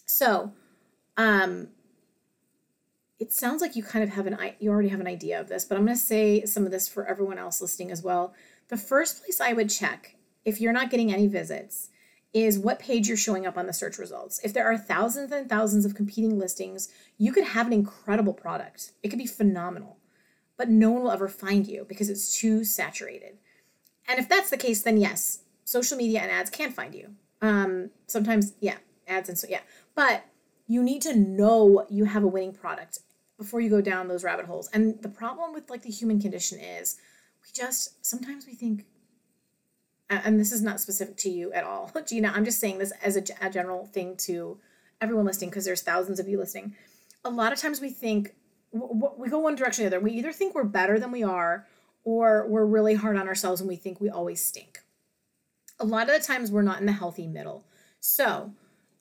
So, 0.05 0.53
um, 1.17 1.67
it 3.19 3.33
sounds 3.33 3.61
like 3.61 3.75
you 3.75 3.83
kind 3.83 4.03
of 4.03 4.11
have 4.11 4.27
an 4.27 4.37
you 4.59 4.69
already 4.69 4.89
have 4.89 4.99
an 4.99 5.07
idea 5.07 5.39
of 5.39 5.49
this, 5.49 5.65
but 5.65 5.77
I'm 5.77 5.85
going 5.85 5.97
to 5.97 6.03
say 6.03 6.45
some 6.45 6.65
of 6.65 6.71
this 6.71 6.87
for 6.87 7.05
everyone 7.05 7.37
else 7.37 7.61
listening 7.61 7.91
as 7.91 8.03
well. 8.03 8.33
The 8.67 8.77
first 8.77 9.23
place 9.23 9.41
I 9.41 9.53
would 9.53 9.69
check 9.69 10.15
if 10.45 10.61
you're 10.61 10.73
not 10.73 10.89
getting 10.89 11.11
any 11.11 11.27
visits 11.27 11.89
is 12.33 12.59
what 12.59 12.79
page 12.79 13.07
you're 13.07 13.17
showing 13.17 13.47
up 13.47 13.57
on 13.57 13.65
the 13.65 13.73
search 13.73 13.97
results. 13.97 14.39
If 14.43 14.53
there 14.53 14.65
are 14.65 14.77
thousands 14.77 15.31
and 15.31 15.49
thousands 15.49 15.85
of 15.85 15.95
competing 15.95 16.37
listings, 16.37 16.89
you 17.17 17.31
could 17.31 17.45
have 17.45 17.67
an 17.67 17.73
incredible 17.73 18.33
product. 18.33 18.91
It 19.01 19.09
could 19.09 19.17
be 19.17 19.25
phenomenal, 19.25 19.97
but 20.57 20.69
no 20.69 20.91
one 20.91 21.03
will 21.03 21.11
ever 21.11 21.27
find 21.27 21.65
you 21.65 21.85
because 21.87 22.09
it's 22.09 22.37
too 22.37 22.63
saturated. 22.63 23.37
And 24.07 24.19
if 24.19 24.29
that's 24.29 24.49
the 24.49 24.57
case, 24.57 24.83
then 24.83 24.97
yes, 24.97 25.39
social 25.63 25.97
media 25.97 26.21
and 26.21 26.31
ads 26.31 26.49
can't 26.49 26.73
find 26.73 26.93
you. 26.93 27.15
Um, 27.41 27.89
sometimes, 28.05 28.53
yeah, 28.59 28.77
ads 29.07 29.29
and 29.29 29.37
so 29.37 29.47
yeah, 29.49 29.61
but 29.95 30.25
you 30.67 30.83
need 30.83 31.01
to 31.03 31.15
know 31.15 31.85
you 31.89 32.05
have 32.05 32.23
a 32.23 32.27
winning 32.27 32.53
product 32.53 32.99
before 33.37 33.61
you 33.61 33.69
go 33.69 33.81
down 33.81 34.07
those 34.07 34.23
rabbit 34.23 34.45
holes. 34.45 34.69
And 34.73 35.01
the 35.01 35.09
problem 35.09 35.53
with 35.53 35.69
like 35.69 35.83
the 35.83 35.91
human 35.91 36.19
condition 36.19 36.59
is 36.59 36.97
we 37.41 37.49
just 37.53 38.05
sometimes 38.05 38.45
we 38.47 38.53
think 38.53 38.85
and 40.09 40.39
this 40.39 40.53
is 40.53 40.61
not 40.61 40.79
specific 40.79 41.17
to 41.17 41.29
you 41.29 41.51
at 41.51 41.65
all, 41.65 41.91
Gina. 42.07 42.31
I'm 42.33 42.45
just 42.45 42.59
saying 42.59 42.77
this 42.77 42.93
as 43.03 43.17
a, 43.17 43.23
a 43.41 43.49
general 43.49 43.85
thing 43.85 44.15
to 44.19 44.57
everyone 45.01 45.25
listening 45.25 45.49
because 45.49 45.65
there's 45.65 45.81
thousands 45.81 46.19
of 46.19 46.27
you 46.27 46.37
listening. 46.37 46.75
A 47.25 47.29
lot 47.29 47.51
of 47.51 47.59
times 47.59 47.81
we 47.81 47.89
think 47.89 48.33
we 48.71 49.29
go 49.29 49.39
one 49.39 49.55
direction 49.55 49.85
or 49.85 49.89
the 49.89 49.97
other. 49.97 50.03
We 50.03 50.11
either 50.13 50.31
think 50.31 50.55
we're 50.55 50.63
better 50.63 50.99
than 50.99 51.11
we 51.11 51.23
are, 51.23 51.65
or 52.03 52.47
we're 52.47 52.65
really 52.65 52.95
hard 52.95 53.17
on 53.17 53.27
ourselves 53.27 53.59
and 53.59 53.67
we 53.67 53.75
think 53.75 53.99
we 53.99 54.09
always 54.09 54.43
stink. 54.43 54.79
A 55.79 55.85
lot 55.85 56.09
of 56.09 56.19
the 56.19 56.25
times 56.25 56.51
we're 56.51 56.61
not 56.61 56.79
in 56.79 56.85
the 56.85 56.93
healthy 56.93 57.27
middle. 57.27 57.65
So 57.99 58.53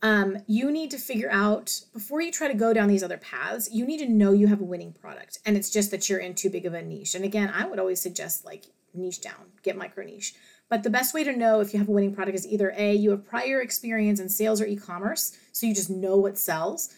um, 0.07 0.39
you 0.47 0.71
need 0.71 0.93
to 0.93 0.99
figure 0.99 1.31
out 1.33 1.81
before 1.93 2.21
you 2.21 2.31
try 2.31 2.47
to 2.47 2.55
go 2.55 2.73
down 2.73 2.87
these 2.87 3.03
other 3.03 3.19
paths, 3.19 3.69
you 3.73 3.85
need 3.85 3.99
to 3.99 4.09
know 4.09 4.31
you 4.31 4.47
have 4.47 4.61
a 4.61 4.65
winning 4.65 4.93
product. 4.93 5.41
And 5.45 5.57
it's 5.57 5.69
just 5.69 5.91
that 5.91 6.09
you're 6.09 6.21
in 6.21 6.37
too 6.37 6.49
big 6.49 6.65
of 6.65 6.75
a 6.75 6.83
niche. 6.83 7.17
And 7.17 7.25
again, 7.25 7.51
I 7.53 7.67
would 7.67 7.81
always 7.81 8.01
suggest 8.01 8.45
like 8.45 8.67
niche 8.95 9.21
down, 9.21 9.51
get 9.65 9.77
micro 9.77 10.05
niche. 10.05 10.35
But 10.69 10.85
the 10.85 10.91
best 10.91 11.13
way 11.13 11.25
to 11.25 11.35
know 11.35 11.59
if 11.59 11.73
you 11.73 11.81
have 11.81 11.89
a 11.89 11.93
winning 11.93 12.15
product 12.15 12.39
is 12.39 12.47
either 12.47 12.73
A, 12.77 12.95
you 12.95 13.11
have 13.11 13.27
prior 13.27 13.61
experience 13.61 14.21
in 14.21 14.29
sales 14.29 14.61
or 14.61 14.67
e 14.67 14.77
commerce, 14.77 15.37
so 15.51 15.67
you 15.67 15.75
just 15.75 15.91
know 15.91 16.17
what 16.17 16.39
sells, 16.39 16.95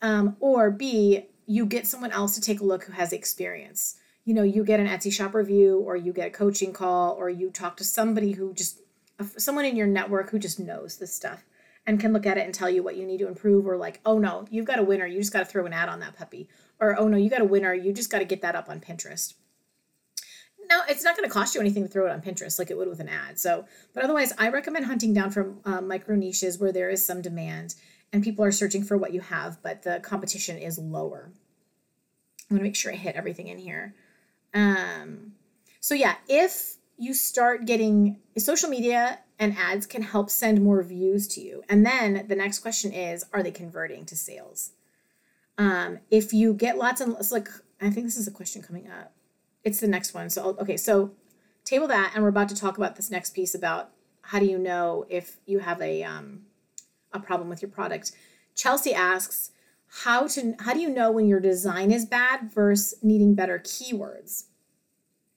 um, 0.00 0.36
or 0.40 0.70
B, 0.70 1.26
you 1.44 1.66
get 1.66 1.86
someone 1.86 2.10
else 2.10 2.34
to 2.36 2.40
take 2.40 2.60
a 2.60 2.64
look 2.64 2.84
who 2.84 2.92
has 2.92 3.12
experience. 3.12 3.96
You 4.24 4.32
know, 4.32 4.42
you 4.42 4.64
get 4.64 4.80
an 4.80 4.86
Etsy 4.86 5.12
shop 5.12 5.34
review, 5.34 5.78
or 5.78 5.94
you 5.94 6.12
get 6.14 6.28
a 6.28 6.30
coaching 6.30 6.72
call, 6.72 7.12
or 7.12 7.28
you 7.28 7.50
talk 7.50 7.76
to 7.76 7.84
somebody 7.84 8.32
who 8.32 8.54
just, 8.54 8.80
someone 9.36 9.66
in 9.66 9.76
your 9.76 9.86
network 9.86 10.30
who 10.30 10.38
just 10.38 10.58
knows 10.58 10.96
this 10.96 11.14
stuff 11.14 11.44
and 11.86 12.00
can 12.00 12.12
look 12.12 12.26
at 12.26 12.36
it 12.36 12.44
and 12.44 12.52
tell 12.52 12.68
you 12.68 12.82
what 12.82 12.96
you 12.96 13.06
need 13.06 13.18
to 13.18 13.28
improve 13.28 13.66
or 13.66 13.76
like 13.76 14.00
oh 14.04 14.18
no 14.18 14.46
you've 14.50 14.66
got 14.66 14.78
a 14.78 14.82
winner. 14.82 15.06
You 15.06 15.18
just 15.18 15.32
got 15.32 15.40
to 15.40 15.44
throw 15.44 15.66
an 15.66 15.72
ad 15.72 15.88
on 15.88 16.00
that 16.00 16.16
puppy. 16.16 16.48
Or 16.80 16.98
oh 16.98 17.08
no 17.08 17.16
you 17.16 17.30
got 17.30 17.40
a 17.40 17.44
winner. 17.44 17.72
You 17.72 17.92
just 17.92 18.10
got 18.10 18.18
to 18.18 18.24
get 18.24 18.42
that 18.42 18.56
up 18.56 18.68
on 18.68 18.80
pinterest. 18.80 19.34
No 20.68 20.80
it's 20.88 21.04
not 21.04 21.16
going 21.16 21.28
to 21.28 21.32
cost 21.32 21.54
you 21.54 21.60
anything 21.60 21.84
to 21.84 21.88
throw 21.88 22.06
it 22.06 22.12
on 22.12 22.20
pinterest 22.20 22.58
like 22.58 22.70
it 22.70 22.76
would 22.76 22.88
with 22.88 23.00
an 23.00 23.08
ad. 23.08 23.38
So 23.38 23.66
but 23.94 24.02
otherwise 24.04 24.32
i 24.38 24.48
recommend 24.48 24.86
hunting 24.86 25.14
down 25.14 25.30
from 25.30 25.60
uh, 25.64 25.80
micro 25.80 26.16
niches 26.16 26.58
where 26.58 26.72
there 26.72 26.90
is 26.90 27.04
some 27.04 27.22
demand 27.22 27.74
and 28.12 28.22
people 28.22 28.44
are 28.44 28.52
searching 28.52 28.82
for 28.82 28.96
what 28.96 29.12
you 29.14 29.20
have 29.20 29.62
but 29.62 29.82
the 29.82 30.00
competition 30.00 30.58
is 30.58 30.78
lower. 30.78 31.30
I'm 32.48 32.56
going 32.56 32.60
to 32.60 32.64
make 32.68 32.76
sure 32.76 32.92
i 32.92 32.96
hit 32.96 33.16
everything 33.16 33.48
in 33.48 33.58
here. 33.58 33.94
Um, 34.54 35.32
so 35.80 35.94
yeah 35.94 36.16
if 36.28 36.76
you 36.98 37.14
start 37.14 37.66
getting 37.66 38.18
social 38.38 38.70
media 38.70 39.18
and 39.38 39.56
ads 39.56 39.86
can 39.86 40.02
help 40.02 40.30
send 40.30 40.62
more 40.62 40.82
views 40.82 41.28
to 41.28 41.40
you. 41.40 41.62
And 41.68 41.84
then 41.84 42.26
the 42.28 42.36
next 42.36 42.60
question 42.60 42.92
is 42.92 43.24
are 43.32 43.42
they 43.42 43.50
converting 43.50 44.04
to 44.06 44.16
sales? 44.16 44.72
Um, 45.58 46.00
if 46.10 46.32
you 46.32 46.52
get 46.52 46.78
lots 46.78 47.00
of, 47.00 47.10
it's 47.18 47.32
like, 47.32 47.48
I 47.80 47.90
think 47.90 48.06
this 48.06 48.16
is 48.16 48.28
a 48.28 48.32
question 48.32 48.62
coming 48.62 48.88
up. 48.88 49.12
It's 49.64 49.80
the 49.80 49.88
next 49.88 50.14
one. 50.14 50.30
So, 50.30 50.56
okay, 50.60 50.76
so 50.76 51.12
table 51.64 51.88
that, 51.88 52.12
and 52.14 52.22
we're 52.22 52.30
about 52.30 52.48
to 52.50 52.54
talk 52.54 52.76
about 52.76 52.96
this 52.96 53.10
next 53.10 53.30
piece 53.34 53.54
about 53.54 53.90
how 54.22 54.38
do 54.38 54.46
you 54.46 54.58
know 54.58 55.06
if 55.08 55.36
you 55.46 55.60
have 55.60 55.80
a 55.80 56.02
um, 56.02 56.42
a 57.12 57.20
problem 57.20 57.48
with 57.48 57.62
your 57.62 57.70
product. 57.70 58.12
Chelsea 58.54 58.94
asks, 58.94 59.50
how 60.02 60.26
to 60.26 60.54
how 60.60 60.74
do 60.74 60.80
you 60.80 60.88
know 60.88 61.10
when 61.10 61.26
your 61.26 61.40
design 61.40 61.90
is 61.90 62.04
bad 62.04 62.52
versus 62.52 62.98
needing 63.02 63.34
better 63.34 63.58
keywords? 63.58 64.44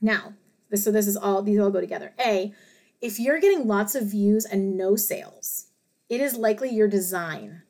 Now, 0.01 0.33
so 0.73 0.91
this 0.91 1.07
is 1.07 1.17
all 1.17 1.41
these 1.41 1.59
all 1.59 1.71
go 1.71 1.81
together. 1.81 2.13
A, 2.19 2.53
if 3.01 3.19
you're 3.19 3.39
getting 3.39 3.67
lots 3.67 3.95
of 3.95 4.05
views 4.05 4.45
and 4.45 4.77
no 4.77 4.95
sales, 4.95 5.67
it 6.09 6.19
is 6.21 6.35
likely 6.35 6.69
your 6.69 6.87
design 6.87 7.63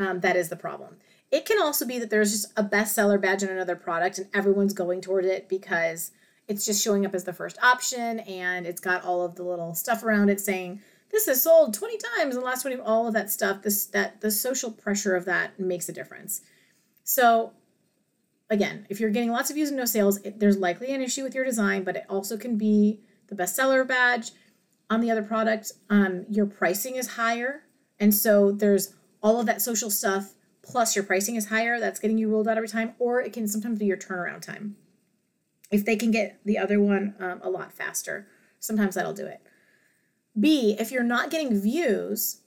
um, 0.00 0.20
that 0.20 0.34
is 0.34 0.48
the 0.48 0.56
problem. 0.56 0.96
It 1.30 1.44
can 1.44 1.60
also 1.60 1.86
be 1.86 1.98
that 1.98 2.10
there's 2.10 2.32
just 2.32 2.52
a 2.56 2.64
bestseller 2.64 3.20
badge 3.20 3.42
on 3.44 3.50
another 3.50 3.76
product 3.76 4.18
and 4.18 4.28
everyone's 4.34 4.72
going 4.72 5.00
toward 5.02 5.26
it 5.26 5.48
because 5.48 6.10
it's 6.48 6.64
just 6.64 6.82
showing 6.82 7.04
up 7.04 7.14
as 7.14 7.24
the 7.24 7.32
first 7.32 7.58
option 7.62 8.20
and 8.20 8.66
it's 8.66 8.80
got 8.80 9.04
all 9.04 9.24
of 9.24 9.36
the 9.36 9.44
little 9.44 9.74
stuff 9.74 10.02
around 10.02 10.30
it 10.30 10.40
saying 10.40 10.80
this 11.12 11.28
is 11.28 11.42
sold 11.42 11.74
20 11.74 11.98
times 12.16 12.34
in 12.34 12.40
the 12.40 12.46
last 12.46 12.62
20 12.62 12.80
all 12.80 13.06
of 13.06 13.14
that 13.14 13.30
stuff 13.30 13.62
this 13.62 13.86
that 13.86 14.20
the 14.20 14.30
social 14.30 14.72
pressure 14.72 15.14
of 15.14 15.26
that 15.26 15.60
makes 15.60 15.88
a 15.88 15.92
difference 15.92 16.40
so 17.04 17.52
again 18.48 18.86
if 18.88 18.98
you're 18.98 19.10
getting 19.10 19.30
lots 19.30 19.50
of 19.50 19.54
views 19.54 19.68
and 19.68 19.78
no 19.78 19.84
sales 19.84 20.16
it, 20.22 20.40
there's 20.40 20.56
likely 20.56 20.92
an 20.92 21.00
issue 21.00 21.22
with 21.22 21.34
your 21.34 21.44
design 21.44 21.84
but 21.84 21.94
it 21.94 22.04
also 22.08 22.36
can 22.36 22.58
be 22.58 22.98
the 23.30 23.36
bestseller 23.36 23.86
badge. 23.86 24.32
On 24.90 25.00
the 25.00 25.10
other 25.10 25.22
product, 25.22 25.72
um, 25.88 26.26
your 26.28 26.46
pricing 26.46 26.96
is 26.96 27.10
higher. 27.10 27.62
And 27.98 28.14
so 28.14 28.50
there's 28.50 28.94
all 29.22 29.38
of 29.38 29.46
that 29.46 29.62
social 29.62 29.90
stuff, 29.90 30.34
plus 30.62 30.96
your 30.96 31.04
pricing 31.04 31.36
is 31.36 31.48
higher. 31.48 31.78
That's 31.78 32.00
getting 32.00 32.18
you 32.18 32.28
ruled 32.28 32.48
out 32.48 32.56
every 32.56 32.68
time. 32.68 32.94
Or 32.98 33.20
it 33.20 33.32
can 33.32 33.46
sometimes 33.46 33.78
be 33.78 33.86
your 33.86 33.96
turnaround 33.96 34.42
time. 34.42 34.76
If 35.70 35.84
they 35.84 35.96
can 35.96 36.10
get 36.10 36.40
the 36.44 36.58
other 36.58 36.80
one 36.80 37.14
um, 37.20 37.40
a 37.42 37.48
lot 37.50 37.72
faster, 37.72 38.26
sometimes 38.58 38.96
that'll 38.96 39.12
do 39.12 39.26
it. 39.26 39.40
B, 40.38 40.76
if 40.78 40.90
you're 40.90 41.02
not 41.04 41.30
getting 41.30 41.60
views, 41.60 42.40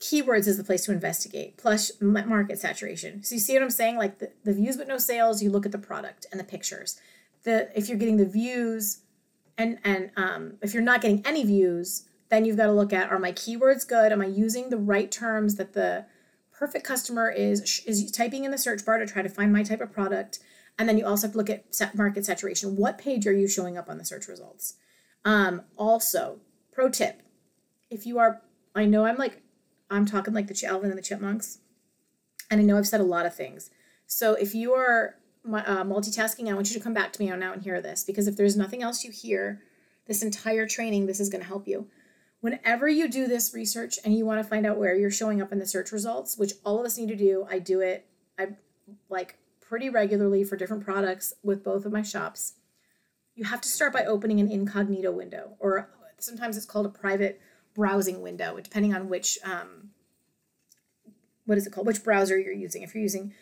keywords 0.00 0.46
is 0.46 0.58
the 0.58 0.64
place 0.64 0.84
to 0.84 0.92
investigate, 0.92 1.56
plus 1.56 1.92
market 2.00 2.58
saturation. 2.58 3.22
So 3.22 3.34
you 3.34 3.40
see 3.40 3.54
what 3.54 3.62
I'm 3.62 3.70
saying? 3.70 3.96
Like 3.96 4.18
the, 4.18 4.32
the 4.44 4.52
views 4.52 4.76
but 4.76 4.88
no 4.88 4.98
sales, 4.98 5.42
you 5.42 5.50
look 5.50 5.64
at 5.64 5.72
the 5.72 5.78
product 5.78 6.26
and 6.30 6.38
the 6.38 6.44
pictures. 6.44 7.00
The 7.44 7.70
if 7.78 7.88
you're 7.88 7.98
getting 7.98 8.16
the 8.16 8.26
views 8.26 9.00
and 9.58 9.78
and 9.84 10.10
um, 10.16 10.54
if 10.62 10.74
you're 10.74 10.82
not 10.82 11.00
getting 11.00 11.24
any 11.26 11.44
views 11.44 12.08
then 12.28 12.44
you've 12.44 12.56
got 12.56 12.66
to 12.66 12.72
look 12.72 12.92
at 12.92 13.10
are 13.10 13.18
my 13.18 13.32
keywords 13.32 13.86
good? 13.86 14.10
Am 14.10 14.20
i 14.20 14.26
using 14.26 14.68
the 14.70 14.76
right 14.76 15.10
terms 15.10 15.54
that 15.56 15.74
the 15.74 16.06
perfect 16.52 16.84
customer 16.84 17.30
is 17.30 17.82
is 17.86 18.10
typing 18.10 18.44
in 18.44 18.50
the 18.50 18.58
search 18.58 18.84
bar 18.84 18.98
to 18.98 19.06
try 19.06 19.22
to 19.22 19.28
find 19.28 19.52
my 19.52 19.62
type 19.62 19.80
of 19.80 19.92
product? 19.92 20.40
And 20.78 20.88
then 20.88 20.98
you 20.98 21.06
also 21.06 21.26
have 21.26 21.32
to 21.32 21.38
look 21.38 21.48
at 21.50 21.94
market 21.94 22.26
saturation. 22.26 22.76
What 22.76 22.98
page 22.98 23.26
are 23.26 23.32
you 23.32 23.48
showing 23.48 23.78
up 23.78 23.88
on 23.88 23.96
the 23.96 24.04
search 24.04 24.28
results? 24.28 24.74
Um, 25.24 25.62
also 25.76 26.40
pro 26.72 26.90
tip 26.90 27.22
if 27.88 28.04
you 28.04 28.18
are 28.18 28.42
i 28.74 28.84
know 28.84 29.06
i'm 29.06 29.16
like 29.16 29.40
i'm 29.90 30.04
talking 30.04 30.34
like 30.34 30.46
the 30.46 30.66
alvin 30.66 30.90
and 30.90 30.98
the 30.98 31.02
chipmunks 31.02 31.58
and 32.50 32.60
i 32.60 32.64
know 32.64 32.76
i've 32.76 32.86
said 32.86 33.00
a 33.00 33.04
lot 33.04 33.26
of 33.26 33.34
things. 33.34 33.70
So 34.06 34.34
if 34.34 34.54
you 34.54 34.72
are 34.72 35.16
uh, 35.46 35.84
multitasking, 35.84 36.48
I 36.50 36.54
want 36.54 36.68
you 36.68 36.76
to 36.76 36.82
come 36.82 36.94
back 36.94 37.12
to 37.12 37.22
me 37.22 37.30
on 37.30 37.38
now 37.38 37.52
and 37.52 37.62
hear 37.62 37.80
this 37.80 38.04
because 38.04 38.26
if 38.26 38.36
there's 38.36 38.56
nothing 38.56 38.82
else 38.82 39.04
you 39.04 39.10
hear 39.10 39.62
this 40.06 40.22
entire 40.22 40.66
training, 40.66 41.06
this 41.06 41.20
is 41.20 41.28
going 41.28 41.42
to 41.42 41.48
help 41.48 41.66
you. 41.66 41.88
Whenever 42.40 42.88
you 42.88 43.08
do 43.08 43.26
this 43.26 43.54
research 43.54 43.98
and 44.04 44.16
you 44.16 44.24
want 44.24 44.42
to 44.42 44.48
find 44.48 44.66
out 44.66 44.78
where 44.78 44.94
you're 44.94 45.10
showing 45.10 45.40
up 45.40 45.52
in 45.52 45.58
the 45.58 45.66
search 45.66 45.90
results, 45.90 46.36
which 46.36 46.52
all 46.64 46.78
of 46.78 46.86
us 46.86 46.98
need 46.98 47.08
to 47.08 47.16
do, 47.16 47.46
I 47.50 47.58
do 47.58 47.80
it 47.80 48.06
I 48.38 48.48
like 49.08 49.38
pretty 49.60 49.90
regularly 49.90 50.44
for 50.44 50.56
different 50.56 50.84
products 50.84 51.32
with 51.42 51.64
both 51.64 51.84
of 51.84 51.92
my 51.92 52.02
shops. 52.02 52.54
You 53.34 53.44
have 53.44 53.60
to 53.62 53.68
start 53.68 53.92
by 53.92 54.04
opening 54.04 54.40
an 54.40 54.50
incognito 54.50 55.12
window, 55.12 55.56
or 55.58 55.90
sometimes 56.18 56.56
it's 56.56 56.66
called 56.66 56.86
a 56.86 56.90
private 56.90 57.40
browsing 57.74 58.22
window, 58.22 58.58
depending 58.60 58.94
on 58.94 59.08
which 59.08 59.38
um, 59.44 59.90
what 61.44 61.58
is 61.58 61.66
it 61.66 61.72
called, 61.72 61.86
which 61.86 62.04
browser 62.04 62.38
you're 62.38 62.52
using. 62.52 62.82
If 62.82 62.94
you're 62.94 63.02
using 63.02 63.34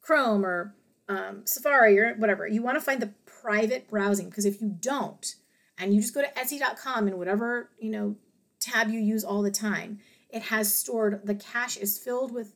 Chrome 0.00 0.44
or 0.44 0.74
um, 1.08 1.42
Safari 1.46 1.98
or 1.98 2.14
whatever. 2.14 2.46
You 2.46 2.62
want 2.62 2.76
to 2.76 2.80
find 2.80 3.00
the 3.00 3.12
private 3.26 3.88
browsing 3.88 4.28
because 4.28 4.44
if 4.44 4.60
you 4.60 4.68
don't, 4.68 5.34
and 5.78 5.94
you 5.94 6.00
just 6.00 6.14
go 6.14 6.22
to 6.22 6.28
Etsy.com 6.28 7.08
and 7.08 7.18
whatever 7.18 7.70
you 7.80 7.90
know 7.90 8.16
tab 8.60 8.88
you 8.88 9.00
use 9.00 9.24
all 9.24 9.42
the 9.42 9.50
time, 9.50 9.98
it 10.30 10.42
has 10.42 10.74
stored 10.74 11.20
the 11.24 11.34
cache 11.34 11.76
is 11.76 11.98
filled 11.98 12.32
with 12.32 12.54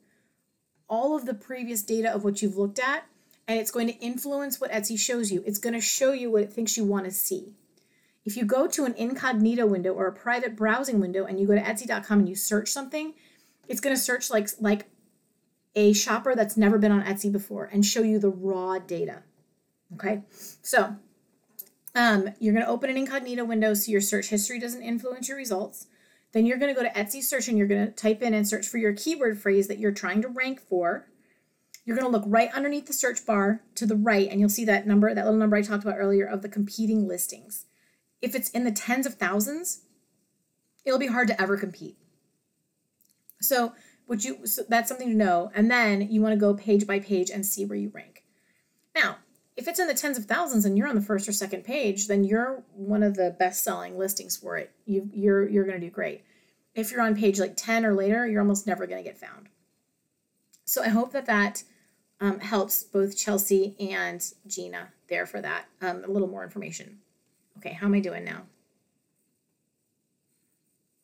all 0.88 1.16
of 1.16 1.26
the 1.26 1.34
previous 1.34 1.82
data 1.82 2.12
of 2.12 2.24
what 2.24 2.40
you've 2.42 2.56
looked 2.56 2.78
at, 2.78 3.04
and 3.48 3.58
it's 3.58 3.70
going 3.70 3.88
to 3.88 3.98
influence 3.98 4.60
what 4.60 4.70
Etsy 4.70 4.98
shows 4.98 5.32
you. 5.32 5.42
It's 5.46 5.58
going 5.58 5.74
to 5.74 5.80
show 5.80 6.12
you 6.12 6.30
what 6.30 6.42
it 6.42 6.52
thinks 6.52 6.76
you 6.76 6.84
want 6.84 7.06
to 7.06 7.10
see. 7.10 7.54
If 8.24 8.36
you 8.36 8.44
go 8.44 8.66
to 8.66 8.84
an 8.84 8.94
incognito 8.94 9.66
window 9.66 9.92
or 9.92 10.08
a 10.08 10.12
private 10.12 10.56
browsing 10.56 10.98
window 10.98 11.24
and 11.24 11.38
you 11.38 11.46
go 11.46 11.54
to 11.54 11.60
Etsy.com 11.60 12.20
and 12.20 12.28
you 12.28 12.34
search 12.34 12.70
something, 12.70 13.14
it's 13.68 13.80
going 13.80 13.94
to 13.94 14.00
search 14.02 14.30
like 14.30 14.48
like 14.60 14.86
a 15.76 15.92
shopper 15.92 16.34
that's 16.34 16.56
never 16.56 16.78
been 16.78 16.90
on 16.90 17.04
Etsy 17.04 17.30
before 17.30 17.66
and 17.66 17.84
show 17.84 18.02
you 18.02 18.18
the 18.18 18.30
raw 18.30 18.78
data. 18.78 19.22
Okay, 19.94 20.22
so 20.62 20.96
um, 21.94 22.30
you're 22.40 22.54
going 22.54 22.64
to 22.64 22.70
open 22.70 22.90
an 22.90 22.96
incognito 22.96 23.44
window 23.44 23.74
so 23.74 23.92
your 23.92 24.00
search 24.00 24.28
history 24.28 24.58
doesn't 24.58 24.82
influence 24.82 25.28
your 25.28 25.36
results. 25.36 25.86
Then 26.32 26.44
you're 26.44 26.58
going 26.58 26.74
to 26.74 26.80
go 26.80 26.86
to 26.86 26.94
Etsy 26.94 27.22
search 27.22 27.46
and 27.48 27.56
you're 27.56 27.68
going 27.68 27.86
to 27.86 27.92
type 27.92 28.20
in 28.22 28.34
and 28.34 28.48
search 28.48 28.66
for 28.66 28.78
your 28.78 28.92
keyword 28.92 29.38
phrase 29.38 29.68
that 29.68 29.78
you're 29.78 29.92
trying 29.92 30.22
to 30.22 30.28
rank 30.28 30.60
for. 30.60 31.06
You're 31.84 31.96
going 31.96 32.10
to 32.10 32.18
look 32.18 32.26
right 32.26 32.52
underneath 32.52 32.86
the 32.86 32.92
search 32.92 33.24
bar 33.24 33.62
to 33.76 33.86
the 33.86 33.94
right 33.94 34.28
and 34.28 34.40
you'll 34.40 34.48
see 34.48 34.64
that 34.64 34.86
number, 34.86 35.14
that 35.14 35.24
little 35.24 35.38
number 35.38 35.56
I 35.56 35.62
talked 35.62 35.84
about 35.84 35.98
earlier 35.98 36.26
of 36.26 36.42
the 36.42 36.48
competing 36.48 37.06
listings. 37.06 37.66
If 38.20 38.34
it's 38.34 38.50
in 38.50 38.64
the 38.64 38.72
tens 38.72 39.06
of 39.06 39.14
thousands, 39.14 39.82
it'll 40.84 40.98
be 40.98 41.06
hard 41.06 41.28
to 41.28 41.40
ever 41.40 41.56
compete. 41.56 41.96
So 43.40 43.72
would 44.06 44.24
you 44.24 44.46
so 44.46 44.62
that's 44.68 44.88
something 44.88 45.08
to 45.08 45.16
know. 45.16 45.50
And 45.54 45.70
then 45.70 46.00
you 46.00 46.20
want 46.20 46.32
to 46.32 46.40
go 46.40 46.54
page 46.54 46.86
by 46.86 47.00
page 47.00 47.30
and 47.30 47.44
see 47.44 47.64
where 47.64 47.78
you 47.78 47.90
rank. 47.92 48.24
Now 48.94 49.16
if 49.56 49.66
it's 49.66 49.78
in 49.78 49.86
the 49.86 49.94
tens 49.94 50.18
of 50.18 50.26
thousands 50.26 50.64
and 50.64 50.76
you're 50.76 50.88
on 50.88 50.94
the 50.94 51.00
first 51.00 51.28
or 51.28 51.32
second 51.32 51.64
page 51.64 52.08
then 52.08 52.24
you're 52.24 52.62
one 52.72 53.02
of 53.02 53.16
the 53.16 53.34
best 53.38 53.64
selling 53.64 53.98
listings 53.98 54.36
for 54.36 54.56
it. 54.56 54.72
You 54.84 55.08
you're 55.12 55.48
you're 55.48 55.64
going 55.64 55.80
to 55.80 55.86
do 55.86 55.90
great. 55.90 56.24
If 56.74 56.90
you're 56.90 57.02
on 57.02 57.16
page 57.16 57.40
like 57.40 57.56
10 57.56 57.84
or 57.84 57.94
later 57.94 58.26
you're 58.26 58.42
almost 58.42 58.66
never 58.66 58.86
going 58.86 59.02
to 59.02 59.08
get 59.08 59.18
found. 59.18 59.48
So 60.64 60.82
i 60.82 60.88
hope 60.88 61.12
that 61.12 61.26
that 61.26 61.64
um, 62.20 62.40
helps 62.40 62.82
both 62.82 63.16
chelsea 63.16 63.76
and 63.78 64.24
gina 64.46 64.88
there 65.08 65.26
for 65.26 65.40
that 65.40 65.66
um, 65.82 66.04
a 66.04 66.08
little 66.08 66.28
more 66.28 66.44
information. 66.44 66.98
Okay 67.58 67.72
how 67.72 67.86
am 67.86 67.94
i 67.94 68.00
doing 68.00 68.24
now? 68.24 68.42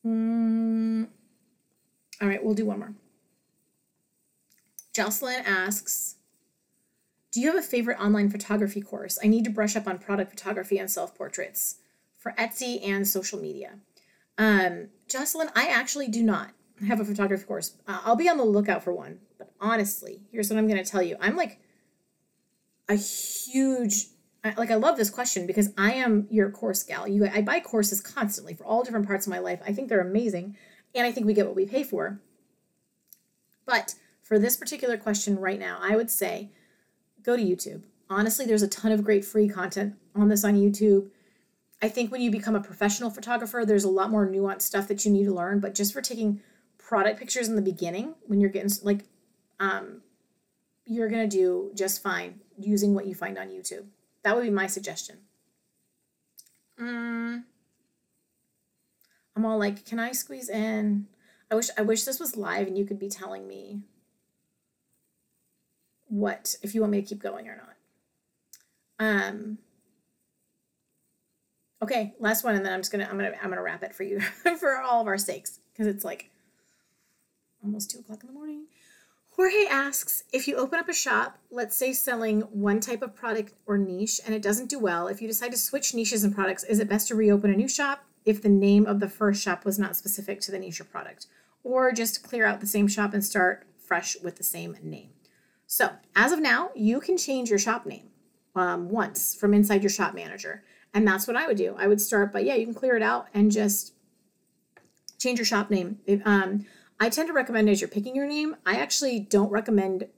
Mm, 0.05 1.07
all 2.21 2.29
right, 2.29 2.43
we'll 2.45 2.55
do 2.55 2.67
one 2.67 2.79
more. 2.79 2.95
Jocelyn 4.95 5.43
asks, 5.47 6.17
do 7.31 7.41
you 7.41 7.47
have 7.49 7.57
a 7.57 7.67
favorite 7.67 7.99
online 7.99 8.29
photography 8.29 8.83
course? 8.83 9.19
I 9.25 9.27
need 9.27 9.45
to 9.45 9.51
brush 9.51 9.75
up 9.75 9.87
on 9.87 9.99
product 9.99 10.31
photography 10.31 10.79
and 10.79 10.91
self 10.91 11.15
portraits 11.15 11.77
for 12.19 12.33
Etsy 12.33 12.87
and 12.87 13.09
social 13.09 13.41
media. 13.41 13.79
Um, 14.37 14.89
Jocelyn, 15.09 15.49
I 15.57 15.69
actually 15.69 16.09
do 16.09 16.23
not. 16.23 16.51
have 16.87 17.01
a 17.01 17.05
photography 17.05 17.45
course. 17.45 17.77
Uh, 17.89 18.01
I'll 18.05 18.17
be 18.17 18.29
on 18.29 18.37
the 18.37 18.45
lookout 18.45 18.85
for 18.85 18.93
one. 18.93 19.21
But 19.39 19.53
honestly, 19.61 20.21
here's 20.31 20.51
what 20.51 20.59
I'm 20.59 20.69
going 20.69 20.83
to 20.83 20.91
tell 20.91 21.03
you. 21.03 21.17
I'm 21.21 21.37
like 21.37 21.59
a 22.89 22.97
huge 22.97 24.07
I, 24.45 24.55
like 24.55 24.71
I 24.71 24.75
love 24.75 24.97
this 24.97 25.11
question 25.11 25.47
because 25.47 25.73
I 25.79 25.93
am 25.93 26.27
your 26.31 26.51
course 26.51 26.83
gal. 26.83 27.07
You 27.07 27.27
I 27.27 27.43
buy 27.43 27.61
courses 27.61 28.01
constantly 28.01 28.55
for 28.55 28.65
all 28.65 28.83
different 28.83 29.07
parts 29.07 29.27
of 29.27 29.31
my 29.31 29.39
life. 29.39 29.61
I 29.65 29.73
think 29.73 29.89
they're 29.89 30.01
amazing 30.01 30.57
and 30.95 31.07
I 31.07 31.13
think 31.13 31.27
we 31.27 31.35
get 31.35 31.47
what 31.47 31.57
we 31.57 31.67
pay 31.67 31.85
for. 31.85 32.21
But 33.67 33.95
for 34.23 34.39
this 34.39 34.57
particular 34.57 34.97
question 34.97 35.39
right 35.39 35.59
now, 35.59 35.79
I 35.81 35.97
would 35.97 36.11
say 36.11 36.51
go 37.23 37.37
to 37.37 37.43
YouTube. 37.43 37.83
Honestly, 38.11 38.45
there's 38.45 38.63
a 38.63 38.69
ton 38.69 38.93
of 38.93 39.05
great 39.05 39.25
free 39.25 39.49
content 39.49 39.95
on 40.15 40.29
this 40.29 40.45
on 40.45 40.55
YouTube. 40.55 41.09
I 41.81 41.89
think 41.89 42.13
when 42.13 42.21
you 42.21 42.31
become 42.31 42.55
a 42.55 42.61
professional 42.61 43.11
photographer, 43.11 43.65
there's 43.65 43.85
a 43.85 43.91
lot 43.91 44.11
more 44.11 44.27
nuanced 44.27 44.63
stuff 44.63 44.89
that 44.89 45.05
you 45.05 45.11
need 45.11 45.25
to 45.25 45.35
learn, 45.35 45.61
but 45.61 45.75
just 45.75 45.93
for 45.93 46.01
taking 46.01 46.41
product 46.79 47.19
pictures 47.19 47.49
in 47.49 47.57
the 47.57 47.63
beginning 47.63 48.15
when 48.27 48.41
you're 48.41 48.51
getting 48.51 48.71
like 48.83 49.05
um 49.61 50.03
you're 50.85 51.09
to 51.09 51.27
do 51.27 51.71
just 51.75 52.03
fine 52.03 52.41
using 52.59 52.93
what 52.95 53.07
you 53.07 53.15
find 53.15 53.39
on 53.39 53.49
YouTube. 53.49 53.87
That 54.25 54.35
would 54.37 54.43
be 54.43 54.51
my 54.51 54.67
suggestion. 54.67 55.19
Mm. 56.81 57.45
I'm 59.35 59.47
all 59.47 59.59
like, 59.59 59.85
can 59.85 59.99
I 59.99 60.13
squeeze 60.13 60.49
in? 60.49 61.07
I 61.51 61.55
wish 61.55 61.69
I 61.77 61.83
wish 61.83 62.05
this 62.05 62.21
was 62.21 62.37
live 62.37 62.67
and 62.67 62.79
you 62.79 62.85
could 62.85 62.99
be 62.99 63.09
telling 63.09 63.47
me 63.47 63.81
what 66.09 66.57
if 66.63 66.75
you 66.75 66.81
want 66.81 66.93
me 66.93 67.03
to 67.03 67.07
keep 67.07 67.23
going 67.23 67.49
or 67.49 67.57
not. 67.57 67.77
Um 68.99 69.59
Okay, 71.83 72.15
last 72.21 72.45
one 72.45 72.55
and 72.55 72.65
then 72.65 72.73
I'm 72.73 72.81
just 72.81 72.93
gonna 72.93 73.09
I'm 73.11 73.17
gonna 73.17 73.33
I'm 73.43 73.51
gonna 73.51 73.63
wrap 73.63 73.83
it 73.83 73.95
for 73.95 74.03
you 74.03 74.21
for 74.59 74.81
all 74.81 75.01
of 75.01 75.07
our 75.07 75.19
sakes. 75.19 75.61
Because 75.73 75.87
it's 75.87 76.05
like 76.05 76.31
almost 77.63 77.91
two 77.91 77.99
o'clock 77.99 78.23
in 78.23 78.29
the 78.29 78.35
morning. 78.35 78.67
Jorge 79.37 79.67
asks 79.71 80.25
if 80.33 80.47
you 80.47 80.57
open 80.57 80.79
up 80.79 80.89
a 80.89 80.95
shop, 80.95 81.39
let's 81.51 81.77
say 81.77 81.93
selling 81.93 82.43
one 82.43 82.81
type 82.81 83.01
of 83.03 83.15
product 83.15 83.55
or 83.67 83.79
niche, 83.79 84.21
and 84.27 84.35
it 84.35 84.43
doesn't 84.43 84.69
do 84.69 84.79
well, 84.79 85.09
if 85.09 85.23
you 85.23 85.29
decide 85.29 85.53
to 85.53 85.57
switch 85.57 85.95
niches 85.95 86.23
and 86.23 86.35
products, 86.35 86.65
is 86.65 86.79
it 86.79 86.89
best 86.89 87.09
to 87.09 87.15
reopen 87.15 87.51
a 87.51 87.57
new 87.57 87.69
shop 87.69 88.05
if 88.25 88.43
the 88.43 88.49
name 88.49 88.87
of 88.87 89.01
the 89.01 89.09
first 89.09 89.43
shop 89.43 89.65
was 89.65 89.79
not 89.79 89.97
specific 89.97 90.41
to 90.43 90.51
the 90.51 90.59
niche 90.59 90.81
or 90.81 90.85
product? 90.85 91.27
Or 91.65 91.93
just 91.93 92.23
clear 92.23 92.47
out 92.47 92.61
the 92.61 92.67
same 92.67 92.89
shop 92.89 93.15
and 93.15 93.25
start 93.25 93.67
fresh 93.77 94.17
with 94.23 94.37
the 94.37 94.45
same 94.45 94.77
name? 94.83 95.11
So, 95.67 95.91
as 96.15 96.33
of 96.33 96.41
now, 96.41 96.71
you 96.75 97.01
can 97.01 97.17
change 97.17 97.49
your 97.49 97.59
shop 97.59 97.87
name 97.87 98.11
um, 98.55 98.91
once 98.91 99.35
from 99.35 99.55
inside 99.55 99.83
your 99.83 99.91
shop 99.91 100.15
manager. 100.15 100.65
And 100.95 101.07
that's 101.07 101.27
what 101.27 101.37
I 101.37 101.47
would 101.47 101.57
do. 101.57 101.75
I 101.79 101.87
would 101.87 102.01
start 102.01 102.33
by, 102.33 102.41
yeah, 102.41 102.55
you 102.55 102.67
can 102.67 102.75
clear 102.75 102.97
it 102.97 103.03
out 103.03 103.29
and 103.33 103.51
just 103.51 103.95
change 105.19 105.39
your 105.39 105.47
shop 105.47 105.71
name. 105.71 105.99
Um, 106.25 106.67
I 107.01 107.09
tend 107.09 107.29
to 107.29 107.33
recommend 107.33 107.71
as 107.71 107.81
you're 107.81 107.89
picking 107.89 108.15
your 108.15 108.27
name, 108.27 108.57
I 108.67 108.77
actually 108.77 109.21
don't 109.21 109.51
recommend 109.51 110.09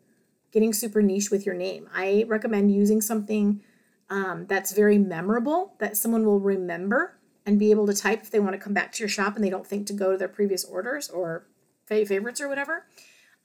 getting 0.50 0.72
super 0.72 1.02
niche 1.02 1.30
with 1.30 1.46
your 1.46 1.54
name. 1.54 1.88
I 1.94 2.24
recommend 2.26 2.74
using 2.74 3.00
something 3.00 3.62
um, 4.10 4.46
that's 4.48 4.72
very 4.72 4.98
memorable 4.98 5.74
that 5.78 5.96
someone 5.96 6.24
will 6.24 6.40
remember 6.40 7.13
and 7.46 7.58
be 7.58 7.70
able 7.70 7.86
to 7.86 7.94
type 7.94 8.22
if 8.22 8.30
they 8.30 8.40
want 8.40 8.54
to 8.54 8.58
come 8.58 8.72
back 8.72 8.92
to 8.92 9.00
your 9.00 9.08
shop 9.08 9.34
and 9.36 9.44
they 9.44 9.50
don't 9.50 9.66
think 9.66 9.86
to 9.86 9.92
go 9.92 10.12
to 10.12 10.18
their 10.18 10.28
previous 10.28 10.64
orders 10.64 11.10
or 11.10 11.46
favorites 11.86 12.40
or 12.40 12.48
whatever. 12.48 12.86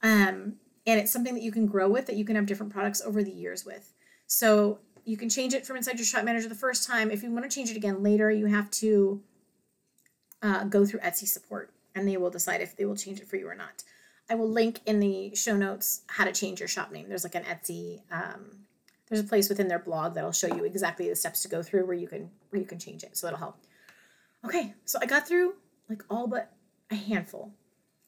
Um, 0.02 0.54
and 0.86 0.98
it's 0.98 1.12
something 1.12 1.34
that 1.34 1.42
you 1.42 1.52
can 1.52 1.66
grow 1.66 1.88
with 1.88 2.06
that 2.06 2.16
you 2.16 2.24
can 2.24 2.36
have 2.36 2.46
different 2.46 2.72
products 2.72 3.02
over 3.02 3.22
the 3.22 3.30
years 3.30 3.64
with. 3.64 3.92
So 4.26 4.78
you 5.04 5.16
can 5.16 5.28
change 5.28 5.52
it 5.52 5.66
from 5.66 5.76
inside 5.76 5.98
your 5.98 6.06
shop 6.06 6.24
manager 6.24 6.48
the 6.48 6.54
first 6.54 6.86
time. 6.86 7.10
If 7.10 7.22
you 7.22 7.30
want 7.30 7.48
to 7.48 7.54
change 7.54 7.70
it 7.70 7.76
again 7.76 8.02
later, 8.02 8.30
you 8.30 8.46
have 8.46 8.70
to 8.72 9.22
uh, 10.42 10.64
go 10.64 10.86
through 10.86 11.00
Etsy 11.00 11.26
support 11.26 11.72
and 11.94 12.08
they 12.08 12.16
will 12.16 12.30
decide 12.30 12.60
if 12.60 12.76
they 12.76 12.84
will 12.84 12.96
change 12.96 13.20
it 13.20 13.28
for 13.28 13.36
you 13.36 13.48
or 13.48 13.54
not. 13.54 13.82
I 14.30 14.36
will 14.36 14.48
link 14.48 14.80
in 14.86 15.00
the 15.00 15.34
show 15.34 15.56
notes 15.56 16.02
how 16.06 16.24
to 16.24 16.32
change 16.32 16.60
your 16.60 16.68
shop 16.68 16.92
name. 16.92 17.08
There's 17.08 17.24
like 17.24 17.34
an 17.34 17.42
Etsy, 17.44 18.00
um, 18.12 18.60
there's 19.08 19.20
a 19.20 19.24
place 19.24 19.48
within 19.48 19.66
their 19.66 19.80
blog 19.80 20.14
that'll 20.14 20.30
show 20.30 20.46
you 20.46 20.64
exactly 20.64 21.08
the 21.08 21.16
steps 21.16 21.42
to 21.42 21.48
go 21.48 21.62
through 21.62 21.84
where 21.84 21.96
you 21.96 22.06
can 22.06 22.30
where 22.50 22.60
you 22.60 22.66
can 22.66 22.78
change 22.78 23.02
it. 23.02 23.16
So 23.16 23.26
that'll 23.26 23.40
help. 23.40 23.58
Okay, 24.44 24.74
so 24.84 24.98
I 25.02 25.06
got 25.06 25.26
through 25.28 25.54
like 25.88 26.02
all 26.08 26.26
but 26.26 26.52
a 26.90 26.94
handful. 26.94 27.52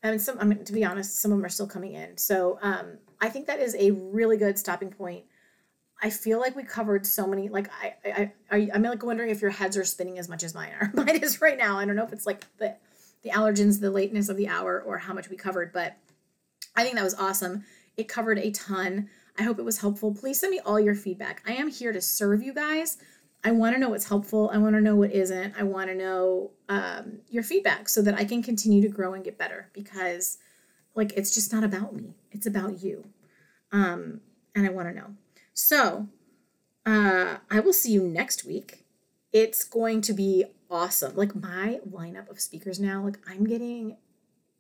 and 0.02 0.20
some, 0.20 0.38
I 0.38 0.44
mean, 0.44 0.64
to 0.64 0.72
be 0.72 0.84
honest, 0.84 1.18
some 1.20 1.32
of 1.32 1.38
them 1.38 1.44
are 1.44 1.50
still 1.50 1.66
coming 1.66 1.94
in. 1.94 2.16
So 2.16 2.58
um, 2.62 2.98
I 3.20 3.28
think 3.28 3.46
that 3.46 3.60
is 3.60 3.76
a 3.78 3.90
really 3.90 4.36
good 4.36 4.58
stopping 4.58 4.90
point. 4.90 5.24
I 6.02 6.10
feel 6.10 6.40
like 6.40 6.56
we 6.56 6.64
covered 6.64 7.06
so 7.06 7.26
many. 7.26 7.48
Like 7.48 7.70
I, 7.80 7.94
I, 8.04 8.32
I, 8.50 8.68
I'm 8.74 8.82
like 8.82 9.04
wondering 9.04 9.30
if 9.30 9.40
your 9.40 9.52
heads 9.52 9.76
are 9.76 9.84
spinning 9.84 10.18
as 10.18 10.28
much 10.28 10.42
as 10.42 10.54
mine 10.54 10.72
are. 10.80 10.90
Mine 10.94 11.22
is 11.22 11.40
right 11.40 11.56
now. 11.56 11.78
I 11.78 11.84
don't 11.84 11.94
know 11.94 12.04
if 12.04 12.12
it's 12.12 12.26
like 12.26 12.44
the 12.58 12.74
the 13.22 13.30
allergens, 13.30 13.80
the 13.80 13.90
lateness 13.90 14.28
of 14.28 14.36
the 14.36 14.48
hour, 14.48 14.82
or 14.84 14.98
how 14.98 15.14
much 15.14 15.30
we 15.30 15.36
covered. 15.36 15.72
But 15.72 15.96
I 16.74 16.82
think 16.82 16.96
that 16.96 17.04
was 17.04 17.14
awesome. 17.14 17.64
It 17.96 18.08
covered 18.08 18.38
a 18.38 18.50
ton. 18.50 19.08
I 19.38 19.44
hope 19.44 19.60
it 19.60 19.64
was 19.64 19.78
helpful. 19.78 20.12
Please 20.12 20.40
send 20.40 20.50
me 20.50 20.58
all 20.66 20.80
your 20.80 20.96
feedback. 20.96 21.40
I 21.46 21.52
am 21.52 21.68
here 21.68 21.92
to 21.92 22.00
serve 22.00 22.42
you 22.42 22.52
guys. 22.52 22.98
I 23.44 23.50
want 23.50 23.74
to 23.74 23.80
know 23.80 23.88
what's 23.88 24.08
helpful. 24.08 24.50
I 24.52 24.58
want 24.58 24.76
to 24.76 24.80
know 24.80 24.94
what 24.94 25.12
isn't. 25.12 25.54
I 25.58 25.64
want 25.64 25.88
to 25.88 25.96
know 25.96 26.52
um, 26.68 27.18
your 27.28 27.42
feedback 27.42 27.88
so 27.88 28.00
that 28.02 28.14
I 28.14 28.24
can 28.24 28.42
continue 28.42 28.80
to 28.82 28.88
grow 28.88 29.14
and 29.14 29.24
get 29.24 29.36
better 29.38 29.68
because, 29.72 30.38
like, 30.94 31.12
it's 31.16 31.34
just 31.34 31.52
not 31.52 31.64
about 31.64 31.94
me, 31.94 32.14
it's 32.30 32.46
about 32.46 32.82
you. 32.82 33.04
Um, 33.72 34.20
and 34.54 34.66
I 34.66 34.70
want 34.70 34.88
to 34.88 34.94
know. 34.94 35.14
So, 35.54 36.08
uh, 36.86 37.36
I 37.50 37.60
will 37.60 37.72
see 37.72 37.92
you 37.92 38.02
next 38.02 38.44
week. 38.44 38.84
It's 39.32 39.64
going 39.64 40.02
to 40.02 40.12
be 40.12 40.44
awesome. 40.70 41.14
Like 41.16 41.34
my 41.34 41.80
lineup 41.88 42.30
of 42.30 42.40
speakers 42.40 42.80
now, 42.80 43.02
like 43.04 43.18
I'm 43.28 43.44
getting 43.44 43.96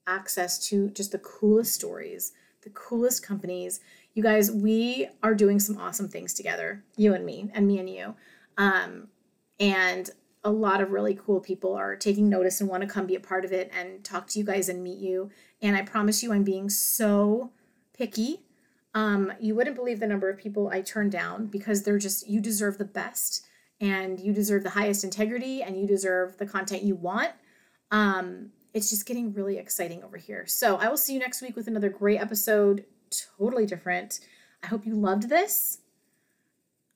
access 0.06 0.58
to 0.68 0.90
just 0.90 1.12
the 1.12 1.18
coolest 1.18 1.74
stories, 1.74 2.32
the 2.62 2.70
coolest 2.70 3.26
companies. 3.26 3.80
You 4.14 4.22
guys, 4.22 4.50
we 4.50 5.08
are 5.22 5.34
doing 5.34 5.58
some 5.58 5.78
awesome 5.78 6.08
things 6.08 6.34
together, 6.34 6.84
you 6.96 7.14
and 7.14 7.24
me, 7.24 7.50
and 7.54 7.66
me 7.66 7.78
and 7.78 7.88
you. 7.88 8.14
Um, 8.58 9.08
and 9.58 10.10
a 10.44 10.50
lot 10.50 10.80
of 10.80 10.90
really 10.90 11.14
cool 11.14 11.40
people 11.40 11.74
are 11.74 11.94
taking 11.94 12.28
notice 12.28 12.60
and 12.60 12.68
want 12.68 12.82
to 12.82 12.88
come 12.88 13.06
be 13.06 13.14
a 13.14 13.20
part 13.20 13.44
of 13.44 13.52
it 13.52 13.70
and 13.78 14.02
talk 14.04 14.26
to 14.28 14.38
you 14.38 14.44
guys 14.44 14.68
and 14.68 14.82
meet 14.82 14.98
you. 14.98 15.30
And 15.60 15.76
I 15.76 15.82
promise 15.82 16.22
you, 16.22 16.32
I'm 16.32 16.42
being 16.42 16.68
so 16.68 17.52
picky. 17.96 18.40
Um, 18.94 19.32
you 19.40 19.54
wouldn't 19.54 19.76
believe 19.76 20.00
the 20.00 20.06
number 20.06 20.28
of 20.28 20.38
people 20.38 20.68
I 20.68 20.82
turn 20.82 21.10
down 21.10 21.46
because 21.46 21.82
they're 21.82 21.98
just, 21.98 22.28
you 22.28 22.40
deserve 22.40 22.78
the 22.78 22.84
best 22.84 23.46
and 23.80 24.18
you 24.20 24.32
deserve 24.32 24.64
the 24.64 24.70
highest 24.70 25.04
integrity 25.04 25.62
and 25.62 25.80
you 25.80 25.86
deserve 25.86 26.38
the 26.38 26.46
content 26.46 26.82
you 26.82 26.96
want. 26.96 27.30
Um, 27.90 28.50
it's 28.74 28.90
just 28.90 29.06
getting 29.06 29.32
really 29.32 29.58
exciting 29.58 30.02
over 30.02 30.16
here. 30.16 30.46
So 30.46 30.76
I 30.76 30.88
will 30.88 30.96
see 30.96 31.14
you 31.14 31.20
next 31.20 31.42
week 31.42 31.56
with 31.56 31.68
another 31.68 31.88
great 31.88 32.20
episode, 32.20 32.84
totally 33.38 33.66
different. 33.66 34.20
I 34.62 34.66
hope 34.66 34.86
you 34.86 34.94
loved 34.94 35.28
this. 35.28 35.78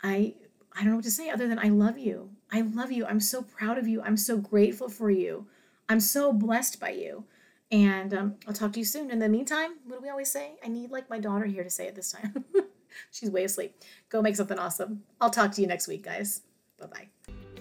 I 0.02 0.34
I 0.76 0.80
don't 0.80 0.90
know 0.90 0.96
what 0.96 1.04
to 1.04 1.10
say 1.10 1.30
other 1.30 1.48
than 1.48 1.58
I 1.58 1.68
love 1.68 1.98
you. 1.98 2.28
I 2.52 2.60
love 2.60 2.92
you. 2.92 3.06
I'm 3.06 3.20
so 3.20 3.42
proud 3.42 3.78
of 3.78 3.88
you. 3.88 4.02
I'm 4.02 4.16
so 4.16 4.36
grateful 4.36 4.90
for 4.90 5.10
you. 5.10 5.46
I'm 5.88 6.00
so 6.00 6.32
blessed 6.32 6.78
by 6.78 6.90
you. 6.90 7.24
And 7.70 8.12
um, 8.12 8.34
I'll 8.46 8.54
talk 8.54 8.72
to 8.74 8.78
you 8.78 8.84
soon. 8.84 9.10
In 9.10 9.18
the 9.18 9.28
meantime, 9.28 9.76
what 9.86 9.96
do 9.96 10.02
we 10.02 10.10
always 10.10 10.30
say? 10.30 10.56
I 10.62 10.68
need 10.68 10.90
like 10.90 11.08
my 11.08 11.18
daughter 11.18 11.46
here 11.46 11.64
to 11.64 11.70
say 11.70 11.86
it 11.86 11.94
this 11.94 12.12
time. 12.12 12.44
She's 13.10 13.30
way 13.30 13.44
asleep. 13.44 13.74
Go 14.10 14.20
make 14.20 14.36
something 14.36 14.58
awesome. 14.58 15.02
I'll 15.20 15.30
talk 15.30 15.52
to 15.52 15.60
you 15.62 15.66
next 15.66 15.88
week, 15.88 16.04
guys. 16.04 16.42
Bye 16.78 16.86
bye. 16.86 17.08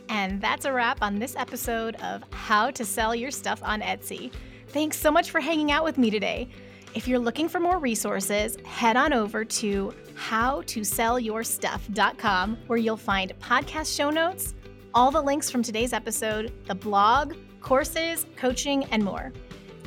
And 0.10 0.41
that's 0.41 0.65
a 0.65 0.73
wrap 0.73 1.02
on 1.02 1.18
this 1.18 1.35
episode 1.35 1.95
of 1.95 2.23
How 2.31 2.69
to 2.72 2.85
Sell 2.85 3.15
Your 3.15 3.31
Stuff 3.31 3.61
on 3.64 3.81
Etsy. 3.81 4.31
Thanks 4.68 4.99
so 4.99 5.10
much 5.10 5.31
for 5.31 5.40
hanging 5.40 5.72
out 5.72 5.84
with 5.84 5.98
me 5.98 6.10
today. 6.10 6.49
If 6.95 7.07
you're 7.09 7.19
looking 7.19 7.49
for 7.49 7.59
more 7.59 7.77
resources, 7.77 8.55
head 8.63 8.95
on 8.95 9.11
over 9.11 9.43
to 9.43 9.93
howtosellyourstuff.com 10.15 12.57
where 12.67 12.80
you'll 12.80 12.95
find 12.95 13.34
podcast 13.41 13.93
show 13.93 14.09
notes, 14.09 14.53
all 14.93 15.11
the 15.11 15.22
links 15.22 15.51
from 15.51 15.61
today's 15.61 15.91
episode, 15.91 16.53
the 16.67 16.76
blog, 16.76 17.34
courses, 17.59 18.26
coaching, 18.38 18.85
and 18.85 19.03
more. 19.03 19.34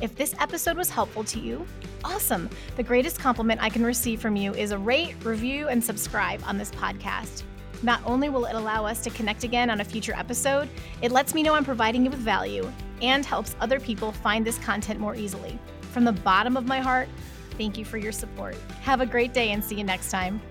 If 0.03 0.15
this 0.15 0.35
episode 0.39 0.77
was 0.77 0.91
helpful 0.91 1.23
to 1.23 1.39
you, 1.39 1.65
awesome. 2.03 2.47
The 2.75 2.83
greatest 2.83 3.17
compliment 3.17 3.59
I 3.59 3.69
can 3.69 3.83
receive 3.83 4.21
from 4.21 4.35
you 4.35 4.53
is 4.53 4.69
a 4.69 4.77
rate, 4.77 5.15
review, 5.23 5.67
and 5.67 5.83
subscribe 5.83 6.43
on 6.45 6.59
this 6.59 6.69
podcast. 6.69 7.41
Not 7.81 8.03
only 8.05 8.29
will 8.29 8.45
it 8.45 8.53
allow 8.53 8.85
us 8.85 9.01
to 9.05 9.09
connect 9.09 9.43
again 9.43 9.71
on 9.71 9.81
a 9.81 9.83
future 9.83 10.13
episode, 10.15 10.69
it 11.01 11.11
lets 11.11 11.33
me 11.33 11.41
know 11.41 11.55
I'm 11.55 11.65
providing 11.65 12.05
you 12.05 12.11
with 12.11 12.19
value 12.19 12.71
and 13.01 13.25
helps 13.25 13.55
other 13.61 13.79
people 13.79 14.11
find 14.11 14.45
this 14.45 14.59
content 14.59 14.99
more 14.99 15.15
easily. 15.15 15.57
From 15.91 16.05
the 16.05 16.11
bottom 16.11 16.55
of 16.55 16.65
my 16.65 16.79
heart, 16.79 17.09
thank 17.57 17.77
you 17.77 17.85
for 17.85 17.97
your 17.97 18.11
support. 18.11 18.55
Have 18.81 19.01
a 19.01 19.05
great 19.05 19.33
day 19.33 19.51
and 19.51 19.63
see 19.63 19.75
you 19.75 19.83
next 19.83 20.11
time. 20.11 20.41